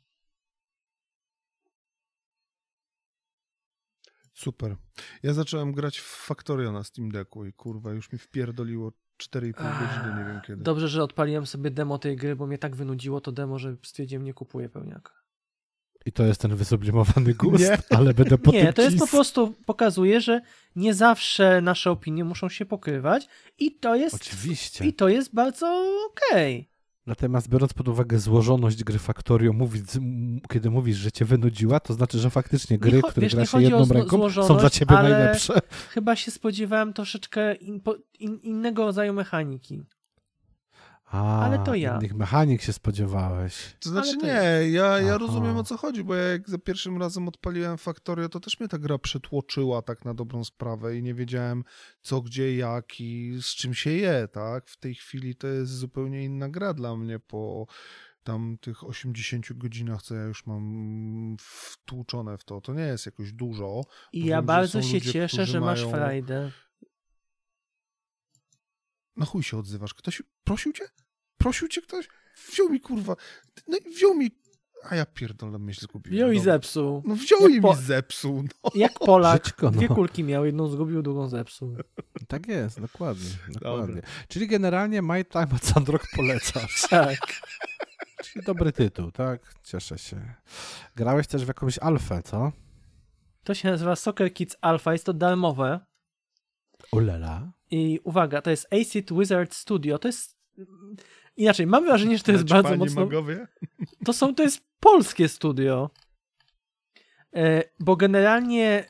Super. 4.41 4.75
Ja 5.23 5.33
zacząłem 5.33 5.71
grać 5.71 5.99
w 5.99 6.25
Factorio 6.25 6.71
na 6.71 6.83
Steam 6.83 7.11
Decku 7.11 7.45
i 7.45 7.53
kurwa, 7.53 7.91
już 7.91 8.11
mi 8.11 8.19
wpierdoliło 8.19 8.91
4,5 9.23 9.51
godziny, 9.53 10.19
nie 10.19 10.25
wiem 10.25 10.41
kiedy. 10.47 10.63
Dobrze, 10.63 10.87
że 10.87 11.03
odpaliłem 11.03 11.45
sobie 11.45 11.71
demo 11.71 11.97
tej 11.97 12.15
gry, 12.15 12.35
bo 12.35 12.47
mnie 12.47 12.57
tak 12.57 12.75
wynudziło 12.75 13.21
to 13.21 13.31
demo, 13.31 13.59
że 13.59 13.75
stwierdziłem, 13.85 14.23
nie 14.23 14.33
kupuję 14.33 14.69
pełniaka. 14.69 15.13
I 16.05 16.11
to 16.11 16.25
jest 16.25 16.41
ten 16.41 16.55
wysublimowany 16.55 17.33
gust, 17.33 17.63
Nie. 17.63 17.77
ale 17.97 18.13
będę 18.13 18.37
po 18.37 18.51
Nie, 18.51 18.63
tym 18.63 18.73
to 18.73 18.81
jest 18.81 18.97
po 18.99 19.07
prostu, 19.07 19.55
pokazuje, 19.65 20.21
że 20.21 20.41
nie 20.75 20.93
zawsze 20.93 21.61
nasze 21.61 21.91
opinie 21.91 22.23
muszą 22.23 22.49
się 22.49 22.65
pokrywać 22.65 23.27
i 23.59 23.71
to 23.71 23.95
jest, 23.95 24.15
Oczywiście. 24.15 24.85
i 24.85 24.93
to 24.93 25.09
jest 25.09 25.33
bardzo 25.33 25.97
okej. 26.11 26.70
Natomiast 27.11 27.49
biorąc 27.49 27.73
pod 27.73 27.87
uwagę 27.87 28.19
złożoność 28.19 28.83
gry 28.83 28.99
Factorio, 28.99 29.53
mówić, 29.53 29.85
kiedy 30.49 30.69
mówisz, 30.69 30.97
że 30.97 31.11
cię 31.11 31.25
wynudziła, 31.25 31.79
to 31.79 31.93
znaczy, 31.93 32.19
że 32.19 32.29
faktycznie 32.29 32.73
Nie 32.73 32.79
gry, 32.79 33.01
które 33.01 33.21
wiesz, 33.21 33.35
gra 33.35 33.45
się 33.45 33.61
jedną 33.61 33.85
ręką, 33.85 34.29
są 34.29 34.57
dla 34.57 34.69
ciebie 34.69 34.95
najlepsze. 34.95 35.53
Chyba 35.89 36.15
się 36.15 36.31
spodziewałem 36.31 36.93
troszeczkę 36.93 37.55
in, 37.55 37.81
in, 38.19 38.39
innego 38.39 38.85
rodzaju 38.85 39.13
mechaniki. 39.13 39.83
A, 41.11 41.45
Ale 41.45 41.59
to 41.59 41.75
ja. 41.75 41.97
Innych 41.97 42.15
mechanik 42.15 42.61
się 42.61 42.73
spodziewałeś. 42.73 43.75
To 43.79 43.89
znaczy 43.89 44.09
Ale 44.09 44.17
to 44.19 44.25
nie, 44.25 44.69
ja, 44.71 44.99
ja 44.99 45.17
rozumiem 45.17 45.57
o 45.57 45.63
co 45.63 45.77
chodzi, 45.77 46.03
bo 46.03 46.15
ja 46.15 46.23
jak 46.27 46.49
za 46.49 46.57
pierwszym 46.57 46.97
razem 46.97 47.27
odpaliłem 47.27 47.77
Factorio, 47.77 48.29
to 48.29 48.39
też 48.39 48.59
mnie 48.59 48.69
ta 48.69 48.77
gra 48.77 48.97
przytłoczyła 48.97 49.81
tak 49.81 50.05
na 50.05 50.13
dobrą 50.13 50.43
sprawę 50.43 50.97
i 50.97 51.03
nie 51.03 51.13
wiedziałem 51.13 51.63
co, 52.01 52.21
gdzie, 52.21 52.55
jak 52.55 52.99
i 52.99 53.37
z 53.41 53.45
czym 53.45 53.73
się 53.73 53.89
je, 53.91 54.27
tak? 54.31 54.69
W 54.69 54.77
tej 54.77 54.95
chwili 54.95 55.35
to 55.35 55.47
jest 55.47 55.71
zupełnie 55.71 56.23
inna 56.23 56.49
gra 56.49 56.73
dla 56.73 56.95
mnie 56.95 57.19
po 57.19 57.65
tam 58.23 58.57
tych 58.61 58.83
80 58.83 59.53
godzinach, 59.53 60.01
co 60.01 60.15
ja 60.15 60.23
już 60.23 60.45
mam 60.45 61.35
wtłuczone 61.39 62.37
w 62.37 62.43
to. 62.43 62.61
To 62.61 62.73
nie 62.73 62.83
jest 62.83 63.05
jakoś 63.05 63.33
dużo. 63.33 63.81
I 64.13 64.19
Wiem, 64.19 64.29
ja 64.29 64.37
że 64.37 64.43
bardzo 64.43 64.81
się 64.81 64.93
ludzie, 64.93 65.11
cieszę, 65.11 65.45
że 65.45 65.59
masz 65.59 65.79
mają- 65.81 65.91
frajdę. 65.91 66.51
Na 69.15 69.25
chuj 69.25 69.43
się 69.43 69.57
odzywasz. 69.57 69.93
Ktoś 69.93 70.23
prosił 70.43 70.73
cię? 70.73 70.83
Prosił 71.41 71.67
cię 71.67 71.81
ktoś? 71.81 72.07
Wziął 72.51 72.69
mi 72.69 72.79
kurwa. 72.79 73.15
No 73.67 73.77
i 73.77 73.89
wziął 73.89 74.13
mi. 74.15 74.31
A 74.89 74.95
ja 74.95 75.05
pierdolę 75.05 75.59
myśl 75.59 75.81
zgubiłem. 75.81 76.15
Wziął 76.17 76.31
i 76.31 76.37
Dobra. 76.37 76.53
zepsuł. 76.53 77.03
No 77.05 77.15
wziął 77.15 77.41
Jak 77.41 77.51
i 77.51 77.61
po- 77.61 77.75
mi 77.75 77.81
zepsuł. 77.81 78.43
No. 78.63 78.71
Jak 78.75 78.99
Polak. 78.99 79.45
Żyćko, 79.45 79.65
no. 79.65 79.71
Dwie 79.71 79.87
kulki 79.87 80.23
miał, 80.23 80.45
jedną 80.45 80.67
zgubił, 80.67 81.01
drugą 81.01 81.27
zepsuł. 81.29 81.75
Tak 82.27 82.47
jest, 82.47 82.81
dokładnie. 82.81 83.29
dokładnie. 83.47 84.01
Czyli 84.27 84.47
generalnie 84.47 85.01
My 85.01 85.25
Time 85.25 85.47
at 85.55 85.65
Sandrock 85.65 86.05
polecasz. 86.15 86.81
Tak. 86.89 87.19
Czyli 88.23 88.45
dobry 88.45 88.71
tytuł, 88.71 89.11
tak? 89.11 89.53
Cieszę 89.63 89.97
się. 89.97 90.33
Grałeś 90.95 91.27
też 91.27 91.45
w 91.45 91.47
jakąś 91.47 91.79
alfę, 91.79 92.21
co? 92.23 92.51
To 93.43 93.53
się 93.53 93.69
nazywa 93.71 93.95
Soccer 93.95 94.33
Kids 94.33 94.55
Alpha, 94.61 94.93
jest 94.93 95.05
to 95.05 95.13
darmowe. 95.13 95.79
Ulela. 96.91 97.51
I 97.71 97.99
uwaga, 98.03 98.41
to 98.41 98.49
jest 98.49 98.67
Acid 98.73 99.13
Wizard 99.13 99.53
Studio. 99.53 99.99
To 99.99 100.07
jest. 100.07 100.37
Inaczej, 101.41 101.67
mam 101.67 101.85
wrażenie, 101.85 102.17
że 102.17 102.23
to 102.23 102.31
jest 102.31 102.43
Naćpani 102.43 102.63
bardzo 102.63 102.77
mocno. 102.77 103.01
magowie? 103.01 103.47
To 104.05 104.13
są, 104.13 104.35
to 104.35 104.43
jest 104.43 104.63
polskie 104.79 105.27
studio. 105.27 105.89
E, 107.35 107.63
bo 107.79 107.95
generalnie 107.95 108.67
e, 108.67 108.85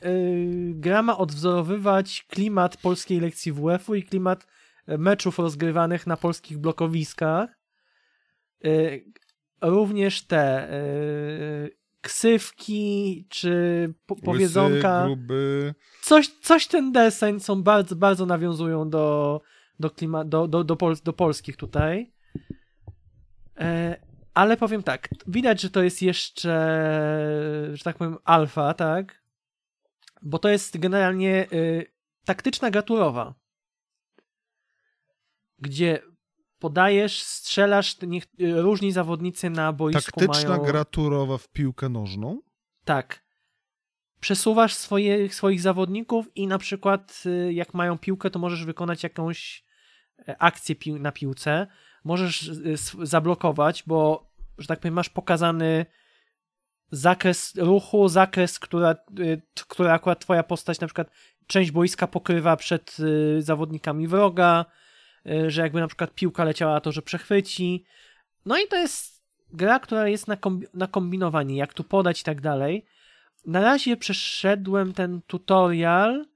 gra 0.70 1.02
ma 1.02 1.18
odwzorowywać 1.18 2.24
klimat 2.28 2.76
polskiej 2.76 3.20
lekcji 3.20 3.52
WF-u 3.52 3.94
i 3.94 4.02
klimat 4.02 4.46
e, 4.86 4.98
meczów 4.98 5.38
rozgrywanych 5.38 6.06
na 6.06 6.16
polskich 6.16 6.58
blokowiskach. 6.58 7.50
E, 8.64 8.70
również 9.62 10.26
te 10.26 10.70
e, 10.70 10.78
ksywki 12.00 13.26
czy 13.28 13.94
po, 14.06 14.16
powiedzonka. 14.16 15.06
Łysy, 15.06 15.74
coś, 16.02 16.28
coś 16.28 16.66
ten 16.66 16.92
deseń 16.92 17.40
są 17.40 17.62
bardzo, 17.62 17.96
bardzo 17.96 18.26
nawiązują 18.26 18.90
do, 18.90 19.40
do, 19.80 19.90
klima, 19.90 20.24
do, 20.24 20.48
do, 20.48 20.64
do, 20.64 20.76
pol, 20.76 20.96
do 21.04 21.12
polskich 21.12 21.56
tutaj. 21.56 22.11
E, 23.56 23.96
ale 24.34 24.56
powiem 24.56 24.82
tak, 24.82 25.08
widać, 25.26 25.60
że 25.60 25.70
to 25.70 25.82
jest 25.82 26.02
jeszcze, 26.02 26.50
że 27.72 27.84
tak 27.84 27.96
powiem, 27.96 28.18
alfa, 28.24 28.74
tak? 28.74 29.22
Bo 30.22 30.38
to 30.38 30.48
jest 30.48 30.78
generalnie 30.78 31.46
y, 31.52 31.92
taktyczna 32.24 32.70
gra 32.70 32.82
turowa, 32.82 33.34
gdzie 35.58 36.02
podajesz, 36.58 37.22
strzelasz, 37.22 37.96
niech, 38.02 38.24
y, 38.40 38.62
różni 38.62 38.92
zawodnicy 38.92 39.50
na 39.50 39.72
boisku 39.72 40.20
Taktyczna 40.20 40.50
mają... 40.50 40.62
gra 40.62 40.84
turowa 40.84 41.38
w 41.38 41.48
piłkę 41.48 41.88
nożną. 41.88 42.40
Tak. 42.84 43.22
Przesuwasz 44.20 44.74
swoje, 44.74 45.30
swoich 45.30 45.60
zawodników 45.60 46.36
i 46.36 46.46
na 46.46 46.58
przykład 46.58 47.22
y, 47.26 47.52
jak 47.52 47.74
mają 47.74 47.98
piłkę, 47.98 48.30
to 48.30 48.38
możesz 48.38 48.64
wykonać 48.64 49.02
jakąś 49.02 49.64
e, 50.28 50.42
akcję 50.42 50.74
pił 50.74 50.98
na 50.98 51.12
piłce. 51.12 51.66
Możesz 52.04 52.42
y, 52.48 52.76
zablokować, 53.02 53.82
bo, 53.86 54.26
że 54.58 54.66
tak 54.66 54.80
powiem, 54.80 54.94
masz 54.94 55.08
pokazany 55.08 55.86
zakres 56.90 57.54
ruchu, 57.56 58.08
zakres, 58.08 58.58
która, 58.58 58.96
y, 59.18 59.42
która 59.68 59.92
akurat 59.92 60.20
twoja 60.20 60.42
postać, 60.42 60.80
na 60.80 60.86
przykład 60.86 61.10
część 61.46 61.70
boiska 61.70 62.06
pokrywa 62.06 62.56
przed 62.56 62.96
y, 63.00 63.42
zawodnikami 63.42 64.08
wroga, 64.08 64.64
że 65.46 65.62
jakby 65.62 65.80
na 65.80 65.86
przykład 65.86 66.14
piłka 66.14 66.44
leciała, 66.44 66.80
to 66.80 66.92
że 66.92 67.02
przechwyci. 67.02 67.84
No 68.46 68.58
i 68.58 68.68
to 68.68 68.76
jest 68.76 69.22
gra, 69.52 69.80
która 69.80 70.08
jest 70.08 70.28
na, 70.28 70.36
kombi- 70.36 70.66
na 70.74 70.86
kombinowanie, 70.86 71.56
jak 71.56 71.74
tu 71.74 71.84
podać 71.84 72.20
i 72.20 72.24
tak 72.24 72.40
dalej. 72.40 72.86
Na 73.46 73.60
razie 73.60 73.96
przeszedłem 73.96 74.92
ten 74.92 75.20
tutorial, 75.26 76.26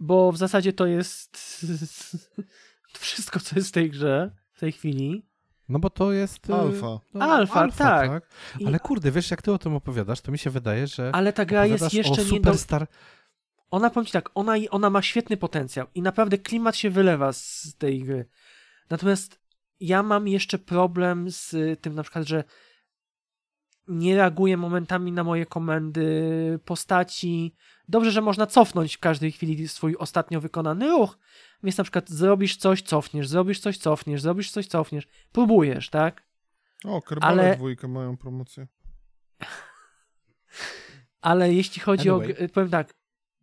bo 0.00 0.32
w 0.32 0.36
zasadzie 0.36 0.72
to 0.72 0.86
jest 0.86 1.38
wszystko, 2.98 3.40
co 3.40 3.56
jest 3.56 3.68
w 3.68 3.72
tej 3.72 3.90
grze 3.90 4.30
w 4.52 4.60
tej 4.60 4.72
chwili. 4.72 5.26
No 5.68 5.78
bo 5.78 5.90
to 5.90 6.12
jest... 6.12 6.50
y, 6.50 6.54
Alfa. 6.54 7.00
No, 7.14 7.24
Alfa, 7.24 7.68
tak. 7.68 8.22
I- 8.58 8.66
Ale 8.66 8.78
kurde, 8.78 9.10
wiesz, 9.10 9.30
jak 9.30 9.42
ty 9.42 9.52
o 9.52 9.58
tym 9.58 9.74
opowiadasz, 9.74 10.20
to 10.20 10.32
mi 10.32 10.38
się 10.38 10.50
wydaje, 10.50 10.86
że 10.86 11.10
Ale 11.14 11.32
ta 11.32 11.44
gra 11.44 11.66
jest 11.66 11.94
jeszcze 11.94 12.10
nie 12.24 12.28
do... 12.30 12.36
superstar... 12.36 12.86
Ona, 13.70 13.90
powiem 13.90 14.06
ci 14.06 14.12
tak, 14.12 14.30
ona, 14.34 14.54
ona 14.70 14.90
ma 14.90 15.02
świetny 15.02 15.36
potencjał 15.36 15.86
i 15.94 16.02
naprawdę 16.02 16.38
klimat 16.38 16.76
się 16.76 16.90
wylewa 16.90 17.32
z 17.32 17.74
tej 17.78 18.02
gry. 18.02 18.28
Natomiast 18.90 19.40
ja 19.80 20.02
mam 20.02 20.28
jeszcze 20.28 20.58
problem 20.58 21.30
z 21.30 21.56
tym 21.80 21.94
na 21.94 22.02
przykład, 22.02 22.28
że 22.28 22.44
nie 23.88 24.16
reaguje 24.16 24.56
momentami 24.56 25.12
na 25.12 25.24
moje 25.24 25.46
komendy 25.46 26.58
postaci. 26.64 27.54
Dobrze, 27.88 28.10
że 28.10 28.20
można 28.20 28.46
cofnąć 28.46 28.96
w 28.96 29.00
każdej 29.00 29.32
chwili 29.32 29.68
swój 29.68 29.96
ostatnio 29.96 30.40
wykonany 30.40 30.88
ruch. 30.88 31.18
Więc 31.64 31.78
na 31.78 31.84
przykład 31.84 32.10
zrobisz 32.10 32.56
coś, 32.56 32.82
cofniesz, 32.82 33.28
zrobisz 33.28 33.60
coś, 33.60 33.78
cofniesz, 33.78 34.22
zrobisz 34.22 34.50
coś, 34.50 34.66
cofniesz. 34.66 35.06
Próbujesz, 35.32 35.90
tak? 35.90 36.22
O, 36.84 37.02
Kerbale 37.02 37.42
Ale- 37.42 37.56
dwójkę 37.56 37.88
mają 37.88 38.16
promocję. 38.16 38.66
Ale 41.20 41.52
jeśli 41.54 41.80
chodzi 41.82 42.10
Anyway. 42.10 42.36
o. 42.44 42.48
Powiem 42.48 42.70
tak. 42.70 42.94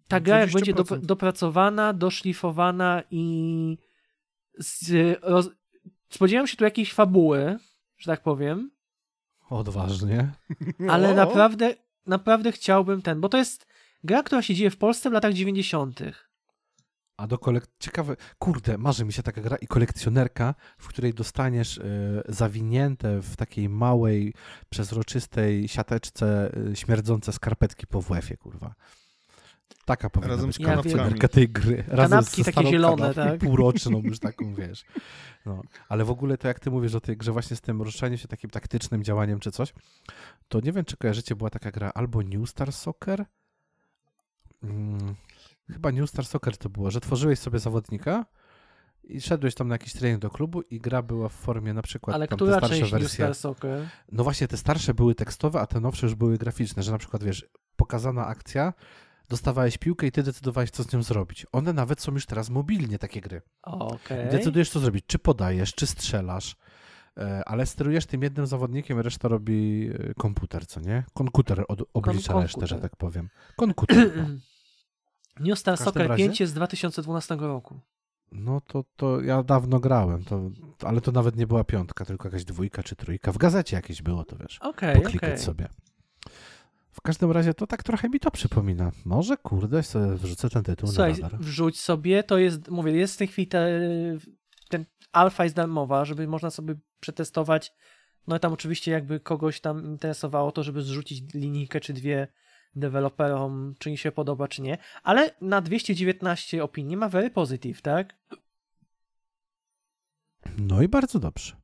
Ta 0.07 0.19
gra, 0.19 0.39
jak 0.39 0.51
będzie 0.51 0.74
20%. 0.74 0.76
dop- 0.76 1.05
dopracowana, 1.05 1.93
doszlifowana 1.93 3.03
i. 3.11 3.78
Z, 4.59 4.91
roz... 5.24 5.49
Spodziewam 6.09 6.47
się 6.47 6.57
tu 6.57 6.63
jakiejś 6.63 6.93
fabuły, 6.93 7.57
że 7.97 8.11
tak 8.11 8.24
powiem, 8.24 8.72
Odważnie. 9.49 10.32
ale 10.89 11.11
O, 11.11 11.13
naprawdę, 11.15 11.76
naprawdę 12.05 12.51
chciałbym 12.51 13.01
ten, 13.01 13.22
bo 13.22 13.30
to 13.30 13.38
jest 13.38 13.67
gra, 14.03 14.24
która 14.24 14.41
się 14.41 14.55
dzieje 14.55 14.69
w 14.72 14.78
Polsce 14.78 15.09
w 15.09 15.13
latach 15.13 15.34
90. 15.34 15.99
A 17.17 17.27
do 17.27 17.38
kolek... 17.38 17.67
Ciekawe, 17.79 18.15
kurde, 18.39 18.77
marzy 18.77 19.05
mi 19.05 19.13
się 19.13 19.23
taka 19.23 19.41
gra 19.41 19.57
i 19.57 19.67
kolekcjonerka, 19.67 20.55
w 20.77 20.88
której 20.88 21.13
dostaniesz 21.13 21.77
y, 21.77 22.21
zawinięte 22.29 23.21
w 23.21 23.35
takiej 23.35 23.69
małej, 23.69 24.33
przezroczystej 24.69 25.67
siateczce 25.67 26.51
y, 26.71 26.75
śmierdzące 26.75 27.33
skarpetki 27.33 27.88
po 27.88 28.01
WF-ie, 28.01 28.38
kurwa. 28.38 28.75
Taka 29.85 30.09
powinna 30.09 30.33
Razem 30.33 30.47
być 30.47 30.55
z 30.55 30.59
kolekcjonerka 30.59 31.03
kanapkami. 31.03 31.33
tej 31.33 31.49
gry. 31.49 31.83
Razem 31.88 32.09
Kanapki 32.09 32.43
takie 32.43 32.67
zielone, 32.67 33.13
tak? 33.13 33.39
Półroczną 33.39 34.01
już 34.01 34.19
taką, 34.29 34.55
wiesz. 34.55 34.85
No. 35.45 35.61
Ale 35.89 36.05
w 36.05 36.09
ogóle 36.09 36.38
to 36.38 36.47
jak 36.47 36.59
ty 36.59 36.71
mówisz 36.71 36.95
o 36.95 37.01
tej 37.01 37.17
grze 37.17 37.31
właśnie 37.31 37.57
z 37.57 37.61
tym 37.61 37.81
ruszaniem 37.81 38.17
się 38.17 38.27
takim 38.27 38.49
taktycznym 38.49 39.03
działaniem 39.03 39.39
czy 39.39 39.51
coś, 39.51 39.73
to 40.47 40.59
nie 40.59 40.71
wiem, 40.71 40.85
czy 40.85 40.97
kojarzycie, 40.97 41.35
była 41.35 41.49
taka 41.49 41.71
gra 41.71 41.91
albo 41.95 42.21
New 42.21 42.49
Star 42.49 42.73
Soccer, 42.73 43.25
mm, 44.63 45.15
chyba 45.73 45.91
New 45.91 46.10
Star 46.10 46.26
Soccer 46.26 46.57
to 46.57 46.69
było, 46.69 46.91
że 46.91 47.02
tworzyłeś 47.02 47.39
sobie 47.39 47.60
zawodnika 47.60 48.26
i 49.03 49.22
szedłeś 49.22 49.56
tam 49.56 49.68
na 49.68 49.76
jakiś 49.76 49.93
trening 49.93 50.22
do 50.22 50.30
klubu 50.30 50.61
i 50.61 50.80
gra 50.80 51.02
była 51.02 51.30
w 51.30 51.34
formie 51.34 51.73
na 51.73 51.81
przykład 51.81 52.15
Ale 52.15 52.27
tam 52.27 52.38
która 52.38 52.52
te 52.52 52.57
starsze 52.57 52.80
część 52.80 52.91
New 52.91 53.02
wersje. 53.02 53.26
Star 53.26 53.35
Soccer? 53.35 53.88
No 54.11 54.23
właśnie, 54.23 54.48
te 54.48 54.57
starsze 54.57 54.93
były 54.93 55.15
tekstowe, 55.15 55.60
a 55.60 55.68
te 55.68 55.80
nowsze 55.80 56.06
już 56.06 56.15
były 56.15 56.38
graficzne, 56.38 56.84
że 56.84 56.91
na 56.91 56.98
przykład, 56.98 57.23
wiesz, 57.23 57.45
pokazana 57.76 58.27
akcja, 58.27 58.73
dostawałeś 59.30 59.77
piłkę 59.77 60.07
i 60.07 60.11
ty 60.11 60.23
decydowałeś, 60.23 60.72
co 60.72 60.84
z 60.84 60.93
nią 60.93 61.03
zrobić. 61.03 61.45
One 61.52 61.73
nawet 61.73 62.02
są 62.02 62.11
już 62.11 62.26
teraz 62.26 62.49
mobilnie, 62.49 62.99
takie 62.99 63.22
gry. 63.22 63.41
Okej. 63.64 64.30
Decydujesz, 64.30 64.69
co 64.69 64.80
zrobić. 64.80 65.06
Czy 65.07 65.19
podajesz, 65.19 65.73
czy 65.73 65.88
strzelasz, 65.88 66.56
e, 67.18 67.43
ale 67.45 67.65
sterujesz 67.65 68.06
tym 68.06 68.23
jednym 68.23 68.45
zawodnikiem, 68.45 68.99
reszta 68.99 69.27
robi 69.27 69.89
e, 69.93 70.14
komputer, 70.14 70.68
co 70.68 70.80
nie? 70.80 71.03
Konkuter 71.14 71.65
od, 71.68 71.81
oblicza 71.93 72.34
Kon- 72.34 72.41
resztę, 72.41 72.68
że 72.68 72.76
komputer. 72.76 72.89
tak 72.89 72.95
powiem. 72.98 73.30
Konkuter. 73.56 74.11
No. 74.18 74.23
New 75.41 75.59
Star 75.59 75.77
Soccer 75.77 76.07
razie- 76.07 76.23
5 76.23 76.39
jest 76.39 76.51
z 76.51 76.55
2012 76.55 77.35
roku. 77.35 77.80
No 78.31 78.61
to, 78.61 78.84
to 78.95 79.22
ja 79.22 79.43
dawno 79.43 79.80
grałem, 79.80 80.23
to, 80.23 80.49
ale 80.84 81.01
to 81.01 81.11
nawet 81.11 81.35
nie 81.35 81.47
była 81.47 81.63
piątka, 81.63 82.05
tylko 82.05 82.27
jakaś 82.27 82.45
dwójka 82.45 82.84
czy 82.84 82.95
trójka. 82.95 83.31
W 83.31 83.38
gazecie 83.38 83.76
jakieś 83.76 84.01
było 84.01 84.23
to, 84.23 84.35
wiesz. 84.38 84.59
Okej, 84.61 84.89
okej. 84.89 85.01
Poklikać 85.01 85.41
sobie. 85.41 85.68
W 86.91 87.01
każdym 87.01 87.31
razie 87.31 87.53
to 87.53 87.68
tak 87.68 87.84
trochę 87.84 88.09
mi 88.09 88.19
to 88.19 88.31
przypomina. 88.31 88.91
Może 89.05 89.38
kurde, 89.38 89.84
sobie 89.84 90.15
wrzucę 90.15 90.49
ten 90.49 90.63
tytuł 90.63 90.89
Słuchaj, 90.89 91.13
na 91.13 91.19
radar. 91.30 91.39
wrzuć 91.41 91.80
sobie, 91.80 92.23
to 92.23 92.38
jest, 92.38 92.69
mówię, 92.69 92.91
jest 92.91 93.13
w 93.13 93.18
tej 93.18 93.27
chwili 93.27 93.47
te, 93.47 93.80
ten 94.69 94.85
alfa 95.11 95.43
jest 95.43 95.55
darmowa, 95.55 96.05
żeby 96.05 96.27
można 96.27 96.49
sobie 96.49 96.76
przetestować. 96.99 97.73
No 98.27 98.35
i 98.35 98.39
tam 98.39 98.53
oczywiście 98.53 98.91
jakby 98.91 99.19
kogoś 99.19 99.61
tam 99.61 99.85
interesowało 99.85 100.51
to, 100.51 100.63
żeby 100.63 100.81
zrzucić 100.81 101.34
linijkę 101.34 101.80
czy 101.80 101.93
dwie 101.93 102.27
deweloperom, 102.76 103.76
czy 103.80 103.89
im 103.89 103.98
się 103.98 104.11
podoba, 104.11 104.48
czy 104.48 104.61
nie. 104.61 104.77
Ale 105.03 105.35
na 105.41 105.61
219 105.61 106.64
opinii 106.64 106.98
ma 106.98 107.10
very 107.10 107.30
positive, 107.30 107.81
tak? 107.81 108.15
No 110.57 110.81
i 110.81 110.88
bardzo 110.88 111.19
dobrze. 111.19 111.56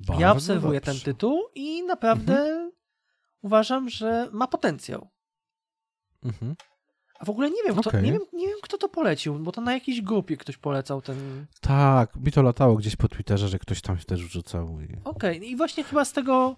Bardzo 0.00 0.22
ja 0.22 0.32
obserwuję 0.32 0.80
dobrze. 0.80 0.92
ten 0.92 1.14
tytuł 1.14 1.40
i 1.54 1.82
naprawdę 1.82 2.70
uważam, 3.42 3.88
że 3.88 4.28
ma 4.32 4.46
potencjał. 4.46 5.08
Mhm. 6.24 6.54
A 7.20 7.24
w 7.24 7.30
ogóle 7.30 7.50
nie 7.50 7.62
wiem, 7.66 7.76
kto, 7.76 7.90
Okej. 7.90 8.02
nie 8.02 8.12
wiem, 8.12 8.22
nie 8.32 8.46
wiem, 8.46 8.56
kto 8.62 8.78
to 8.78 8.88
polecił, 8.88 9.38
bo 9.38 9.52
to 9.52 9.60
na 9.60 9.72
jakiejś 9.72 10.02
grupie 10.02 10.36
ktoś 10.36 10.56
polecał 10.56 11.02
ten. 11.02 11.46
Tak, 11.60 12.16
mi 12.16 12.32
to 12.32 12.42
latało 12.42 12.76
gdzieś 12.76 12.96
po 12.96 13.08
Twitterze, 13.08 13.48
że 13.48 13.58
ktoś 13.58 13.82
tam 13.82 13.98
też 13.98 14.24
wrzucał. 14.24 14.80
I... 14.80 14.96
Okej, 15.04 15.50
i 15.50 15.56
właśnie 15.56 15.84
chyba 15.84 16.04
z 16.04 16.12
tego. 16.12 16.56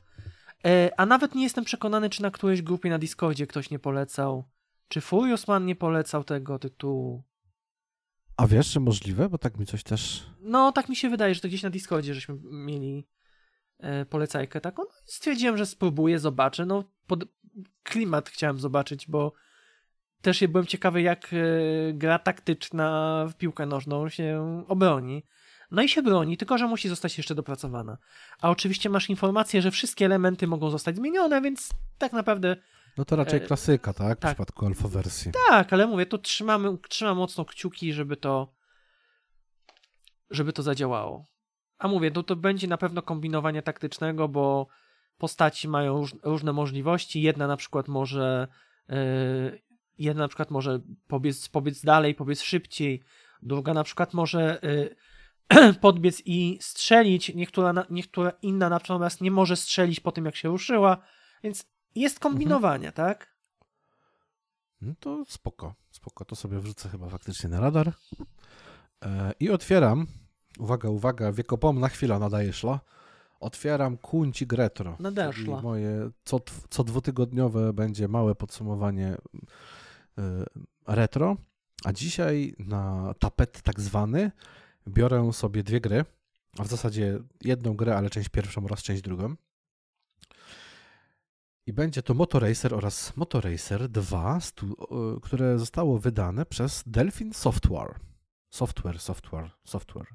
E, 0.67 0.91
a 0.97 1.07
nawet 1.07 1.35
nie 1.35 1.43
jestem 1.43 1.65
przekonany, 1.65 2.11
czy 2.11 2.23
na 2.23 2.31
którejś 2.31 2.63
grupie 2.63 2.91
na 2.91 2.99
Discordzie 2.99 3.47
ktoś 3.47 3.71
nie 3.71 3.79
polecał. 3.79 4.45
Czy 4.89 5.01
Furiosman 5.01 5.67
nie 5.67 5.77
polecał 5.77 6.25
tego 6.25 6.59
tytułu? 6.59 7.23
A 8.37 8.47
wiesz, 8.47 8.67
że 8.73 8.81
możliwe? 8.81 9.29
Bo 9.29 9.39
tak 9.39 9.59
mi 9.59 9.67
coś 9.67 9.83
też... 9.83 10.27
No, 10.41 10.73
tak 10.73 10.89
mi 10.89 10.97
się 10.97 11.11
wydaje, 11.11 11.35
że 11.35 11.41
to 11.41 11.49
gdzieś 11.49 11.63
na 11.63 11.71
Discordzie 11.71 12.15
żeśmy 12.15 12.39
mieli 12.43 13.09
e, 13.79 14.05
polecajkę 14.05 14.61
taką. 14.61 14.83
No, 14.83 14.91
stwierdziłem, 15.05 15.57
że 15.57 15.67
spróbuję, 15.67 16.19
zobaczę. 16.19 16.67
No, 16.67 16.85
pod... 17.07 17.25
klimat 17.83 18.29
chciałem 18.29 18.59
zobaczyć, 18.59 19.09
bo 19.09 19.33
też 20.23 20.47
byłem 20.47 20.67
ciekawy, 20.67 21.03
jak 21.03 21.31
e, 21.33 21.37
gra 21.93 22.19
taktyczna 22.19 23.27
w 23.31 23.35
piłkę 23.35 23.67
nożną 23.67 24.09
się 24.09 24.65
obroni. 24.69 25.23
No 25.73 25.83
i 25.83 25.89
się 25.89 26.03
broni, 26.03 26.37
tylko 26.37 26.59
że 26.59 26.67
musi 26.67 26.89
zostać 26.89 27.19
jeszcze 27.19 27.35
dopracowana. 27.35 27.99
A 28.41 28.51
oczywiście 28.51 28.91
masz 28.91 29.11
informację, 29.11 29.63
że 29.63 29.71
wszystkie 29.71 30.05
elementy 30.05 30.47
mogą 30.47 30.71
zostać 30.71 30.97
zmienione, 30.97 31.41
więc 31.41 31.71
tak 31.99 32.13
naprawdę 32.13 32.57
No 32.99 33.05
to 33.05 33.17
raczej 33.17 33.41
E, 33.43 33.47
klasyka, 33.47 33.93
tak? 33.93 34.19
W 34.19 34.21
tak. 34.21 34.31
przypadku 34.31 34.67
alfa 34.67 34.89
wersji. 34.89 35.33
tak, 35.49 35.73
ale 35.73 35.87
mówię, 35.87 36.07
to 36.07 36.19
trzymamy, 36.19 36.79
trzymam 36.89 37.17
mocno 37.17 37.45
kciuki, 37.45 37.93
żeby 37.93 38.17
to 38.17 38.55
żeby 40.31 40.53
to 40.53 40.63
zadziałało. 40.63 41.27
A 41.79 41.89
mówię, 41.89 42.11
no 42.15 42.23
to 42.23 42.37
będzie 42.37 42.67
na 42.69 42.77
pewno 42.77 43.03
kombinowanie 43.03 43.63
taktycznego, 43.63 44.29
bo 44.29 44.67
postaci 45.19 45.69
mają 45.69 45.97
róż, 45.97 46.15
różne 46.23 46.53
możliwości. 46.53 47.23
Jedna 47.23 47.47
na 47.47 47.57
przykład 47.57 47.89
może 47.89 48.49
yy, 48.89 49.63
jedna 49.99 50.23
na 50.23 50.29
przykład 50.29 50.51
może 50.51 50.81
pobiec, 51.07 51.49
pobiec 51.49 51.85
dalej, 51.85 52.15
pobiec 52.15 52.43
szybciej. 52.43 53.03
Druga 53.43 53.75
na 53.75 53.85
przykład 53.85 54.15
może 54.15 54.59
yy, 54.63 54.97
podbiec 55.81 56.23
i 56.25 56.59
strzelić. 56.61 57.35
Niektóra, 57.35 57.73
niektóra 57.91 58.33
inna 58.43 58.69
natomiast 58.69 59.21
nie 59.21 59.31
może 59.31 59.57
strzelić 59.57 60.01
po 60.01 60.13
tym, 60.13 60.25
jak 60.25 60.37
się 60.37 60.49
ruszyła. 60.49 60.99
Więc 61.45 61.65
jest 61.95 62.21
kombinowanie, 62.21 62.93
tak? 62.93 63.33
No 64.81 64.95
to 65.01 65.25
spoko, 65.29 65.75
spoko. 65.91 66.25
To 66.25 66.37
sobie 66.37 66.59
wrzucę 66.59 66.89
chyba 66.89 67.09
faktycznie 67.09 67.51
na 67.51 67.61
radar. 67.61 67.93
E, 69.05 69.33
I 69.41 69.51
otwieram, 69.51 70.07
uwaga, 70.59 70.89
uwaga, 70.89 71.33
wiekopomna 71.33 71.89
chwila 71.89 72.19
nadaje 72.19 72.53
szla. 72.53 72.81
Otwieram 73.41 73.97
Kuncik 73.97 74.53
Retro. 74.53 74.97
Nadeszła. 75.01 75.63
Moje 75.63 76.11
co, 76.25 76.41
co 76.71 76.85
dwutygodniowe 76.85 77.73
będzie 77.73 78.09
małe 78.09 78.35
podsumowanie 78.35 79.17
e, 80.19 80.45
retro. 80.87 81.37
A 81.85 81.93
dzisiaj 81.93 82.55
na 82.59 83.15
tapet 83.19 83.63
tak 83.63 83.81
zwany 83.81 84.31
biorę 84.89 85.33
sobie 85.33 85.63
dwie 85.63 85.81
gry, 85.81 86.05
a 86.59 86.65
w 86.65 86.69
zasadzie 86.69 87.19
jedną 87.41 87.77
grę, 87.77 87.97
ale 87.97 88.11
część 88.11 88.29
pierwszą 88.29 88.65
oraz 88.65 88.83
część 88.83 89.03
drugą. 89.03 89.35
I 91.67 91.73
będzie 91.73 92.03
to 92.03 92.15
Motoracer 92.15 92.75
oraz 92.75 93.17
Motoracer 93.17 93.89
2, 93.89 94.41
stu, 94.41 94.67
e, 94.67 95.21
które 95.21 95.59
zostało 95.59 95.99
wydane 95.99 96.47
przez 96.47 96.83
Delphin 96.87 97.35
Software. 97.35 98.01
Software, 98.51 99.01
software, 99.01 99.51
software. 99.65 100.09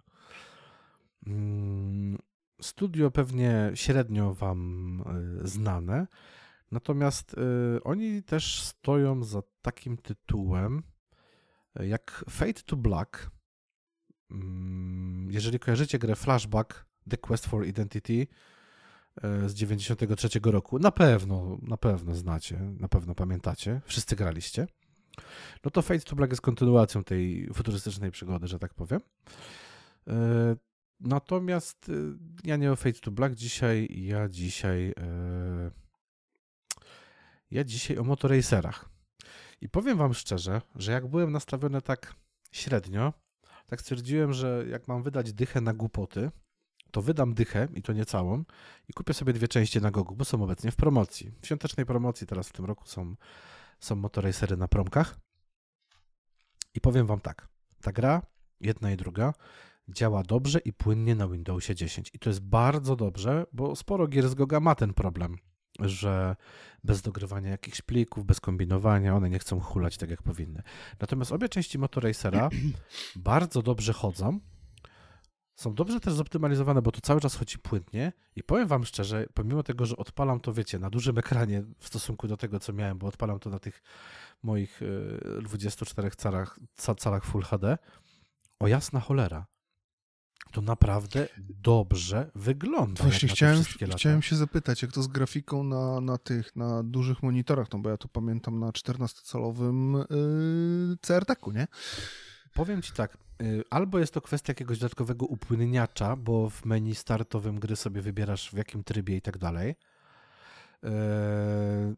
Mm, 1.28 2.18
Studio 2.62 3.12
pewnie 3.12 3.72
średnio 3.76 4.34
Wam 4.34 5.04
e, 5.44 5.48
znane, 5.48 6.08
natomiast 6.72 7.36
e, 7.38 7.84
oni 7.84 8.24
też 8.24 8.62
stoją 8.62 9.24
za 9.24 9.42
takim 9.62 9.98
tytułem 9.98 10.84
jak 11.80 12.26
Fate 12.30 12.64
to 12.66 12.76
Black. 12.76 13.32
Mm, 14.32 15.32
Jeżeli 15.32 15.60
kojarzycie 15.60 16.00
grę 16.00 16.16
Flashback 16.16 16.86
The 17.10 17.18
Quest 17.18 17.46
for 17.46 17.66
Identity 17.68 18.28
e, 19.24 19.50
z 19.50 19.54
93 19.54 20.30
roku, 20.44 20.80
na 20.80 20.92
pewno, 20.92 21.58
na 21.62 21.78
pewno 21.78 22.16
znacie, 22.16 22.60
na 22.80 22.88
pewno 22.88 23.16
pamiętacie, 23.16 23.82
wszyscy 23.86 24.16
graliście. 24.16 24.68
No 25.66 25.72
to 25.72 25.82
Fate 25.82 26.00
to 26.00 26.16
Black 26.16 26.32
jest 26.32 26.42
kontynuacją 26.42 27.04
tej 27.04 27.50
futurystycznej 27.54 28.12
przygody, 28.12 28.48
że 28.48 28.60
tak 28.60 28.74
powiem. 28.74 29.02
E, 30.08 30.56
Natomiast 31.00 31.90
y, 31.90 32.14
ja 32.44 32.56
nie 32.56 32.72
o 32.72 32.76
Fate 32.76 33.00
to 33.00 33.12
Black 33.12 33.36
dzisiaj, 33.36 33.88
ja 33.92 34.30
dzisiaj 34.30 34.94
e, 35.00 35.72
ja 37.52 37.64
dzisiaj 37.64 37.98
o 37.98 38.04
motoracerach. 38.04 38.90
I 39.62 39.70
powiem 39.70 39.98
wam 39.98 40.14
szczerze, 40.14 40.62
że 40.76 40.92
jak 40.92 41.08
byłem 41.08 41.32
nastawiony 41.32 41.82
tak 41.82 42.16
średnio, 42.52 43.14
tak 43.68 43.82
stwierdziłem, 43.82 44.34
że 44.34 44.66
jak 44.70 44.88
mam 44.88 45.04
wydać 45.04 45.34
dychę 45.34 45.62
na 45.62 45.74
głupoty, 45.74 46.32
to 46.92 47.02
wydam 47.02 47.34
dychę 47.34 47.68
i 47.76 47.82
to 47.82 47.94
nie 47.94 48.06
całą 48.06 48.44
i 48.90 48.94
kupię 48.94 49.14
sobie 49.14 49.34
dwie 49.34 49.48
części 49.48 49.82
na 49.82 49.92
Gogu, 49.92 50.16
bo 50.16 50.26
są 50.26 50.44
obecnie 50.44 50.72
w 50.72 50.76
promocji. 50.76 51.32
W 51.42 51.46
świątecznej 51.46 51.86
promocji 51.86 52.28
teraz 52.28 52.50
w 52.50 52.54
tym 52.54 52.66
roku 52.66 52.88
są, 52.88 53.16
są 53.80 53.96
motoracery 53.96 54.58
na 54.58 54.68
promkach. 54.68 55.20
I 56.74 56.82
powiem 56.82 57.08
wam 57.08 57.20
tak, 57.20 57.48
ta 57.82 57.92
gra, 57.92 58.22
jedna 58.62 58.92
i 58.92 58.98
druga, 58.98 59.34
działa 59.90 60.24
dobrze 60.24 60.60
i 60.60 60.74
płynnie 60.74 61.16
na 61.16 61.28
Windowsie 61.28 61.76
10. 61.76 62.10
I 62.14 62.20
to 62.20 62.30
jest 62.30 62.42
bardzo 62.42 62.96
dobrze, 62.96 63.46
bo 63.54 63.76
sporo 63.76 64.08
gier 64.08 64.30
z 64.30 64.36
Goga 64.36 64.60
ma 64.60 64.76
ten 64.76 64.94
problem, 64.94 65.38
że 65.80 66.36
bez 66.84 67.02
dogrywania 67.02 67.50
jakichś 67.50 67.82
plików, 67.82 68.26
bez 68.26 68.40
kombinowania, 68.40 69.16
one 69.16 69.30
nie 69.30 69.40
chcą 69.40 69.60
hulać 69.60 69.98
tak 69.98 70.10
jak 70.10 70.24
powinny. 70.24 70.64
Natomiast 71.00 71.32
obie 71.32 71.50
części 71.50 71.80
Motoracera 71.80 72.50
bardzo 73.16 73.62
dobrze 73.62 73.94
chodzą. 73.94 74.40
Są 75.56 75.74
dobrze 75.74 76.00
też 76.00 76.14
zoptymalizowane, 76.14 76.82
bo 76.82 76.92
to 76.92 77.02
cały 77.02 77.22
czas 77.22 77.36
chodzi 77.36 77.60
płynnie 77.60 78.14
i 78.36 78.44
powiem 78.44 78.68
wam 78.68 78.86
szczerze, 78.86 79.26
pomimo 79.34 79.64
tego, 79.64 79.86
że 79.86 79.98
odpalam 79.98 80.40
to, 80.40 80.54
wiecie, 80.54 80.80
na 80.80 80.90
dużym 80.90 81.18
ekranie 81.18 81.64
w 81.80 81.88
stosunku 81.88 82.28
do 82.28 82.38
tego, 82.38 82.60
co 82.60 82.74
miałem, 82.74 82.98
bo 82.98 83.08
odpalam 83.08 83.40
to 83.40 83.50
na 83.50 83.60
tych 83.60 83.84
moich 84.44 84.82
y, 84.82 85.42
24 85.44 86.12
calach, 86.12 86.60
ca- 86.76 86.96
calach 86.96 87.26
Full 87.26 87.44
HD, 87.44 87.78
o 88.60 88.68
jasna 88.68 89.00
cholera, 89.00 89.46
to 90.52 90.62
naprawdę 90.62 91.28
dobrze 91.64 92.32
wygląda. 92.36 93.04
Właśnie 93.04 93.30
chciałem, 93.30 93.64
chciałem 93.98 94.22
się 94.22 94.36
zapytać, 94.36 94.82
jak 94.82 94.92
to 94.92 95.04
z 95.04 95.08
grafiką 95.08 95.64
na, 95.64 96.02
na 96.02 96.18
tych, 96.18 96.56
na 96.56 96.84
dużych 96.84 97.24
monitorach, 97.24 97.68
no 97.74 97.80
bo 97.80 97.90
ja 97.90 97.98
to 97.98 98.08
pamiętam 98.08 98.60
na 98.60 98.68
14-calowym 98.68 100.04
yy, 100.90 100.98
CRT-ku, 101.02 101.52
nie? 101.52 101.68
Powiem 102.54 102.82
ci 102.82 102.92
tak, 102.92 103.18
y, 103.42 103.64
albo 103.70 104.00
jest 104.00 104.14
to 104.14 104.22
kwestia 104.22 104.52
jakiegoś 104.52 104.80
dodatkowego 104.80 105.26
upłynniacza, 105.26 106.16
bo 106.16 106.50
w 106.50 106.66
menu 106.66 106.96
startowym 106.96 107.60
gry 107.60 107.76
sobie 107.76 108.02
wybierasz 108.02 108.50
w 108.50 108.58
jakim 108.58 108.84
trybie 108.84 109.18
i 109.18 109.22
tak 109.22 109.38
dalej. 109.38 109.76
Eee, 110.84 111.96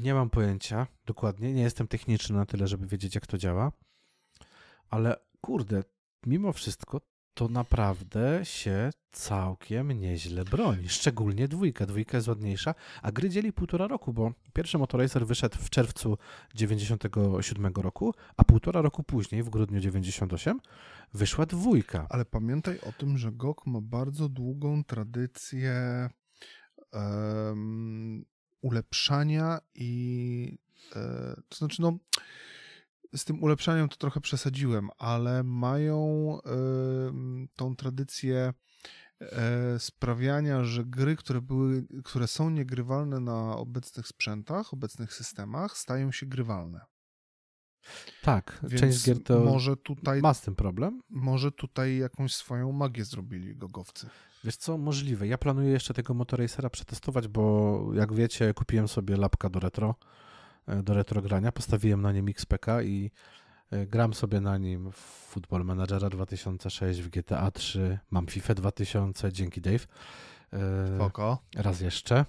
Nie 0.00 0.14
mam 0.14 0.30
pojęcia 0.30 0.86
dokładnie, 1.06 1.52
nie 1.52 1.62
jestem 1.62 1.88
techniczny 1.88 2.36
na 2.36 2.46
tyle, 2.46 2.66
żeby 2.66 2.86
wiedzieć 2.86 3.14
jak 3.14 3.26
to 3.26 3.38
działa, 3.38 3.72
ale 4.90 5.16
kurde, 5.40 5.82
mimo 6.26 6.52
wszystko 6.52 7.00
to 7.34 7.48
naprawdę 7.48 8.40
się 8.42 8.90
całkiem 9.12 9.92
nieźle 9.92 10.44
broni. 10.44 10.88
Szczególnie 10.88 11.48
dwójka. 11.48 11.86
Dwójka 11.86 12.16
jest 12.16 12.28
ładniejsza, 12.28 12.74
a 13.02 13.12
gry 13.12 13.28
dzieli 13.30 13.52
półtora 13.52 13.88
roku, 13.88 14.12
bo 14.12 14.32
pierwszy 14.52 14.78
Motoracer 14.78 15.26
wyszedł 15.26 15.56
w 15.58 15.70
czerwcu 15.70 16.18
97 16.54 17.72
roku, 17.76 18.14
a 18.36 18.44
półtora 18.44 18.82
roku 18.82 19.02
później, 19.02 19.42
w 19.42 19.50
grudniu 19.50 19.80
98, 19.80 20.60
wyszła 21.14 21.46
dwójka. 21.46 22.06
Ale 22.10 22.24
pamiętaj 22.24 22.80
o 22.80 22.92
tym, 22.92 23.18
że 23.18 23.32
GOG 23.32 23.66
ma 23.66 23.80
bardzo 23.80 24.28
długą 24.28 24.84
tradycję 24.84 26.08
em, 26.92 28.24
ulepszania 28.60 29.60
i 29.74 30.58
e, 30.96 31.34
to 31.48 31.56
znaczy 31.56 31.82
no 31.82 31.98
z 33.16 33.24
tym 33.24 33.42
ulepszaniem 33.42 33.88
to 33.88 33.96
trochę 33.96 34.20
przesadziłem, 34.20 34.88
ale 34.98 35.42
mają 35.42 36.38
em, 36.42 37.48
tą 37.56 37.76
tradycję 37.76 38.52
e, 39.20 39.78
sprawiania, 39.78 40.64
że 40.64 40.84
gry, 40.84 41.16
które, 41.16 41.40
były, 41.40 41.86
które 42.04 42.26
są 42.26 42.50
niegrywalne 42.50 43.20
na 43.20 43.56
obecnych 43.56 44.06
sprzętach, 44.06 44.72
obecnych 44.72 45.14
systemach, 45.14 45.78
stają 45.78 46.12
się 46.12 46.26
grywalne. 46.26 46.80
Tak, 48.22 48.60
Więc 48.62 48.80
część 48.80 49.06
gier 49.06 49.22
to 49.22 49.40
może 49.40 49.76
tutaj, 49.76 50.20
ma 50.20 50.34
z 50.34 50.40
tym 50.40 50.54
problem. 50.54 51.02
może 51.10 51.52
tutaj 51.52 51.96
jakąś 51.96 52.34
swoją 52.34 52.72
magię 52.72 53.04
zrobili 53.04 53.56
gogowcy. 53.56 54.08
Wiesz 54.44 54.56
co, 54.56 54.78
możliwe. 54.78 55.26
Ja 55.26 55.38
planuję 55.38 55.70
jeszcze 55.70 55.94
tego 55.94 56.14
Motorracera 56.14 56.70
przetestować, 56.70 57.28
bo 57.28 57.86
jak 57.94 58.12
wiecie, 58.12 58.54
kupiłem 58.54 58.88
sobie 58.88 59.16
lapka 59.16 59.48
do 59.48 59.60
retro, 59.60 59.94
do 60.82 60.94
retro 60.94 61.22
grania, 61.22 61.52
postawiłem 61.52 62.02
na 62.02 62.12
nim 62.12 62.28
XPK 62.28 62.82
i 62.82 63.10
e, 63.70 63.86
gram 63.86 64.14
sobie 64.14 64.40
na 64.40 64.58
nim 64.58 64.92
w 64.92 64.96
Football 64.96 65.64
Managera 65.64 66.10
2006, 66.10 67.00
w 67.00 67.08
GTA 67.08 67.50
3, 67.50 67.98
mam 68.10 68.26
FIFA 68.26 68.54
2000, 68.54 69.32
dzięki 69.32 69.60
Dave. 69.60 69.86
E, 70.52 70.96
Spoko. 70.96 71.38
Raz 71.56 71.80
jeszcze. 71.80 72.24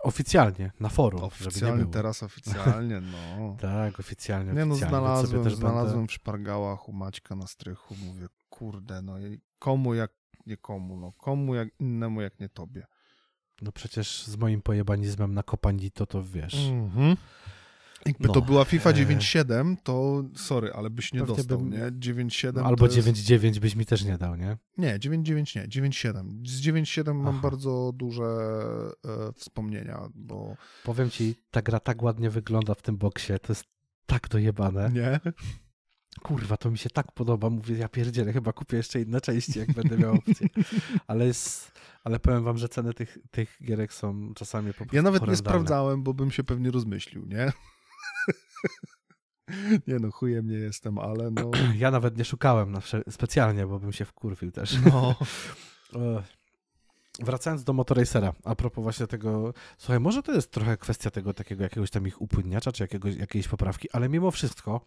Oficjalnie, 0.00 0.70
na 0.80 0.88
forum, 0.88 1.22
Oficjalnie, 1.22 1.86
teraz 1.86 2.22
oficjalnie, 2.22 3.00
no. 3.00 3.56
Tak, 3.60 4.00
oficjalnie. 4.00 4.52
Nie 4.52 4.64
no, 4.64 4.74
znalazłem, 4.74 5.44
też 5.44 5.54
znalazłem 5.54 5.98
Będę... 5.98 6.10
w 6.10 6.14
szpargałach 6.14 6.88
u 6.88 6.92
Maćka 6.92 7.34
na 7.34 7.46
strychu, 7.46 7.94
mówię, 8.06 8.26
kurde, 8.50 9.02
no 9.02 9.18
i 9.18 9.40
komu 9.58 9.94
jak 9.94 10.10
nie 10.46 10.56
komu, 10.56 10.96
no 10.96 11.12
komu 11.12 11.54
jak 11.54 11.68
innemu 11.80 12.20
jak 12.20 12.40
nie 12.40 12.48
tobie. 12.48 12.86
No 13.62 13.72
przecież 13.72 14.22
z 14.26 14.36
moim 14.36 14.62
pojebanizmem 14.62 15.34
na 15.34 15.42
kopanito 15.42 16.06
to 16.06 16.24
wiesz. 16.24 16.68
Mhm. 16.68 17.16
Jakby 18.06 18.28
No, 18.28 18.34
to 18.34 18.42
była 18.42 18.64
FIFA 18.64 18.90
e, 18.90 18.92
9.7, 18.92 19.76
to 19.82 20.22
sorry, 20.34 20.72
ale 20.72 20.90
byś 20.90 21.12
nie 21.12 21.20
Pewnie 21.20 21.36
dostał, 21.36 21.58
bym- 21.58 21.70
nie? 21.70 21.78
9.7 21.78 22.46
No, 22.54 22.60
to 22.60 22.66
albo 22.66 22.86
jest... 22.86 22.98
9.9 22.98 23.58
byś 23.58 23.76
mi 23.76 23.86
też 23.86 24.04
nie 24.04 24.18
dał, 24.18 24.36
nie? 24.36 24.56
Nie, 24.78 24.98
9.9 24.98 25.56
nie, 25.56 25.68
9.7. 25.88 26.46
Z 26.46 26.60
9.7 26.60 27.14
mam 27.14 27.40
bardzo 27.40 27.92
duże 27.94 28.24
e, 28.24 29.32
wspomnienia, 29.32 30.00
bo... 30.14 30.56
Powiem 30.84 31.10
ci, 31.10 31.34
ta 31.50 31.62
gra 31.62 31.80
tak 31.80 32.02
ładnie 32.02 32.30
wygląda 32.30 32.74
w 32.74 32.82
tym 32.82 32.96
boksie, 32.96 33.32
to 33.42 33.52
jest 33.52 33.64
tak 34.06 34.28
dojebane. 34.28 34.90
Nie? 34.92 35.20
Kurwa, 36.20 36.56
to 36.56 36.70
mi 36.70 36.78
się 36.78 36.90
tak 36.90 37.12
podoba. 37.12 37.50
Mówię, 37.50 37.76
ja 37.76 37.88
pierdzielę, 37.88 38.32
chyba 38.32 38.52
kupię 38.52 38.76
jeszcze 38.76 39.00
inne 39.00 39.20
części, 39.20 39.58
jak 39.58 39.72
będę 39.72 39.98
miał 39.98 40.14
opcję. 40.14 40.48
Ale, 41.06 41.26
jest, 41.26 41.72
ale 42.04 42.20
powiem 42.20 42.44
wam, 42.44 42.58
że 42.58 42.68
ceny 42.68 42.94
tych, 42.94 43.18
tych 43.30 43.56
gierek 43.64 43.92
są 43.92 44.34
czasami 44.34 44.72
po 44.72 44.76
prostu 44.78 44.96
Ja 44.96 45.02
nawet 45.02 45.22
nie 45.22 45.26
horrendalne. 45.26 45.50
sprawdzałem, 45.50 46.02
bo 46.02 46.14
bym 46.14 46.30
się 46.30 46.44
pewnie 46.44 46.70
rozmyślił, 46.70 47.26
nie? 47.26 47.52
nie 49.88 49.96
no, 50.00 50.10
chujem 50.10 50.48
nie 50.48 50.56
jestem, 50.56 50.98
ale 50.98 51.30
no... 51.30 51.50
Ja 51.76 51.90
nawet 51.90 52.18
nie 52.18 52.24
szukałem 52.24 52.72
na 52.72 52.80
specjalnie, 53.10 53.66
bo 53.66 53.78
bym 53.78 53.92
się 53.92 54.04
wkurwił 54.04 54.50
też. 54.52 54.76
no. 54.92 55.14
E, 55.94 56.22
Wracając 57.18 57.64
do 57.64 57.72
Motorracera, 57.72 58.32
a 58.44 58.54
propos 58.54 58.82
właśnie 58.82 59.06
tego, 59.06 59.54
słuchaj, 59.78 60.00
może 60.00 60.22
to 60.22 60.32
jest 60.32 60.50
trochę 60.50 60.76
kwestia 60.76 61.10
tego 61.10 61.34
takiego 61.34 61.62
jakiegoś 61.62 61.90
tam 61.90 62.06
ich 62.06 62.22
upłynniacza, 62.22 62.72
czy 62.72 62.82
jakiegoś, 62.82 63.16
jakiejś 63.16 63.48
poprawki, 63.48 63.90
ale 63.92 64.08
mimo 64.08 64.30
wszystko, 64.30 64.86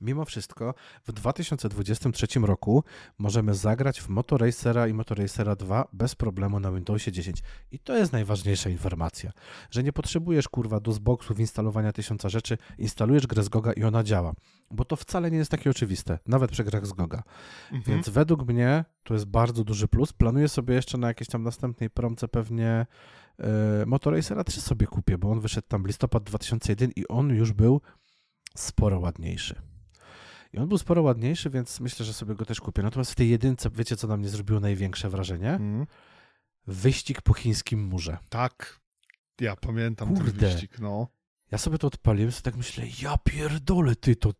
mimo 0.00 0.24
wszystko 0.24 0.74
w 1.04 1.12
2023 1.12 2.26
roku 2.40 2.84
możemy 3.18 3.54
zagrać 3.54 4.00
w 4.00 4.08
Motorracera 4.08 4.88
i 4.88 4.94
Motorracera 4.94 5.56
2 5.56 5.88
bez 5.92 6.14
problemu 6.14 6.60
na 6.60 6.72
Windowsie 6.72 7.12
10. 7.12 7.42
I 7.70 7.78
to 7.78 7.96
jest 7.96 8.12
najważniejsza 8.12 8.70
informacja, 8.70 9.32
że 9.70 9.82
nie 9.82 9.92
potrzebujesz 9.92 10.48
kurwa 10.48 10.80
do 10.80 10.92
instalowania 11.38 11.92
tysiąca 11.92 12.28
rzeczy, 12.28 12.58
instalujesz 12.78 13.26
grę 13.26 13.42
z 13.42 13.48
Goga 13.48 13.72
i 13.72 13.84
ona 13.84 14.02
działa. 14.02 14.34
Bo 14.70 14.84
to 14.84 14.96
wcale 14.96 15.30
nie 15.30 15.38
jest 15.38 15.50
takie 15.50 15.70
oczywiste, 15.70 16.18
nawet 16.26 16.50
przy 16.50 16.64
grach 16.64 16.86
z 16.86 16.92
Goga. 16.92 17.22
Mhm. 17.72 17.82
Więc 17.82 18.08
według 18.08 18.48
mnie 18.48 18.84
to 19.02 19.14
jest 19.14 19.26
bardzo 19.26 19.64
duży 19.64 19.88
plus. 19.88 20.12
Planuję 20.12 20.48
sobie 20.48 20.74
jeszcze 20.74 20.98
na 20.98 21.08
jakiejś 21.08 21.28
tam 21.28 21.42
następnej 21.42 21.90
promce 21.90 22.28
pewnie 22.28 22.86
e, 23.38 23.86
Motorracera 23.86 24.44
3 24.44 24.60
sobie 24.60 24.86
kupię, 24.86 25.18
bo 25.18 25.30
on 25.30 25.40
wyszedł 25.40 25.68
tam 25.68 25.86
listopad 25.86 26.22
2001 26.22 26.90
i 26.96 27.08
on 27.08 27.30
już 27.30 27.52
był 27.52 27.80
sporo 28.56 29.00
ładniejszy. 29.00 29.73
I 30.54 30.58
on 30.58 30.68
był 30.68 30.78
sporo 30.78 31.02
ładniejszy, 31.02 31.50
więc 31.50 31.80
myślę, 31.80 32.06
że 32.06 32.12
sobie 32.12 32.34
go 32.34 32.44
też 32.44 32.60
kupię. 32.60 32.82
Natomiast 32.82 33.12
w 33.12 33.14
tej 33.14 33.30
jedynce, 33.30 33.70
wiecie 33.70 33.96
co 33.96 34.06
na 34.06 34.16
mnie 34.16 34.28
zrobiło 34.28 34.60
największe 34.60 35.10
wrażenie? 35.10 35.50
Mhm. 35.50 35.86
Wyścig 36.66 37.22
po 37.22 37.34
chińskim 37.34 37.84
murze. 37.84 38.18
Tak. 38.28 38.80
Ja 39.40 39.56
pamiętam 39.56 40.08
ten 40.14 40.24
Kurde. 40.24 40.48
wyścig, 40.48 40.78
no. 40.78 41.08
Ja 41.50 41.58
sobie 41.58 41.78
to 41.78 41.86
odpaliłem, 41.86 42.32
sobie 42.32 42.42
tak 42.42 42.56
myślę, 42.56 42.84
ja 43.02 43.18
pierdolę, 43.18 43.96
ty, 43.96 44.16
to, 44.16 44.32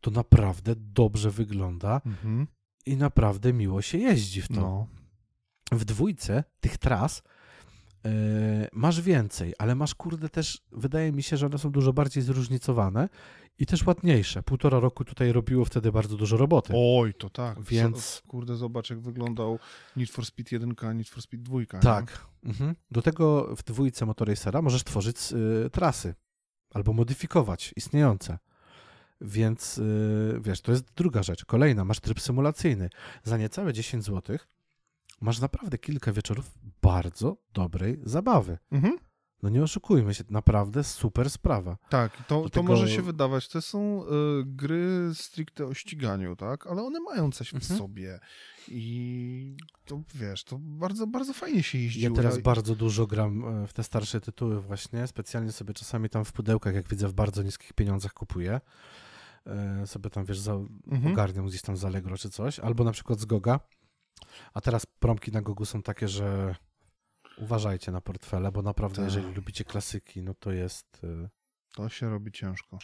to 0.00 0.10
naprawdę 0.10 0.74
dobrze 0.76 1.30
wygląda 1.30 2.00
Mhm. 2.06 2.46
i 2.86 2.96
naprawdę 2.96 3.52
miło 3.52 3.82
się 3.82 3.98
jeździ 3.98 4.42
w 4.42 4.48
to. 4.48 4.54
No. 4.54 4.86
w 5.72 5.84
dwójce 5.84 6.44
tych 6.60 6.78
tras 6.78 7.22
masz 8.72 9.00
więcej, 9.00 9.54
ale 9.58 9.74
masz 9.74 9.94
kurde 9.94 10.28
też, 10.28 10.62
wydaje 10.72 11.12
mi 11.12 11.22
się, 11.22 11.36
że 11.36 11.46
one 11.46 11.58
są 11.58 11.70
dużo 11.70 11.92
bardziej 11.92 12.22
zróżnicowane 12.22 13.08
i 13.58 13.66
też 13.66 13.86
ładniejsze. 13.86 14.42
Półtora 14.42 14.80
roku 14.80 15.04
tutaj 15.04 15.32
robiło 15.32 15.64
wtedy 15.64 15.92
bardzo 15.92 16.16
dużo 16.16 16.36
roboty. 16.36 16.72
Oj, 16.76 17.14
to 17.14 17.30
tak. 17.30 17.62
Więc- 17.62 18.22
kurde, 18.28 18.56
zobacz 18.56 18.90
jak 18.90 19.00
wyglądał 19.00 19.58
Need 19.96 20.10
for 20.10 20.26
Speed 20.26 20.52
1, 20.56 20.74
a 20.82 20.92
Need 20.92 21.08
for 21.08 21.22
Speed 21.22 21.42
2. 21.42 21.58
nie? 21.58 21.66
tak. 21.66 22.26
Mhm. 22.44 22.74
Do 22.90 23.02
tego 23.02 23.56
w 23.56 23.62
dwójce 23.62 24.06
Motorracera 24.06 24.62
możesz 24.62 24.84
tworzyć 24.84 25.16
yy, 25.30 25.70
trasy 25.72 26.14
albo 26.74 26.92
modyfikować 26.92 27.72
istniejące. 27.76 28.38
Więc 29.20 29.76
yy, 29.76 30.40
wiesz, 30.40 30.60
to 30.60 30.72
jest 30.72 30.84
druga 30.96 31.22
rzecz. 31.22 31.44
Kolejna, 31.44 31.84
masz 31.84 32.00
tryb 32.00 32.20
symulacyjny. 32.20 32.90
Za 33.24 33.36
niecałe 33.38 33.72
10 33.72 34.04
zł 34.04 34.38
masz 35.20 35.40
naprawdę 35.40 35.78
kilka 35.78 36.12
wieczorów 36.12 36.50
bardzo 36.82 37.36
dobrej 37.52 38.00
zabawy. 38.04 38.58
Mhm. 38.72 38.98
No 39.42 39.48
nie 39.48 39.62
oszukujmy 39.62 40.14
się, 40.14 40.24
naprawdę 40.30 40.84
super 40.84 41.30
sprawa. 41.30 41.76
Tak, 41.88 42.24
to, 42.26 42.42
Do 42.42 42.48
to 42.50 42.62
może 42.62 42.88
się 42.88 43.02
wydawać, 43.02 43.48
to 43.48 43.62
są 43.62 44.04
y, 44.04 44.06
gry 44.46 45.10
stricte 45.14 45.66
o 45.66 45.74
ściganiu, 45.74 46.36
tak? 46.36 46.66
Ale 46.66 46.82
one 46.82 47.00
mają 47.00 47.32
coś 47.32 47.50
w 47.50 47.54
Mhm. 47.54 47.78
sobie 47.78 48.20
i 48.68 49.56
to 49.84 50.02
wiesz, 50.14 50.44
to 50.44 50.58
bardzo, 50.60 51.06
bardzo 51.06 51.32
fajnie 51.32 51.62
się 51.62 51.78
jeździło. 51.78 52.16
Ja 52.16 52.22
teraz 52.22 52.38
bardzo 52.38 52.76
dużo 52.76 53.06
gram 53.06 53.44
e, 53.44 53.66
w 53.66 53.72
te 53.72 53.82
starsze 53.84 54.20
tytuły 54.20 54.60
właśnie, 54.60 55.06
specjalnie 55.06 55.52
sobie 55.52 55.74
czasami 55.74 56.08
tam 56.08 56.24
w 56.24 56.32
pudełkach, 56.32 56.74
jak 56.74 56.88
widzę, 56.88 57.08
w 57.08 57.12
bardzo 57.14 57.42
niskich 57.42 57.72
pieniądzach 57.72 58.12
kupuję. 58.12 58.60
E, 59.46 59.86
Sobie 59.86 60.10
tam, 60.10 60.24
wiesz, 60.24 60.38
za, 60.38 60.52
Mhm. 60.54 61.12
ogarniam 61.12 61.46
gdzieś 61.46 61.62
tam 61.62 61.76
z 61.76 61.84
Allegro 61.84 62.16
czy 62.18 62.30
coś, 62.30 62.58
albo 62.58 62.84
na 62.84 62.92
przykład 62.92 63.20
z 63.20 63.24
Goga. 63.24 63.60
A 64.54 64.60
teraz 64.60 64.86
promki 64.86 65.32
na 65.32 65.42
Gogu 65.42 65.64
są 65.64 65.82
takie, 65.82 66.08
że 66.08 66.54
uważajcie 67.38 67.92
na 67.92 68.00
portfele, 68.00 68.52
bo 68.52 68.62
naprawdę 68.62 68.96
Tak. 68.96 69.04
jeżeli 69.04 69.34
lubicie 69.34 69.64
klasyki, 69.64 70.22
no 70.22 70.34
to 70.34 70.52
jest 70.52 71.00
e, 71.04 71.28
To 71.74 71.88
się 71.88 72.10
robi 72.10 72.32
ciężko. 72.32 72.78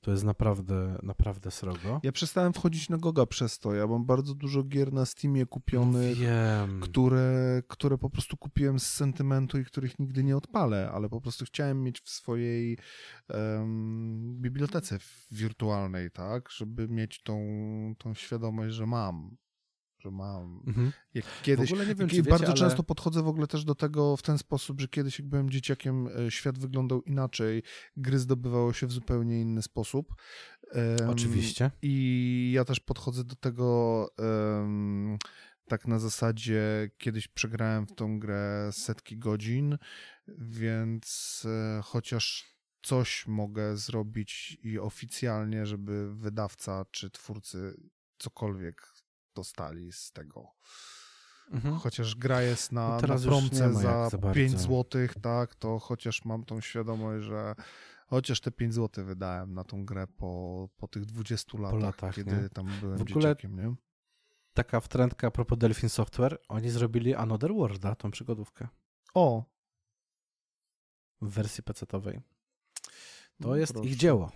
to 0.00 0.10
jest 0.10 0.24
naprawdę, 0.24 0.98
naprawdę 1.02 1.50
srogo. 1.50 2.00
Ja 2.02 2.12
przestałem 2.12 2.52
wchodzić 2.52 2.88
na 2.88 2.96
Goga 2.98 3.26
przez 3.26 3.58
to. 3.58 3.74
Ja 3.74 3.86
mam 3.86 4.04
bardzo 4.06 4.34
dużo 4.34 4.62
gier 4.64 4.92
na 4.92 5.06
Steamie 5.06 5.46
kupionych, 5.46 6.18
Wiem. 6.18 6.80
które, 6.80 7.62
które 7.68 7.98
po 7.98 8.10
prostu 8.10 8.36
kupiłem 8.36 8.78
z 8.80 8.86
sentymentu 8.86 9.58
i 9.58 9.64
których 9.64 9.98
nigdy 9.98 10.24
nie 10.24 10.36
odpalę, 10.36 10.90
ale 10.94 11.08
po 11.08 11.20
prostu 11.20 11.44
chciałem 11.44 11.82
mieć 11.82 12.00
w 12.00 12.08
swojej 12.10 12.78
em, 13.28 14.36
bibliotece 14.40 14.98
wirtualnej, 15.30 16.10
tak? 16.10 16.50
Żeby 16.50 16.88
mieć 16.88 17.22
tą, 17.22 17.38
tą 17.98 18.14
świadomość, 18.14 18.74
że 18.74 18.86
mam. 18.86 19.36
Że 19.98 20.10
mam. 20.10 20.62
Mhm. 20.66 20.92
Jak 21.14 21.24
kiedyś, 21.42 21.70
w 21.70 21.72
ogóle 21.72 21.86
nie 21.86 21.94
wiem, 21.94 22.08
jak- 22.08 22.16
wiecie, 22.16 22.30
bardzo 22.30 22.46
ale... 22.46 22.54
często 22.54 22.82
podchodzę 22.82 23.22
w 23.22 23.28
ogóle 23.28 23.46
też 23.46 23.64
do 23.64 23.74
tego 23.74 24.16
w 24.16 24.22
ten 24.22 24.38
sposób, 24.38 24.80
że 24.80 24.88
kiedyś 24.88 25.18
jak 25.18 25.28
byłem 25.28 25.50
dzieciakiem, 25.50 26.08
e, 26.26 26.30
świat 26.30 26.58
wyglądał 26.58 27.02
inaczej, 27.02 27.62
gry 27.96 28.18
zdobywało 28.18 28.72
się 28.72 28.86
w 28.86 28.92
zupełnie 28.92 29.40
inny 29.40 29.62
sposób. 29.62 30.14
Em, 30.72 31.10
Oczywiście. 31.10 31.70
I 31.82 32.50
ja 32.54 32.64
też 32.64 32.80
podchodzę 32.80 33.24
do 33.24 33.36
tego 33.36 34.08
em, 34.18 35.18
tak 35.68 35.86
na 35.86 35.98
zasadzie, 35.98 36.90
kiedyś 36.98 37.28
przegrałem 37.28 37.86
w 37.86 37.94
tą 37.94 38.18
grę 38.18 38.70
setki 38.72 39.18
godzin, 39.18 39.78
więc 40.38 41.42
e, 41.46 41.80
chociaż 41.84 42.58
coś 42.82 43.26
mogę 43.26 43.76
zrobić 43.76 44.58
i 44.62 44.78
oficjalnie, 44.78 45.66
żeby 45.66 46.14
wydawca 46.14 46.84
czy 46.90 47.10
twórcy 47.10 47.80
cokolwiek 48.18 48.92
dostali 49.38 49.92
z 49.92 50.12
tego. 50.12 50.54
Mhm. 51.50 51.78
Chociaż 51.78 52.14
gra 52.14 52.42
jest 52.42 52.72
na, 52.72 52.88
No 53.02 53.08
na 53.08 53.18
promce 53.18 53.72
za, 53.72 54.08
za 54.10 54.18
bardzo. 54.18 54.34
5 54.34 54.60
zł, 54.60 54.84
tak, 55.22 55.54
to 55.54 55.78
chociaż 55.78 56.24
mam 56.24 56.44
tą 56.44 56.60
świadomość, 56.60 57.24
że 57.26 57.54
chociaż 58.06 58.40
te 58.40 58.50
5 58.50 58.74
zł 58.74 59.04
wydałem 59.04 59.54
na 59.54 59.64
tą 59.64 59.84
grę 59.84 60.06
po, 60.06 60.68
po 60.76 60.88
tych 60.88 61.04
20 61.04 61.58
latach, 61.58 61.80
latach, 61.80 62.14
kiedy 62.14 62.36
nie? 62.42 62.48
tam 62.48 62.66
byłem 62.80 62.98
W 62.98 63.02
ogóle- 63.02 63.14
dzieciakiem, 63.14 63.56
nie? 63.56 63.74
Taka 64.54 64.80
wtrętka 64.80 65.26
a 65.26 65.30
propos 65.30 65.58
Delphin 65.58 65.88
Software. 65.88 66.38
Oni 66.48 66.70
zrobili 66.70 67.14
Another 67.14 67.54
Worlda, 67.54 67.94
tą 67.94 68.10
przygodówkę. 68.10 68.68
O! 69.14 69.44
w 71.20 71.28
wersji 71.30 71.62
PC-owej. 71.64 72.20
To 73.42 73.48
no 73.48 73.56
jest 73.56 73.72
proszę. 73.72 73.88
ich 73.88 73.96
dzieło. 73.96 74.32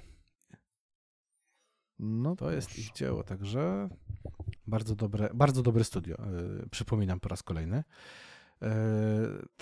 No 1.98 2.36
To 2.36 2.50
jest 2.50 2.68
proszę. 2.68 2.80
ich 2.80 2.92
dzieło, 2.92 3.24
także 3.24 3.88
Bardzo 4.66 4.94
dobre, 4.94 5.30
bardzo 5.34 5.62
dobre 5.62 5.84
studio, 5.84 6.16
yy, 6.60 6.68
przypominam 6.70 7.20
po 7.20 7.28
raz 7.28 7.43
kolejny. 7.43 7.84
Yy, 8.60 8.68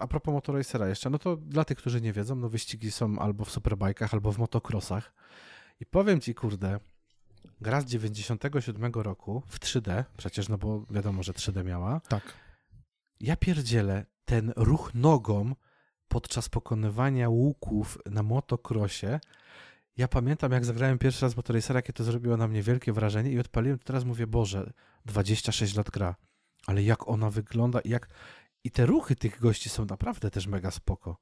a 0.00 0.06
propos 0.06 0.32
Motorracera 0.32 0.88
jeszcze, 0.88 1.10
no 1.10 1.18
to 1.18 1.36
dla 1.36 1.64
tych, 1.64 1.78
którzy 1.78 2.00
nie 2.00 2.12
wiedzą, 2.12 2.36
no 2.36 2.48
wyścigi 2.48 2.90
są 2.90 3.18
albo 3.18 3.44
w 3.44 3.50
superbajkach, 3.50 4.14
albo 4.14 4.32
w 4.32 4.38
motocrossach. 4.38 5.12
I 5.80 5.86
powiem 5.86 6.20
ci, 6.20 6.34
kurde, 6.34 6.80
gra 7.60 7.80
z 7.80 7.84
97 7.84 8.92
roku 8.94 9.42
w 9.46 9.60
3D, 9.60 10.04
przecież 10.16 10.48
no 10.48 10.58
bo 10.58 10.86
wiadomo, 10.90 11.22
że 11.22 11.32
3D 11.32 11.64
miała. 11.64 12.00
Tak. 12.00 12.22
Ja 13.20 13.36
pierdzielę, 13.36 14.06
ten 14.24 14.52
ruch 14.56 14.94
nogą 14.94 15.54
podczas 16.08 16.48
pokonywania 16.48 17.28
łuków 17.28 17.98
na 18.06 18.22
motocrossie, 18.22 19.20
ja 20.00 20.08
pamiętam, 20.08 20.52
jak 20.52 20.64
zagrałem 20.64 20.98
pierwszy 20.98 21.22
raz 21.26 21.36
Motorracera, 21.36 21.78
jakie 21.78 21.92
to 21.92 22.04
zrobiło 22.04 22.36
na 22.36 22.48
mnie 22.48 22.62
wielkie 22.62 22.92
wrażenie 22.92 23.30
i 23.32 23.38
odpaliłem, 23.38 23.78
to 23.78 23.84
teraz 23.84 24.04
mówię, 24.04 24.26
Boże, 24.26 24.72
26 25.04 25.74
lat 25.74 25.90
gra, 25.90 26.16
ale 26.66 26.82
jak 26.82 27.08
ona 27.08 27.30
wygląda 27.30 27.80
i 27.80 27.88
jak... 27.88 28.08
I 28.64 28.70
te 28.70 28.86
ruchy 28.86 29.16
tych 29.16 29.40
gości 29.40 29.68
są 29.68 29.84
naprawdę 29.84 30.30
też 30.30 30.46
mega 30.46 30.70
spoko. 30.70 31.16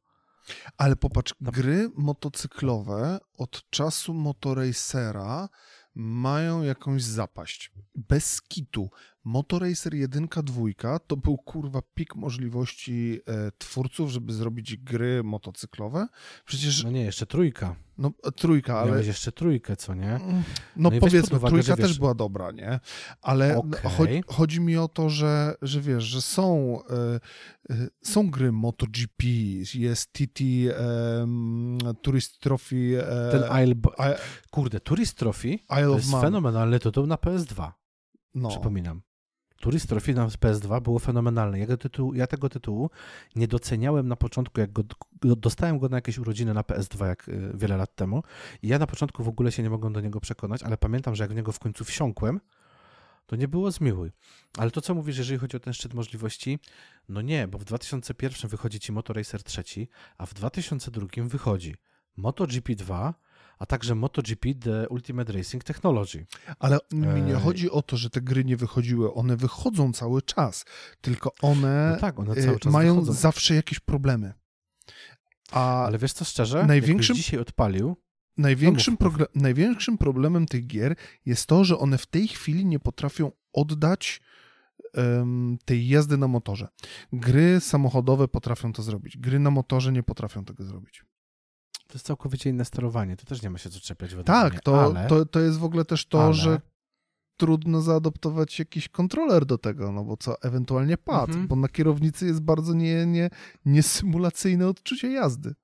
Ale 0.77 0.97
popatrz, 0.97 1.35
Na- 1.41 1.51
gry 1.51 1.91
motocyklowe 1.97 3.19
od 3.39 3.71
czasu 3.71 4.15
Motorracera 4.15 5.49
mają 5.95 6.63
jakąś 6.63 7.03
zapaść. 7.03 7.73
Bez 7.95 8.43
kitu. 8.43 8.91
Motorracer 9.25 9.95
1, 9.95 10.29
2 10.43 10.99
to 11.07 11.17
był 11.17 11.37
kurwa 11.39 11.83
pik 11.95 12.17
możliwości 12.17 13.21
e, 13.27 13.51
twórców, 13.59 14.11
żeby 14.11 14.33
zrobić 14.33 14.77
gry 14.77 15.23
motocyklowe. 15.25 16.07
Przecież, 16.45 16.85
No 16.85 16.91
nie, 16.91 17.01
jeszcze 17.05 17.27
trójka. 17.27 17.77
no 17.99 18.11
trójka, 18.37 18.79
ale 18.79 18.91
Miałeś 18.91 19.07
jeszcze 19.07 19.33
trójkę, 19.33 19.77
co 19.77 19.95
nie? 19.95 20.21
No, 20.27 20.43
No 20.77 20.91
pod 20.91 21.01
powiedzmy, 21.01 21.37
uwagę, 21.37 21.51
trójka 21.51 21.77
wiesz- 21.77 21.89
też 21.89 21.99
była 21.99 22.15
dobra, 22.15 22.51
nie? 22.51 22.81
Ale 23.23 23.57
Okej. 23.57 23.91
chodzi, 23.93 24.23
chodzi 24.27 24.61
mi 24.61 24.77
o 24.77 24.89
to, 24.89 25.11
że, 25.11 25.55
że 25.63 25.81
wiesz, 25.81 26.05
że 26.05 26.23
są, 26.23 26.79
e, 26.91 27.21
e, 27.71 27.89
są 28.03 28.31
gry 28.31 28.53
MotoGP, 28.53 29.25
jest 29.75 30.13
TT 30.13 30.45
Tourist 32.03 32.41
Trophy, 32.41 33.03
e, 33.09 33.31
Ten 33.33 33.43
Isle... 33.65 33.75
I- 33.75 34.51
Kurde, 34.51 34.81
Tourist 34.81 35.15
Trophy 35.15 35.49
Isle 35.49 35.87
to 35.87 35.97
jest 35.97 36.11
fenomenalny 36.11 36.79
tytuł 36.79 37.07
na 37.07 37.15
PS2. 37.17 37.73
No. 38.35 38.49
Przypominam. 38.49 39.03
Tourist 39.61 39.89
Trophy 39.89 40.15
na 40.15 40.27
PS2 40.27 40.83
było 40.83 40.99
fenomenalne. 40.99 41.59
Ja, 41.59 41.67
ja 42.15 42.27
tego 42.27 42.49
tytułu 42.49 42.91
nie 43.37 43.49
doceniałem 43.49 44.09
na 44.09 44.17
początku, 44.17 44.61
jak 44.61 44.73
go 44.73 44.83
dostałem 45.37 45.79
go 45.79 45.89
na 45.89 45.97
jakieś 45.97 46.19
urodziny 46.19 46.55
na 46.55 46.63
PS2 46.63 47.07
jak 47.07 47.29
y, 47.29 47.53
wiele 47.55 47.77
lat 47.77 47.95
temu. 47.95 48.23
I 48.63 48.69
ja 48.69 48.79
na 48.79 48.87
początku 48.87 49.25
w 49.25 49.29
ogóle 49.29 49.53
się 49.53 49.63
nie 49.63 49.71
mogłem 49.71 49.93
do 49.93 50.01
niego 50.01 50.21
przekonać, 50.21 50.63
ale 50.63 50.77
pamiętam, 50.77 51.15
że 51.15 51.25
jak 51.25 51.33
w 51.33 51.35
niego 51.37 51.53
w 51.53 51.59
końcu 51.59 51.85
wsiąkłem, 51.85 52.41
to 53.27 53.37
nie 53.37 53.49
było 53.49 53.71
zmiłuj. 53.71 54.11
Ale 54.59 54.71
to, 54.71 54.81
co 54.81 54.95
mówisz, 54.95 55.19
jeżeli 55.19 55.39
chodzi 55.39 55.57
o 55.57 55.61
ten 55.61 55.73
szczyt 55.73 55.95
możliwości, 55.95 56.59
no 57.09 57.23
nie, 57.23 57.49
bo 57.49 57.59
w 57.59 57.65
2001 57.65 58.51
wychodzi 58.51 58.81
ci 58.81 58.93
Motor 58.93 59.17
Racer 59.17 59.43
3, 59.43 59.63
a 60.19 60.27
w 60.27 60.35
2002 60.35 61.07
wychodzi 61.25 61.75
MotoGP 62.17 62.75
2, 62.75 63.15
a 63.59 63.67
także 63.67 63.95
MotoGP 63.95 64.55
The 64.55 64.89
Ultimate 64.89 65.33
Racing 65.33 65.65
Technology. 65.65 66.27
Ale 66.59 66.79
mi 66.93 67.23
nie 67.23 67.35
chodzi 67.35 67.71
o 67.71 67.83
to, 67.83 67.97
że 67.97 68.11
te 68.11 68.21
gry 68.21 68.45
nie 68.45 68.57
wychodziły, 68.57 69.15
one 69.15 69.37
wychodzą 69.37 69.93
cały 69.93 70.23
czas, 70.23 70.65
tylko 71.01 71.33
one, 71.43 71.91
No 71.95 72.01
tak, 72.01 72.19
one 72.19 72.59
czas 72.59 72.73
mają 72.73 72.95
wychodzą. 72.95 73.13
zawsze 73.13 73.55
jakieś 73.55 73.81
problemy. 73.81 74.33
A 75.53 75.85
Ale 75.87 75.99
wiesz 75.99 76.13
co, 76.13 76.25
szczerze? 76.25 76.65
największym- 76.67 77.17
dzisiaj 77.17 77.41
odpalił, 77.41 77.97
Największym, 78.37 78.97
No 79.01 79.27
największym 79.35 79.99
problemem 79.99 80.47
tych 80.47 80.67
gier 80.67 80.97
jest 81.27 81.47
to, 81.47 81.65
że 81.65 81.79
one 81.79 81.99
w 81.99 82.07
tej 82.07 82.29
chwili 82.29 82.65
nie 82.67 82.79
potrafią 82.79 83.33
oddać 83.53 84.21
tej 85.65 85.89
jazdy 85.89 86.17
na 86.19 86.29
motorze. 86.29 86.69
Gry 87.13 87.61
samochodowe 87.61 88.29
potrafią 88.29 88.73
to 88.73 88.83
zrobić. 88.83 89.17
Gry 89.19 89.39
na 89.39 89.51
motorze 89.51 89.93
nie 89.93 90.03
potrafią 90.03 90.45
tego 90.45 90.65
zrobić. 90.65 91.05
To 91.87 91.95
jest 91.95 92.07
całkowicie 92.07 92.51
inne 92.51 92.65
sterowanie. 92.65 93.17
To 93.17 93.27
też 93.27 93.43
nie 93.43 93.51
ma 93.51 93.59
się 93.59 93.71
co 93.71 93.81
czepiać. 93.81 94.11
według 94.11 94.27
Tak, 94.27 94.61
to, 94.61 94.83
ale, 94.85 95.07
to, 95.09 95.27
to 95.27 95.41
jest 95.41 95.59
w 95.59 95.65
ogóle 95.65 95.85
też 95.85 96.07
to, 96.07 96.25
ale- 96.25 96.35
że 96.35 96.61
trudno 97.37 97.81
zaadoptować 97.81 98.59
jakiś 98.59 98.89
kontroler 98.89 99.47
do 99.47 99.59
tego, 99.59 99.93
no 99.93 100.05
bo 100.05 100.17
co, 100.17 100.43
ewentualnie 100.43 100.97
pad, 100.97 101.29
Mhm. 101.29 101.47
bo 101.49 101.57
na 101.57 101.69
kierownicy 101.69 102.27
jest 102.27 102.41
bardzo 102.41 102.75
nie, 102.75 103.07
nie, 103.07 103.31
niesymulacyjne 103.65 104.69
odczucie 104.69 105.13
jazdy. 105.13 105.55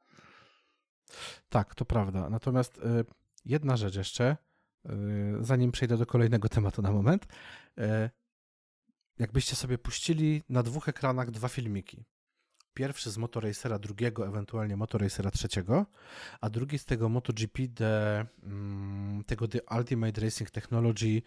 Tak, 1.48 1.74
to 1.74 1.85
prawda. 1.85 2.31
Natomiast 2.31 2.78
y, 2.78 2.82
jedna 3.44 3.76
rzecz 3.76 3.94
jeszcze, 3.97 4.36
y, 4.86 4.90
zanim 5.40 5.72
przejdę 5.72 5.97
do 5.97 6.06
kolejnego 6.06 6.48
tematu 6.59 6.82
na 6.82 6.93
moment. 6.93 7.24
Y, 7.78 8.10
jakbyście 9.18 9.56
sobie 9.56 9.78
puścili 9.78 10.43
na 10.48 10.62
dwóch 10.62 10.89
ekranach 10.89 11.31
dwa 11.31 11.48
filmiki. 11.48 12.05
Pierwszy 12.74 13.10
z 13.10 13.18
Motorracera 13.18 13.78
drugiego, 13.78 14.28
ewentualnie 14.28 14.76
Motorracera 14.76 15.30
trzeciego, 15.30 15.86
a 16.40 16.51
drugi 16.51 16.78
z 16.78 16.84
tego 16.84 17.09
MotoGP, 17.09 17.68
the, 17.74 18.26
mm, 18.42 19.24
tego 19.24 19.48
The 19.48 19.59
Ultimate 19.78 20.20
Racing 20.20 20.51
Technology, 20.51 21.22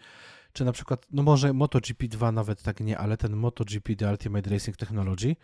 czy 0.52 0.64
na 0.64 0.72
przykład, 0.72 1.06
no 1.10 1.22
może 1.22 1.52
MotoGP 1.52 2.08
2 2.08 2.32
nawet 2.32 2.62
tak 2.62 2.80
nie, 2.80 2.98
ale 2.98 3.16
ten 3.16 3.36
MotoGP 3.36 3.96
The 3.96 4.10
Ultimate 4.10 4.50
Racing 4.50 4.76
Technology, 4.76 5.36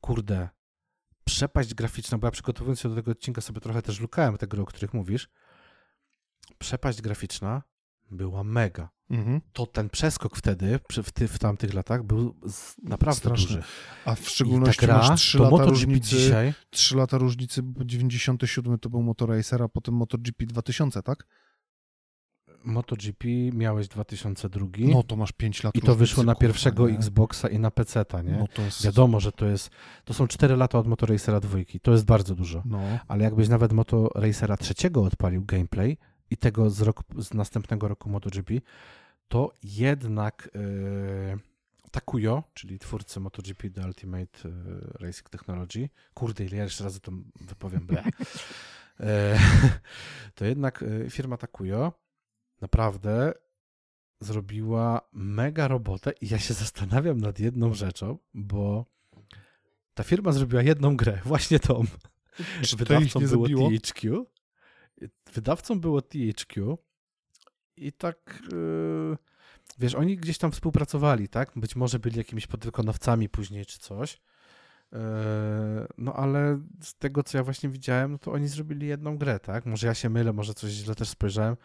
kurde, 0.00 0.48
przepaść 1.24 1.74
graficzna, 1.74 2.18
bo 2.18 2.26
ja 2.26 2.30
przygotowując 2.30 2.80
się 2.80 2.88
do 2.88 2.94
tego 2.94 3.10
odcinka 3.10 3.40
sobie 3.40 3.60
trochę 3.60 3.82
też 3.82 4.00
lukałem 4.00 4.36
te 4.36 4.46
gry, 4.46 4.62
o 4.62 4.66
których 4.66 4.94
mówisz. 4.94 5.28
Przepaść 6.58 7.02
graficzna 7.02 7.62
była 8.10 8.44
mega. 8.44 8.93
Mhm. 9.10 9.40
To 9.52 9.66
ten 9.66 9.90
przeskok 9.90 10.36
wtedy, 10.36 10.78
w, 11.04 11.12
ty, 11.12 11.28
w 11.28 11.38
tamtych 11.38 11.74
latach, 11.74 12.04
był 12.04 12.34
naprawdę 12.82 13.20
Straszny. 13.20 13.46
duży. 13.46 13.62
A 14.04 14.14
w 14.14 14.20
I 14.20 14.24
ta 14.24 14.30
szczególności 14.30 14.86
gra, 14.86 14.98
masz 14.98 15.20
3 15.20 15.38
to 15.38 15.50
lata 15.50 15.64
różnicy, 15.64 16.16
dzisiaj, 16.16 16.54
3 16.70 16.96
lata 16.96 17.18
różnicy, 17.18 17.62
bo 17.62 17.84
97 17.84 18.78
to 18.78 18.90
był 18.90 19.02
Motorracer, 19.02 19.62
a 19.62 19.68
potem 19.68 19.94
MotoGP 19.94 20.46
2000, 20.46 21.02
tak? 21.02 21.26
MotoGP 22.64 23.28
miałeś 23.52 23.88
2002 23.88 24.66
No 24.78 25.02
to 25.02 25.16
masz 25.16 25.32
5 25.32 25.64
lat 25.64 25.74
i 25.74 25.80
to 25.80 25.94
wyszło 25.94 26.24
na 26.24 26.34
kurwa, 26.34 26.48
pierwszego 26.48 26.88
nie? 26.88 26.96
Xboxa 26.96 27.48
i 27.48 27.58
na 27.58 27.70
PC-ta, 27.70 28.22
nie? 28.22 28.32
No 28.32 28.48
to 28.54 28.62
jest... 28.62 28.84
Wiadomo, 28.84 29.20
że 29.20 29.32
to 29.32 29.46
jest, 29.46 29.70
to 30.04 30.14
są 30.14 30.26
4 30.26 30.56
lata 30.56 30.78
od 30.78 30.86
Motorracera 30.86 31.40
dwójki, 31.40 31.80
to 31.80 31.92
jest 31.92 32.04
bardzo 32.04 32.34
dużo. 32.34 32.62
No. 32.64 32.80
Ale 33.08 33.24
jakbyś 33.24 33.48
nawet 33.48 33.72
Motorracera 33.72 34.56
trzeciego 34.56 35.02
odpalił 35.02 35.44
gameplay 35.44 35.98
i 36.34 36.36
tego 36.36 36.70
z, 36.70 36.80
roku, 36.80 37.22
z 37.22 37.34
następnego 37.34 37.88
roku 37.88 38.10
MotoGP, 38.10 38.54
to 39.28 39.52
jednak 39.62 40.50
yy, 40.54 41.38
Takuyo, 41.90 42.42
czyli 42.54 42.78
twórcy 42.78 43.20
MotoGP 43.20 43.70
The 43.70 43.86
Ultimate 43.86 44.48
yy, 44.48 44.52
Racing 45.00 45.30
Technology, 45.30 45.88
kurde, 46.14 46.44
ile 46.44 46.56
ja 46.56 46.64
jeszcze 46.64 46.84
razy 46.84 47.00
to 47.00 47.12
wypowiem, 47.40 47.86
ble. 47.86 48.04
E, 49.00 49.38
to 50.34 50.44
jednak 50.44 50.84
firma 51.10 51.36
Takuyo 51.36 51.92
naprawdę 52.60 53.32
zrobiła 54.20 55.00
mega 55.12 55.68
robotę 55.68 56.12
i 56.20 56.28
ja 56.28 56.38
się 56.38 56.54
zastanawiam 56.54 57.20
nad 57.20 57.38
jedną 57.38 57.74
rzeczą, 57.74 58.18
bo 58.34 58.86
ta 59.94 60.02
firma 60.02 60.32
zrobiła 60.32 60.62
jedną 60.62 60.96
grę, 60.96 61.18
właśnie 61.24 61.60
tą. 61.60 61.84
Czy 62.62 62.76
to 62.76 62.82
ich 62.82 62.88
Wydawcą 62.88 63.20
nie 63.20 63.26
było 63.26 63.46
zabiło? 63.46 63.70
THQ. 63.70 64.26
Wydawcą 65.32 65.80
było 65.80 66.02
THQ 66.02 66.78
i 67.76 67.92
tak 67.92 68.42
yy, 68.52 69.16
wiesz, 69.78 69.94
oni 69.94 70.16
gdzieś 70.16 70.38
tam 70.38 70.52
współpracowali, 70.52 71.28
tak? 71.28 71.52
Być 71.56 71.76
może 71.76 71.98
byli 71.98 72.18
jakimiś 72.18 72.46
podwykonawcami 72.46 73.28
później 73.28 73.66
czy 73.66 73.78
coś. 73.78 74.20
Yy, 74.92 74.98
no 75.98 76.12
ale 76.12 76.60
z 76.82 76.94
tego, 76.94 77.22
co 77.22 77.38
ja 77.38 77.44
właśnie 77.44 77.68
widziałem, 77.68 78.12
no 78.12 78.18
to 78.18 78.32
oni 78.32 78.48
zrobili 78.48 78.86
jedną 78.86 79.18
grę, 79.18 79.40
tak? 79.40 79.66
Może 79.66 79.86
ja 79.86 79.94
się 79.94 80.10
mylę, 80.10 80.32
może 80.32 80.54
coś 80.54 80.70
źle 80.70 80.94
też 80.94 81.08
spojrzałem. 81.08 81.56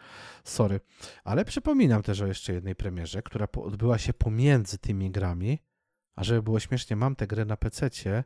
Sorry. 0.44 0.80
Ale 1.24 1.46
przypominam 1.46 2.04
też 2.04 2.22
o 2.22 2.28
jeszcze 2.28 2.54
jednej 2.54 2.76
premierze, 2.76 3.22
która 3.22 3.48
odbyła 3.58 3.98
się 3.98 4.14
pomiędzy 4.14 4.78
tymi 4.78 5.12
grami. 5.12 5.60
A 6.16 6.24
żeby 6.24 6.44
było 6.44 6.60
śmiesznie, 6.60 6.96
mam 6.96 7.16
tę 7.16 7.28
grę 7.28 7.46
na 7.46 7.58
PC-cie. 7.58 8.24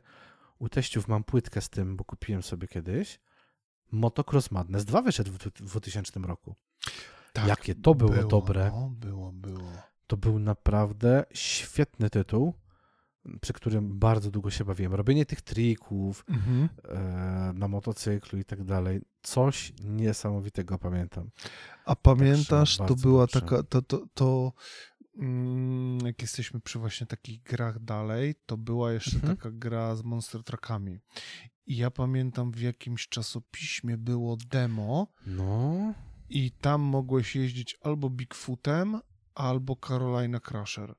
U 0.58 0.68
teściów 0.68 1.08
mam 1.08 1.24
płytkę 1.24 1.60
z 1.60 1.70
tym, 1.70 1.96
bo 1.96 2.04
kupiłem 2.04 2.42
sobie 2.42 2.68
kiedyś. 2.68 3.20
Motocross 3.90 4.50
Madness 4.50 4.84
2 4.84 5.02
wyszedł 5.02 5.32
w 5.32 5.38
dwu- 5.38 5.50
w 5.66 5.70
2000 5.70 6.20
roku. 6.20 6.54
Tak, 7.32 7.46
Jakie 7.48 7.74
to 7.74 7.94
było 7.94 8.24
dobre. 8.24 8.70
No, 8.74 8.90
było, 8.90 9.32
było. 9.32 9.72
To 10.06 10.16
był 10.16 10.38
naprawdę 10.38 11.24
świetny 11.34 12.10
tytuł, 12.10 12.54
przy 13.40 13.52
którym 13.52 13.98
bardzo 13.98 14.30
długo 14.30 14.50
się 14.50 14.64
bawiłem. 14.64 14.94
Robienie 14.94 15.26
tych 15.26 15.42
trików 15.42 16.24
Mhm. 16.28 16.68
e, 16.88 17.52
na 17.54 17.68
motocyklu 17.68 18.38
i 18.38 18.44
tak 18.44 18.64
dalej. 18.64 19.00
Coś 19.22 19.72
niesamowitego 19.84 20.78
pamiętam. 20.78 21.30
A 21.84 21.96
pamiętasz, 21.96 22.76
to 22.76 22.84
bardzo 22.84 23.08
była 23.08 23.22
dobrze. 23.26 23.40
taka, 23.40 23.62
to, 23.62 23.82
to, 23.82 24.06
to 24.14 24.52
mm, 25.18 25.98
jak 26.06 26.22
jesteśmy 26.22 26.60
przy 26.60 26.78
właśnie 26.78 27.06
takich 27.06 27.42
grach 27.42 27.78
dalej, 27.78 28.34
to 28.46 28.56
była 28.56 28.92
jeszcze 28.92 29.16
Mhm. 29.16 29.36
taka 29.36 29.50
gra 29.50 29.96
z 29.96 30.02
Monster 30.02 30.42
Truckami. 30.44 30.98
I 31.66 31.76
ja 31.76 31.90
pamiętam 31.90 32.52
w 32.52 32.60
jakimś 32.60 33.08
czasopiśmie 33.08 33.96
było 33.96 34.36
demo 34.50 35.06
No, 35.26 35.94
i 36.28 36.50
tam 36.52 36.80
mogłeś 36.80 37.36
jeździć 37.36 37.78
albo 37.82 38.10
Bigfootem, 38.10 39.00
albo 39.34 39.76
Carolina 39.88 40.40
Crusher. 40.40 40.94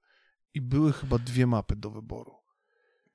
I 0.53 0.61
były 0.61 0.93
chyba 0.93 1.17
dwie 1.17 1.47
mapy 1.47 1.75
do 1.75 1.89
wyboru. 1.89 2.31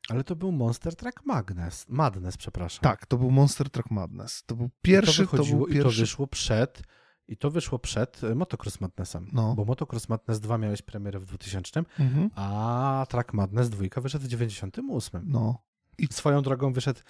Ale 0.09 0.24
to 0.24 0.36
był 0.36 0.52
Monster 0.52 0.97
Truck 0.97 1.27
Madness, 1.27 1.86
Madness, 1.89 2.36
przepraszam. 2.36 2.82
Tak, 2.82 3.06
to 3.06 3.18
był 3.18 3.31
Monster 3.31 3.70
Truck 3.70 3.90
Madness. 3.90 4.43
To 4.47 4.56
był 4.56 4.70
pierwszy, 4.82 5.22
I 5.24 5.27
to, 5.28 5.36
to, 5.36 5.44
był 5.44 5.66
I 5.66 5.77
to 5.77 5.82
pierwszy. 5.82 6.01
wyszło 6.01 6.27
przed, 6.27 6.82
i 7.28 7.36
to 7.36 7.51
wyszło 7.51 7.78
przed 7.78 8.24
e, 8.24 8.35
Motocross 8.35 8.81
Madnessem. 8.81 9.28
No. 9.32 9.55
Bo 9.55 9.64
Motocross 9.64 10.09
Madness 10.09 10.40
2 10.40 10.59
miałeś 10.59 10.82
premierę 10.82 11.18
w 11.20 11.24
2000, 11.27 11.82
Mhm. 11.98 12.31
a 12.35 13.06
Track 13.09 13.32
Madness 13.35 13.70
2 13.70 14.01
wyszedł 14.01 14.24
w 14.24 14.28
98. 14.28 15.22
No. 15.27 15.62
I 15.98 16.06
swoją 16.06 16.43
drogą 16.43 16.72
wyszedł. 16.72 17.01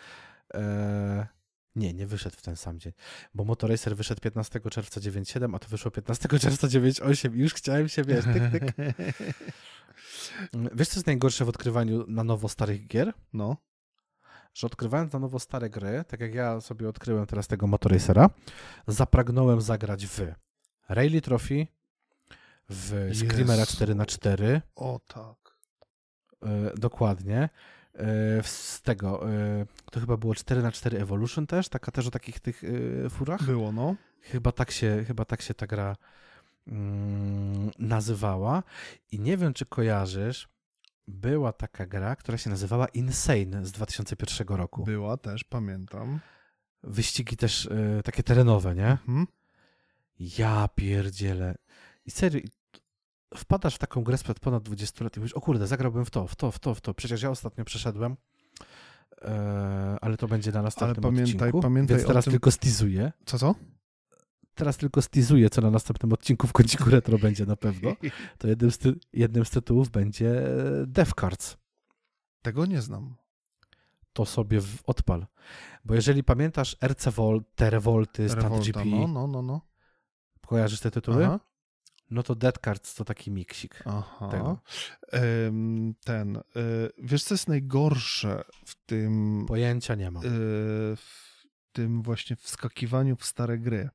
E, 0.55 1.27
nie, 1.77 1.95
nie 1.95 2.07
wyszedł 2.07 2.37
w 2.37 2.43
ten 2.43 2.57
sam 2.57 2.79
dzień, 2.79 2.93
bo 3.35 3.45
Motoracer 3.45 3.97
wyszedł 3.97 4.21
15 4.21 4.61
czerwca 4.71 5.01
97, 5.01 5.55
a 5.55 5.59
to 5.59 5.69
wyszło 5.69 5.91
15 5.91 6.29
czerwca 6.39 6.69
98 6.69 7.37
i 7.37 7.39
już 7.39 7.55
chciałem 7.55 7.89
się, 7.89 8.05
wiesz, 8.05 8.25
tyk, 8.25 8.51
tyk. 8.53 8.75
Wiesz, 10.75 10.89
co 10.89 10.99
jest 10.99 11.07
najgorsze 11.07 11.45
w 11.45 11.49
odkrywaniu 11.49 12.05
na 12.09 12.25
nowo 12.25 12.49
starych 12.49 12.87
gier? 12.87 13.13
No. 13.33 13.57
Że 14.55 14.67
odkrywając 14.67 15.13
na 15.13 15.19
nowo 15.19 15.39
stare 15.39 15.71
gry, 15.71 16.05
tak 16.09 16.21
jak 16.21 16.35
ja 16.35 16.61
sobie 16.61 16.89
odkryłem 16.89 17.27
teraz 17.27 17.47
tego 17.47 17.67
Motoracera, 17.67 18.31
zapragnąłem 18.87 19.61
zagrać 19.61 20.07
w 20.07 20.21
Rally 20.89 21.21
Trophy, 21.21 21.67
w 22.69 23.11
Screamera 23.15 23.61
Jezu. 23.61 23.85
4x4, 23.85 24.61
O 24.75 25.01
tak. 25.07 25.59
e, 26.43 26.73
dokładnie, 26.77 27.49
z 28.43 28.83
tego, 28.83 29.31
e, 29.31 29.67
to 29.91 30.01
chyba 30.01 30.17
było 30.17 30.35
4x4 30.35 31.01
Evolution 31.01 31.47
też, 31.47 31.69
taka 31.69 31.93
też 31.93 32.07
o 32.07 32.11
takich 32.11 32.41
tych 32.41 32.63
e, 32.65 33.11
furach. 33.11 33.43
Było, 33.43 33.73
no. 33.73 33.97
Chyba 34.21 34.53
tak 34.53 34.71
się, 34.71 35.05
chyba 35.07 35.25
tak 35.25 35.43
się 35.43 35.55
ta 35.55 35.67
gra 35.67 35.97
mm, 36.67 37.71
nazywała. 37.79 38.63
I 39.13 39.21
nie 39.21 39.37
wiem, 39.37 39.55
czy 39.55 39.67
kojarzysz, 39.67 40.49
była 41.09 41.53
taka 41.53 41.87
gra, 41.87 42.17
która 42.17 42.39
się 42.39 42.51
nazywała 42.51 42.89
Insane 42.89 43.67
z 43.67 43.73
2001 43.73 44.57
roku. 44.57 44.85
Była 44.85 45.17
też, 45.17 45.45
pamiętam. 45.45 46.21
Wyścigi 46.83 47.37
też 47.37 47.67
e, 47.67 48.03
takie 48.03 48.23
terenowe, 48.23 48.75
nie? 48.75 48.91
Mhm. 48.91 49.27
Ja 50.21 50.69
pierdzielę. 50.75 51.55
I 52.07 52.11
serio, 52.11 52.41
wpadasz 53.37 53.75
w 53.75 53.79
taką 53.79 54.03
grę 54.05 54.19
sprzed 54.19 54.41
ponad 54.41 54.63
20 54.63 55.05
lat 55.05 55.17
i 55.17 55.21
mówisz, 55.21 55.33
o 55.33 55.41
kurde, 55.41 55.67
zagrałbym 55.67 56.05
w 56.05 56.11
to, 56.11 56.27
w 56.27 56.37
to, 56.37 56.51
w 56.51 56.59
to, 56.59 56.75
w 56.75 56.81
to. 56.81 56.95
Przecież 56.95 57.23
ja 57.23 57.31
ostatnio 57.31 57.65
przeszedłem, 57.65 58.17
e, 59.23 59.97
ale 60.01 60.17
to 60.17 60.29
będzie 60.29 60.53
na 60.53 60.63
następnym 60.63 61.05
pamiętaj- 61.05 61.35
odcinku, 61.35 61.61
pamiętaj 61.61 61.97
więc 61.97 62.09
teraz 62.09 62.25
tym- 62.25 62.31
tylko 62.33 62.51
stizuję. 62.51 63.13
Co, 63.27 63.39
co? 63.39 63.55
Teraz 64.55 64.77
tylko 64.77 65.03
stizuję, 65.03 65.51
co 65.51 65.61
na 65.61 65.71
następnym 65.71 66.13
odcinku 66.13 66.47
w 66.47 66.53
kąciku 66.53 66.91
retro 66.91 67.19
będzie 67.19 67.47
na 67.47 67.57
pewno. 67.57 67.93
To 68.39 68.49
jednym 68.49 68.71
z, 68.71 68.79
ty- 68.79 68.95
jednym 69.13 69.45
z 69.45 69.51
tytułów 69.51 69.91
będzie 69.91 70.43
Death 70.87 71.13
Cards. 71.21 71.57
Tego 72.43 72.67
nie 72.67 72.83
znam. 72.83 73.17
To 74.13 74.27
sobie 74.27 74.61
w, 74.61 74.83
odpal. 74.87 75.27
Bo 75.85 75.95
jeżeli 75.95 76.25
pamiętasz 76.25 76.77
RC 76.85 77.11
Volt, 77.11 77.45
te 77.55 77.71
Revolty, 77.71 78.29
Stand 78.29 78.43
Revolta, 78.43 78.65
GP, 78.85 78.85
no, 78.91 79.07
no, 79.09 79.27
no, 79.27 79.43
no. 79.43 79.61
kojarzysz 80.47 80.81
te 80.81 80.91
tytuły? 80.91 81.27
Aha. 81.27 81.41
No 82.11 82.23
to 82.23 82.35
Death 82.35 82.61
Cards 82.65 82.95
to 82.95 83.05
taki 83.05 83.31
miksik. 83.31 83.83
Aha. 83.87 84.57
Em, 85.13 85.95
ten. 86.05 86.37
y, 86.37 86.41
wiesz, 86.99 87.25
co 87.25 87.35
jest 87.35 87.49
najgorsze 87.49 88.45
w 88.67 88.75
tym, 88.87 89.45
Pojęcia 89.49 89.95
nie 89.95 90.11
mam. 90.11 90.25
y, 90.25 90.29
w 90.97 91.47
tym 91.73 92.03
właśnie 92.03 92.37
wskakiwaniu 92.37 93.17
w 93.17 93.25
stare 93.25 93.59
gry? 93.59 93.89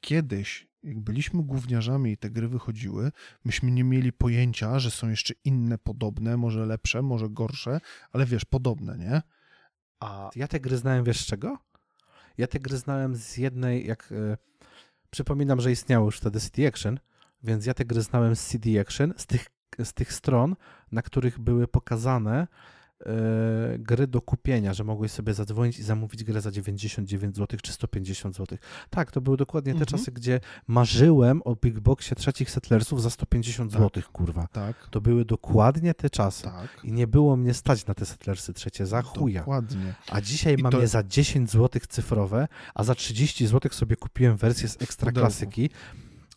Kiedyś, 0.00 0.68
jak 0.82 1.00
byliśmy 1.00 1.42
gówniarzami 1.42 2.12
i 2.12 2.16
te 2.16 2.30
gry 2.30 2.48
wychodziły, 2.48 3.12
myśmy 3.44 3.70
nie 3.70 3.84
mieli 3.84 4.12
pojęcia, 4.12 4.78
że 4.78 4.90
są 4.90 5.08
jeszcze 5.08 5.34
inne 5.44 5.78
podobne, 5.78 6.36
może 6.36 6.66
lepsze, 6.66 7.02
może 7.02 7.28
gorsze, 7.28 7.80
ale 8.12 8.26
wiesz, 8.26 8.44
podobne, 8.44 8.98
nie? 8.98 9.22
A 10.00 10.30
Ja 10.36 10.48
te 10.48 10.60
gry 10.60 10.76
znałem, 10.76 11.04
wiesz 11.04 11.20
z 11.20 11.26
czego? 11.26 11.58
Ja 12.38 12.46
te 12.46 12.60
gry 12.60 12.76
znałem 12.76 13.16
z 13.16 13.36
jednej, 13.36 13.86
jak 13.86 14.12
e, 14.12 14.36
przypominam, 15.10 15.60
że 15.60 15.72
istniało 15.72 16.06
już 16.06 16.16
wtedy 16.16 16.40
CD 16.40 16.68
Action, 16.68 16.98
więc 17.46 17.66
ja 17.66 17.74
te 17.74 17.84
gry 17.84 18.02
znałem 18.02 18.36
z 18.36 18.46
CD 18.46 18.80
Action, 18.80 19.14
z 19.16 19.26
tych, 19.26 19.46
z 19.84 19.92
tych 19.94 20.12
stron, 20.12 20.56
na 20.92 21.02
których 21.02 21.38
były 21.38 21.68
pokazane 21.68 22.46
e, 23.06 23.78
gry 23.78 24.06
do 24.06 24.20
kupienia, 24.20 24.74
że 24.74 24.84
mogłeś 24.84 25.12
sobie 25.12 25.34
zadzwonić 25.34 25.78
i 25.78 25.82
zamówić 25.82 26.24
grę 26.24 26.40
za 26.40 26.50
99 26.50 27.36
zł 27.36 27.58
czy 27.62 27.72
150 27.72 28.36
zł. 28.36 28.58
Tak, 28.90 29.10
to 29.10 29.20
były 29.20 29.36
dokładnie 29.36 29.72
te 29.72 29.78
Mhm. 29.80 29.86
czasy, 29.98 30.12
gdzie 30.12 30.40
marzyłem 30.66 31.42
o 31.44 31.56
Big 31.56 31.80
Boxie 31.80 32.16
trzecich 32.16 32.50
Settlersów 32.50 33.02
za 33.02 33.10
150 33.10 33.72
Tak. 33.72 33.80
zł, 33.82 34.02
kurwa. 34.12 34.46
tak, 34.52 34.88
To 34.90 35.00
były 35.00 35.24
dokładnie 35.24 35.94
te 35.94 36.10
czasy. 36.10 36.42
tak. 36.44 36.80
I 36.84 36.92
nie 36.92 37.06
było 37.06 37.36
mnie 37.36 37.54
stać 37.54 37.86
na 37.86 37.94
te 37.94 38.06
Settlersy 38.06 38.52
trzecie, 38.52 38.86
za 38.86 39.02
chuja. 39.02 39.40
Dokładnie. 39.40 39.94
A 40.10 40.20
dzisiaj 40.20 40.54
I 40.58 40.62
mam 40.62 40.72
to- 40.72 40.80
je 40.80 40.88
za 40.88 41.02
10 41.02 41.50
zł 41.50 41.80
cyfrowe, 41.88 42.48
a 42.74 42.84
za 42.84 42.94
30 42.94 43.46
zł 43.46 43.72
sobie 43.72 43.96
kupiłem 43.96 44.36
wersję 44.36 44.68
z 44.68 44.82
ekstra 44.82 45.12
klasyki, 45.12 45.70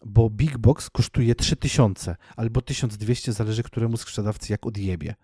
bo 0.05 0.29
Big 0.29 0.57
Box 0.57 0.89
kosztuje 0.89 1.35
3000 1.35 2.15
albo 2.35 2.61
1200, 2.61 3.33
zależy 3.33 3.63
któremu 3.63 3.97
sprzedawcy 3.97 4.53
jak 4.53 4.65
odjebie. 4.65 5.15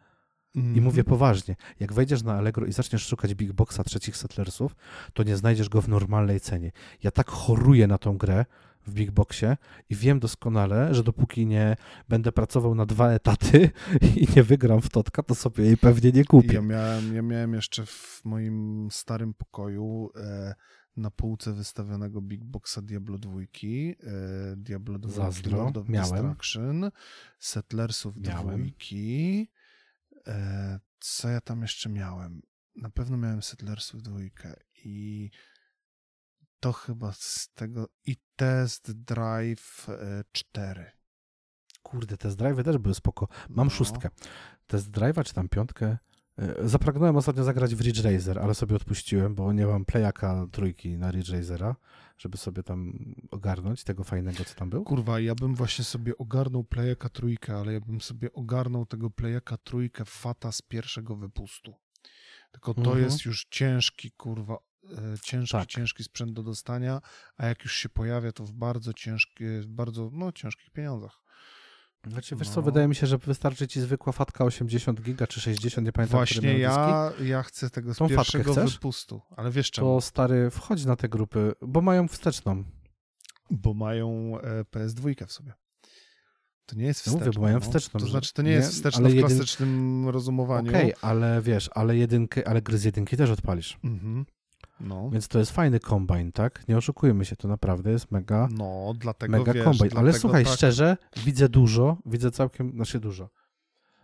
I 0.55 0.59
Mhm. 0.59 0.83
mówię 0.83 1.03
poważnie, 1.03 1.55
jak 1.79 1.93
wejdziesz 1.93 2.23
na 2.23 2.33
Allegro 2.33 2.65
i 2.65 2.71
zaczniesz 2.71 3.07
szukać 3.07 3.35
Big 3.35 3.53
Boxa 3.53 3.83
trzecich 3.85 4.17
Settlersów, 4.17 4.75
to 5.13 5.23
nie 5.23 5.37
znajdziesz 5.37 5.69
go 5.69 5.81
w 5.81 5.87
normalnej 5.89 6.39
cenie. 6.39 6.71
Ja 7.03 7.11
tak 7.11 7.29
choruję 7.29 7.87
na 7.87 7.97
tą 7.97 8.17
grę 8.17 8.45
w 8.87 8.93
Big 8.93 9.11
Boxie 9.11 9.57
i 9.89 9.95
wiem 9.95 10.19
doskonale, 10.19 10.93
że 10.93 11.03
dopóki 11.03 11.45
nie 11.45 11.75
będę 12.09 12.31
pracował 12.31 12.75
na 12.75 12.85
dwa 12.85 13.11
etaty 13.11 13.69
i 14.21 14.27
nie 14.35 14.43
wygram 14.43 14.81
w 14.81 14.89
Totka, 14.89 15.23
to 15.23 15.35
sobie 15.35 15.63
jej 15.63 15.77
pewnie 15.77 16.11
nie 16.11 16.25
kupię. 16.25 16.53
Ja 16.53 16.61
miałem, 16.61 17.15
ja 17.15 17.21
miałem 17.21 17.53
jeszcze 17.53 17.85
w 17.85 18.21
moim 18.25 18.87
starym 18.91 19.33
pokoju 19.33 20.09
e, 20.15 20.55
na 20.97 21.11
półce 21.11 21.53
wystawionego 21.53 22.21
Big 22.21 22.43
Boxa 22.43 22.81
Diablo 22.83 23.17
2, 23.17 23.39
e, 23.39 23.45
Diablo 24.55 24.99
2 24.99 25.11
Zazdro, 25.11 25.57
Lord 25.57 25.77
of 25.77 25.89
miałem. 25.89 26.11
Destruction, 26.11 26.91
Settlersów 27.39 28.17
Miałem. 28.17 28.57
dwójki. 28.57 29.51
E, 30.27 30.79
co 30.99 31.29
ja 31.29 31.41
tam 31.41 31.61
jeszcze 31.61 31.89
miałem? 31.89 32.41
Na 32.75 32.89
pewno 32.89 33.17
miałem 33.17 33.41
Settlersów 33.41 34.03
dwójkę 34.03 34.53
i 34.85 35.29
to 36.65 36.73
chyba 36.73 37.11
z 37.11 37.49
tego 37.53 37.87
i 38.05 38.15
Test 38.35 38.91
Drive 38.91 39.89
e, 39.89 40.23
4. 40.31 40.91
Kurde, 41.83 42.17
test 42.17 42.37
drive 42.37 42.63
też 42.63 42.77
były 42.77 42.95
spoko. 42.95 43.27
Mam 43.49 43.67
No. 43.67 43.71
szóstkę. 43.73 44.09
Test 44.67 44.91
drive'a 44.91 45.23
czy 45.23 45.33
tam 45.33 45.49
piątkę. 45.49 45.97
E, 46.37 46.67
Zapragnąłem 46.67 47.15
ostatnio 47.17 47.43
zagrać 47.43 47.75
w 47.75 47.81
Ridge 47.81 48.03
Racer, 48.03 48.39
ale 48.39 48.55
sobie 48.55 48.75
odpuściłem, 48.75 49.35
bo 49.35 49.53
nie 49.53 49.65
mam 49.67 49.85
playaka 49.85 50.47
trójki 50.51 50.97
na 50.97 51.11
Ridge 51.11 51.29
Racera, 51.29 51.75
żeby 52.17 52.37
sobie 52.37 52.63
tam 52.63 52.93
ogarnąć 53.31 53.83
tego 53.83 54.03
fajnego, 54.03 54.45
co 54.45 54.55
tam 54.55 54.69
był. 54.69 54.83
Kurwa, 54.83 55.19
ja 55.19 55.35
bym 55.35 55.55
właśnie 55.55 55.85
sobie 55.85 56.17
ogarnął 56.17 56.63
Playaka 56.63 57.09
trójkę, 57.09 57.57
ale 57.57 57.73
ja 57.73 57.79
bym 57.79 58.01
sobie 58.01 58.33
ogarnął 58.33 58.85
tego 58.85 59.09
Playaka 59.09 59.57
trójkę 59.57 60.05
Fata 60.05 60.51
z 60.51 60.61
pierwszego 60.61 61.15
wypustu. 61.15 61.73
Tylko 62.51 62.73
to 62.73 62.81
Mhm. 62.81 63.03
jest 63.03 63.25
już 63.25 63.45
ciężki, 63.49 64.11
kurwa, 64.11 64.53
e, 64.53 64.57
ciężki, 65.23 65.51
Tak. 65.51 65.67
ciężki 65.69 66.03
sprzęt 66.03 66.31
do 66.31 66.43
dostania, 66.43 67.01
a 67.37 67.45
jak 67.47 67.63
już 67.63 67.75
się 67.75 67.89
pojawia, 67.89 68.31
to 68.31 68.43
w 68.45 68.51
bardzo 68.53 68.93
ciężkie, 68.93 69.61
w 69.61 69.67
bardzo, 69.67 70.09
no, 70.13 70.31
ciężkich 70.31 70.69
pieniądzach. 70.69 71.21
Znaczy, 72.07 72.35
wiesz 72.35 72.47
No. 72.47 72.53
co, 72.53 72.61
wydaje 72.61 72.87
mi 72.87 72.95
się, 72.95 73.07
że 73.07 73.17
wystarczy 73.17 73.67
ci 73.67 73.81
zwykła 73.81 74.13
fatka 74.13 74.45
80 74.45 75.01
giga 75.01 75.27
czy 75.27 75.41
60, 75.41 75.85
nie 75.85 75.91
pamiętam, 75.91 76.17
Właśnie 76.19 76.57
ja, 76.59 77.11
ja 77.23 77.43
chcę 77.43 77.69
tego 77.69 77.93
z 77.93 77.97
Tą 77.97 78.09
pierwszego 78.09 78.53
wypustu, 78.53 79.21
ale 79.37 79.51
wiesz 79.51 79.71
czemu? 79.71 79.87
To 79.87 80.01
stary, 80.01 80.49
wchodź 80.49 80.85
na 80.85 80.95
te 80.95 81.09
grupy, 81.09 81.53
bo 81.61 81.81
mają 81.81 82.07
wsteczną. 82.07 82.63
Bo 83.51 83.73
mają 83.73 84.39
e, 84.41 84.63
PS2 84.63 85.25
w 85.27 85.31
sobie. 85.31 85.53
To 86.65 86.75
nie 86.75 86.85
jest 86.85 87.05
Ja 87.07 87.11
mówię, 87.11 87.21
wsteczne. 87.21 87.39
bo 87.39 87.45
mają 87.45 87.55
no. 87.55 87.61
wsteczną, 87.61 87.99
To 87.99 88.05
znaczy, 88.07 88.33
to 88.33 88.41
nie, 88.41 88.49
nie, 88.49 88.55
jest 88.55 88.71
wsteczne 88.71 89.05
ale 89.05 89.15
w 89.15 89.19
klasycznym 89.19 90.09
rozumowaniu. 90.09 90.69
Okej, 90.69 90.93
ale 91.01 91.41
wiesz, 91.41 91.69
ale 91.73 91.97
jedynkę, 91.97 92.47
ale 92.47 92.61
gry 92.61 92.77
z 92.77 92.83
jedynki 92.83 93.17
też 93.17 93.29
odpalisz. 93.29 93.77
Mhm. 93.83 94.25
No. 94.79 95.09
Więc 95.09 95.27
to 95.27 95.39
jest 95.39 95.51
fajny 95.51 95.79
kombine, 95.79 96.31
tak? 96.31 96.67
Nie 96.67 96.77
oszukujmy 96.77 97.25
się, 97.25 97.35
to 97.35 97.47
naprawdę 97.47 97.91
jest 97.91 98.11
mega, 98.11 98.47
No, 98.51 98.93
dlatego 98.97 99.37
mega 99.37 99.53
wiesz, 99.53 99.63
kombine. 99.63 99.89
Ale 99.91 100.03
dlatego 100.03 100.19
słuchaj, 100.19 100.45
tak, 100.45 100.53
szczerze, 100.53 100.97
widzę 101.25 101.49
dużo, 101.49 101.97
widzę 102.05 102.31
całkiem, 102.31 102.71
znaczy 102.71 102.99
dużo. 102.99 103.29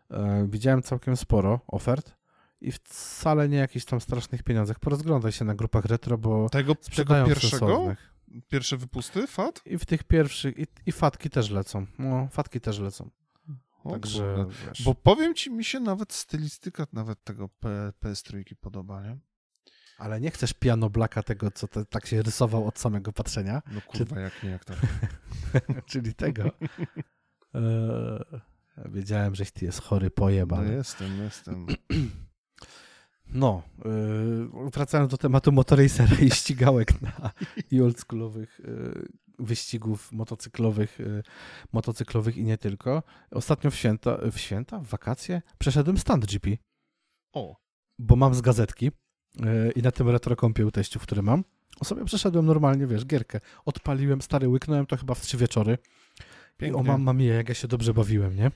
E, 0.10 0.48
widziałem 0.50 0.82
całkiem 0.82 1.18
sporo 1.18 1.60
ofert 1.68 2.16
i 2.62 2.72
wcale 2.72 3.50
nie 3.50 3.58
jakichś 3.58 3.86
tam 3.86 4.02
strasznych 4.02 4.44
pieniądzach. 4.44 4.80
Porozglądaj 4.80 5.32
się 5.32 5.46
na 5.46 5.56
grupach 5.56 5.86
retro, 5.86 6.18
bo 6.18 6.50
Tego, 6.50 6.76
tego 6.76 6.86
sprzedają 6.86 7.26
pierwszego, 7.26 7.68
sensownych. 7.68 8.14
pierwsze 8.50 8.78
wypusty, 8.78 9.28
FAT? 9.28 9.62
I 9.66 9.78
w 9.78 9.86
tych 9.86 10.04
pierwszych, 10.04 10.58
i, 10.60 10.68
i 10.86 10.92
fatki 10.92 11.30
też 11.30 11.50
lecą. 11.50 11.86
No, 12.00 12.28
fatki 12.32 12.62
też 12.62 12.80
lecą. 12.80 13.10
O 13.84 13.92
Także, 13.92 14.46
Bo 14.86 14.96
powiem 14.96 15.36
ci, 15.36 15.52
mi 15.52 15.64
się 15.64 15.80
nawet 15.80 16.14
stylistyka 16.14 16.88
nawet 16.94 17.24
tego 17.24 17.50
P, 17.50 17.94
PS3 18.04 18.56
podoba, 18.56 19.02
nie? 19.04 19.18
Ale 20.02 20.22
nie 20.22 20.32
chcesz 20.32 20.54
piano 20.54 20.90
blaka 20.90 21.24
tego, 21.24 21.52
co 21.52 21.68
te, 21.68 21.86
tak 21.86 22.06
się 22.06 22.22
rysował 22.22 22.68
od 22.68 22.80
samego 22.80 23.14
patrzenia, 23.14 23.62
No 23.72 23.82
kurwa, 23.82 24.20
jak 24.20 24.44
nie, 24.44 24.50
jak 24.50 24.66
tak. 24.66 24.78
czyli 25.92 26.14
tego. 26.14 26.44
Eee, 27.54 28.42
wiedziałem, 28.86 29.36
żeś 29.36 29.52
ty 29.52 29.66
jest 29.66 29.82
chory 29.82 30.10
pojeba. 30.10 30.62
No 30.62 30.72
jestem, 30.72 31.18
jestem. 31.18 31.68
No, 33.34 33.64
yy, 33.86 34.70
wracając 34.74 35.12
do 35.12 35.18
tematu 35.18 35.52
motorracera 35.52 36.16
i 36.16 36.32
ścigałek 36.32 37.02
na, 37.02 37.32
i 37.72 37.82
oldschoolowych 37.82 38.62
yy, 38.64 39.08
wyścigów 39.40 40.12
motocyklowych, 40.12 41.00
yy, 41.00 41.24
motocyklowych 41.74 42.38
i 42.38 42.44
nie 42.44 42.58
tylko. 42.58 43.04
Ostatnio 43.32 43.72
w 43.72 43.76
święta, 43.76 44.18
w 44.32 44.38
święta, 44.38 44.80
w 44.80 44.88
wakacje 44.88 45.42
przeszedłem 45.58 45.98
stand 45.98 46.26
GP, 46.26 46.50
O, 47.34 47.56
bo 48.00 48.16
mam 48.16 48.36
z 48.36 48.42
gazetki 48.42 48.92
i 49.76 49.82
na 49.82 49.92
tym 49.92 50.10
retrokompie 50.10 50.66
u 50.66 50.72
teściów, 50.72 51.02
który 51.04 51.22
mam, 51.22 51.44
sobie 51.84 52.06
przeszedłem 52.06 52.46
normalnie, 52.46 52.88
wiesz, 52.88 53.06
gierkę. 53.06 53.40
Odpaliłem, 53.66 54.22
stary, 54.22 54.48
łyknąłem 54.48 54.86
to 54.86 54.98
chyba 54.98 55.14
w 55.16 55.22
trzy 55.22 55.38
wieczory. 55.38 55.72
I 55.72 55.76
o 55.76 56.58
pięknie. 56.58 56.84
mamma 56.84 57.14
mia, 57.14 57.34
jak 57.34 57.50
ja 57.50 57.56
się 57.56 57.68
dobrze 57.68 57.94
bawiłem, 57.94 58.36
nie? 58.36 58.52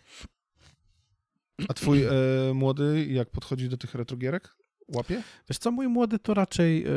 A 1.69 1.73
twój 1.73 2.03
e, 2.03 2.10
młody 2.53 3.06
jak 3.10 3.30
podchodzi 3.30 3.69
do 3.69 3.77
tych 3.77 3.95
retrogierek? 3.95 4.56
Łapie? 4.95 5.23
Wiesz 5.49 5.57
co, 5.57 5.72
mój 5.72 5.88
młody 5.88 6.19
to 6.19 6.34
raczej 6.34 6.84
e, 6.84 6.88
e, 6.88 6.91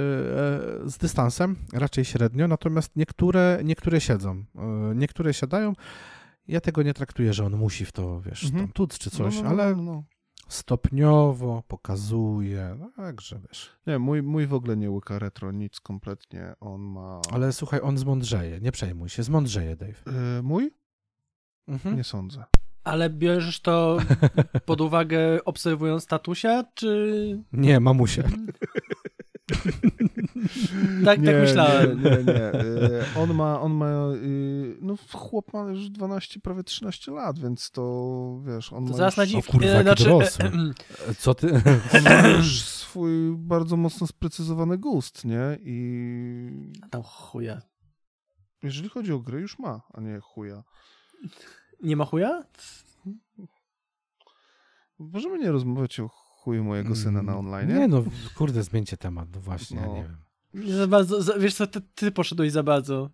z 0.84 0.98
dystansem, 0.98 1.56
raczej 1.72 2.04
średnio, 2.04 2.48
natomiast 2.48 2.96
niektóre, 2.96 3.60
niektóre 3.64 4.00
siedzą, 4.00 4.44
e, 4.56 4.92
niektóre 4.94 5.34
siadają. 5.34 5.72
Ja 6.48 6.60
tego 6.60 6.82
nie 6.82 6.94
traktuję, 6.94 7.32
że 7.32 7.44
on 7.46 7.56
musi 7.56 7.84
w 7.84 7.92
to, 7.92 8.20
wiesz, 8.20 8.44
Mhm. 8.44 8.64
tam 8.64 8.72
tuc 8.72 8.98
czy 8.98 9.10
coś, 9.10 9.36
no, 9.36 9.42
no, 9.42 9.48
ale 9.48 9.76
No, 9.76 9.82
no. 9.82 10.04
Stopniowo 10.48 11.62
pokazuje, 11.68 12.76
no 12.78 12.90
także 12.96 13.40
wiesz. 13.48 13.70
Nie, 13.86 13.98
mój, 13.98 14.22
mój 14.22 14.46
w 14.46 14.54
ogóle 14.54 14.76
nie 14.76 14.90
łyka 14.90 15.18
retro, 15.18 15.52
nic 15.52 15.80
kompletnie. 15.80 16.54
On 16.60 16.80
ma... 16.80 17.20
Ale 17.32 17.52
słuchaj, 17.52 17.80
on 17.82 17.98
zmądrzeje, 17.98 18.60
nie 18.60 18.72
przejmuj 18.72 19.08
się, 19.08 19.22
zmądrzeje, 19.22 19.76
Dave. 19.76 20.02
E, 20.06 20.42
mój? 20.42 20.70
Mhm. 21.68 21.96
Nie 21.96 22.04
sądzę. 22.04 22.44
Ale 22.84 23.10
bierzesz 23.10 23.60
to 23.60 23.98
pod 24.66 24.80
uwagę 24.80 25.44
obserwując 25.44 26.02
statusia, 26.02 26.64
czy... 26.74 27.42
Nie, 27.52 27.80
mamusie. 27.80 28.22
Tak, 31.04 31.18
tak 31.24 31.34
myślałem. 31.34 32.02
Nie, 32.02 32.10
nie, 32.10 32.24
nie. 32.24 32.52
E, 32.52 33.04
On 33.16 33.34
ma, 33.34 33.60
on 33.60 33.74
ma, 33.74 33.86
y, 34.14 34.76
no 34.80 34.94
chłop 35.12 35.52
ma 35.52 35.60
już 35.62 35.90
12, 35.90 36.40
prawie 36.40 36.64
13 36.64 37.12
lat, 37.12 37.38
więc 37.38 37.70
to, 37.70 37.82
wiesz, 38.46 38.72
on 38.72 38.84
To 38.84 38.90
ma 38.90 38.96
zaraz 38.96 39.16
na 39.16 39.22
już, 39.22 39.32
dziw... 39.32 39.48
O 39.48 39.52
kurwa, 39.52 39.66
e, 39.66 39.70
jaki 39.70 39.82
znaczy, 39.82 40.04
dorosły. 40.04 40.44
e, 40.44 40.50
e, 41.10 41.14
Co 41.14 41.34
ty? 41.34 41.52
on 41.96 42.02
ma 42.04 42.28
już 42.28 42.62
swój 42.62 43.36
bardzo 43.36 43.76
mocno 43.76 44.06
sprecyzowany 44.06 44.78
gust, 44.78 45.24
nie? 45.24 45.58
I 45.60 46.72
Tam 46.90 47.02
chuja. 47.02 47.62
jeżeli 48.62 48.88
chodzi 48.88 49.12
o 49.12 49.18
gry, 49.18 49.40
już 49.40 49.58
ma, 49.58 49.80
a 49.94 50.00
nie 50.00 50.20
chuja. 50.20 50.62
Nie 51.82 51.96
ma 51.96 52.04
chuja? 52.04 52.44
Możemy 54.98 55.38
nie 55.38 55.50
rozmawiać 55.52 56.00
o 56.00 56.08
chuju 56.08 56.64
mojego 56.64 56.96
syna 56.96 57.22
na 57.22 57.36
online? 57.38 57.68
Nie 57.68 57.88
no, 57.88 58.02
kurde, 58.36 58.62
zmieńcie 58.62 58.96
temat, 58.96 59.28
no 59.34 59.40
właśnie, 59.40 59.76
ja 59.80 59.86
No. 59.86 59.94
nie 59.94 60.02
wiem. 60.02 60.16
Nie 60.54 60.74
za 60.74 60.86
bardzo, 60.86 61.22
za, 61.22 61.38
wiesz 61.38 61.54
co, 61.54 61.66
ty, 61.66 61.80
ty 61.94 62.10
poszedłeś 62.12 62.52
za 62.52 62.62
bardzo. 62.62 63.10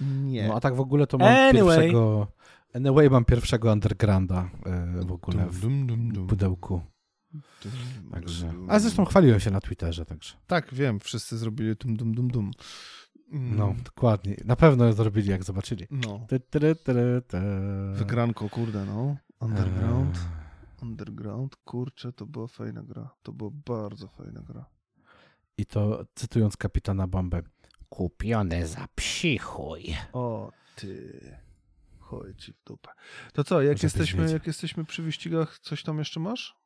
Nie. 0.00 0.48
No 0.48 0.54
a 0.54 0.60
tak 0.60 0.74
w 0.74 0.80
ogóle 0.80 1.06
to 1.06 1.18
mam 1.18 1.28
Anyway. 1.28 1.76
pierwszego... 1.78 2.26
Anyway, 2.74 3.10
mam 3.10 3.24
pierwszego 3.24 3.72
undergrounda 3.72 4.50
e, 4.66 5.00
w 5.06 5.12
ogóle 5.12 5.46
w 5.46 5.60
Dum, 5.60 5.86
dum, 5.86 6.12
dum. 6.12 6.26
pudełku. 6.26 6.80
Także. 8.12 8.52
A 8.68 8.78
zresztą 8.78 9.04
chwaliłem 9.04 9.40
się 9.40 9.50
na 9.50 9.60
Twitterze, 9.60 10.04
także. 10.04 10.34
Tak, 10.46 10.74
wiem, 10.74 11.00
wszyscy 11.00 11.38
zrobili 11.38 11.76
dum, 11.76 11.96
dum, 11.96 12.14
dum, 12.14 12.28
dum. 12.30 12.50
Mm, 13.32 13.56
No, 13.56 13.74
dokładnie. 13.84 14.36
Na 14.44 14.56
pewno 14.56 14.92
zrobili, 14.92 15.30
jak 15.30 15.44
zobaczyli. 15.44 15.86
No. 15.90 16.26
Ty, 16.28 16.40
ty, 16.40 16.60
ty, 16.60 16.94
ty. 17.28 17.38
Wygranko, 17.94 18.48
kurde, 18.48 18.84
no. 18.84 19.16
Underground. 19.40 20.16
Eee, 20.16 20.37
Underground, 20.82 21.56
kurczę, 21.56 22.12
to 22.12 22.26
była 22.26 22.46
fajna 22.46 22.82
gra. 22.82 23.10
To 23.22 23.32
była 23.32 23.50
bardzo 23.66 24.08
fajna 24.08 24.40
gra. 24.40 24.64
I 25.58 25.66
to 25.66 26.04
cytując 26.14 26.56
kapitana 26.56 27.06
Bombę. 27.06 27.42
Kupione 27.88 28.66
za 28.66 28.88
psi 28.94 29.38
chuj. 29.38 29.96
O, 30.12 30.52
ty. 30.76 31.20
Chodź 31.98 32.44
ci 32.44 32.52
w 32.52 32.64
dupę. 32.64 32.90
To 33.32 33.44
co, 33.44 33.62
jak 33.62 33.82
jesteśmy, 33.82 34.32
jak 34.32 34.46
jesteśmy 34.46 34.84
przy 34.84 35.02
wyścigach, 35.02 35.58
coś 35.58 35.82
tam 35.82 35.98
jeszcze 35.98 36.20
masz? 36.20 36.56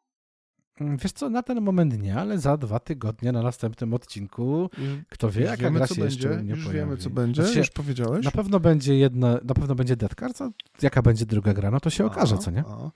Mm, 0.82 0.96
Wiesz 0.96 1.12
co, 1.12 1.30
na 1.30 1.42
ten 1.42 1.60
moment 1.60 2.02
nie, 2.02 2.14
ale 2.16 2.38
za 2.38 2.56
dwa 2.56 2.80
tygodnie 2.80 3.32
na 3.32 3.42
następnym 3.42 3.94
odcinku, 3.94 4.70
kto 5.08 5.30
wie, 5.30 5.44
jaka 5.44 5.56
wiemy, 5.62 5.78
gra 5.78 5.86
się 5.86 6.04
jeszcze 6.04 6.28
będzie. 6.28 6.44
nie 6.44 6.50
Już 6.50 6.60
pojawi. 6.64 6.78
wiemy, 6.78 6.96
co 6.96 7.10
będzie. 7.10 7.42
Znaczy, 7.44 7.58
Już 7.58 7.70
powiedziałeś? 7.70 8.24
Na 8.24 8.30
pewno 8.30 8.60
będzie 8.60 8.94
jedna, 8.98 9.38
na 9.44 9.54
pewno 9.54 9.74
będzie 9.74 9.96
Dead 9.96 10.14
Card, 10.14 10.42
a 10.42 10.50
jaka 10.82 11.02
będzie 11.02 11.26
druga 11.26 11.54
gra, 11.54 11.70
no 11.70 11.80
to 11.80 11.90
się 11.90 12.04
okaże, 12.06 12.34
A, 12.34 12.38
co 12.38 12.50
nie? 12.50 12.60
a. 12.60 12.90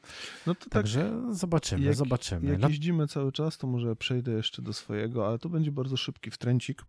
No 0.46 0.54
to 0.54 0.60
tak, 0.60 0.68
Także 0.72 1.22
zobaczymy, 1.30 1.84
jak- 1.84 1.94
zobaczymy. 1.94 2.50
jak 2.52 2.70
jeździmy 2.70 3.06
cały 3.08 3.32
czas, 3.32 3.58
to 3.58 3.66
może 3.66 3.96
przejdę 3.96 4.32
jeszcze 4.32 4.62
do 4.62 4.72
swojego, 4.72 5.26
ale 5.28 5.38
to 5.38 5.48
będzie 5.48 5.72
bardzo 5.72 5.96
szybki 5.96 6.30
wtręcik. 6.30 6.82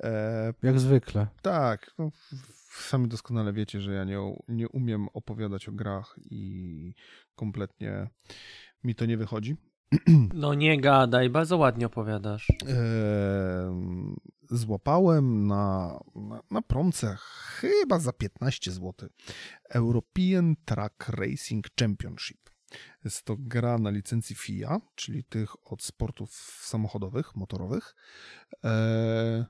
E, 0.00 0.54
Jak 0.62 0.80
zwykle. 0.80 1.26
Tak, 1.42 1.90
no, 1.98 2.10
sami 2.70 3.08
doskonale 3.08 3.52
wiecie, 3.52 3.80
że 3.80 3.92
ja 3.94 4.04
nie, 4.04 4.18
nie 4.48 4.68
umiem 4.68 5.08
opowiadać 5.08 5.68
o 5.68 5.72
grach 5.72 6.16
i 6.30 6.94
kompletnie 7.36 8.08
mi 8.84 8.94
to 8.94 9.06
nie 9.06 9.16
wychodzi. 9.16 9.56
No 10.34 10.54
nie 10.54 10.80
gadaj, 10.80 11.30
bardzo 11.30 11.56
ładnie 11.56 11.86
opowiadasz. 11.86 12.48
Em, 12.66 14.16
złapałem 14.50 15.46
na, 15.46 16.00
na, 16.14 16.40
na 16.50 16.62
promce 16.62 17.16
chyba 17.20 17.98
za 17.98 18.12
15 18.12 18.72
zł 18.72 19.08
European 19.70 20.56
Truck 20.64 21.08
Racing 21.08 21.66
Championship. 21.80 22.50
Jest 23.04 23.22
to 23.22 23.36
gra 23.38 23.78
na 23.78 23.90
licencji 23.90 24.36
FIA, 24.36 24.80
czyli 24.94 25.24
tych 25.24 25.72
od 25.72 25.82
sportów 25.82 26.30
samochodowych, 26.62 27.36
motorowych. 27.36 27.94
E, 28.64 29.44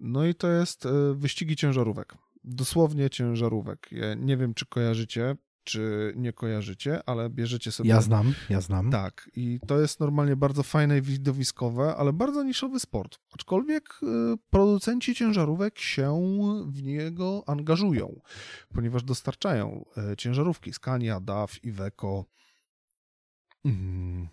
No 0.00 0.26
i 0.26 0.34
to 0.34 0.48
jest 0.48 0.86
e, 0.86 1.14
wyścigi 1.14 1.56
ciężarówek. 1.56 2.14
Dosłownie 2.44 3.10
ciężarówek. 3.10 3.88
Ja 3.92 4.14
nie 4.14 4.36
wiem, 4.36 4.54
czy 4.54 4.66
kojarzycie, 4.66 5.36
czy 5.64 6.12
nie 6.16 6.32
kojarzycie, 6.32 7.00
ale 7.06 7.30
bierzecie 7.30 7.72
sobie 7.72 7.90
Ja 7.90 8.00
znam, 8.00 8.34
ja 8.50 8.60
znam. 8.60 8.90
tak, 8.90 9.30
i 9.36 9.60
to 9.66 9.80
jest 9.80 10.00
normalnie 10.00 10.36
bardzo 10.36 10.62
fajne 10.62 10.98
i 10.98 11.02
widowiskowe, 11.02 11.96
ale 11.96 12.12
bardzo 12.12 12.42
niszowy 12.42 12.80
sport. 12.80 13.18
Aczkolwiek 13.32 14.00
y, 14.02 14.06
producenci 14.50 15.14
ciężarówek 15.14 15.78
się 15.78 16.20
w 16.66 16.82
niego 16.82 17.44
angażują, 17.46 18.20
ponieważ 18.74 19.02
dostarczają 19.02 19.84
y, 20.12 20.16
ciężarówki 20.16 20.72
Scania, 20.72 21.20
DAF, 21.20 21.64
Iveco. 21.64 22.24
Mm. 23.64 24.28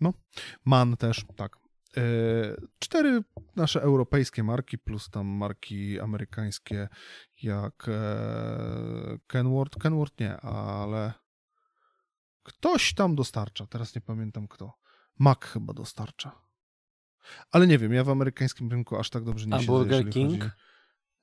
No, 0.00 0.12
MAN 0.64 0.96
też, 0.96 1.24
tak. 1.36 1.59
Y, 1.98 2.00
Cztery 2.78 3.20
nasze 3.56 3.82
europejskie 3.82 4.42
marki, 4.42 4.78
plus 4.78 5.10
tam 5.10 5.26
marki 5.26 6.00
amerykańskie 6.00 6.88
jak 7.42 7.86
e, 7.88 9.18
Kenworth. 9.26 9.78
Kenworth 9.78 10.20
nie, 10.20 10.36
ale 10.36 11.12
Ktoś 12.42 12.94
tam 12.94 13.14
dostarcza, 13.14 13.66
teraz 13.66 13.94
nie 13.94 14.00
pamiętam 14.00 14.48
kto. 14.48 14.72
Mac 15.18 15.38
chyba 15.44 15.72
dostarcza. 15.72 16.32
Ale 17.50 17.66
nie 17.66 17.78
wiem, 17.78 17.92
ja 17.92 18.04
w 18.04 18.08
amerykańskim 18.08 18.70
rynku 18.70 18.96
aż 18.96 19.10
tak 19.10 19.24
dobrze 19.24 19.46
nie 19.46 19.54
A 19.54 19.58
siedzę, 19.58 19.72
Burger 19.72 20.06
jeżeli 20.06 20.12
King? 20.12 20.42
chodzi, 20.42 20.50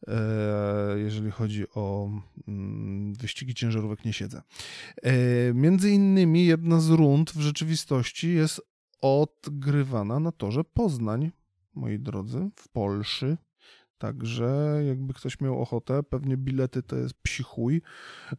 e, 0.08 1.00
jeżeli 1.00 1.32
chodzi 1.32 1.66
o 1.76 2.10
mm, 2.48 3.14
wyścigi 3.14 3.54
ciężarówek, 3.54 4.06
nie 4.06 4.14
siedzę. 4.14 4.42
E, 5.04 5.14
między 5.54 5.92
innymi 5.92 6.46
jedna 6.46 6.80
z 6.80 6.90
rund 6.90 7.32
w 7.32 7.42
rzeczywistości 7.42 8.34
jest 8.34 8.62
odgrywana 9.02 10.20
na 10.20 10.32
torze 10.32 10.64
Poznań, 10.64 11.32
moi 11.74 12.00
drodzy, 12.00 12.50
w 12.56 12.70
Polsce. 12.70 13.38
Także 13.98 14.82
jakby 14.88 15.14
ktoś 15.14 15.42
miał 15.42 15.62
ochotę, 15.62 16.04
pewnie 16.04 16.38
bilety 16.38 16.84
to 16.84 16.96
jest 16.96 17.14
psi 17.14 17.44
chuj, 17.44 17.82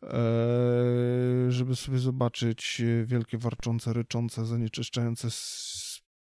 e, 0.03 0.09
żeby 1.49 1.77
sobie 1.77 1.99
zobaczyć 1.99 2.83
wielkie 3.05 3.39
warczące, 3.39 3.93
ryczące, 3.93 4.47
zanieczyszczające 4.47 5.29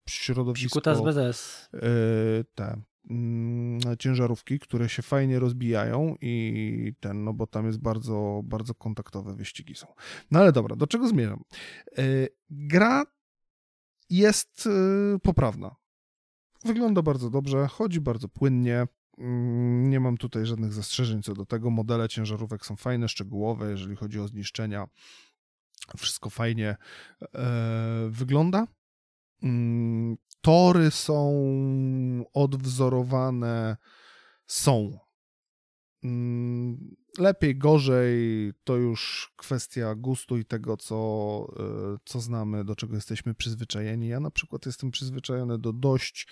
środowisko 0.09 0.81
Psikuta 0.81 0.95
z 0.95 1.01
BZS. 1.01 1.69
e, 1.73 1.79
te 2.55 2.81
mm, 3.09 3.79
ciężarówki, 3.99 4.59
które 4.59 4.89
się 4.89 5.01
fajnie 5.01 5.39
rozbijają 5.39 6.15
i 6.21 6.93
ten, 6.99 7.23
no 7.23 7.33
bo 7.33 7.47
tam 7.47 7.65
jest 7.65 7.79
bardzo, 7.79 8.41
bardzo 8.43 8.73
kontaktowe 8.75 9.35
wyścigi 9.35 9.75
są. 9.75 9.87
No 10.31 10.39
ale 10.39 10.51
dobra, 10.51 10.75
do 10.75 10.87
czego 10.87 11.07
zmierzam? 11.07 11.43
E, 11.97 12.03
Gra 12.49 13.03
jest 14.09 14.67
e, 14.67 15.19
poprawna. 15.19 15.75
Wygląda 16.65 17.01
bardzo 17.01 17.29
dobrze, 17.29 17.67
chodzi 17.67 18.01
bardzo 18.01 18.27
płynnie. 18.27 18.87
Mm, 19.17 19.89
Nie 19.89 19.99
mam 19.99 20.17
tutaj 20.17 20.45
żadnych 20.45 20.73
zastrzeżeń 20.73 21.23
co 21.23 21.33
do 21.33 21.45
tego. 21.45 21.69
Modele 21.69 22.09
ciężarówek 22.09 22.65
są 22.65 22.75
fajne, 22.75 23.09
szczegółowe, 23.09 23.71
jeżeli 23.71 23.95
chodzi 23.95 24.19
o 24.19 24.27
zniszczenia. 24.27 24.87
Wszystko 25.97 26.29
fajnie 26.29 26.75
e, 27.35 28.07
wygląda. 28.09 28.67
Mm, 29.43 30.17
Tory 30.41 30.91
są 30.91 31.33
odwzorowane, 32.33 33.77
są 34.47 34.99
Mm, 36.03 36.95
lepiej, 37.17 37.57
gorzej 37.57 38.17
to 38.63 38.75
już 38.75 39.31
kwestia 39.37 39.95
gustu 39.95 40.37
i 40.37 40.45
tego, 40.45 40.77
co, 40.77 40.95
e, 41.59 41.97
co 42.05 42.19
znamy, 42.19 42.63
do 42.63 42.75
czego 42.75 42.95
jesteśmy 42.95 43.33
przyzwyczajeni. 43.33 44.07
Ja 44.07 44.19
na 44.19 44.31
przykład 44.31 44.65
jestem 44.65 44.91
przyzwyczajony 44.91 45.59
do 45.59 45.73
dość 45.73 46.27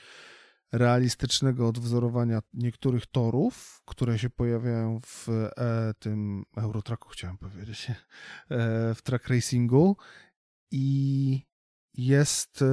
realistycznego 0.72 1.68
odwzorowania 1.68 2.42
niektórych 2.54 3.06
torów, 3.06 3.82
które 3.86 4.20
się 4.20 4.30
pojawiają 4.30 5.00
w 5.06 5.30
e, 5.30 5.94
tym 6.00 6.44
Eurotracku, 6.58 7.10
chciałem 7.10 7.38
powiedzieć, 7.38 7.88
e, 7.92 7.96
w 8.96 9.02
track 9.02 9.28
racingu 9.28 9.98
i 10.72 11.47
jest, 11.98 12.62
e, 12.62 12.66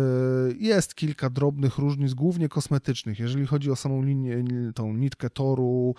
jest 0.59 0.95
kilka 0.95 1.31
drobnych 1.31 1.79
różnic, 1.79 2.15
głównie 2.15 2.49
kosmetycznych. 2.49 3.19
Jeżeli 3.19 3.47
chodzi 3.47 3.71
o 3.71 3.77
samą 3.77 4.03
linię, 4.03 4.45
tą 4.75 4.95
nitkę 4.95 5.31
toru, 5.31 5.95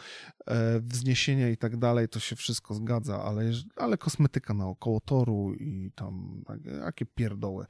e, 0.47 0.79
wzniesienia 0.79 1.49
i 1.49 1.57
tak 1.57 1.77
dalej, 1.77 2.09
to 2.09 2.19
się 2.19 2.35
wszystko 2.35 2.73
zgadza, 2.73 3.23
ale, 3.23 3.51
ale 3.75 3.97
kosmetyka 3.97 4.53
naokoło 4.53 4.99
toru 4.99 5.53
i 5.53 5.91
tam 5.95 6.43
jakie 6.79 7.05
pierdoły. 7.05 7.65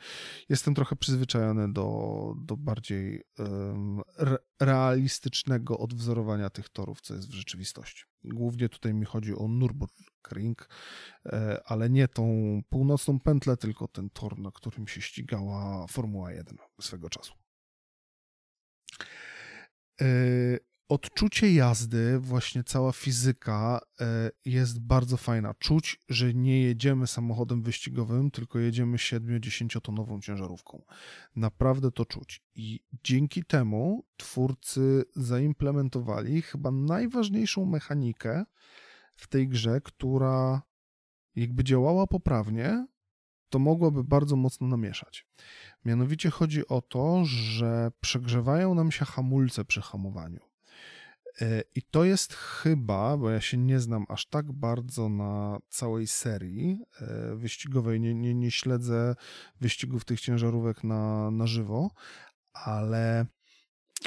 Jestem 0.50 0.76
trochę 0.76 0.96
przyzwyczajony 0.96 1.74
do, 1.74 2.34
do 2.38 2.58
bardziej 2.58 3.24
realistycznego 4.60 5.78
odwzorowania 5.78 6.50
tych 6.50 6.70
torów, 6.70 7.02
co 7.02 7.14
jest 7.14 7.30
w 7.30 7.34
rzeczywistości. 7.34 8.04
Głównie 8.24 8.70
tutaj 8.70 8.94
mi 8.94 9.06
chodzi 9.06 9.34
o 9.34 9.48
Nürburgring, 9.48 10.68
e, 11.26 11.62
ale 11.66 11.90
nie 11.90 12.08
tą 12.08 12.62
północną 12.70 13.20
pętlę, 13.20 13.58
tylko 13.58 13.88
ten 13.88 14.10
tor, 14.10 14.40
na 14.40 14.52
którym 14.52 14.88
się 14.88 15.02
ścigała 15.02 15.88
Formuła 15.88 16.32
1 16.32 16.58
swego 16.82 17.10
czasu. 17.10 17.34
Odczucie 20.90 21.54
jazdy, 21.54 22.20
właśnie 22.20 22.64
cała 22.64 22.92
fizyka 22.92 23.80
e, 24.00 24.32
jest 24.46 24.80
bardzo 24.80 25.18
fajna. 25.18 25.54
Czuć, 25.54 26.00
że 26.10 26.34
nie 26.34 26.62
jedziemy 26.62 27.08
samochodem 27.08 27.62
wyścigowym, 27.62 28.32
tylko 28.32 28.60
jedziemy 28.60 28.98
7-10 28.98 29.82
tonową 29.82 30.22
ciężarówką. 30.22 30.82
Naprawdę 31.36 31.92
to 31.92 32.06
czuć. 32.06 32.44
I 32.56 32.80
dzięki 33.04 33.44
temu 33.44 34.06
twórcy 34.18 35.04
zaimplementowali 35.16 36.42
chyba 36.42 36.72
najważniejszą 36.72 37.66
mechanikę 37.66 38.46
w 39.16 39.28
tej 39.28 39.48
grze, 39.48 39.82
która 39.82 40.62
jakby 41.36 41.64
działała 41.64 42.08
poprawnie, 42.08 42.88
to 43.50 43.60
mogłaby 43.60 44.04
bardzo 44.04 44.36
mocno 44.36 44.68
namieszać. 44.68 45.28
Mianowicie 45.86 46.30
chodzi 46.30 46.68
o 46.68 46.82
to, 46.82 47.26
że 47.26 47.92
przegrzewają 48.02 48.76
nam 48.76 48.92
się 48.92 49.06
hamulce 49.06 49.66
przy 49.66 49.82
hamowaniu. 49.82 50.55
E, 51.42 51.64
I 51.76 51.82
to 51.82 52.04
jest 52.04 52.34
chyba, 52.34 53.18
bo 53.18 53.30
ja 53.30 53.42
się 53.42 53.58
nie 53.58 53.80
znam 53.80 54.06
aż 54.10 54.26
tak 54.26 54.52
bardzo 54.52 55.10
na 55.10 55.60
całej 55.70 56.08
serii 56.08 56.80
e, 57.02 57.36
wyścigowej, 57.36 58.00
nie, 58.00 58.16
nie, 58.16 58.36
nie 58.36 58.52
śledzę 58.52 59.16
wyścigów 59.62 60.06
tych 60.06 60.22
ciężarówek 60.22 60.84
na, 60.84 61.32
na 61.32 61.48
żywo, 61.48 61.92
ale 62.54 63.26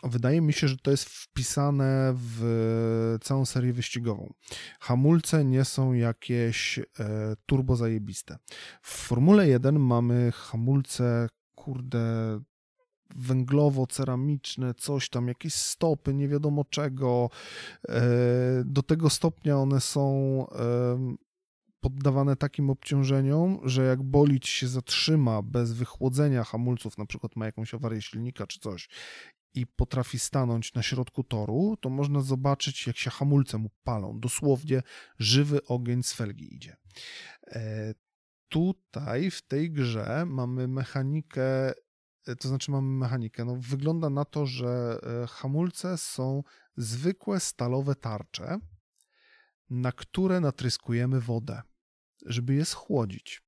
wydaje 0.05 0.41
mi 0.41 0.53
się, 0.53 0.69
że 0.69 0.77
to 0.77 0.91
jest 0.91 1.05
wpisane 1.05 2.15
w 2.17 3.19
całą 3.23 3.47
serię 3.47 3.73
wyścigową. 3.73 4.33
Hamulce 4.81 5.45
nie 5.45 5.65
są 5.65 5.93
jakieś 5.93 6.79
e, 6.79 6.85
turbo 7.47 7.77
zajebiste. 7.77 8.39
W 8.83 8.91
Formule 8.91 9.49
1 9.49 9.79
mamy 9.79 10.33
hamulce, 10.33 11.29
kurde, 11.55 12.41
węglowo-ceramiczne, 13.17 14.75
coś 14.75 15.09
tam, 15.09 15.29
jakieś 15.29 15.55
stopy, 15.55 16.15
nie 16.15 16.29
wiadomo 16.29 16.65
czego. 16.65 17.31
E, 17.89 18.01
do 18.65 18.83
tego 18.83 19.11
stopnia 19.11 19.59
one 19.59 19.81
są 19.81 20.47
poddawane 21.81 22.37
takim 22.37 22.71
obciążeniom, 22.71 23.61
że 23.65 23.85
jak 23.85 24.03
bolić 24.03 24.49
się 24.49 24.69
zatrzyma 24.69 25.43
bez 25.43 25.73
wychłodzenia 25.73 26.45
hamulców, 26.45 26.99
na 26.99 27.07
przykład 27.07 27.37
ma 27.37 27.47
jakąś 27.47 27.75
awarię 27.75 28.03
silnika 28.03 28.47
czy 28.47 28.61
coś 28.61 28.89
i 29.55 29.67
potrafi 29.67 30.19
stanąć 30.19 30.75
na 30.75 30.83
środku 30.83 31.25
toru, 31.25 31.77
to 31.81 31.91
można 31.91 32.21
zobaczyć, 32.21 32.87
jak 32.87 32.97
się 32.97 33.11
hamulce 33.11 33.59
mu 33.59 33.71
palą. 33.85 34.21
Dosłownie 34.21 34.83
żywy 35.19 35.65
ogień 35.65 36.03
z 36.03 36.13
felgi 36.13 36.55
idzie. 36.55 36.77
E, 37.47 37.95
tutaj 38.49 39.31
w 39.31 39.43
tej 39.43 39.71
grze 39.71 40.25
mamy 40.27 40.69
mechanikę 40.69 41.73
to 42.37 42.49
znaczy 42.49 42.71
mamy 42.71 42.89
mechanikę. 42.89 43.45
No, 43.45 43.57
wygląda 43.61 44.11
na 44.11 44.25
to, 44.25 44.47
że 44.47 45.01
e, 45.23 45.27
hamulce 45.27 45.99
są 45.99 46.43
zwykłe 46.77 47.41
stalowe 47.41 47.95
tarcze, 47.95 48.59
na 49.71 49.93
które 49.93 50.41
natryskujemy 50.41 51.21
wodę, 51.21 51.63
żeby 52.27 52.55
je 52.55 52.65
schłodzić. 52.65 53.43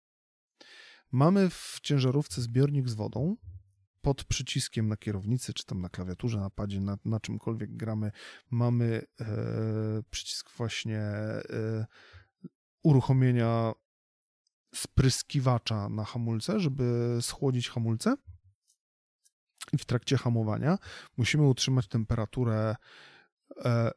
Mamy 1.13 1.51
w 1.51 1.79
ciężarówce 1.83 2.43
zbiornik 2.43 2.89
z 2.89 2.95
wodą. 2.95 3.37
Pod 4.01 4.25
przyciskiem 4.25 4.89
na 4.89 4.97
kierownicy, 4.97 5.55
czy 5.55 5.67
tam 5.67 5.81
na 5.81 5.89
klawiaturze, 5.89 6.39
na 6.41 6.51
padzie, 6.51 6.81
na, 6.81 6.99
na 7.05 7.21
czymkolwiek 7.21 7.77
gramy, 7.77 8.13
mamy 8.51 9.03
e, 9.21 9.27
przycisk 10.11 10.51
właśnie 10.57 11.01
e, 11.01 11.87
uruchomienia 12.83 13.73
spryskiwacza 14.75 15.89
na 15.89 16.05
hamulce, 16.05 16.61
żeby 16.61 17.19
schłodzić 17.21 17.69
hamulce 17.69 18.17
i 19.73 19.79
w 19.79 19.85
trakcie 19.85 20.17
hamowania 20.17 20.79
musimy 21.17 21.49
utrzymać 21.49 21.89
temperaturę 21.89 22.77
e, 23.65 23.91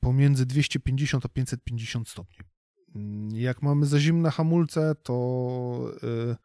pomiędzy 0.00 0.46
250 0.46 1.26
a 1.26 1.28
550 1.28 2.08
stopni. 2.08 2.46
Jak 3.32 3.62
mamy 3.62 3.86
za 3.86 4.00
zimne 4.00 4.30
hamulce, 4.30 4.94
to 5.02 5.92
e, 6.02 6.36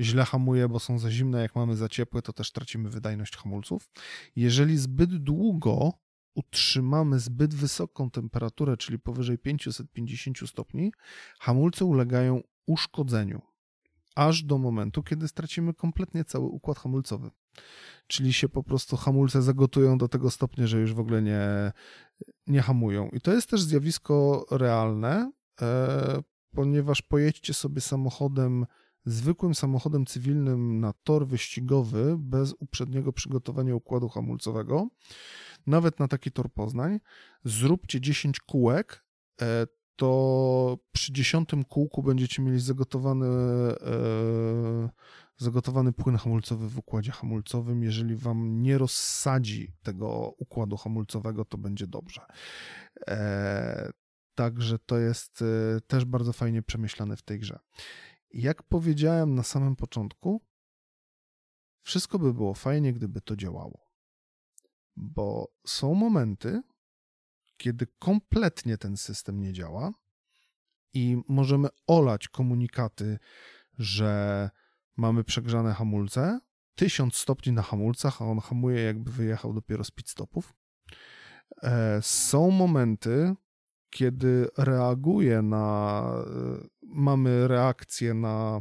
źle 0.00 0.24
hamuje, 0.24 0.68
bo 0.68 0.80
są 0.80 0.98
za 0.98 1.10
zimne. 1.10 1.42
Jak 1.42 1.56
mamy 1.56 1.76
za 1.76 1.88
ciepłe, 1.88 2.22
to 2.22 2.32
też 2.32 2.52
tracimy 2.52 2.90
wydajność 2.90 3.36
hamulców. 3.36 3.88
Jeżeli 4.36 4.78
zbyt 4.78 5.16
długo 5.16 5.92
utrzymamy 6.34 7.18
zbyt 7.18 7.54
wysoką 7.54 8.10
temperaturę, 8.10 8.76
czyli 8.76 8.98
powyżej 8.98 9.38
550 9.38 10.38
stopni, 10.48 10.92
hamulce 11.38 11.84
ulegają 11.84 12.42
uszkodzeniu, 12.66 13.42
aż 14.16 14.42
do 14.42 14.58
momentu, 14.58 15.02
kiedy 15.02 15.28
stracimy 15.28 15.74
kompletnie 15.74 16.24
cały 16.24 16.46
układ 16.46 16.78
hamulcowy 16.78 17.30
czyli 18.06 18.32
się 18.32 18.48
po 18.48 18.62
prostu 18.62 18.96
hamulce 18.96 19.42
zagotują 19.42 19.98
do 19.98 20.08
tego 20.08 20.30
stopnia, 20.30 20.66
że 20.66 20.80
już 20.80 20.94
w 20.94 21.00
ogóle 21.00 21.22
nie, 21.22 21.72
nie 22.46 22.62
hamują. 22.62 23.08
I 23.08 23.20
to 23.20 23.32
jest 23.32 23.50
też 23.50 23.62
zjawisko 23.62 24.46
realne, 24.50 25.32
e, 25.60 26.22
ponieważ 26.54 27.02
pojedźcie 27.02 27.54
sobie 27.54 27.80
samochodem, 27.80 28.66
zwykłym 29.04 29.54
samochodem 29.54 30.06
cywilnym 30.06 30.80
na 30.80 30.92
tor 30.92 31.26
wyścigowy 31.26 32.16
bez 32.18 32.54
uprzedniego 32.58 33.12
przygotowania 33.12 33.74
układu 33.74 34.08
hamulcowego, 34.08 34.88
nawet 35.66 35.98
na 35.98 36.08
taki 36.08 36.32
tor 36.32 36.52
Poznań, 36.52 37.00
zróbcie 37.44 38.00
10 38.00 38.40
kółek, 38.40 39.04
e, 39.40 39.66
to 39.96 40.78
przy 40.92 41.12
dziesiątym 41.12 41.64
kółku 41.64 42.02
będziecie 42.02 42.42
mieli 42.42 42.60
zagotowany 42.60 43.26
e, 43.26 44.88
zagotowany 45.36 45.92
płyn 45.92 46.16
hamulcowy 46.16 46.68
w 46.68 46.78
układzie 46.78 47.12
hamulcowym. 47.12 47.82
Jeżeli 47.82 48.16
wam 48.16 48.62
nie 48.62 48.78
rozsadzi 48.78 49.72
tego 49.82 50.34
układu 50.38 50.76
hamulcowego, 50.76 51.44
to 51.44 51.58
będzie 51.58 51.86
dobrze. 51.86 52.20
E, 53.08 53.90
także 54.34 54.78
to 54.78 54.98
jest 54.98 55.42
e, 55.42 55.80
też 55.80 56.04
bardzo 56.04 56.32
fajnie 56.32 56.62
przemyślane 56.62 57.16
w 57.16 57.22
tej 57.22 57.38
grze. 57.38 57.58
Jak 58.30 58.62
powiedziałem 58.62 59.34
na 59.34 59.42
samym 59.42 59.76
początku, 59.76 60.42
wszystko 61.82 62.18
by 62.18 62.34
było 62.34 62.54
fajnie, 62.54 62.92
gdyby 62.92 63.20
to 63.20 63.36
działało. 63.36 63.86
Bo 64.96 65.48
są 65.66 65.94
momenty, 65.94 66.62
kiedy 67.56 67.86
kompletnie 67.98 68.78
ten 68.78 68.96
system 68.96 69.40
nie 69.40 69.52
działa 69.52 69.92
i 70.94 71.16
możemy 71.28 71.68
olać 71.86 72.28
komunikaty, 72.28 73.18
że 73.78 74.50
mamy 74.96 75.24
przegrzane 75.24 75.74
hamulce, 75.74 76.40
1000 76.74 77.16
stopni 77.16 77.52
na 77.52 77.62
hamulcach, 77.62 78.22
a 78.22 78.24
on 78.24 78.40
hamuje 78.40 78.82
jakby 78.82 79.10
wyjechał 79.10 79.52
dopiero 79.52 79.84
z 79.84 79.90
pit 79.90 80.08
stopów. 80.08 80.54
E, 81.62 81.98
są 82.02 82.50
momenty, 82.50 83.34
kiedy 83.90 84.48
reaguje 84.58 85.42
na, 85.42 86.02
e, 86.26 86.66
mamy 86.82 87.48
reakcję 87.48 88.14
na 88.14 88.60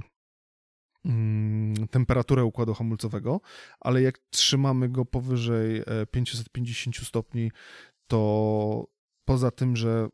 mm, 1.06 1.88
temperaturę 1.88 2.44
układu 2.44 2.74
hamulcowego, 2.74 3.42
ale 3.80 4.02
jak 4.02 4.18
trzymamy 4.30 4.90
go 4.90 5.06
powyżej 5.06 5.84
550 6.12 6.96
e, 7.00 7.06
stopni, 7.06 7.52
to 8.08 8.88
poza 9.26 9.52
tym, 9.52 9.76
że 9.76 10.08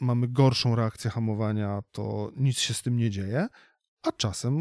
mamy 0.00 0.28
gorszą 0.28 0.76
reakcję 0.76 1.10
hamowania, 1.10 1.82
to 1.92 2.32
nic 2.36 2.58
się 2.58 2.74
z 2.74 2.82
tym 2.82 2.96
nie 2.96 3.10
dzieje, 3.10 3.48
a 4.02 4.12
czasem 4.12 4.54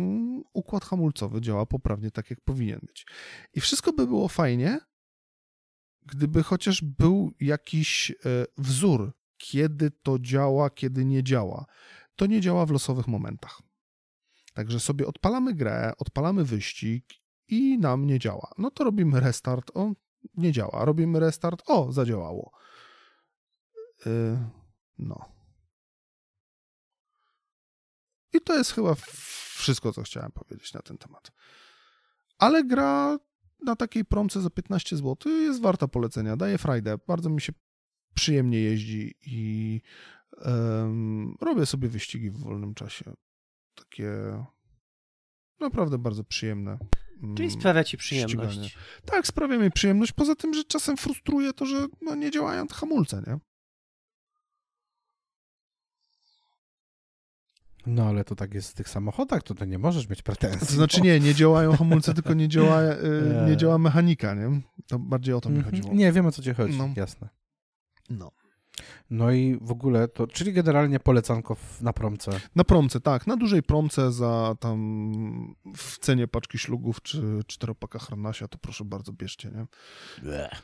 układ 0.54 0.86
hamulcowy 0.86 1.42
działa 1.42 1.66
poprawnie 1.66 2.12
tak, 2.12 2.30
jak 2.30 2.42
powinien 2.42 2.80
być. 2.84 3.06
I 3.54 3.62
wszystko 3.62 3.94
by 3.94 4.08
było 4.08 4.28
fajnie, 4.28 4.80
gdyby 6.06 6.44
chociaż 6.44 6.82
był 6.82 7.32
jakiś 7.40 8.12
e, 8.12 8.16
wzór, 8.58 9.12
kiedy 9.38 9.92
to 9.92 10.20
działa, 10.20 10.70
kiedy 10.70 11.06
nie 11.06 11.24
działa. 11.24 11.66
To 12.16 12.26
nie 12.26 12.42
działa 12.42 12.66
w 12.66 12.72
losowych 12.72 13.08
momentach. 13.08 13.62
Także 14.54 14.80
sobie 14.80 15.08
odpalamy 15.08 15.54
grę, 15.54 15.94
odpalamy 15.98 16.44
wyścig 16.44 17.06
i 17.48 17.78
nam 17.80 18.06
nie 18.06 18.20
działa. 18.20 18.52
No 18.58 18.72
to 18.72 18.84
robimy 18.84 19.20
restart, 19.20 19.72
o, 19.74 19.92
nie 20.34 20.52
działa. 20.52 20.86
Robimy 20.86 21.20
restart, 21.20 21.64
o, 21.68 21.92
zadziałało. 21.92 22.52
Yy, 24.06 24.38
no. 25.00 25.26
I 28.34 28.42
to 28.42 28.58
jest 28.58 28.72
chyba 28.72 28.96
wszystko, 29.56 29.94
co 29.94 30.04
chciałem 30.04 30.32
powiedzieć 30.32 30.74
na 30.74 30.82
ten 30.82 30.98
temat. 30.98 31.32
Ale 32.38 32.64
gra 32.64 33.20
na 33.66 33.76
takiej 33.76 34.06
promce 34.06 34.42
za 34.42 34.50
15 34.50 34.98
zł 34.98 35.32
jest 35.32 35.62
warta 35.62 35.88
polecenia. 35.88 36.38
Daje 36.38 36.58
frajdę. 36.58 36.98
Bardzo 37.08 37.30
mi 37.30 37.42
się 37.42 37.54
przyjemnie 38.14 38.60
jeździ 38.60 39.16
i 39.26 39.82
robię 41.42 41.66
sobie 41.66 41.90
wyścigi 41.90 42.32
w 42.32 42.38
wolnym 42.38 42.74
czasie. 42.74 43.14
Takie 43.76 44.12
naprawdę 45.60 45.98
bardzo 45.98 46.24
przyjemne. 46.24 46.78
Mm, 47.24 47.36
Czyli 47.36 47.52
sprawia 47.52 47.84
ci 47.84 47.98
przyjemność. 47.98 48.52
Ściganie. 48.52 48.70
Tak, 49.06 49.28
sprawia 49.28 49.58
mi 49.58 49.72
przyjemność. 49.72 50.12
Poza 50.12 50.36
tym, 50.36 50.54
że 50.54 50.64
czasem 50.64 50.98
frustruje 50.98 51.54
to, 51.54 51.66
że 51.66 51.88
no, 52.02 52.16
nie 52.16 52.32
działają 52.32 52.68
te 52.68 52.76
hamulce, 52.76 53.24
nie? 53.28 53.40
No 57.86 58.06
ale 58.06 58.24
to 58.24 58.36
tak 58.36 58.54
jest 58.54 58.72
w 58.72 58.74
tych 58.74 58.90
samochodach, 58.90 59.44
to, 59.44 59.56
to 59.56 59.66
nie 59.66 59.80
możesz 59.80 60.10
mieć 60.10 60.22
pretensji. 60.22 60.68
To 60.68 60.74
znaczy 60.74 61.02
nie, 61.02 61.20
nie 61.20 61.34
działają 61.34 61.78
hamulce, 61.78 62.14
tylko 62.14 62.34
nie 62.34 62.48
działa, 62.48 62.82
y, 63.46 63.50
nie 63.50 63.58
działa 63.58 63.78
mechanika, 63.78 64.34
nie? 64.34 64.62
To 64.88 65.00
bardziej 65.00 65.34
o 65.34 65.42
to 65.42 65.50
mi 65.50 65.58
mhm. 65.58 65.76
chodziło. 65.76 65.96
Nie, 65.96 66.12
wiem 66.12 66.26
o 66.26 66.32
co 66.32 66.42
ci 66.42 66.54
chodzi, 66.54 66.78
no. 66.78 66.90
jasne. 66.96 67.30
No. 68.10 68.32
No 69.10 69.32
i 69.32 69.58
w 69.62 69.72
ogóle 69.72 70.08
to, 70.08 70.28
czyli 70.28 70.54
generalnie 70.54 71.00
polecanko 71.00 71.58
na 71.82 71.94
promce. 71.94 72.32
Na 72.56 72.64
promce, 72.64 73.00
tak. 73.00 73.28
Na 73.28 73.38
dużej 73.38 73.64
promce 73.64 74.12
za 74.12 74.56
tam 74.60 75.56
w 75.78 76.00
cenie 76.00 76.28
paczki 76.28 76.58
ślugów 76.58 77.02
czy 77.02 77.40
czteropaka 77.48 78.00
harnasia, 78.00 78.48
to 78.48 78.58
proszę 78.58 78.86
bardzo 78.86 79.12
bierzcie, 79.14 79.52
nie? 79.52 79.66
Bleh. 80.24 80.62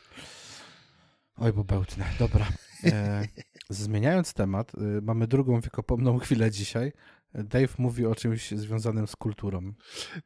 Oj, 1.38 1.53
bo 1.53 1.64
bełtne. 1.64 2.06
Dobra. 2.19 2.48
E, 2.84 3.27
zmieniając 3.69 4.34
temat, 4.34 4.72
y, 4.76 5.02
mamy 5.02 5.27
drugą 5.27 5.61
wiekopomną 5.61 6.18
chwilę 6.18 6.52
dzisiaj. 6.52 6.91
Dave 7.34 7.77
mówi 7.77 8.06
o 8.06 8.15
czymś 8.15 8.52
związanym 8.52 9.07
z 9.07 9.15
kulturą. 9.15 9.73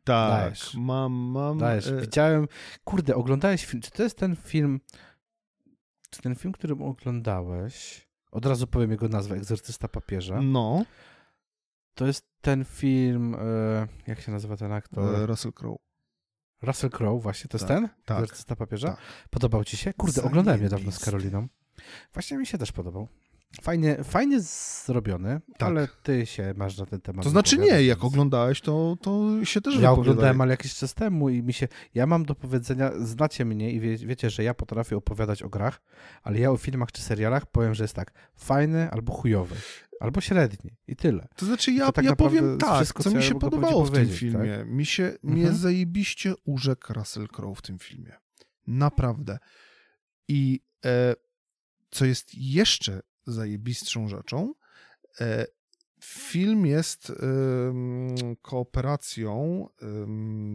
Tak, 0.03 0.41
Dajesz. 0.41 0.73
mam, 0.75 1.13
mam. 1.13 1.57
Dajesz. 1.57 1.87
E... 1.87 2.01
Widziałem, 2.01 2.47
kurde, 2.83 3.15
oglądałeś 3.15 3.65
film, 3.65 3.81
czy 3.81 3.91
to 3.91 4.03
jest 4.03 4.17
ten 4.17 4.35
film, 4.35 4.79
czy 6.11 6.21
ten 6.21 6.35
film, 6.35 6.53
który 6.53 6.73
oglądałeś, 6.73 8.07
od 8.31 8.45
razu 8.45 8.67
powiem 8.67 8.91
jego 8.91 9.07
nazwę, 9.07 9.35
Egzorcysta 9.35 9.87
Papieża. 9.87 10.41
No. 10.41 10.85
To 11.93 12.07
jest 12.07 12.25
ten 12.41 12.65
film, 12.65 13.35
e, 13.35 13.87
jak 14.07 14.21
się 14.21 14.31
nazywa 14.31 14.57
ten 14.57 14.71
aktor? 14.71 15.15
E, 15.15 15.25
Russell 15.25 15.53
Crowe. 15.53 15.79
Russell 16.61 16.89
Crowe, 16.89 17.21
właśnie, 17.21 17.47
to 17.47 17.57
tak, 17.57 17.69
jest 17.69 17.81
ten? 17.81 17.89
Tak. 18.05 18.19
Egzorcysta 18.19 18.55
Papieża? 18.55 18.87
Tak. 18.87 18.99
Podobał 19.29 19.63
ci 19.63 19.77
się? 19.77 19.93
Kurde, 19.93 20.23
oglądałem 20.23 20.61
niedawno 20.61 20.91
z 20.91 20.99
Karoliną. 20.99 21.47
Właśnie 22.13 22.37
mi 22.37 22.47
się 22.47 22.57
też 22.57 22.71
podobał. 22.71 23.07
Fajnie, 23.61 24.03
fajnie 24.03 24.39
zrobiony, 24.85 25.41
tak. 25.57 25.69
ale 25.69 25.87
ty 26.03 26.25
się 26.25 26.53
masz 26.57 26.77
na 26.77 26.85
ten 26.85 27.01
temat. 27.01 27.23
To 27.23 27.29
znaczy 27.29 27.57
nie, 27.57 27.83
jak 27.83 28.03
oglądałeś, 28.03 28.61
to, 28.61 28.97
to 29.01 29.45
się 29.45 29.61
też 29.61 29.79
Ja 29.79 29.91
oglądałem, 29.91 30.41
ale 30.41 30.51
jakiś 30.51 30.75
czas 30.75 30.93
temu 30.93 31.29
i 31.29 31.43
mi 31.43 31.53
się, 31.53 31.67
ja 31.93 32.05
mam 32.05 32.25
do 32.25 32.35
powiedzenia, 32.35 32.91
znacie 32.99 33.45
mnie 33.45 33.71
i 33.71 33.79
wie, 33.79 33.97
wiecie, 33.97 34.29
że 34.29 34.43
ja 34.43 34.53
potrafię 34.53 34.97
opowiadać 34.97 35.43
o 35.43 35.49
grach, 35.49 35.81
ale 36.23 36.39
ja 36.39 36.51
o 36.51 36.57
filmach 36.57 36.91
czy 36.91 37.01
serialach 37.01 37.45
powiem, 37.45 37.73
że 37.73 37.83
jest 37.83 37.93
tak, 37.93 38.13
fajny 38.35 38.91
albo 38.91 39.13
chujowy, 39.13 39.55
albo 39.99 40.21
średni 40.21 40.71
i 40.87 40.95
tyle. 40.95 41.27
To 41.35 41.45
znaczy 41.45 41.71
ja, 41.71 41.85
to 41.85 41.91
tak 41.91 42.05
ja 42.05 42.15
powiem 42.15 42.57
tak, 42.57 42.75
wszystko, 42.75 43.03
co, 43.03 43.09
co 43.09 43.17
mi 43.17 43.23
się 43.23 43.39
podobało 43.39 43.85
w 43.85 43.91
tym 43.91 44.07
filmie. 44.09 44.57
Tak? 44.57 44.67
Mi 44.67 44.85
się, 44.85 45.03
mhm. 45.03 45.33
mnie 45.33 45.51
zajebiście 45.51 46.33
urzekł 46.45 46.93
Russell 46.93 47.27
Crowe 47.27 47.55
w 47.55 47.61
tym 47.61 47.79
filmie. 47.79 48.13
Naprawdę. 48.67 49.37
I 50.27 50.59
e, 50.85 51.13
co 51.89 52.05
jest 52.05 52.35
jeszcze 52.35 53.01
zajebistszą 53.27 54.07
rzeczą, 54.07 54.53
e, 55.21 55.45
film 56.03 56.65
jest 56.65 57.11
kooperacją, 58.41 59.67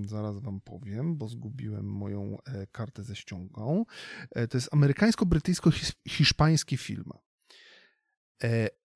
zaraz 0.06 0.40
wam 0.40 0.60
powiem, 0.60 1.16
bo 1.16 1.28
zgubiłem 1.28 1.84
moją 1.84 2.38
e, 2.44 2.66
kartę 2.66 3.02
ze 3.02 3.16
ściągą. 3.16 3.84
E, 4.30 4.48
to 4.48 4.56
jest 4.56 4.68
amerykańsko-brytyjsko-hiszpański 4.72 6.76
film. 6.76 7.10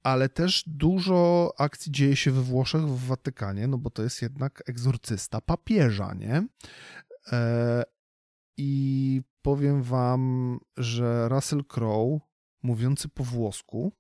Ale 0.03 0.29
też 0.29 0.65
dużo 0.67 1.53
akcji 1.59 1.93
dzieje 1.93 2.17
się 2.17 2.31
we 2.31 2.43
Włoszech, 2.43 2.83
w 2.83 3.07
Watykanie, 3.07 3.67
no 3.67 3.79
bo 3.79 3.91
to 3.91 4.03
jest 4.03 4.23
jednak 4.23 4.63
egzorcysta 4.67 5.41
papieża, 5.41 6.15
nie? 6.15 6.47
I 8.57 9.23
powiem 9.43 9.83
wam, 9.83 10.59
że 10.77 11.29
Russell 11.29 11.65
Crowe 11.65 12.19
mówiący 12.62 13.09
po 13.09 13.24
włosku. 13.24 13.93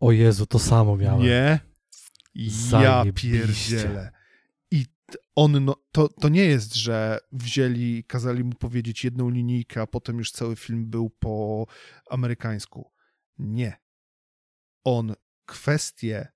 O 0.00 0.12
Jezu, 0.12 0.46
to 0.46 0.58
samo 0.58 0.96
miałem. 0.96 1.22
Nie? 1.22 1.60
Ja 2.72 3.04
pierdzielę. 3.14 4.10
I 4.70 4.86
on, 5.34 5.64
no, 5.64 5.76
to, 5.92 6.08
to 6.08 6.28
nie 6.28 6.44
jest, 6.44 6.74
że 6.74 7.18
wzięli, 7.32 8.04
kazali 8.04 8.44
mu 8.44 8.54
powiedzieć 8.54 9.04
jedną 9.04 9.30
linijkę, 9.30 9.80
a 9.80 9.86
potem 9.86 10.18
już 10.18 10.30
cały 10.30 10.56
film 10.56 10.86
był 10.86 11.10
po 11.10 11.66
amerykańsku. 12.10 12.92
Nie. 13.38 13.76
On 14.84 15.14
kwestie 15.46 16.28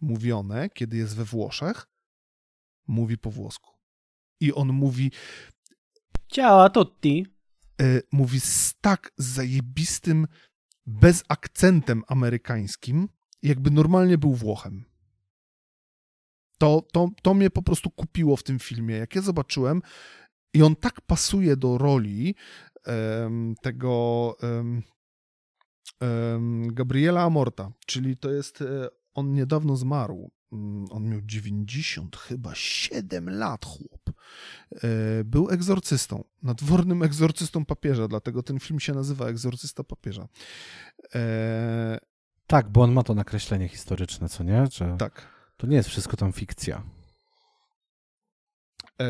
mówione, 0.00 0.70
kiedy 0.70 0.96
jest 0.96 1.16
we 1.16 1.24
Włoszech, 1.24 1.86
mówi 2.86 3.18
po 3.18 3.30
włosku. 3.30 3.70
I 4.40 4.52
on 4.52 4.72
mówi. 4.72 5.10
Ciao 6.28 6.70
tutti. 6.70 7.33
E, 7.80 8.00
mówi 8.12 8.40
z 8.40 8.74
tak 8.80 9.12
zajebistym, 9.16 10.26
bez 10.86 11.24
akcentem 11.28 12.02
amerykańskim, 12.08 13.08
jakby 13.42 13.70
normalnie 13.70 14.18
był 14.18 14.34
Włochem. 14.34 14.84
To, 16.58 16.82
to, 16.92 17.08
to 17.22 17.34
mnie 17.34 17.50
po 17.50 17.62
prostu 17.62 17.90
kupiło 17.90 18.36
w 18.36 18.42
tym 18.42 18.58
filmie. 18.58 18.96
Jak 18.96 19.14
ja 19.14 19.22
zobaczyłem, 19.22 19.82
i 20.54 20.62
on 20.62 20.76
tak 20.76 21.00
pasuje 21.00 21.56
do 21.56 21.78
roli 21.78 22.34
um, 22.86 23.54
tego 23.62 24.36
um, 24.42 24.82
um, 26.00 26.74
Gabriela 26.74 27.22
Amorta, 27.22 27.72
czyli 27.86 28.16
to 28.16 28.30
jest, 28.32 28.62
e, 28.62 28.88
on 29.14 29.32
niedawno 29.32 29.76
zmarł. 29.76 30.30
Mm, 30.54 30.86
on 30.90 31.08
miał 31.08 31.20
90 31.22 32.16
chyba 32.16 32.54
7 32.54 33.30
lat, 33.30 33.64
chłop. 33.64 34.10
E, 34.72 35.24
był 35.24 35.50
egzorcystą, 35.50 36.24
nadwornym 36.42 37.02
egzorcystą 37.02 37.64
papieża, 37.64 38.08
dlatego 38.08 38.42
ten 38.42 38.60
film 38.60 38.80
się 38.80 38.92
nazywa 38.92 39.26
Egzorcysta 39.26 39.84
papieża. 39.84 40.28
E... 41.14 41.98
Tak, 42.46 42.70
bo 42.70 42.82
on 42.82 42.92
ma 42.92 43.02
to 43.02 43.14
nakreślenie 43.14 43.68
historyczne, 43.68 44.28
co 44.28 44.44
nie? 44.44 44.66
Że 44.72 44.96
tak. 44.98 45.28
To 45.56 45.66
nie 45.66 45.76
jest 45.76 45.88
wszystko 45.88 46.16
tam 46.16 46.32
fikcja. 46.32 46.82
E, 49.00 49.06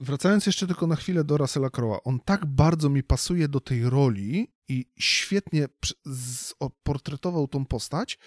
wracając 0.00 0.46
jeszcze 0.46 0.66
tylko 0.66 0.86
na 0.86 0.96
chwilę 0.96 1.24
do 1.24 1.36
Russella 1.36 1.68
Crowe'a, 1.68 1.98
on 2.04 2.20
tak 2.20 2.46
bardzo 2.46 2.88
mi 2.88 3.02
pasuje 3.02 3.48
do 3.48 3.60
tej 3.60 3.90
roli 3.90 4.52
i 4.68 4.86
świetnie 4.98 5.68
portretował 6.82 7.48
tą 7.48 7.66
postać, 7.66 8.18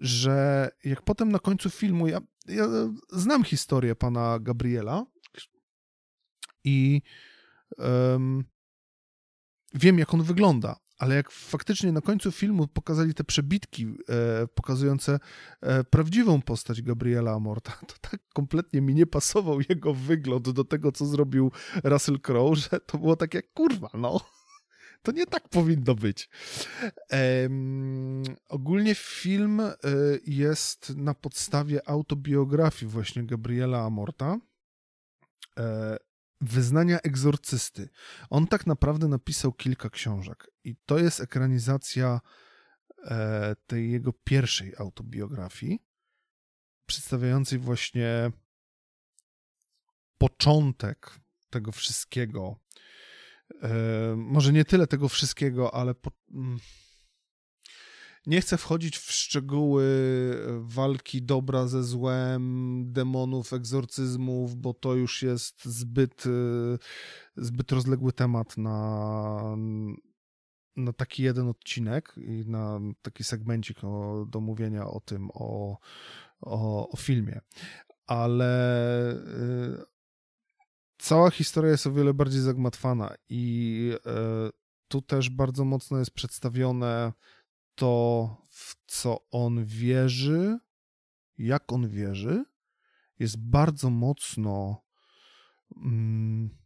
że 0.00 0.68
jak 0.84 1.02
potem 1.02 1.32
na 1.32 1.38
końcu 1.38 1.70
filmu, 1.70 2.06
ja, 2.08 2.20
ja 2.46 2.66
znam 3.12 3.44
historię 3.44 3.94
pana 3.94 4.38
Gabriela 4.40 5.06
i 6.64 7.02
um, 7.78 8.44
wiem, 9.74 9.98
jak 9.98 10.14
on 10.14 10.22
wygląda, 10.22 10.76
ale 10.98 11.14
jak 11.14 11.30
faktycznie 11.30 11.92
na 11.92 12.00
końcu 12.00 12.32
filmu 12.32 12.68
pokazali 12.68 13.14
te 13.14 13.24
przebitki 13.24 13.86
e, 13.86 14.46
pokazujące 14.46 15.18
e, 15.60 15.84
prawdziwą 15.84 16.42
postać 16.42 16.82
Gabriela 16.82 17.32
Amorta, 17.32 17.72
to 17.88 17.94
tak 18.10 18.20
kompletnie 18.34 18.80
mi 18.80 18.94
nie 18.94 19.06
pasował 19.06 19.58
jego 19.68 19.94
wygląd 19.94 20.50
do 20.50 20.64
tego, 20.64 20.92
co 20.92 21.06
zrobił 21.06 21.52
Russell 21.84 22.20
Crowe, 22.20 22.56
że 22.56 22.80
to 22.86 22.98
było 22.98 23.16
takie, 23.16 23.42
kurwa, 23.42 23.90
no. 23.94 24.20
To 25.04 25.12
nie 25.12 25.26
tak 25.26 25.48
powinno 25.48 25.94
być. 25.94 26.28
Um, 27.10 28.22
ogólnie 28.48 28.94
film 28.94 29.60
e, 29.60 29.74
jest 30.26 30.96
na 30.96 31.14
podstawie 31.14 31.88
autobiografii 31.88 32.92
właśnie 32.92 33.24
Gabriela 33.24 33.84
Amorta. 33.84 34.38
E, 35.58 35.96
wyznania 36.40 37.00
egzorcysty. 37.00 37.88
On 38.30 38.46
tak 38.46 38.66
naprawdę 38.66 39.08
napisał 39.08 39.52
kilka 39.52 39.90
książek 39.90 40.50
i 40.64 40.76
to 40.86 40.98
jest 40.98 41.20
ekranizacja 41.20 42.20
e, 43.04 43.56
tej 43.66 43.90
jego 43.90 44.12
pierwszej 44.12 44.72
autobiografii, 44.78 45.82
przedstawiającej 46.86 47.58
właśnie 47.58 48.30
początek 50.18 51.10
tego 51.50 51.72
wszystkiego, 51.72 52.56
może 54.16 54.52
nie 54.52 54.64
tyle 54.64 54.86
tego 54.86 55.08
wszystkiego, 55.08 55.74
ale 55.74 55.94
po, 55.94 56.10
mm, 56.32 56.58
nie 58.26 58.40
chcę 58.40 58.56
wchodzić 58.56 58.98
w 58.98 59.12
szczegóły 59.12 59.84
walki 60.60 61.22
dobra 61.22 61.66
ze 61.66 61.82
złem, 61.82 62.84
demonów, 62.92 63.52
egzorcyzmów, 63.52 64.56
bo 64.56 64.74
to 64.74 64.94
już 64.94 65.22
jest 65.22 65.64
zbyt, 65.64 66.26
y, 66.26 66.78
zbyt 67.36 67.72
rozległy 67.72 68.12
temat 68.12 68.56
na, 68.56 69.56
na 70.76 70.92
taki 70.92 71.22
jeden 71.22 71.48
odcinek 71.48 72.14
i 72.16 72.44
na 72.46 72.80
taki 73.02 73.24
segmencik 73.24 73.84
o, 73.84 74.26
do 74.28 74.40
mówienia 74.40 74.86
o 74.86 75.00
tym, 75.00 75.30
o, 75.34 75.78
o, 76.40 76.88
o 76.88 76.96
filmie. 76.96 77.40
Ale 78.06 78.54
cała 81.04 81.30
historia 81.30 81.70
jest 81.70 81.86
o 81.86 81.92
wiele 81.92 82.14
bardziej 82.14 82.40
zagmatwana 82.40 83.14
i 83.28 83.90
y, 83.94 84.50
tu 84.88 85.02
też 85.02 85.30
bardzo 85.30 85.64
mocno 85.64 85.98
jest 85.98 86.10
przedstawione 86.10 87.12
to, 87.74 88.36
w 88.50 88.76
co 88.86 89.28
on 89.30 89.64
wierzy, 89.64 90.58
jak 91.38 91.72
on 91.72 91.88
wierzy, 91.88 92.44
jest 93.18 93.36
bardzo 93.38 93.90
mocno 93.90 94.84
mm, 95.76 96.58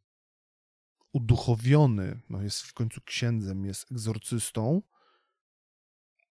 uduchowiony. 1.12 2.20
No 2.31 2.43
jest 2.43 2.62
w 2.62 2.74
końcu 2.74 3.01
księdzem, 3.01 3.65
jest 3.65 3.93
egzorcystą, 3.93 4.82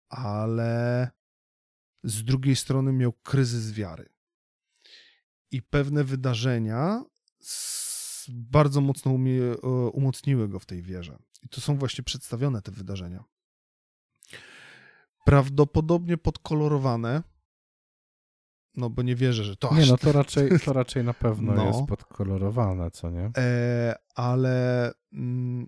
ale 0.08 1.10
z 2.04 2.24
drugiej 2.24 2.56
strony 2.56 2.92
miał 2.92 3.12
kryzys 3.12 3.72
wiary. 3.72 4.08
I 5.50 5.62
pewne 5.62 6.04
wydarzenia 6.04 7.04
bardzo 8.28 8.80
mocno 8.80 9.12
umie, 9.12 9.56
umocniły 9.92 10.48
go 10.48 10.58
w 10.58 10.66
tej 10.66 10.82
wierze. 10.82 11.18
I 11.42 11.48
to 11.48 11.60
są 11.60 11.76
właśnie 11.76 12.04
przedstawione 12.04 12.62
te 12.62 12.72
wydarzenia 12.72 13.24
prawdopodobnie 15.24 16.16
podkolorowane. 16.16 17.22
No 18.74 18.90
bo 18.90 19.02
nie 19.02 19.16
wierzę, 19.16 19.44
że 19.44 19.56
to 19.56 19.74
Nie, 19.74 19.86
no 19.86 19.96
to 19.96 20.06
tak- 20.06 20.14
raczej, 20.14 20.50
to 20.64 20.72
raczej 20.82 21.04
na 21.04 21.14
pewno 21.14 21.52
no. 21.52 21.66
jest 21.66 21.88
podkolorowane, 21.88 22.90
co 22.90 23.10
nie? 23.10 23.30
E, 23.38 23.94
ale 24.14 24.92
mm, 25.12 25.66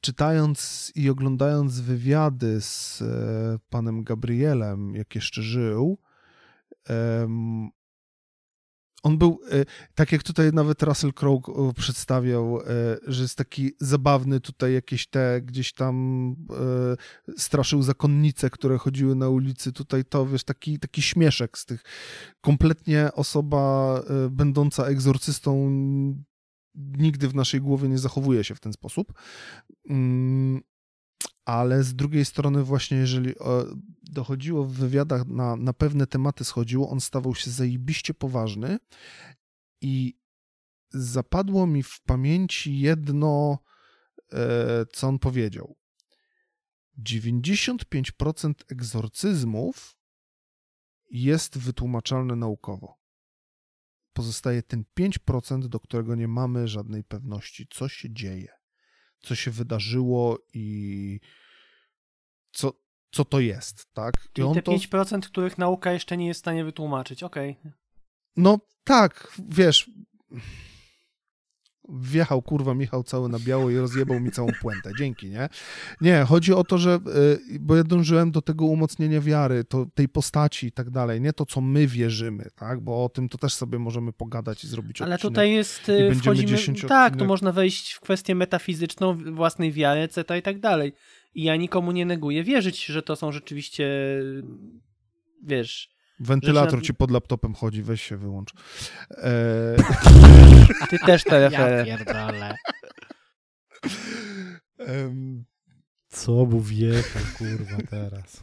czytając 0.00 0.92
i 0.94 1.10
oglądając 1.10 1.80
wywiady 1.80 2.60
z 2.60 3.02
e, 3.02 3.58
panem 3.70 4.04
Gabrielem, 4.04 4.94
jak 4.94 5.14
jeszcze 5.14 5.42
żył, 5.42 5.98
e, 6.88 7.26
on 9.04 9.18
był, 9.18 9.40
e, 9.50 9.64
tak 9.94 10.12
jak 10.12 10.22
tutaj 10.22 10.52
nawet 10.52 10.82
Russell 10.82 11.12
Crowe 11.12 11.52
e, 11.52 11.72
przedstawiał, 11.72 12.60
e, 12.60 12.64
że 13.06 13.22
jest 13.22 13.38
taki 13.38 13.72
zabawny 13.80 14.40
tutaj 14.40 14.74
jakieś 14.74 15.06
te, 15.06 15.42
gdzieś 15.42 15.72
tam 15.72 16.36
straszył 17.36 17.82
zakonnice, 17.82 18.50
które 18.50 18.78
chodziły 18.78 19.14
na 19.14 19.28
ulicy, 19.28 19.72
tutaj 19.72 20.04
to, 20.04 20.26
wiesz, 20.26 20.44
taki, 20.44 20.78
taki 20.78 21.02
śmieszek 21.02 21.58
z 21.58 21.64
tych. 21.64 21.82
Kompletnie 22.40 23.10
osoba 23.12 24.00
będąca 24.30 24.84
egzorcystą 24.84 25.70
nigdy 26.74 27.28
w 27.28 27.34
naszej 27.34 27.60
głowie 27.60 27.88
nie 27.88 27.98
zachowuje 27.98 28.44
się 28.44 28.54
w 28.54 28.60
ten 28.60 28.72
sposób. 28.72 29.12
Ale 31.44 31.82
z 31.82 31.94
drugiej 31.94 32.24
strony 32.24 32.64
właśnie 32.64 32.96
jeżeli 32.96 33.34
dochodziło 34.02 34.64
w 34.64 34.72
wywiadach 34.72 35.26
na, 35.26 35.56
na 35.56 35.72
pewne 35.72 36.06
tematy 36.06 36.44
schodziło, 36.44 36.90
on 36.90 37.00
stawał 37.00 37.34
się 37.34 37.50
zajebiście 37.50 38.14
poważny 38.14 38.78
i 39.80 40.18
zapadło 40.90 41.66
mi 41.66 41.82
w 41.82 42.00
pamięci 42.00 42.78
jedno, 42.78 43.58
e, 44.32 44.86
co 44.92 45.08
on 45.08 45.18
powiedział. 45.18 45.76
95% 46.98 48.54
egzorcyzmów 48.68 49.96
jest 51.10 51.58
wytłumaczalne 51.58 52.36
naukowo. 52.36 52.98
Pozostaje 54.12 54.62
ten 54.62 54.84
5%, 54.98 55.68
do 55.68 55.80
którego 55.80 56.14
nie 56.14 56.28
mamy 56.28 56.68
żadnej 56.68 57.04
pewności, 57.04 57.66
co 57.70 57.88
się 57.88 58.12
dzieje 58.12 58.63
co 59.24 59.34
się 59.34 59.50
wydarzyło 59.50 60.38
i 60.54 61.20
co, 62.52 62.72
co 63.12 63.24
to 63.24 63.40
jest, 63.40 63.86
tak? 63.92 64.14
I 64.24 64.28
Czyli 64.32 64.54
te 64.54 64.62
to... 64.62 64.72
5%, 64.72 65.20
których 65.20 65.58
nauka 65.58 65.92
jeszcze 65.92 66.16
nie 66.16 66.26
jest 66.26 66.40
w 66.40 66.44
stanie 66.44 66.64
wytłumaczyć, 66.64 67.22
okej. 67.22 67.56
Okay. 67.60 67.72
No 68.36 68.58
tak, 68.84 69.32
wiesz, 69.48 69.90
wjechał 71.88 72.42
kurwa 72.42 72.74
Michał 72.74 73.02
cały 73.02 73.28
na 73.28 73.38
biało 73.38 73.70
i 73.70 73.76
rozjebał 73.76 74.20
mi 74.20 74.30
całą 74.30 74.48
puentę. 74.62 74.90
Dzięki, 74.98 75.28
nie? 75.30 75.48
Nie, 76.00 76.24
chodzi 76.28 76.52
o 76.52 76.64
to, 76.64 76.78
że 76.78 76.98
y, 77.52 77.58
bo 77.60 77.76
ja 77.76 77.84
dążyłem 77.84 78.30
do 78.30 78.42
tego 78.42 78.64
umocnienia 78.64 79.20
wiary, 79.20 79.64
to, 79.64 79.86
tej 79.94 80.08
postaci 80.08 80.66
i 80.66 80.72
tak 80.72 80.90
dalej, 80.90 81.20
nie 81.20 81.32
to, 81.32 81.46
co 81.46 81.60
my 81.60 81.86
wierzymy, 81.86 82.50
tak? 82.54 82.80
Bo 82.80 83.04
o 83.04 83.08
tym 83.08 83.28
to 83.28 83.38
też 83.38 83.54
sobie 83.54 83.78
możemy 83.78 84.12
pogadać 84.12 84.64
i 84.64 84.68
zrobić 84.68 85.02
Ale 85.02 85.18
tutaj 85.18 85.52
jest, 85.52 85.88
y, 85.88 86.14
wchodzimy, 86.14 86.58
tak, 86.88 87.16
tu 87.16 87.24
można 87.24 87.52
wejść 87.52 87.92
w 87.92 88.00
kwestię 88.00 88.34
metafizyczną 88.34 89.34
własnej 89.34 89.72
wiary, 89.72 90.00
etc. 90.00 90.38
i 90.38 90.42
tak 90.42 90.60
dalej. 90.60 90.92
I 91.34 91.42
ja 91.42 91.56
nikomu 91.56 91.92
nie 91.92 92.06
neguję 92.06 92.44
wierzyć, 92.44 92.84
że 92.84 93.02
to 93.02 93.16
są 93.16 93.32
rzeczywiście 93.32 93.86
wiesz, 95.42 95.93
Wentylator 96.20 96.82
ci 96.82 96.94
pod 96.94 97.10
laptopem 97.10 97.54
chodzi, 97.54 97.82
weź 97.82 98.02
się 98.02 98.16
wyłącz. 98.16 98.52
E... 99.10 99.76
Ty 100.90 100.98
też 100.98 101.24
telefon. 101.24 101.70
Ja 101.70 101.84
pierdolę. 101.84 102.56
Um... 104.78 105.44
Co 106.14 106.32
mu 106.32 106.60
wjechał, 106.60 107.22
kurwa, 107.38 107.76
teraz? 107.90 108.42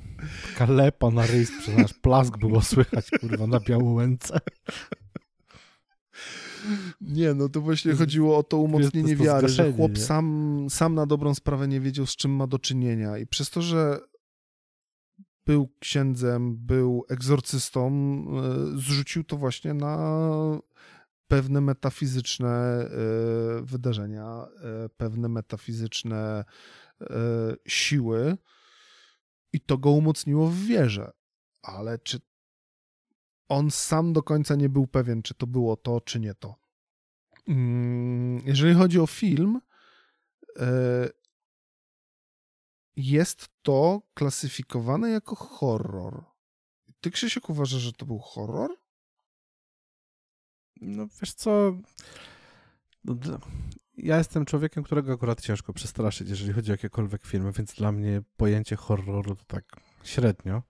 Kalepa 0.57 1.11
na 1.11 1.25
ryj 1.25 1.45
sprzedaż, 1.45 1.93
plask 1.93 2.37
było 2.37 2.61
słychać, 2.61 3.09
kurwa, 3.19 3.47
na 3.47 3.59
białołęce. 3.59 4.39
Nie, 7.01 7.33
no 7.33 7.49
to 7.49 7.61
właśnie 7.61 7.93
chodziło 7.93 8.37
o 8.37 8.43
to 8.43 8.57
umocnienie 8.57 9.15
wiary, 9.15 9.49
że 9.49 9.73
chłop 9.73 9.97
sam, 9.97 10.67
sam 10.69 10.95
na 10.95 11.05
dobrą 11.05 11.35
sprawę 11.35 11.67
nie 11.67 11.79
wiedział, 11.79 12.05
z 12.05 12.15
czym 12.15 12.31
ma 12.31 12.47
do 12.47 12.59
czynienia 12.59 13.17
i 13.17 13.27
przez 13.27 13.49
to, 13.49 13.61
że 13.61 13.99
był 15.51 15.69
księdzem, 15.79 16.57
był 16.57 17.05
egzorcystą, 17.09 17.87
e, 17.87 18.77
zrzucił 18.77 19.23
to 19.23 19.37
właśnie 19.37 19.73
na 19.73 19.97
pewne 21.27 21.61
metafizyczne 21.61 22.49
e, 22.49 22.87
wydarzenia, 23.61 24.47
e, 24.85 24.89
pewne 24.89 25.29
metafizyczne 25.29 26.43
siły 27.67 28.37
i 29.53 29.61
to 29.61 29.77
go 29.77 29.91
umocniło 29.91 30.47
w 30.47 30.55
wierze. 30.55 31.11
Ale 31.61 31.99
czy 31.99 32.19
on 33.49 33.71
sam 33.71 34.13
do 34.13 34.23
końca 34.23 34.55
nie 34.55 34.69
był 34.69 34.87
pewien, 34.87 35.21
czy 35.21 35.33
to 35.33 35.47
było 35.47 35.75
to, 35.75 36.01
czy 36.01 36.19
nie 36.19 36.33
to. 36.33 36.55
Mm, 37.47 38.41
jeżeli 38.45 38.73
chodzi 38.73 38.99
o 38.99 39.07
film, 39.07 39.61
jest 42.95 43.49
to 43.61 44.01
klasyfikowane 44.13 45.09
jako 45.09 45.35
horror. 45.35 46.23
Ty, 47.01 47.11
Krzysiek, 47.11 47.49
uważasz, 47.49 47.81
że 47.81 47.93
to 47.93 48.05
był 48.05 48.19
horror? 48.19 48.71
No 50.81 51.07
wiesz 51.21 51.33
co, 51.33 51.77
no, 53.03 53.15
ja 53.97 54.17
jestem 54.17 54.45
człowiekiem, 54.45 54.83
którego 54.83 55.13
akurat 55.13 55.41
ciężko 55.41 55.73
przestraszyć, 55.73 56.29
jeżeli 56.29 56.53
chodzi 56.53 56.71
o 56.71 56.73
jakiekolwiek 56.73 57.25
filmy, 57.25 57.51
więc 57.51 57.73
dla 57.73 57.91
mnie 57.91 58.21
pojęcie 58.37 58.75
horroru 58.75 59.35
to 59.35 59.43
tak 59.47 59.63
średnio, 60.03 60.63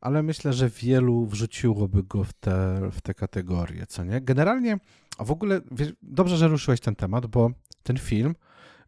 ale 0.00 0.22
myślę, 0.22 0.52
że 0.52 0.68
wielu 0.68 1.26
wrzuciłoby 1.26 2.02
go 2.02 2.24
w 2.24 2.32
te, 2.32 2.80
w 2.92 3.00
te 3.00 3.14
kategorie, 3.14 3.86
co 3.86 4.04
nie? 4.04 4.20
Generalnie, 4.20 4.78
a 5.18 5.24
w 5.24 5.30
ogóle, 5.30 5.60
wiesz, 5.70 5.92
dobrze, 6.02 6.36
że 6.36 6.48
ruszyłeś 6.48 6.80
ten 6.80 6.96
temat, 6.96 7.26
bo 7.26 7.50
ten 7.82 7.98
film 7.98 8.34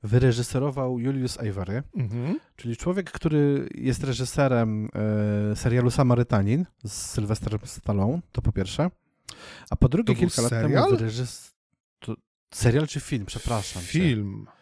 wyreżyserował 0.03 0.99
Julius 0.99 1.39
Avery, 1.39 1.83
mhm. 1.97 2.41
czyli 2.57 2.77
człowiek, 2.77 3.11
który 3.11 3.69
jest 3.75 4.05
reżyserem 4.05 4.89
e, 5.53 5.57
serialu 5.57 5.91
Samarytanin 5.91 6.67
z 6.85 6.93
Sylwesterem 6.93 7.61
Stallone, 7.65 8.21
to 8.33 8.43
po 8.43 8.53
pierwsze. 8.53 8.91
A 9.71 9.77
po 9.77 9.89
drugie, 9.89 10.15
kilka 10.15 10.43
lat 10.43 10.51
temu 10.51 10.91
wyreżyserował... 10.91 11.53
Serial 12.55 12.87
czy 12.87 13.01
film? 13.01 13.27
Przepraszam. 13.27 13.83
Film. 13.83 14.47
Cię. 14.47 14.53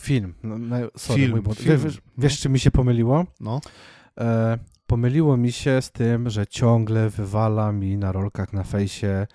Film. 0.00 0.34
No, 0.42 0.58
no, 0.58 0.76
sorry, 0.96 1.22
film, 1.22 1.42
mój 1.44 1.54
film. 1.54 1.78
Wiesz, 1.78 2.00
wiesz, 2.18 2.40
czy 2.40 2.48
mi 2.48 2.58
się 2.58 2.70
pomyliło? 2.70 3.24
No. 3.40 3.60
E, 4.20 4.58
pomyliło 4.86 5.36
mi 5.36 5.52
się 5.52 5.82
z 5.82 5.90
tym, 5.90 6.30
że 6.30 6.46
ciągle 6.46 7.10
wywala 7.10 7.72
mi 7.72 7.96
na 7.96 8.12
rolkach 8.12 8.52
na 8.52 8.64
fejsie 8.64 9.26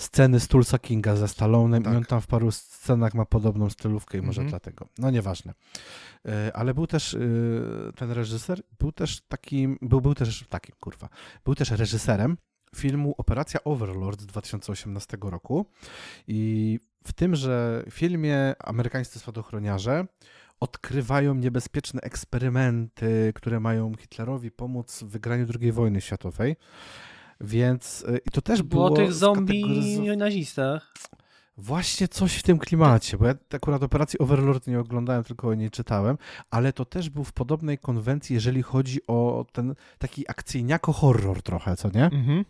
sceny 0.00 0.40
z 0.40 0.48
Tulsa 0.48 0.78
Kinga 0.78 1.16
ze 1.16 1.28
Stallonem 1.28 1.82
tak. 1.82 1.92
i 1.92 1.96
on 1.96 2.04
tam 2.04 2.20
w 2.20 2.26
paru 2.26 2.50
scenach 2.50 3.14
ma 3.14 3.24
podobną 3.24 3.70
stylówkę 3.70 4.18
i 4.18 4.22
może 4.22 4.42
-hmm. 4.42 4.48
dlatego. 4.48 4.88
No 4.98 5.10
nieważne. 5.10 5.54
E, 6.28 6.56
ale 6.56 6.74
był 6.74 6.86
też 6.86 7.14
e, 7.14 7.18
ten 7.96 8.10
reżyser, 8.10 8.62
był 8.78 8.92
też 8.92 9.20
takim, 9.20 9.78
był, 9.82 10.00
był 10.00 10.14
też 10.14 10.44
takim, 10.48 10.74
kurwa, 10.80 11.08
był 11.44 11.54
też 11.54 11.70
reżyserem 11.70 12.36
filmu 12.76 13.14
Operacja 13.18 13.64
Overlord 13.64 14.20
z 14.20 14.26
2018 14.26 15.18
roku 15.22 15.66
i 16.26 16.78
w 17.04 17.12
tymże 17.12 17.84
filmie 17.90 18.54
amerykańscy 18.58 19.18
spadochroniarze 19.18 20.06
odkrywają 20.60 21.34
niebezpieczne 21.34 22.00
eksperymenty, 22.00 23.32
które 23.34 23.60
mają 23.60 23.92
Hitlerowi 23.94 24.50
pomóc 24.50 25.02
w 25.02 25.06
wygraniu 25.06 25.46
II 25.60 25.72
wojny 25.72 26.00
światowej. 26.00 26.56
Więc 27.40 28.02
y, 28.08 28.20
i 28.26 28.30
to 28.30 28.42
też 28.42 28.62
było. 28.62 28.84
Było 28.90 28.96
tych 28.96 29.12
zombie 29.12 29.64
skategoryzo- 29.64 30.16
nazistach. 30.16 30.94
Właśnie 31.56 32.08
coś 32.08 32.34
w 32.36 32.42
tym 32.42 32.58
klimacie, 32.58 33.16
bo 33.18 33.26
ja 33.26 33.34
akurat 33.54 33.82
operacji 33.82 34.18
Overlord 34.18 34.66
nie 34.66 34.80
oglądałem, 34.80 35.24
tylko 35.24 35.48
o 35.48 35.54
niej 35.54 35.70
czytałem, 35.70 36.18
ale 36.50 36.72
to 36.72 36.84
też 36.84 37.10
był 37.10 37.24
w 37.24 37.32
podobnej 37.32 37.78
konwencji, 37.78 38.34
jeżeli 38.34 38.62
chodzi 38.62 39.00
o 39.06 39.46
ten 39.52 39.74
taki 39.98 40.24
akcyjniako-horror 40.28 41.42
trochę, 41.42 41.76
co 41.76 41.90
nie? 41.94 42.04
Mhm. 42.04 42.44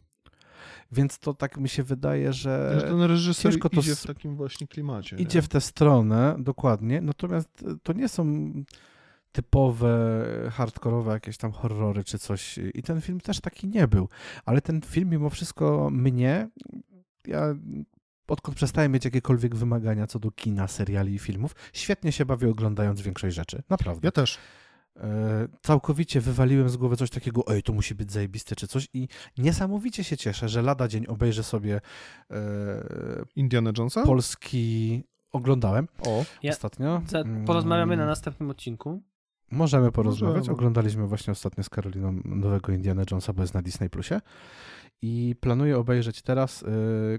Więc 0.93 1.19
to 1.19 1.35
tak 1.35 1.57
mi 1.57 1.69
się 1.69 1.83
wydaje, 1.83 2.33
że 2.33 2.73
Że 2.81 2.87
ten 2.87 3.03
reżyser 3.03 3.53
ciężko 3.53 3.69
to 3.69 3.81
idzie 3.81 3.93
s- 3.93 4.05
w 4.05 4.07
takim 4.07 4.37
właśnie 4.37 4.67
klimacie. 4.67 5.17
idzie 5.17 5.39
nie? 5.39 5.43
w 5.43 5.49
tę 5.49 5.61
stronę, 5.61 6.37
dokładnie, 6.39 7.01
natomiast 7.01 7.63
y, 7.63 7.79
to 7.83 7.93
nie 7.93 8.09
są 8.09 8.53
typowe, 9.33 9.91
hardkorowe 10.53 11.13
jakieś 11.13 11.37
tam 11.37 11.53
horrory 11.53 12.05
czy 12.05 12.19
coś 12.19 12.59
i 12.75 12.83
ten 12.83 13.01
film 13.01 13.21
też 13.21 13.41
taki 13.41 13.69
nie 13.69 13.89
był, 13.89 14.09
ale 14.45 14.61
ten 14.61 14.81
film 14.81 15.11
mimo 15.11 15.31
wszystko 15.31 15.89
mnie, 15.93 16.49
ja 17.27 17.55
odkąd 18.29 18.57
przestałem 18.57 18.93
mieć 18.93 19.05
jakiekolwiek 19.05 19.57
wymagania 19.57 20.07
co 20.07 20.19
do 20.19 20.31
kina, 20.31 20.69
seriali 20.69 21.15
i 21.15 21.19
filmów, 21.19 21.55
świetnie 21.73 22.13
się 22.13 22.25
bawię 22.25 22.51
oglądając 22.51 23.01
większość 23.01 23.37
rzeczy, 23.37 23.63
naprawdę. 23.71 24.01
Ja 24.07 24.13
też. 24.13 24.39
E, 24.97 25.49
całkowicie 25.63 26.21
wywaliłem 26.21 26.69
z 26.69 26.77
głowy 26.77 26.97
coś 26.97 27.11
takiego, 27.11 27.45
oj, 27.45 27.63
to 27.63 27.73
musi 27.73 27.95
być 27.95 28.13
zajebiste 28.13 28.57
czy 28.57 28.69
coś 28.69 28.89
i 28.95 29.09
niesamowicie 29.39 30.05
się 30.05 30.17
cieszę, 30.17 30.49
że 30.49 30.63
lada 30.63 30.89
dzień 30.89 31.07
obejrzę 31.07 31.43
sobie 31.43 31.81
e, 32.31 32.37
Indiana 33.37 33.73
Jonesa? 33.79 34.03
polski, 34.03 35.03
oglądałem 35.33 35.89
O, 36.07 36.25
Ja- 36.43 36.51
ostatnio. 36.53 37.03
Mm, 37.15 37.45
porozmawiamy 37.45 37.97
na 37.97 38.07
następnym 38.07 38.51
odcinku. 38.51 39.03
Możemy 39.51 39.93
porozmawiać. 39.93 40.37
Możemy. 40.37 40.55
Oglądaliśmy 40.55 41.07
właśnie 41.07 41.33
ostatnio 41.33 41.65
z 41.65 41.69
Karoliną 41.69 42.21
nowego 42.25 42.73
Indiana 42.73 43.03
Jonesa, 43.11 43.33
bo 43.33 43.43
jest 43.43 43.55
na 43.55 43.63
Disney 43.63 43.91
Plusie. 43.91 44.21
I 45.03 45.35
planuję 45.41 45.79
obejrzeć 45.79 46.23
teraz 46.23 46.63
y, 46.63 46.67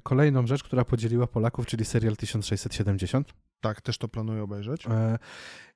kolejną 0.03 0.47
rzecz, 0.47 0.63
która 0.63 0.85
podzieliła 0.85 1.27
Polaków, 1.27 1.65
czyli 1.65 1.85
serial 1.85 2.15
1670. 2.15 3.33
tak, 3.61 3.81
też 3.81 3.97
to 3.97 4.07
planuję 4.07 4.43
obejrzeć. 4.43 4.87
E, 4.87 5.17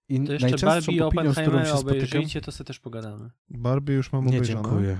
I 0.09 0.19
To 0.19 0.33
jeszcze 0.33 0.47
najczęstszą 0.47 0.91
Barbie 0.91 0.95
i 0.95 1.01
opinią, 1.01 1.33
z 1.33 1.39
którą 1.39 1.65
się 1.65 1.77
spotykam... 1.77 2.41
to 2.43 2.51
sobie 2.51 2.67
też 2.67 2.79
pogadamy. 2.79 3.29
Barbie 3.49 3.93
już 3.93 4.11
mam 4.11 4.25
Nie, 4.25 4.37
obejrzane. 4.37 4.63
dziękuję. 4.63 4.99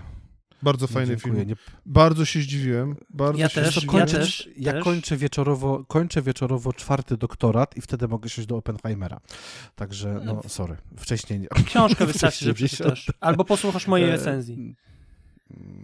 Bardzo 0.64 0.86
Nie, 0.86 0.94
fajny 0.94 1.08
dziękuję. 1.16 1.36
film. 1.36 1.48
Nie, 1.48 1.56
Bardzo 1.86 2.26
się 2.26 2.40
zdziwiłem. 2.42 2.96
Bardzo 3.10 3.40
Ja 3.42 3.50
się 3.50 3.62
też, 3.62 3.76
zdziwiłem. 3.76 3.96
ja 3.98 4.02
kończę, 4.06 4.18
też, 4.20 4.50
ja 4.58 4.72
też. 4.72 4.84
kończę 4.84 5.18
wieczorowo, 5.18 5.86
kończę 5.88 6.22
wieczorowo 6.22 6.74
czwarty 6.74 7.18
doktorat 7.18 7.78
i 7.78 7.82
wtedy 7.82 8.08
mogę 8.08 8.30
siąść 8.30 8.48
do 8.48 8.58
Oppenheimera. 8.58 9.20
Także, 9.76 10.22
no, 10.26 10.42
sorry. 10.48 10.78
Wcześniej 10.98 11.40
nie. 11.40 11.48
Książkę 11.66 12.06
wystarczy, 12.06 12.46
że 12.46 12.54
przeczytasz. 12.54 13.12
Albo 13.20 13.46
posłuchasz 13.46 13.88
mojej 13.88 14.10
recenzji. 14.10 14.76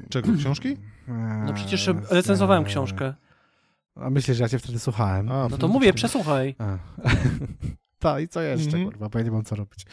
Czego, 0.10 0.30
książki? 0.38 0.77
No 1.45 1.53
przecież 1.53 1.89
recenzowałem 2.10 2.64
książkę. 2.64 3.14
A 3.95 4.10
myślę, 4.10 4.35
że 4.35 4.43
ja 4.43 4.49
cię 4.49 4.60
wtedy 4.60 4.80
słuchałem. 4.80 5.31
A, 5.31 5.48
No 5.49 5.57
to 5.57 5.68
mówię, 5.68 5.93
przesłuchaj. 5.93 6.56
A. 6.60 6.77
Tak, 7.99 8.23
i 8.23 8.27
co 8.27 8.41
jeszcze, 8.41 8.65
Mhm. 8.65 8.85
kurwa, 8.85 9.10
bo 9.10 9.19
ja 9.19 9.26
nie 9.26 9.31
mam 9.31 9.43
co 9.43 9.56
robić. 9.56 9.85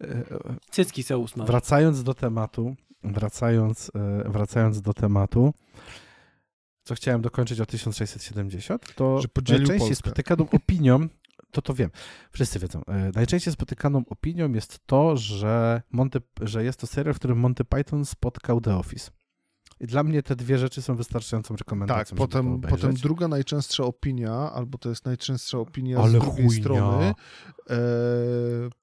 E, 0.00 0.06
e, 0.06 0.24
Cycki 0.70 1.02
se 1.02 1.18
usmaż. 1.18 1.46
Wracając 1.46 2.02
do 2.02 2.14
tematu, 2.14 2.76
wracając, 3.04 3.90
e, 3.94 4.30
wracając 4.30 4.80
do 4.80 4.94
tematu, 4.94 5.54
co 6.84 6.94
chciałem 6.94 7.22
dokończyć 7.22 7.60
o 7.60 7.66
1670, 7.66 8.94
to 8.94 9.20
najczęściej 9.48 9.78
Polskę. 9.78 9.94
spotykaną 9.94 10.46
opinią, 10.62 11.08
to 11.50 11.62
to 11.62 11.74
wiem, 11.74 11.90
wszyscy 12.32 12.58
wiedzą, 12.58 12.84
e, 12.84 13.10
najczęściej 13.14 13.52
spotykaną 13.52 14.02
opinią 14.10 14.52
jest 14.52 14.86
to, 14.86 15.16
że, 15.16 15.82
Monty, 15.90 16.20
że 16.40 16.64
jest 16.64 16.80
to 16.80 16.86
serial, 16.86 17.14
w 17.14 17.18
którym 17.18 17.38
Monty 17.38 17.64
Python 17.64 18.04
spotkał 18.04 18.60
The 18.60 18.76
Office. 18.76 19.10
I 19.84 19.86
dla 19.86 20.02
mnie 20.02 20.22
te 20.22 20.36
dwie 20.36 20.58
rzeczy 20.58 20.82
są 20.82 20.96
wystarczającą 20.96 21.54
Tak, 21.54 21.58
rekomendacją, 21.58 22.16
żeby 22.16 22.20
to 22.20 22.38
potem, 22.38 22.60
potem 22.60 22.94
druga 22.94 23.28
najczęstsza 23.28 23.84
opinia, 23.84 24.32
albo 24.52 24.78
to 24.78 24.88
jest 24.88 25.04
najczęstsza 25.06 25.58
opinia 25.58 25.98
Ale 25.98 26.08
z 26.08 26.12
drugiej 26.12 26.46
chujnia. 26.46 26.60
strony, 26.62 27.14
e, 27.70 27.76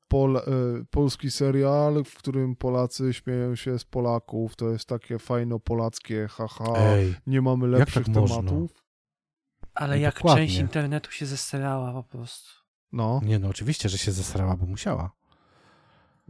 pol, 0.07 0.37
e, 0.37 0.41
polski 0.91 1.31
serial, 1.31 2.03
w 2.03 2.15
którym 2.15 2.55
Polacy 2.55 3.13
śmieją 3.13 3.55
się 3.55 3.79
z 3.79 3.83
Polaków, 3.85 4.55
to 4.55 4.69
jest 4.69 4.85
takie 4.85 5.19
fajno 5.19 5.59
polackie, 5.59 6.27
haha, 6.27 6.73
Ej, 6.77 7.15
nie 7.27 7.41
mamy 7.41 7.67
lepszych 7.67 8.05
tak 8.05 8.15
można? 8.15 8.35
tematów. 8.37 8.83
Ale 9.73 9.95
No 9.95 10.01
jak 10.01 10.15
dokładnie. 10.15 10.43
część 10.45 10.57
internetu 10.59 11.11
się 11.11 11.25
zestarała 11.25 11.93
po 11.93 12.03
prostu. 12.03 12.49
No, 12.91 13.21
nie 13.23 13.39
no, 13.39 13.47
oczywiście, 13.47 13.89
że 13.89 13.97
się 13.97 14.11
zesrała, 14.11 14.57
bo 14.57 14.65
musiała. 14.65 15.11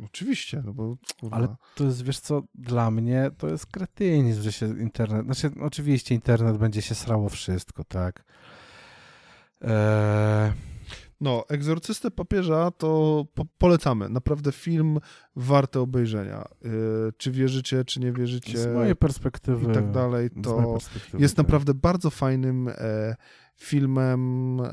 Oczywiście, 0.06 0.62
no 0.66 0.74
bo 0.74 0.98
kurwa, 1.20 1.36
Ale 1.38 1.56
to 1.76 1.84
jest, 1.84 2.04
wiesz 2.04 2.20
co, 2.20 2.44
dla 2.56 2.92
mnie 2.92 3.32
to 3.38 3.48
jest 3.48 3.66
kretynizm, 3.66 4.42
że 4.42 4.52
się 4.52 4.80
internet, 4.80 5.26
znaczy 5.26 5.52
oczywiście 5.62 6.16
internet 6.16 6.58
będzie 6.58 6.82
się 6.82 6.96
srało 6.96 7.30
wszystko, 7.30 7.84
tak. 7.84 8.24
Eee, 9.62 10.52
No, 11.22 11.46
Egzorcystę 11.50 12.12
Papieża 12.12 12.72
to 12.72 13.26
po 13.34 13.46
polecamy. 13.58 14.10
Naprawdę 14.10 14.52
film 14.52 15.00
warty 15.36 15.80
obejrzenia. 15.80 16.48
Yy, 16.62 17.14
czy 17.18 17.32
wierzycie, 17.32 17.86
czy 17.86 18.00
nie 18.00 18.12
wierzycie 18.12 18.58
z 18.58 18.74
mojej 18.74 18.96
perspektywy. 18.96 19.72
i 19.72 19.76
tak 19.76 19.92
dalej, 19.92 20.30
to 20.44 20.78
jest 21.20 21.36
tak. 21.36 21.46
naprawdę 21.46 21.74
bardzo 21.74 22.10
fajnym 22.10 22.68
e, 22.68 23.16
filmem 23.56 24.60
e, 24.62 24.70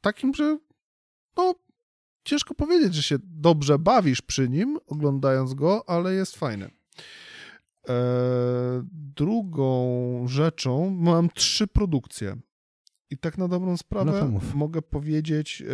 takim, 0.00 0.34
że 0.34 0.58
no, 1.36 1.54
ciężko 2.24 2.54
powiedzieć, 2.54 2.94
że 2.94 3.02
się 3.02 3.16
dobrze 3.22 3.78
bawisz 3.78 4.22
przy 4.22 4.48
nim, 4.48 4.78
oglądając 4.86 5.54
go, 5.54 5.88
ale 5.88 6.14
jest 6.14 6.36
fajny. 6.36 6.70
E, 7.88 7.94
drugą 8.92 10.24
rzeczą, 10.26 10.90
mam 10.90 11.28
trzy 11.30 11.66
produkcje. 11.66 12.36
I 13.10 13.18
tak 13.18 13.38
na 13.38 13.48
dobrą 13.48 13.76
sprawę 13.76 14.28
No 14.32 14.40
mogę 14.54 14.82
powiedzieć 14.82 15.62
e, 15.62 15.66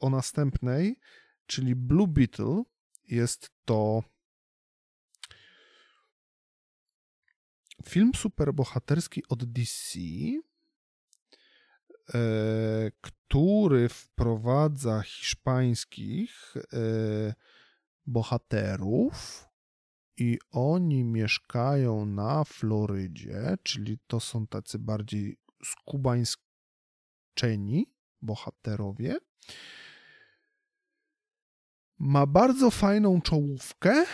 o 0.00 0.10
następnej, 0.10 0.98
czyli 1.46 1.74
Blue 1.74 2.08
Beetle. 2.08 2.62
Jest 3.08 3.50
to 3.64 4.02
film 7.84 8.12
superbohaterski 8.14 9.22
od 9.28 9.44
DC, 9.44 9.98
który 13.00 13.88
wprowadza 13.88 15.02
hiszpańskich 15.02 16.54
e, 16.56 16.60
bohaterów 18.06 19.44
i 20.16 20.38
oni 20.50 21.04
mieszkają 21.04 22.06
na 22.06 22.44
Florydzie, 22.44 23.56
czyli 23.62 23.98
to 24.06 24.20
są 24.20 24.46
tacy 24.46 24.78
bardziej 24.78 25.38
skubańszczeni 25.64 27.86
bohaterowie. 28.22 29.16
Ma 31.98 32.26
bardzo 32.26 32.70
fajną 32.70 33.20
czołówkę 33.20 34.06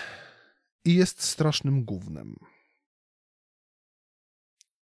i 0.85 0.95
jest 0.95 1.23
strasznym 1.23 1.85
gównem. 1.85 2.37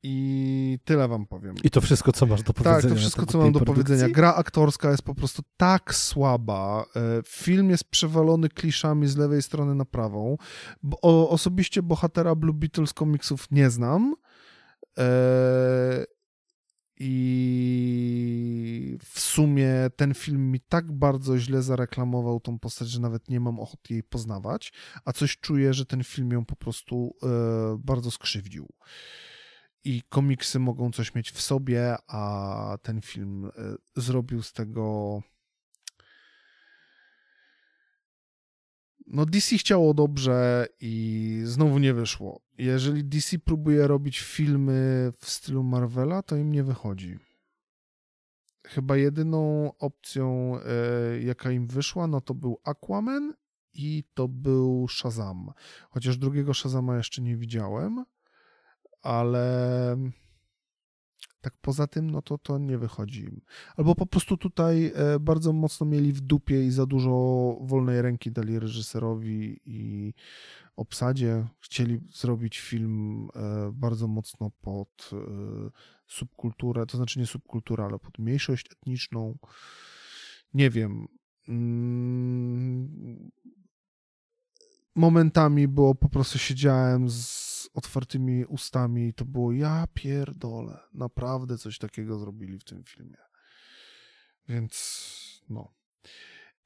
I 0.03 0.79
tyle 0.85 1.09
wam 1.09 1.27
powiem. 1.27 1.55
I 1.65 1.71
to 1.71 1.81
wszystko, 1.81 2.13
co 2.13 2.27
masz 2.27 2.43
do 2.43 2.53
powiedzenia. 2.53 2.83
Tak, 2.83 2.91
to 2.91 2.97
wszystko, 2.97 3.27
co 3.27 3.39
mam 3.39 3.53
do 3.53 3.59
produkcji? 3.61 3.85
powiedzenia. 3.85 4.15
Gra 4.15 4.35
aktorska 4.35 4.91
jest 4.91 5.03
po 5.03 5.15
prostu 5.15 5.43
tak 5.57 5.95
słaba. 5.95 6.85
E, 6.97 7.23
Film 7.27 7.71
jest 7.71 7.85
przewalony 7.85 8.49
kliszami 8.49 9.07
z 9.07 9.17
lewej 9.17 9.43
strony 9.43 9.75
na 9.75 9.85
prawą. 9.85 10.37
Bo, 10.83 11.29
osobiście 11.31 11.83
bohatera 11.83 12.35
Blue 12.35 12.55
Beatles 12.55 12.93
komiksów 12.93 13.47
nie 13.51 13.71
znam. 13.71 14.15
E, 14.99 16.05
I 17.03 18.99
w 19.05 19.21
sumie 19.21 19.73
ten 19.97 20.15
film 20.15 20.51
mi 20.51 20.61
tak 20.61 20.93
bardzo 20.93 21.39
źle 21.39 21.63
zareklamował 21.63 22.41
tą 22.41 22.59
postać, 22.59 22.89
że 22.89 23.01
nawet 23.01 23.29
nie 23.29 23.41
mam 23.41 23.61
ochoty 23.61 23.93
jej 23.93 24.03
poznawać, 24.03 24.73
a 25.05 25.13
coś 25.13 25.39
czuję, 25.39 25.75
że 25.75 25.87
ten 25.87 26.05
film 26.05 26.31
ją 26.31 26.45
po 26.45 26.57
prostu 26.57 27.17
e, 27.23 27.27
bardzo 27.79 28.11
skrzywdził 28.11 28.69
i 29.85 30.03
komiksy 30.09 30.59
mogą 30.59 30.93
coś 30.93 31.15
mieć 31.15 31.31
w 31.31 31.41
sobie, 31.41 31.97
a 32.07 32.79
ten 32.83 33.01
film 33.01 33.45
e, 33.45 33.51
zrobił 34.03 34.43
z 34.43 34.53
tego. 34.53 35.23
No, 39.07 39.27
DC 39.27 39.59
chciało 39.59 39.95
dobrze 39.95 40.67
i 40.81 41.41
znowu 41.45 41.79
nie 41.79 41.95
wyszło. 41.95 42.41
Jeżeli 42.59 43.05
DC 43.05 43.39
próbuje 43.39 43.87
robić 43.87 44.21
filmy 44.21 45.13
w 45.19 45.31
stylu 45.31 45.63
Marvela, 45.63 46.23
to 46.23 46.37
im 46.37 46.53
nie 46.53 46.65
wychodzi. 46.65 47.19
Chyba 48.67 48.97
jedyną 48.97 49.73
opcją, 49.79 50.57
e, 50.59 51.23
jaka 51.23 51.51
im 51.51 51.67
wyszła, 51.67 52.07
no 52.07 52.21
to 52.21 52.35
był 52.35 52.61
Aquaman 52.65 53.35
i 53.73 54.05
to 54.15 54.29
był 54.29 54.89
Shazam. 54.89 55.53
Chociaż 55.91 56.19
drugiego 56.19 56.55
Shazama 56.55 56.97
jeszcze 56.97 57.23
nie 57.23 57.37
widziałem 57.37 58.05
ale 59.03 59.97
Tak 61.41 61.55
poza 61.61 61.87
tym, 61.87 62.11
no 62.11 62.23
to 62.23 62.39
to 62.39 62.59
nie 62.59 62.79
wychodzi 62.79 63.25
im. 63.25 63.41
Albo 63.77 63.95
po 63.95 64.07
prostu 64.07 64.37
tutaj 64.37 64.93
e, 64.95 65.21
bardzo 65.21 65.53
mocno 65.53 65.87
mieli 65.87 66.13
w 66.13 66.21
dupie 66.21 66.67
i 66.67 66.71
za 66.71 66.87
dużo 66.87 67.11
wolnej 67.61 68.03
ręki 68.03 68.33
dali 68.33 68.59
reżyserowi 68.59 69.61
i 69.65 70.15
obsadzie. 70.77 71.47
Chcieli 71.61 72.01
zrobić 72.15 72.59
film 72.59 73.29
e, 73.35 73.71
bardzo 73.73 74.07
mocno 74.09 74.51
pod 74.61 75.11
e, 75.13 75.17
subkulturę, 76.07 76.87
to 76.87 76.97
znaczy 76.97 77.19
nie 77.19 77.27
subkulturę, 77.27 77.85
ale 77.85 77.99
pod 77.99 78.19
mniejszość 78.19 78.73
etniczną. 78.73 79.39
Nie 80.55 80.71
wiem. 80.71 81.07
Mm, 81.49 83.31
momentami 84.95 85.69
było 85.69 85.95
po 85.95 86.09
prostu 86.09 86.39
siedziałem 86.39 87.11
z 87.11 87.50
otwartymi 87.75 88.45
ustami 88.45 89.15
to 89.15 89.25
było 89.25 89.53
ja 89.53 89.85
pierdolę, 89.95 90.79
naprawdę 90.93 91.59
coś 91.59 91.79
takiego 91.79 92.19
zrobili 92.19 92.59
w 92.59 92.65
tym 92.65 92.85
filmie. 92.85 93.17
Więc 94.49 95.43
no. 95.49 95.75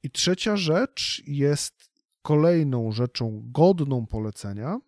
I 0.03 0.11
trzecia 0.11 0.57
rzecz 0.57 1.21
jest 1.27 1.89
kolejną 2.21 2.91
rzeczą 2.91 3.43
godną 3.45 4.05
polecenia. 4.05 4.79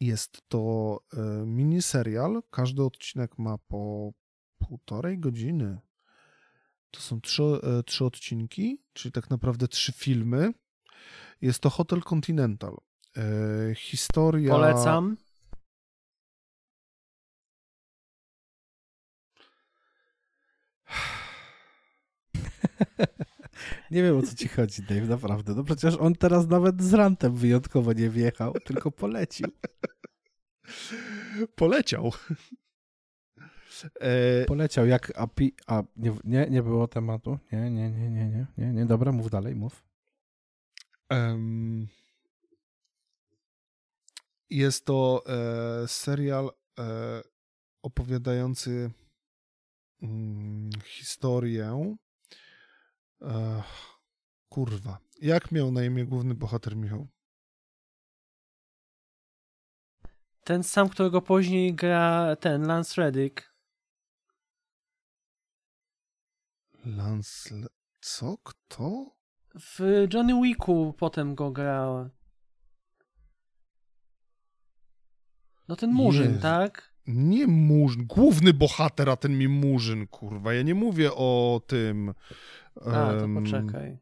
Jest 0.00 0.42
to 0.48 0.98
e, 1.12 1.46
miniserial. 1.46 2.42
Każdy 2.50 2.82
odcinek 2.82 3.38
ma 3.38 3.58
po 3.58 4.12
półtorej 4.58 5.18
godziny. 5.18 5.78
To 6.90 7.00
są 7.00 7.20
trzy, 7.20 7.42
e, 7.42 7.82
trzy 7.82 8.04
odcinki, 8.04 8.82
czyli 8.92 9.12
tak 9.12 9.30
naprawdę 9.30 9.68
trzy 9.68 9.92
filmy. 9.92 10.52
Jest 11.40 11.60
to 11.60 11.70
Hotel 11.70 12.02
Continental. 12.02 12.76
E, 13.16 13.74
historia. 13.74 14.50
Polecam. 14.50 15.16
Nie 23.90 24.02
wiem 24.02 24.16
o 24.16 24.22
co 24.22 24.34
ci 24.34 24.48
chodzi, 24.48 24.82
Dave, 24.82 25.06
naprawdę. 25.06 25.54
No 25.54 25.64
przecież 25.64 25.96
on 25.96 26.14
teraz 26.14 26.48
nawet 26.48 26.82
z 26.82 26.94
rantem 26.94 27.34
wyjątkowo 27.34 27.92
nie 27.92 28.10
wjechał, 28.10 28.52
tylko 28.64 28.90
polecił. 28.90 29.48
Poleciał. 31.54 32.12
E... 34.00 34.44
Poleciał 34.44 34.86
jak 34.86 35.12
API. 35.18 35.54
A 35.66 35.82
nie, 35.96 36.12
nie, 36.24 36.46
nie 36.50 36.62
było 36.62 36.88
tematu. 36.88 37.38
Nie, 37.52 37.70
nie, 37.70 37.90
nie, 37.90 38.10
nie, 38.10 38.26
nie, 38.26 38.46
nie, 38.58 38.72
nie. 38.72 38.86
Dobra, 38.86 39.12
mów 39.12 39.30
dalej, 39.30 39.54
mów. 39.54 39.84
Um, 41.10 41.88
jest 44.56 44.84
to 44.84 45.24
e, 45.26 45.88
serial 45.88 46.50
e, 46.78 47.22
opowiadający 47.82 48.90
mm, 50.02 50.70
historię. 50.84 51.96
E, 53.22 53.62
kurwa. 54.48 54.98
Jak 55.20 55.52
miał 55.52 55.72
na 55.72 55.84
imię 55.84 56.04
główny 56.04 56.34
bohater 56.34 56.76
Michał? 56.76 57.08
Ten 60.44 60.62
sam, 60.62 60.88
którego 60.88 61.22
później 61.22 61.74
gra 61.74 62.36
ten 62.36 62.66
Lance 62.66 63.02
Reddick. 63.02 63.52
Lance. 66.84 67.66
Co? 68.00 68.36
Kto? 68.42 69.16
W 69.54 70.06
Johnny 70.14 70.42
Wicku 70.42 70.94
potem 70.98 71.34
go 71.34 71.50
grał. 71.50 72.10
No 75.68 75.76
ten 75.76 75.92
Murzyn, 75.92 76.28
Jezu. 76.28 76.42
tak? 76.42 76.92
Nie 77.06 77.46
Murzyn, 77.46 78.06
główny 78.06 78.54
bohater, 78.54 79.10
a 79.10 79.16
ten 79.16 79.38
mi 79.38 79.48
Murzyn, 79.48 80.06
kurwa. 80.06 80.54
Ja 80.54 80.62
nie 80.62 80.74
mówię 80.74 81.14
o 81.14 81.60
tym... 81.66 82.14
A, 82.76 83.12
to 83.12 83.28
poczekaj. 83.34 83.98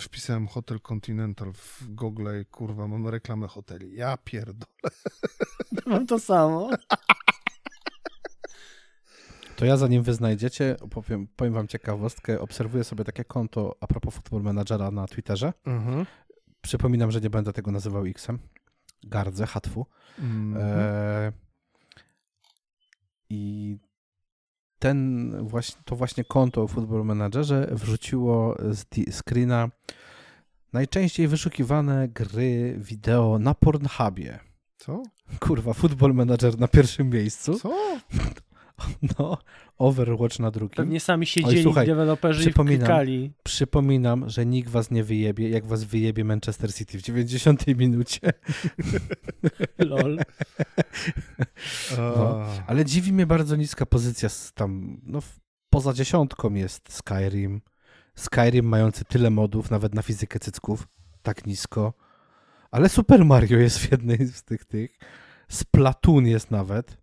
Wpisałem 0.00 0.46
Hotel 0.48 0.80
Continental 0.80 1.52
w 1.52 1.84
Google 1.88 2.28
i 2.42 2.46
kurwa, 2.46 2.88
mam 2.88 3.08
reklamę 3.08 3.48
hoteli. 3.48 3.94
Ja 3.94 4.16
pierdolę. 4.16 4.90
Mam 5.86 6.06
to 6.06 6.18
samo. 6.18 6.70
To 9.56 9.64
ja 9.64 9.76
zanim 9.76 10.02
wy 10.02 10.14
znajdziecie, 10.14 10.76
powiem, 10.90 11.26
powiem 11.36 11.52
wam 11.54 11.68
ciekawostkę. 11.68 12.40
Obserwuję 12.40 12.84
sobie 12.84 13.04
takie 13.04 13.24
konto 13.24 13.76
a 13.80 13.86
propos 13.86 14.14
Football 14.14 14.42
Managera 14.42 14.90
na 14.90 15.06
Twitterze. 15.06 15.52
Mhm. 15.66 16.06
Przypominam, 16.62 17.10
że 17.10 17.20
nie 17.20 17.30
będę 17.30 17.52
tego 17.52 17.70
nazywał 17.70 18.06
X-em. 18.06 18.38
Gardzę, 19.02 19.46
hatwu. 19.46 19.86
Mm 20.18 20.54
-hmm. 20.54 20.58
e, 20.60 21.32
I 23.30 23.76
ten 24.78 25.32
właśnie, 25.46 25.82
to 25.84 25.96
właśnie 25.96 26.24
konto 26.24 26.62
o 26.62 26.68
Football 26.68 27.04
Managerze 27.04 27.68
wrzuciło 27.72 28.56
z 28.70 28.84
screena 29.10 29.68
najczęściej 30.72 31.28
wyszukiwane 31.28 32.08
gry 32.08 32.76
wideo 32.78 33.38
na 33.38 33.54
Pornhubie. 33.54 34.38
Co? 34.76 35.02
Kurwa, 35.40 35.72
Football 35.72 36.14
Manager 36.14 36.58
na 36.58 36.68
pierwszym 36.68 37.10
miejscu. 37.10 37.58
Co? 37.58 37.70
No, 39.18 39.38
Overwatch 39.78 40.38
na 40.38 40.50
drugim. 40.50 40.76
Pewnie 40.76 41.00
sami 41.00 41.26
siedzieli 41.26 41.56
Oj, 41.56 41.62
słuchaj, 41.62 41.86
deweloperzy 41.86 42.40
przypominam, 42.40 43.08
i 43.08 43.32
Przypominam, 43.42 44.28
że 44.28 44.46
nikt 44.46 44.68
was 44.70 44.90
nie 44.90 45.04
wyjebie, 45.04 45.48
jak 45.48 45.66
was 45.66 45.84
wyjebie 45.84 46.24
Manchester 46.24 46.74
City 46.74 46.98
w 46.98 47.02
90 47.02 47.66
minucie. 47.66 48.20
Lol. 49.78 50.18
No, 51.96 52.46
ale 52.66 52.84
dziwi 52.84 53.12
mnie 53.12 53.26
bardzo 53.26 53.56
niska 53.56 53.86
pozycja 53.86 54.28
tam, 54.54 55.00
no 55.02 55.20
poza 55.70 55.92
dziesiątką 55.92 56.54
jest 56.54 56.92
Skyrim. 56.92 57.60
Skyrim 58.14 58.66
mający 58.66 59.04
tyle 59.04 59.30
modów, 59.30 59.70
nawet 59.70 59.94
na 59.94 60.02
fizykę 60.02 60.38
cycków, 60.38 60.88
tak 61.22 61.46
nisko. 61.46 61.92
Ale 62.70 62.88
Super 62.88 63.24
Mario 63.24 63.58
jest 63.58 63.78
w 63.78 63.90
jednej 63.90 64.26
z 64.26 64.42
tych 64.42 64.64
tych. 64.64 64.98
Splatoon 65.48 66.26
jest 66.26 66.50
nawet. 66.50 67.01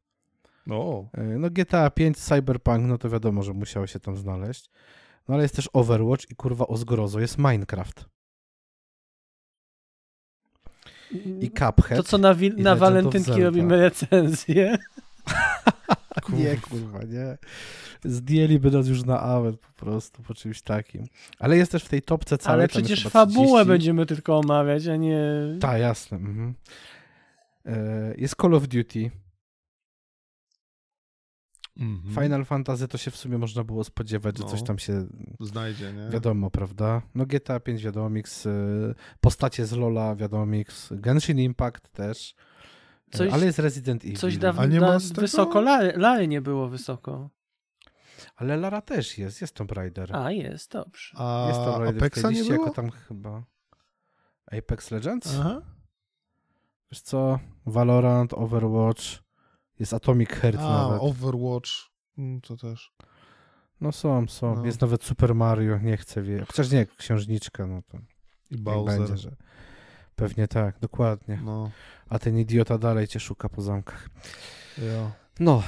No. 0.69 1.09
no 1.39 1.49
GTA 1.49 1.89
5, 1.89 2.17
Cyberpunk, 2.17 2.85
no 2.87 2.97
to 2.97 3.09
wiadomo, 3.09 3.43
że 3.43 3.53
musiało 3.53 3.87
się 3.87 3.99
tam 3.99 4.17
znaleźć. 4.17 4.69
No 5.27 5.35
ale 5.35 5.43
jest 5.43 5.55
też 5.55 5.69
Overwatch 5.73 6.31
i 6.31 6.35
kurwa 6.35 6.67
o 6.67 6.77
zgrozo 6.77 7.19
jest 7.19 7.37
Minecraft. 7.37 8.05
I 11.41 11.51
Cuphead. 11.51 11.97
To 11.97 12.03
co 12.03 12.17
na, 12.17 12.35
na 12.57 12.75
walentynki 12.75 13.43
robimy 13.43 13.81
recenzję. 13.81 14.77
nie, 16.29 16.57
kurwa, 16.57 16.99
nie. 17.03 17.37
Zdjęliby 18.05 18.71
nas 18.71 18.87
już 18.87 19.03
na 19.03 19.19
awet 19.19 19.59
po 19.59 19.85
prostu, 19.85 20.23
po 20.23 20.33
czymś 20.33 20.61
takim. 20.61 21.05
Ale 21.39 21.57
jest 21.57 21.71
też 21.71 21.83
w 21.83 21.89
tej 21.89 22.01
topce 22.01 22.37
całej. 22.37 22.59
Ale 22.59 22.67
przecież 22.67 23.07
fabułę 23.07 23.65
będziemy 23.65 24.05
tylko 24.05 24.37
omawiać, 24.37 24.87
a 24.87 24.95
nie... 24.95 25.21
Tak, 25.59 25.81
jasne. 25.81 26.17
Mhm. 26.17 26.53
E, 27.65 28.13
jest 28.17 28.35
Call 28.41 28.53
of 28.53 28.67
Duty. 28.67 29.11
Mhm. 31.79 32.13
Final 32.23 32.45
Fantasy 32.45 32.87
to 32.87 32.97
się 32.97 33.11
w 33.11 33.15
sumie 33.15 33.37
można 33.37 33.63
było 33.63 33.83
spodziewać, 33.83 34.37
że 34.37 34.43
no, 34.43 34.49
coś 34.49 34.63
tam 34.63 34.79
się 34.79 35.07
znajdzie, 35.39 35.93
nie? 35.93 36.09
Wiadomo, 36.09 36.51
prawda? 36.51 37.01
No 37.15 37.25
GTA 37.25 37.59
5 37.59 37.83
wiadomo, 37.83 38.09
mix, 38.09 38.45
y, 38.45 38.95
postacie 39.21 39.65
z 39.65 39.71
Lola 39.71 40.15
wiadomo, 40.15 40.45
mix, 40.45 40.89
Genshin 40.91 41.39
Impact 41.39 41.89
też. 41.89 42.35
Y, 43.13 43.17
coś, 43.17 43.33
ale 43.33 43.45
jest 43.45 43.59
Resident 43.59 44.05
Evil. 44.05 44.17
Coś 44.17 44.37
dawno 44.37 44.65
nie 44.65 44.81
ma 44.81 44.97
wysoko, 45.15 45.61
Lary, 45.61 45.93
Lary 45.97 46.27
nie 46.27 46.41
było 46.41 46.69
wysoko. 46.69 47.29
Ale 48.35 48.57
Lara 48.57 48.81
też 48.81 49.17
jest, 49.17 49.41
jest 49.41 49.55
Tomb 49.55 49.71
Raider. 49.71 50.15
A, 50.15 50.31
jest, 50.31 50.71
dobrze. 50.71 51.15
A 51.17 51.45
jest 51.47 51.59
Tomb 51.59 51.77
Raider 51.77 52.03
Apexa 52.03 52.31
nie 52.31 52.43
było? 52.43 52.53
jako 52.53 52.69
tam 52.69 52.91
chyba 52.91 53.43
Apex 54.51 54.91
Legends? 54.91 55.37
Aha. 55.39 55.61
Wiesz 56.91 57.01
co, 57.01 57.39
Valorant, 57.65 58.33
Overwatch, 58.33 59.03
jest 59.79 59.93
Atomic 59.93 60.29
Heart 60.29 60.59
A, 60.59 60.61
nawet. 60.61 61.01
Overwatch, 61.01 61.69
mm, 62.17 62.41
to 62.41 62.57
też. 62.57 62.93
No 63.81 63.91
są, 63.91 64.27
są. 64.27 64.55
No. 64.55 64.65
Jest 64.65 64.81
nawet 64.81 65.03
Super 65.03 65.35
Mario, 65.35 65.77
nie 65.77 65.97
chcę 65.97 66.21
wie. 66.21 66.45
Chociaż 66.45 66.71
nie, 66.71 66.85
księżniczka, 66.97 67.67
no 67.67 67.81
to. 67.81 67.97
I 68.51 68.57
Bowser. 68.57 68.97
Będzie, 68.97 69.17
że... 69.17 69.35
Pewnie 70.15 70.47
tak, 70.47 70.79
dokładnie. 70.79 71.41
No. 71.43 71.71
A 72.09 72.19
ten 72.19 72.39
idiota 72.39 72.77
dalej 72.77 73.07
cię 73.07 73.19
szuka 73.19 73.49
po 73.49 73.61
zamkach. 73.61 74.09
Ja. 74.77 75.11
No. 75.39 75.63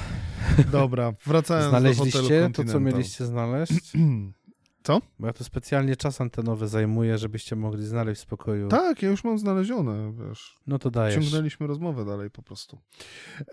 Dobra, 0.71 1.13
wracając 1.25 1.69
Znaleźliście 1.69 2.17
do 2.17 2.23
hotelu 2.23 2.53
to, 2.53 2.63
co 2.63 2.79
mieliście 2.79 3.25
znaleźć? 3.25 3.93
Co? 4.83 5.01
Bo 5.19 5.27
ja 5.27 5.33
tu 5.33 5.43
specjalnie 5.43 5.95
czas 5.95 6.21
antenowy 6.21 6.67
zajmuję, 6.67 7.17
żebyście 7.17 7.55
mogli 7.55 7.85
znaleźć 7.85 8.21
w 8.21 8.23
spokoju. 8.23 8.67
Tak, 8.67 9.01
ja 9.01 9.09
już 9.09 9.23
mam 9.23 9.39
znalezione, 9.39 10.13
wiesz. 10.13 10.57
No 10.67 10.79
to 10.79 10.91
dajesz. 10.91 11.15
Ciągnęliśmy 11.23 11.67
rozmowę 11.67 12.05
dalej 12.05 12.31
po 12.31 12.43
prostu. 12.43 12.79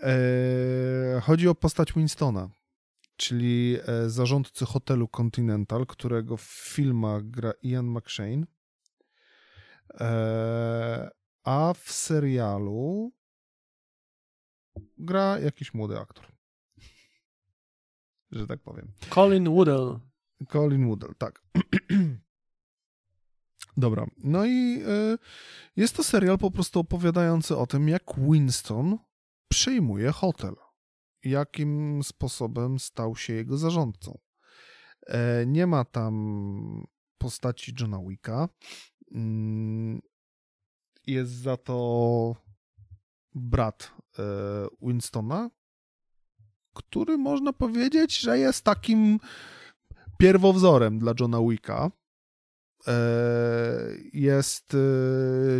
Eee, 0.01 1.21
chodzi 1.21 1.47
o 1.47 1.55
postać 1.55 1.93
Winstona, 1.93 2.49
czyli 3.15 3.77
e, 3.87 4.09
zarządcy 4.09 4.65
hotelu 4.65 5.07
Continental, 5.07 5.85
którego 5.85 6.37
w 6.37 6.43
filmach 6.43 7.23
gra 7.23 7.51
Ian 7.63 7.85
McShane. 7.85 8.43
Eee, 9.99 11.09
a 11.43 11.73
w 11.73 11.91
serialu 11.91 13.11
gra 14.97 15.39
jakiś 15.39 15.73
młody 15.73 15.99
aktor. 15.99 16.25
Że 18.31 18.47
tak 18.47 18.59
powiem. 18.59 18.91
Colin 19.09 19.49
Woodell. 19.49 19.99
Colin 20.51 20.87
Woodell, 20.87 21.15
tak. 21.17 21.43
Dobra, 23.77 24.07
no 24.17 24.45
i 24.45 24.83
y, 24.87 25.17
jest 25.75 25.95
to 25.95 26.03
serial 26.03 26.37
po 26.37 26.51
prostu 26.51 26.79
opowiadający 26.79 27.57
o 27.57 27.67
tym, 27.67 27.87
jak 27.87 28.03
Winston 28.17 28.97
przejmuje 29.49 30.11
hotel. 30.11 30.55
Jakim 31.23 32.03
sposobem 32.03 32.79
stał 32.79 33.15
się 33.15 33.33
jego 33.33 33.57
zarządcą. 33.57 34.17
E, 35.07 35.45
nie 35.45 35.67
ma 35.67 35.85
tam 35.85 36.85
postaci 37.17 37.73
Johna 37.79 37.99
Wicka. 38.07 38.49
Mm, 39.11 40.01
jest 41.07 41.31
za 41.31 41.57
to 41.57 42.35
brat 43.35 43.91
e, 44.19 44.23
Winstona, 44.81 45.49
który 46.73 47.17
można 47.17 47.53
powiedzieć, 47.53 48.19
że 48.19 48.39
jest 48.39 48.65
takim 48.65 49.19
pierwowzorem 50.19 50.99
dla 50.99 51.13
Johna 51.19 51.41
Wicka. 51.49 51.91
E, 52.87 52.93
jest 54.13 54.73
e, 54.73 54.77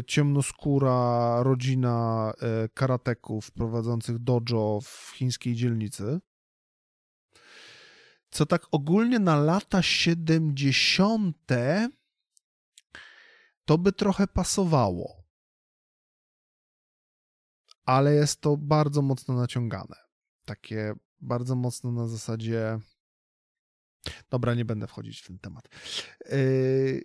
ciemnoskóra 0.04 1.44
rodzina 1.44 2.34
karateków 2.74 3.52
prowadzących 3.52 4.20
dojo 4.20 4.80
w 4.84 5.12
chińskiej 5.16 5.56
dzielnicy. 5.56 6.20
Co 8.32 8.46
tak 8.46 8.62
ogólnie 8.72 9.20
na 9.20 9.36
lata 9.36 9.82
70. 9.82 11.38
to 13.66 13.78
by 13.78 13.92
trochę 13.92 14.28
pasowało. 14.28 15.24
Ale 17.86 18.14
jest 18.14 18.42
to 18.42 18.58
bardzo 18.58 19.02
mocno 19.02 19.36
naciągane. 19.36 19.96
Takie 20.46 20.94
bardzo 21.22 21.56
mocno 21.56 21.92
na 21.92 22.08
zasadzie. 22.08 22.80
Dobra, 24.30 24.56
nie 24.56 24.66
będę 24.66 24.88
wchodzić 24.88 25.20
w 25.20 25.28
ten 25.28 25.40
temat. 25.40 25.70
Yy, 26.30 27.04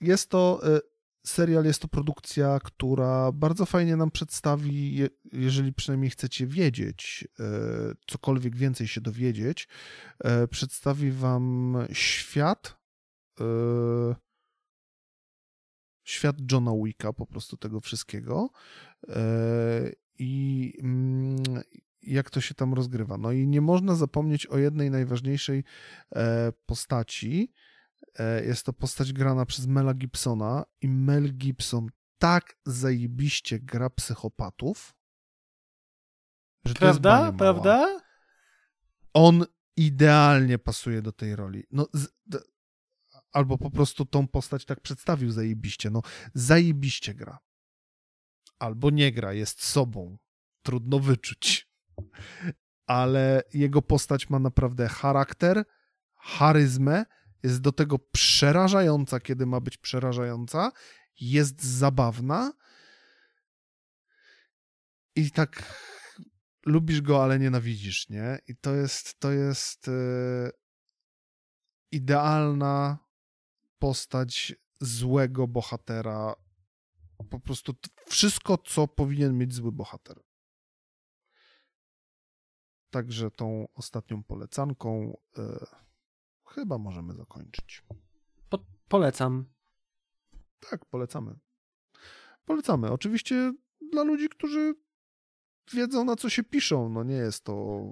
jest 0.00 0.30
to 0.30 0.60
yy, 0.64 0.80
serial, 1.26 1.64
jest 1.64 1.82
to 1.82 1.88
produkcja, 1.88 2.58
która 2.64 3.32
bardzo 3.32 3.66
fajnie 3.66 3.96
nam 3.96 4.10
przedstawi, 4.10 5.08
jeżeli 5.32 5.72
przynajmniej 5.72 6.10
chcecie 6.10 6.46
wiedzieć, 6.46 7.28
yy, 7.38 7.46
cokolwiek 8.06 8.56
więcej 8.56 8.88
się 8.88 9.00
dowiedzieć, 9.00 9.68
przedstawi 10.50 11.12
wam 11.12 11.76
świat 11.92 12.82
świat 16.04 16.36
Johna 16.52 16.72
Wicka, 16.84 17.12
po 17.12 17.26
prostu 17.26 17.56
tego 17.56 17.80
wszystkiego 17.80 18.50
i 20.18 20.72
mm, 20.82 21.62
jak 22.02 22.30
to 22.30 22.40
się 22.40 22.54
tam 22.54 22.74
rozgrywa. 22.74 23.18
No 23.18 23.32
i 23.32 23.46
nie 23.48 23.60
można 23.60 23.94
zapomnieć 23.94 24.46
o 24.46 24.58
jednej 24.58 24.90
najważniejszej 24.90 25.64
e, 26.14 26.52
postaci. 26.66 27.52
E, 28.18 28.44
jest 28.44 28.66
to 28.66 28.72
postać 28.72 29.12
grana 29.12 29.46
przez 29.46 29.66
Mela 29.66 29.94
Gibsona 29.94 30.64
i 30.80 30.88
Mel 30.88 31.32
Gibson 31.36 31.88
tak 32.18 32.56
zajebiście 32.66 33.60
gra 33.60 33.90
psychopatów, 33.90 34.94
że 36.64 36.74
prawda? 36.74 37.32
Prawda? 37.32 38.00
On 39.14 39.44
idealnie 39.76 40.58
pasuje 40.58 41.02
do 41.02 41.12
tej 41.12 41.36
roli. 41.36 41.64
No, 41.70 41.86
z, 41.94 42.08
d, 42.26 42.38
albo 43.32 43.58
po 43.58 43.70
prostu 43.70 44.04
tą 44.04 44.28
postać 44.28 44.64
tak 44.64 44.80
przedstawił 44.80 45.30
zajebiście. 45.30 45.90
No, 45.90 46.02
zajebiście 46.34 47.14
gra. 47.14 47.38
Albo 48.58 48.90
nie 48.90 49.12
gra, 49.12 49.32
jest 49.32 49.64
sobą. 49.64 50.18
Trudno 50.62 50.98
wyczuć 50.98 51.71
ale 52.86 53.42
jego 53.54 53.82
postać 53.82 54.30
ma 54.30 54.38
naprawdę 54.38 54.88
charakter, 54.88 55.64
charyzmę, 56.14 57.04
jest 57.42 57.60
do 57.60 57.72
tego 57.72 57.98
przerażająca, 57.98 59.20
kiedy 59.20 59.46
ma 59.46 59.60
być 59.60 59.76
przerażająca, 59.76 60.72
jest 61.20 61.64
zabawna 61.64 62.52
i 65.16 65.30
tak 65.30 65.62
lubisz 66.66 67.00
go, 67.00 67.22
ale 67.22 67.38
nienawidzisz, 67.38 68.08
nie? 68.08 68.38
I 68.48 68.56
to 68.56 68.74
jest, 68.74 69.20
to 69.20 69.32
jest 69.32 69.88
e, 69.88 69.92
idealna 71.90 72.98
postać 73.78 74.54
złego 74.80 75.48
bohatera. 75.48 76.34
Po 77.30 77.40
prostu 77.40 77.74
wszystko, 78.06 78.58
co 78.58 78.88
powinien 78.88 79.38
mieć 79.38 79.54
zły 79.54 79.72
bohater. 79.72 80.22
Także 82.92 83.30
tą 83.30 83.68
ostatnią 83.74 84.22
polecanką 84.22 85.16
e, 85.38 85.66
chyba 86.46 86.78
możemy 86.78 87.14
zakończyć. 87.14 87.82
Po, 88.48 88.58
polecam. 88.88 89.44
Tak, 90.70 90.84
polecamy. 90.84 91.34
Polecamy. 92.44 92.90
Oczywiście 92.90 93.54
dla 93.92 94.02
ludzi, 94.02 94.28
którzy 94.28 94.74
wiedzą 95.74 96.04
na 96.04 96.16
co 96.16 96.28
się 96.28 96.42
piszą. 96.42 96.88
No 96.88 97.04
nie 97.04 97.14
jest 97.14 97.44
to. 97.44 97.82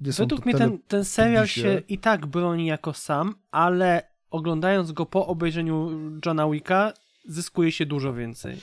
Nie 0.00 0.12
Według 0.12 0.46
mnie 0.46 0.54
ten, 0.54 0.78
ten 0.78 1.04
serial 1.04 1.46
się 1.46 1.82
i 1.88 1.98
tak 1.98 2.26
broni 2.26 2.66
jako 2.66 2.92
sam, 2.92 3.34
ale 3.50 4.10
oglądając 4.30 4.92
go 4.92 5.06
po 5.06 5.26
obejrzeniu 5.26 5.90
Johna 6.26 6.50
Wicka, 6.50 6.92
zyskuje 7.24 7.72
się 7.72 7.86
dużo 7.86 8.14
więcej. 8.14 8.60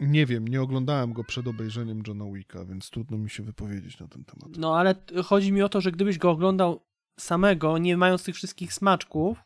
Nie 0.00 0.26
wiem, 0.26 0.48
nie 0.48 0.62
oglądałem 0.62 1.12
go 1.12 1.24
przed 1.24 1.46
obejrzeniem 1.46 2.02
Johna 2.06 2.24
Wicka, 2.32 2.64
więc 2.64 2.90
trudno 2.90 3.18
mi 3.18 3.30
się 3.30 3.42
wypowiedzieć 3.42 4.00
na 4.00 4.08
ten 4.08 4.24
temat. 4.24 4.48
No 4.58 4.76
ale 4.76 4.94
chodzi 5.24 5.52
mi 5.52 5.62
o 5.62 5.68
to, 5.68 5.80
że 5.80 5.92
gdybyś 5.92 6.18
go 6.18 6.30
oglądał 6.30 6.86
samego, 7.18 7.78
nie 7.78 7.96
mając 7.96 8.24
tych 8.24 8.34
wszystkich 8.34 8.72
smaczków, 8.72 9.38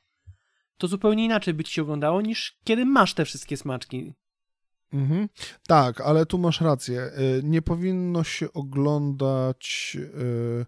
to 0.76 0.88
zupełnie 0.88 1.24
inaczej 1.24 1.54
by 1.54 1.64
ci 1.64 1.72
się 1.72 1.82
oglądało, 1.82 2.20
niż 2.20 2.58
kiedy 2.64 2.86
masz 2.86 3.14
te 3.14 3.24
wszystkie 3.24 3.56
smaczki. 3.56 4.14
Mhm. 4.92 5.28
Tak, 5.66 6.00
ale 6.00 6.26
tu 6.26 6.38
masz 6.38 6.60
rację. 6.60 7.00
Y, 7.02 7.40
nie 7.44 7.62
powinno 7.62 8.24
się 8.24 8.52
oglądać 8.52 9.96
y, 10.00 10.66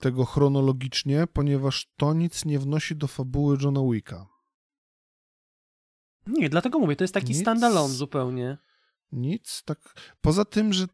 tego 0.00 0.24
chronologicznie, 0.24 1.26
ponieważ 1.32 1.92
to 1.96 2.14
nic 2.14 2.44
nie 2.44 2.58
wnosi 2.58 2.96
do 2.96 3.06
fabuły 3.06 3.56
Johna 3.62 3.80
Wicka. 3.92 4.26
Nie, 6.26 6.48
dlatego 6.48 6.78
mówię, 6.78 6.96
to 6.96 7.04
jest 7.04 7.14
taki 7.14 7.32
nic... 7.32 7.40
standalone 7.40 7.94
zupełnie. 7.94 8.58
Nic. 9.14 9.62
Tak. 9.64 9.94
Poza 10.20 10.44
tym, 10.44 10.72
że 10.72 10.84
e, 10.84 10.88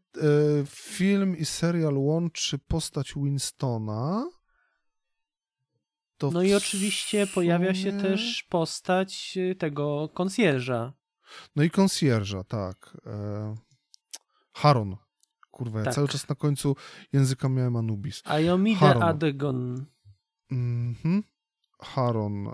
film 0.65 1.37
i 1.37 1.45
serial 1.45 1.97
łączy 1.97 2.57
postać 2.59 3.13
Winstona. 3.15 4.29
no 6.31 6.43
i 6.43 6.53
oczywiście 6.53 7.25
sumie... 7.25 7.33
pojawia 7.33 7.73
się 7.73 7.91
też 7.91 8.43
postać 8.43 9.37
e, 9.37 9.55
tego 9.55 10.09
konsjerza. 10.13 10.93
No 11.55 11.63
i 11.63 11.69
konsjerza, 11.69 12.43
tak. 12.43 12.97
E... 13.05 13.55
Haron. 14.53 14.97
Kurwa, 15.51 15.79
ja 15.79 15.85
tak. 15.85 15.93
cały 15.93 16.07
czas 16.07 16.29
na 16.29 16.35
końcu 16.35 16.75
języka 17.13 17.49
miałem 17.49 17.75
Anubis. 17.75 18.21
Ayomide 18.25 18.95
Adegon. 18.95 19.85
Mhm. 20.51 21.23
Haron. 21.79 22.47
E... 22.47 22.51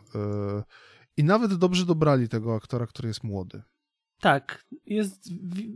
I 1.17 1.23
nawet 1.23 1.53
dobrze 1.53 1.85
dobrali 1.85 2.29
tego 2.29 2.55
aktora, 2.55 2.87
który 2.87 3.07
jest 3.07 3.23
młody. 3.23 3.63
Tak, 4.19 4.65
jest 4.85 5.29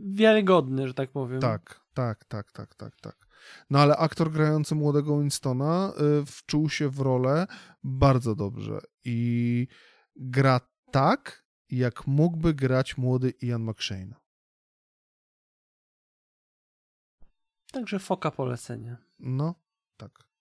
wiarygodny, 0.04 0.88
że 0.88 0.94
tak 0.94 1.10
powiem. 1.10 1.40
Tak, 1.40 1.80
tak, 1.94 2.24
tak, 2.24 2.52
tak, 2.52 2.74
tak, 2.74 2.96
tak. 3.00 3.28
No 3.70 3.78
ale 3.78 3.96
aktor 3.96 4.30
grający 4.32 4.74
młodego 4.74 5.20
Winstona 5.20 5.92
y, 6.20 6.26
wczuł 6.26 6.68
się 6.68 6.88
w 6.88 7.00
rolę 7.00 7.46
bardzo 7.84 8.34
dobrze 8.34 8.80
i 9.04 9.68
gra 10.16 10.60
tak, 10.90 11.44
jak 11.70 12.06
mógłby 12.06 12.54
grać 12.54 12.98
młody 12.98 13.32
Ian 13.42 13.62
McShane. 13.62 14.14
Także 17.72 17.98
foka 17.98 18.30
polecenia. 18.30 18.96
No, 19.18 19.54
tak. 19.96 20.31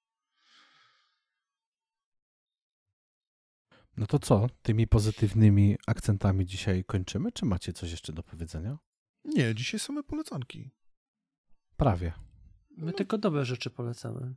No 4.01 4.07
to 4.07 4.19
co, 4.19 4.47
tymi 4.61 4.87
pozytywnymi 4.87 5.77
akcentami 5.87 6.45
dzisiaj 6.45 6.83
kończymy, 6.83 7.31
czy 7.31 7.45
macie 7.45 7.73
coś 7.73 7.91
jeszcze 7.91 8.13
do 8.13 8.23
powiedzenia? 8.23 8.77
Nie, 9.25 9.55
dzisiaj 9.55 9.79
same 9.79 10.03
polecanki. 10.03 10.71
Prawie. 11.77 12.13
My 12.77 12.93
tylko 12.93 13.17
dobre 13.17 13.45
rzeczy 13.45 13.69
polecamy. 13.69 14.33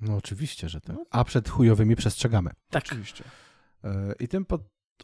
No 0.00 0.16
oczywiście, 0.16 0.68
że 0.68 0.80
tak. 0.80 0.96
No. 0.96 1.04
A 1.10 1.24
przed 1.24 1.48
chujowymi 1.48 1.96
przestrzegamy. 1.96 2.50
Tak. 2.70 2.82
Oczywiście. 2.86 3.24
E, 3.84 4.14
I 4.20 4.28
tym 4.28 4.46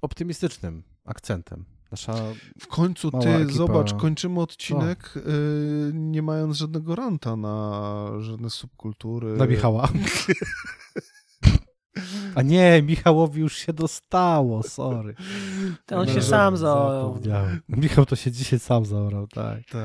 optymistycznym 0.02 0.82
akcentem. 1.05 1.64
Nasza 1.90 2.14
w 2.60 2.66
końcu 2.66 3.10
ty, 3.10 3.28
ekipa... 3.28 3.52
zobacz, 3.52 3.94
kończymy 3.94 4.40
odcinek 4.40 5.14
y, 5.16 5.90
nie 5.94 6.22
mając 6.22 6.56
żadnego 6.56 6.94
ranta 6.94 7.36
na 7.36 8.06
żadne 8.18 8.51
subkultury. 8.51 9.36
Na 9.36 9.47
Michała. 9.47 9.89
A 12.35 12.43
nie, 12.43 12.82
Michałowi 12.82 13.40
już 13.40 13.56
się 13.56 13.73
dostało, 13.73 14.62
sorry. 14.62 15.14
To 15.86 15.97
on 15.97 16.06
No, 16.06 16.12
się 16.14 16.23
sam 16.23 16.56
zaorał. 16.56 17.20
Michał 17.69 18.06
to 18.06 18.16
się 18.16 18.31
dzisiaj 18.31 18.59
sam 18.59 18.85
zaorał, 18.85 19.27
tak. 19.27 19.59
Tak. 19.70 19.82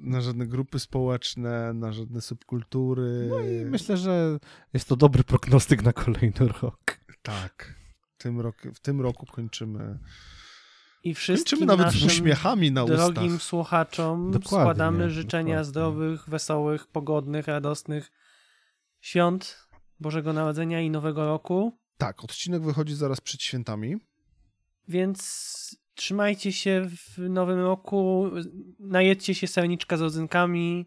Na 0.00 0.20
żadne 0.20 0.46
grupy 0.46 0.78
społeczne, 0.78 1.72
na 1.74 1.92
żadne 1.92 2.20
subkultury. 2.20 3.26
No 3.30 3.40
i 3.40 3.64
myślę, 3.64 3.96
że 3.96 4.38
jest 4.72 4.88
to 4.88 4.96
dobry 4.96 5.24
prognostyk 5.24 5.82
na 5.82 5.92
kolejny 5.92 6.48
rok. 6.62 6.98
Tak. 7.22 7.74
W 8.18 8.22
tym, 8.22 8.40
rok, 8.40 8.56
w 8.74 8.80
tym 8.80 9.00
roku 9.00 9.26
kończymy. 9.26 9.98
I 11.04 11.14
wszystkim 11.14 11.64
nawet 11.64 11.90
z 11.90 11.94
naszym 11.94 12.06
uśmiechami 12.08 12.72
na 12.72 12.84
drogim 12.84 13.26
ustach. 13.26 13.42
słuchaczom 13.42 14.30
Dokładnie, 14.30 14.48
składamy 14.48 15.10
życzenia 15.10 15.44
dokładnie. 15.54 15.64
zdrowych, 15.64 16.28
wesołych, 16.28 16.86
pogodnych, 16.86 17.46
radosnych 17.46 18.12
świąt 19.00 19.61
Bożego 20.02 20.32
Narodzenia 20.32 20.80
i 20.80 20.90
Nowego 20.90 21.26
Roku. 21.26 21.78
Tak, 21.98 22.24
odcinek 22.24 22.62
wychodzi 22.62 22.94
zaraz 22.94 23.20
przed 23.20 23.42
świętami. 23.42 23.96
Więc 24.88 25.82
trzymajcie 25.94 26.52
się 26.52 26.88
w 26.88 27.18
nowym 27.18 27.60
roku, 27.60 28.30
najedźcie 28.78 29.34
się 29.34 29.46
serniczka 29.46 29.96
z 29.96 30.00
rodzynkami 30.00 30.86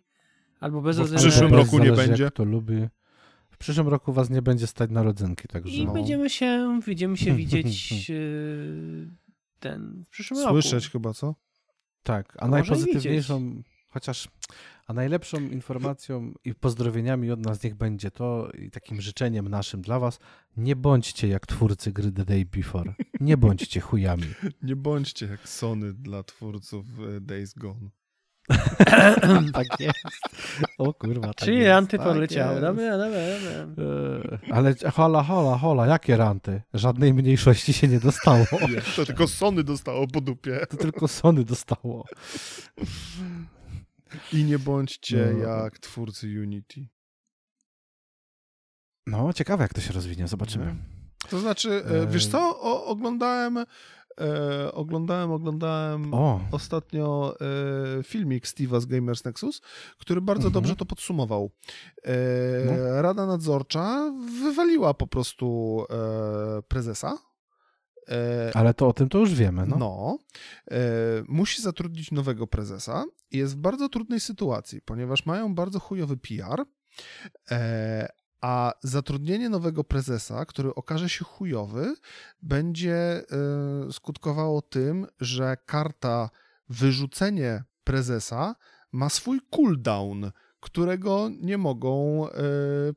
albo 0.60 0.82
bez 0.82 0.98
Bo 0.98 1.06
w 1.06 1.16
przyszłym 1.16 1.54
roku 1.54 1.80
nie 1.80 1.86
Zależy, 1.86 2.08
będzie. 2.08 2.24
Jak 2.24 2.34
to 2.34 2.44
lubi. 2.44 2.88
W 3.50 3.58
przyszłym 3.58 3.88
roku 3.88 4.14
was 4.14 4.30
nie 4.30 4.42
będzie 4.42 4.68
stać 4.68 4.92
na 4.92 5.04
rodzynki, 5.04 5.48
także... 5.48 5.76
I 5.76 5.86
No. 5.86 5.94
będziemy 5.94 6.30
się, 6.30 6.80
będziemy 6.86 7.18
się 7.18 7.36
widzieć 7.36 8.10
yy, 8.10 9.08
ten 9.60 10.04
w 10.06 10.10
przyszłym 10.10 10.40
roku. 10.40 10.52
Słyszeć 10.62 10.90
chyba, 10.90 11.14
co? 11.14 11.36
Tak, 12.04 12.38
a 12.40 12.48
Może 12.48 12.52
najpozytywniejszą, 12.52 13.62
chociaż, 13.96 14.28
a 14.88 14.94
najlepszą 14.94 15.38
informacją 15.40 16.34
i 16.46 16.56
pozdrowieniami 16.56 17.32
od 17.32 17.46
nas 17.46 17.64
niech 17.64 17.76
będzie 17.76 18.12
to 18.12 18.50
i 18.52 18.72
takim 18.72 19.02
życzeniem 19.02 19.50
naszym 19.50 19.82
dla 19.82 20.00
was, 20.00 20.20
nie 20.58 20.76
bądźcie 20.76 21.28
jak 21.28 21.48
twórcy 21.48 21.92
gry 21.92 22.12
The 22.12 22.26
Day 22.26 22.46
Before. 22.46 22.94
Nie 23.20 23.38
bądźcie 23.38 23.80
chujami. 23.80 24.24
Nie 24.62 24.76
bądźcie 24.76 25.26
jak 25.26 25.50
Sony 25.50 25.94
dla 25.94 26.24
twórców 26.24 26.86
e, 27.00 27.22
Days 27.22 27.54
Gone. 27.54 27.90
tak 29.54 29.80
jest. 29.80 30.00
O 30.78 30.94
kurwa, 30.94 31.28
tak 31.28 31.36
Czyli 31.36 31.58
jest, 31.58 31.70
ranty 31.70 31.98
tak 31.98 32.08
poleciały. 32.08 32.62
Dobra, 32.62 32.98
dobra, 32.98 33.20
dobra. 33.20 33.84
Eee, 33.86 34.52
Ale 34.52 34.76
hola, 34.94 35.24
hola, 35.24 35.58
hola, 35.58 35.86
jakie 35.86 36.18
ranty? 36.18 36.62
Żadnej 36.74 37.14
mniejszości 37.14 37.74
się 37.74 37.88
nie 37.88 38.00
dostało. 38.00 38.46
To 38.96 39.06
tylko 39.06 39.28
Sony 39.28 39.64
dostało 39.64 40.08
po 40.08 40.22
dupie. 40.22 40.66
To 40.70 40.78
tylko 40.78 41.08
Sony 41.08 41.44
dostało. 41.44 42.06
I 44.34 44.44
nie 44.44 44.60
bądźcie 44.60 45.34
No. 45.34 45.48
jak 45.48 45.80
twórcy 45.80 46.28
Unity. 46.42 46.88
No, 49.08 49.34
ciekawe 49.34 49.64
jak 49.64 49.74
to 49.74 49.82
się 49.82 49.94
rozwinie, 49.94 50.28
zobaczymy. 50.28 50.76
To 51.30 51.40
znaczy, 51.40 51.70
e, 51.86 52.02
E, 52.02 52.08
wiesz 52.08 52.28
co, 52.28 52.62
o, 52.62 52.86
oglądałem, 52.86 53.58
e, 53.58 54.72
oglądałem, 54.74 55.32
oglądałem 55.32 56.14
O, 56.14 56.42
ostatnio 56.52 57.36
e, 58.00 58.04
filmik 58.04 58.46
Steve'a 58.46 58.82
z 58.82 58.86
Gamers 58.86 59.24
Nexus, 59.26 59.62
który 59.98 60.22
bardzo 60.22 60.48
Mhm. 60.48 60.54
dobrze 60.54 60.76
to 60.76 60.86
podsumował. 60.86 61.52
E, 62.04 62.12
No. 62.66 63.02
Rada 63.02 63.26
nadzorcza 63.26 64.12
wywaliła 64.42 64.94
po 64.94 65.08
prostu 65.08 65.80
e, 65.90 66.62
prezesa. 66.62 67.18
E, 68.10 68.52
ale 68.54 68.74
to 68.74 68.88
o 68.88 68.94
tym 68.94 69.10
to 69.10 69.18
już 69.18 69.34
wiemy, 69.34 69.66
no. 69.66 69.78
no, 69.78 70.18
e, 70.72 70.78
musi 71.28 71.62
zatrudnić 71.62 72.12
nowego 72.12 72.48
prezesa 72.48 73.06
i 73.32 73.38
jest 73.38 73.54
w 73.54 73.58
bardzo 73.58 73.90
trudnej 73.90 74.20
sytuacji, 74.20 74.82
ponieważ 74.82 75.26
mają 75.26 75.56
bardzo 75.56 75.80
chujowy 75.80 76.18
PR, 76.18 76.66
e, 77.52 78.08
a 78.42 78.74
zatrudnienie 78.84 79.50
nowego 79.50 79.84
prezesa, 79.84 80.46
który 80.46 80.76
okaże 80.76 81.10
się 81.10 81.26
chujowy, 81.26 81.96
będzie 82.42 83.24
skutkowało 83.92 84.62
tym, 84.62 85.08
że 85.20 85.58
karta 85.66 86.30
wyrzucenie 86.70 87.64
prezesa 87.84 88.56
ma 88.92 89.10
swój 89.10 89.40
cooldown, 89.52 90.32
którego 90.60 91.30
nie 91.42 91.58
mogą 91.58 92.26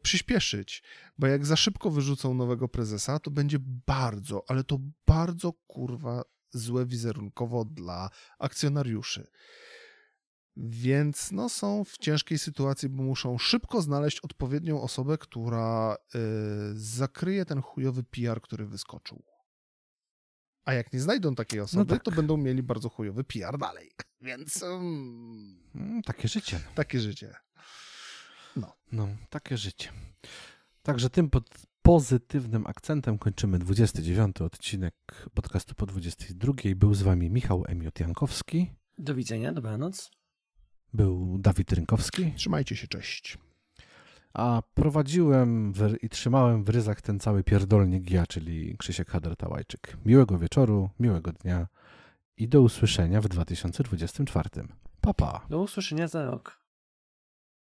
przyspieszyć. 0.02 0.82
Bo 1.18 1.26
jak 1.26 1.46
za 1.46 1.56
szybko 1.56 1.90
wyrzucą 1.90 2.34
nowego 2.34 2.68
prezesa, 2.68 3.18
to 3.18 3.30
będzie 3.30 3.58
bardzo, 3.86 4.42
ale 4.48 4.64
to 4.64 4.78
bardzo 5.06 5.52
kurwa 5.52 6.22
złe 6.50 6.86
wizerunkowo 6.86 7.64
dla 7.64 8.10
akcjonariuszy. 8.38 9.26
Więc 10.56 11.32
no, 11.32 11.48
są 11.48 11.84
w 11.84 11.98
ciężkiej 11.98 12.38
sytuacji, 12.38 12.88
bo 12.88 13.02
muszą 13.02 13.38
szybko 13.38 13.82
znaleźć 13.82 14.20
odpowiednią 14.20 14.82
osobę, 14.82 15.18
która 15.18 15.96
y, 16.14 16.18
zakryje 16.74 17.44
ten 17.44 17.62
chujowy 17.62 18.04
PR, 18.04 18.40
który 18.40 18.66
wyskoczył. 18.66 19.22
A 20.64 20.72
jak 20.72 20.92
nie 20.92 21.00
znajdą 21.00 21.34
takiej 21.34 21.60
osoby, 21.60 21.94
tak. 21.94 22.02
to 22.02 22.10
będą 22.10 22.36
mieli 22.36 22.62
bardzo 22.62 22.88
chujowy 22.88 23.24
PR 23.24 23.58
dalej. 23.58 23.90
Więc 24.20 24.62
Mm, 24.62 26.02
Takie 26.02 26.28
życie. 26.28 26.60
takie 26.74 27.00
życie. 27.00 27.34
No, 28.92 29.08
takie 29.30 29.56
życie. 29.56 29.92
Także 30.82 31.10
tym 31.10 31.30
pod 31.30 31.50
pozytywnym 31.82 32.66
akcentem 32.66 33.18
kończymy 33.18 33.58
29 33.58 34.40
odcinek 34.40 34.94
podcastu 35.34 35.74
po 35.74 35.86
22. 35.86 36.52
Był 36.76 36.94
z 36.94 37.02
wami 37.02 37.30
Michał 37.30 37.64
Emiot 37.68 38.00
Jankowski, 38.00 38.70
Do 38.98 39.14
widzenia, 39.14 39.52
dobranoc. 39.52 40.10
był 40.94 41.38
Dawid 41.38 41.72
Rynkowski, 41.72 42.32
Trzymajcie 42.36 42.76
się, 42.76 42.88
cześć. 42.88 43.38
a 44.34 44.62
prowadziłem 44.74 45.72
w, 45.72 45.94
i 46.02 46.08
trzymałem 46.08 46.64
w 46.64 46.68
ryzach 46.68 47.02
ten 47.02 47.20
cały 47.20 47.44
pierdolnik 47.44 48.10
ja, 48.10 48.26
czyli 48.26 48.76
Krzysiek 48.78 49.10
Hader-Tałajczyk. 49.10 49.96
Miłego 50.06 50.38
wieczoru, 50.38 50.90
miłego 51.00 51.32
dnia 51.32 51.66
i 52.36 52.48
do 52.48 52.62
usłyszenia 52.62 53.20
w 53.20 53.28
2024. 53.28 54.50
Pa, 55.00 55.14
pa. 55.14 55.46
Do 55.50 55.60
usłyszenia 55.60 56.08
za 56.08 56.24
rok. 56.24 56.60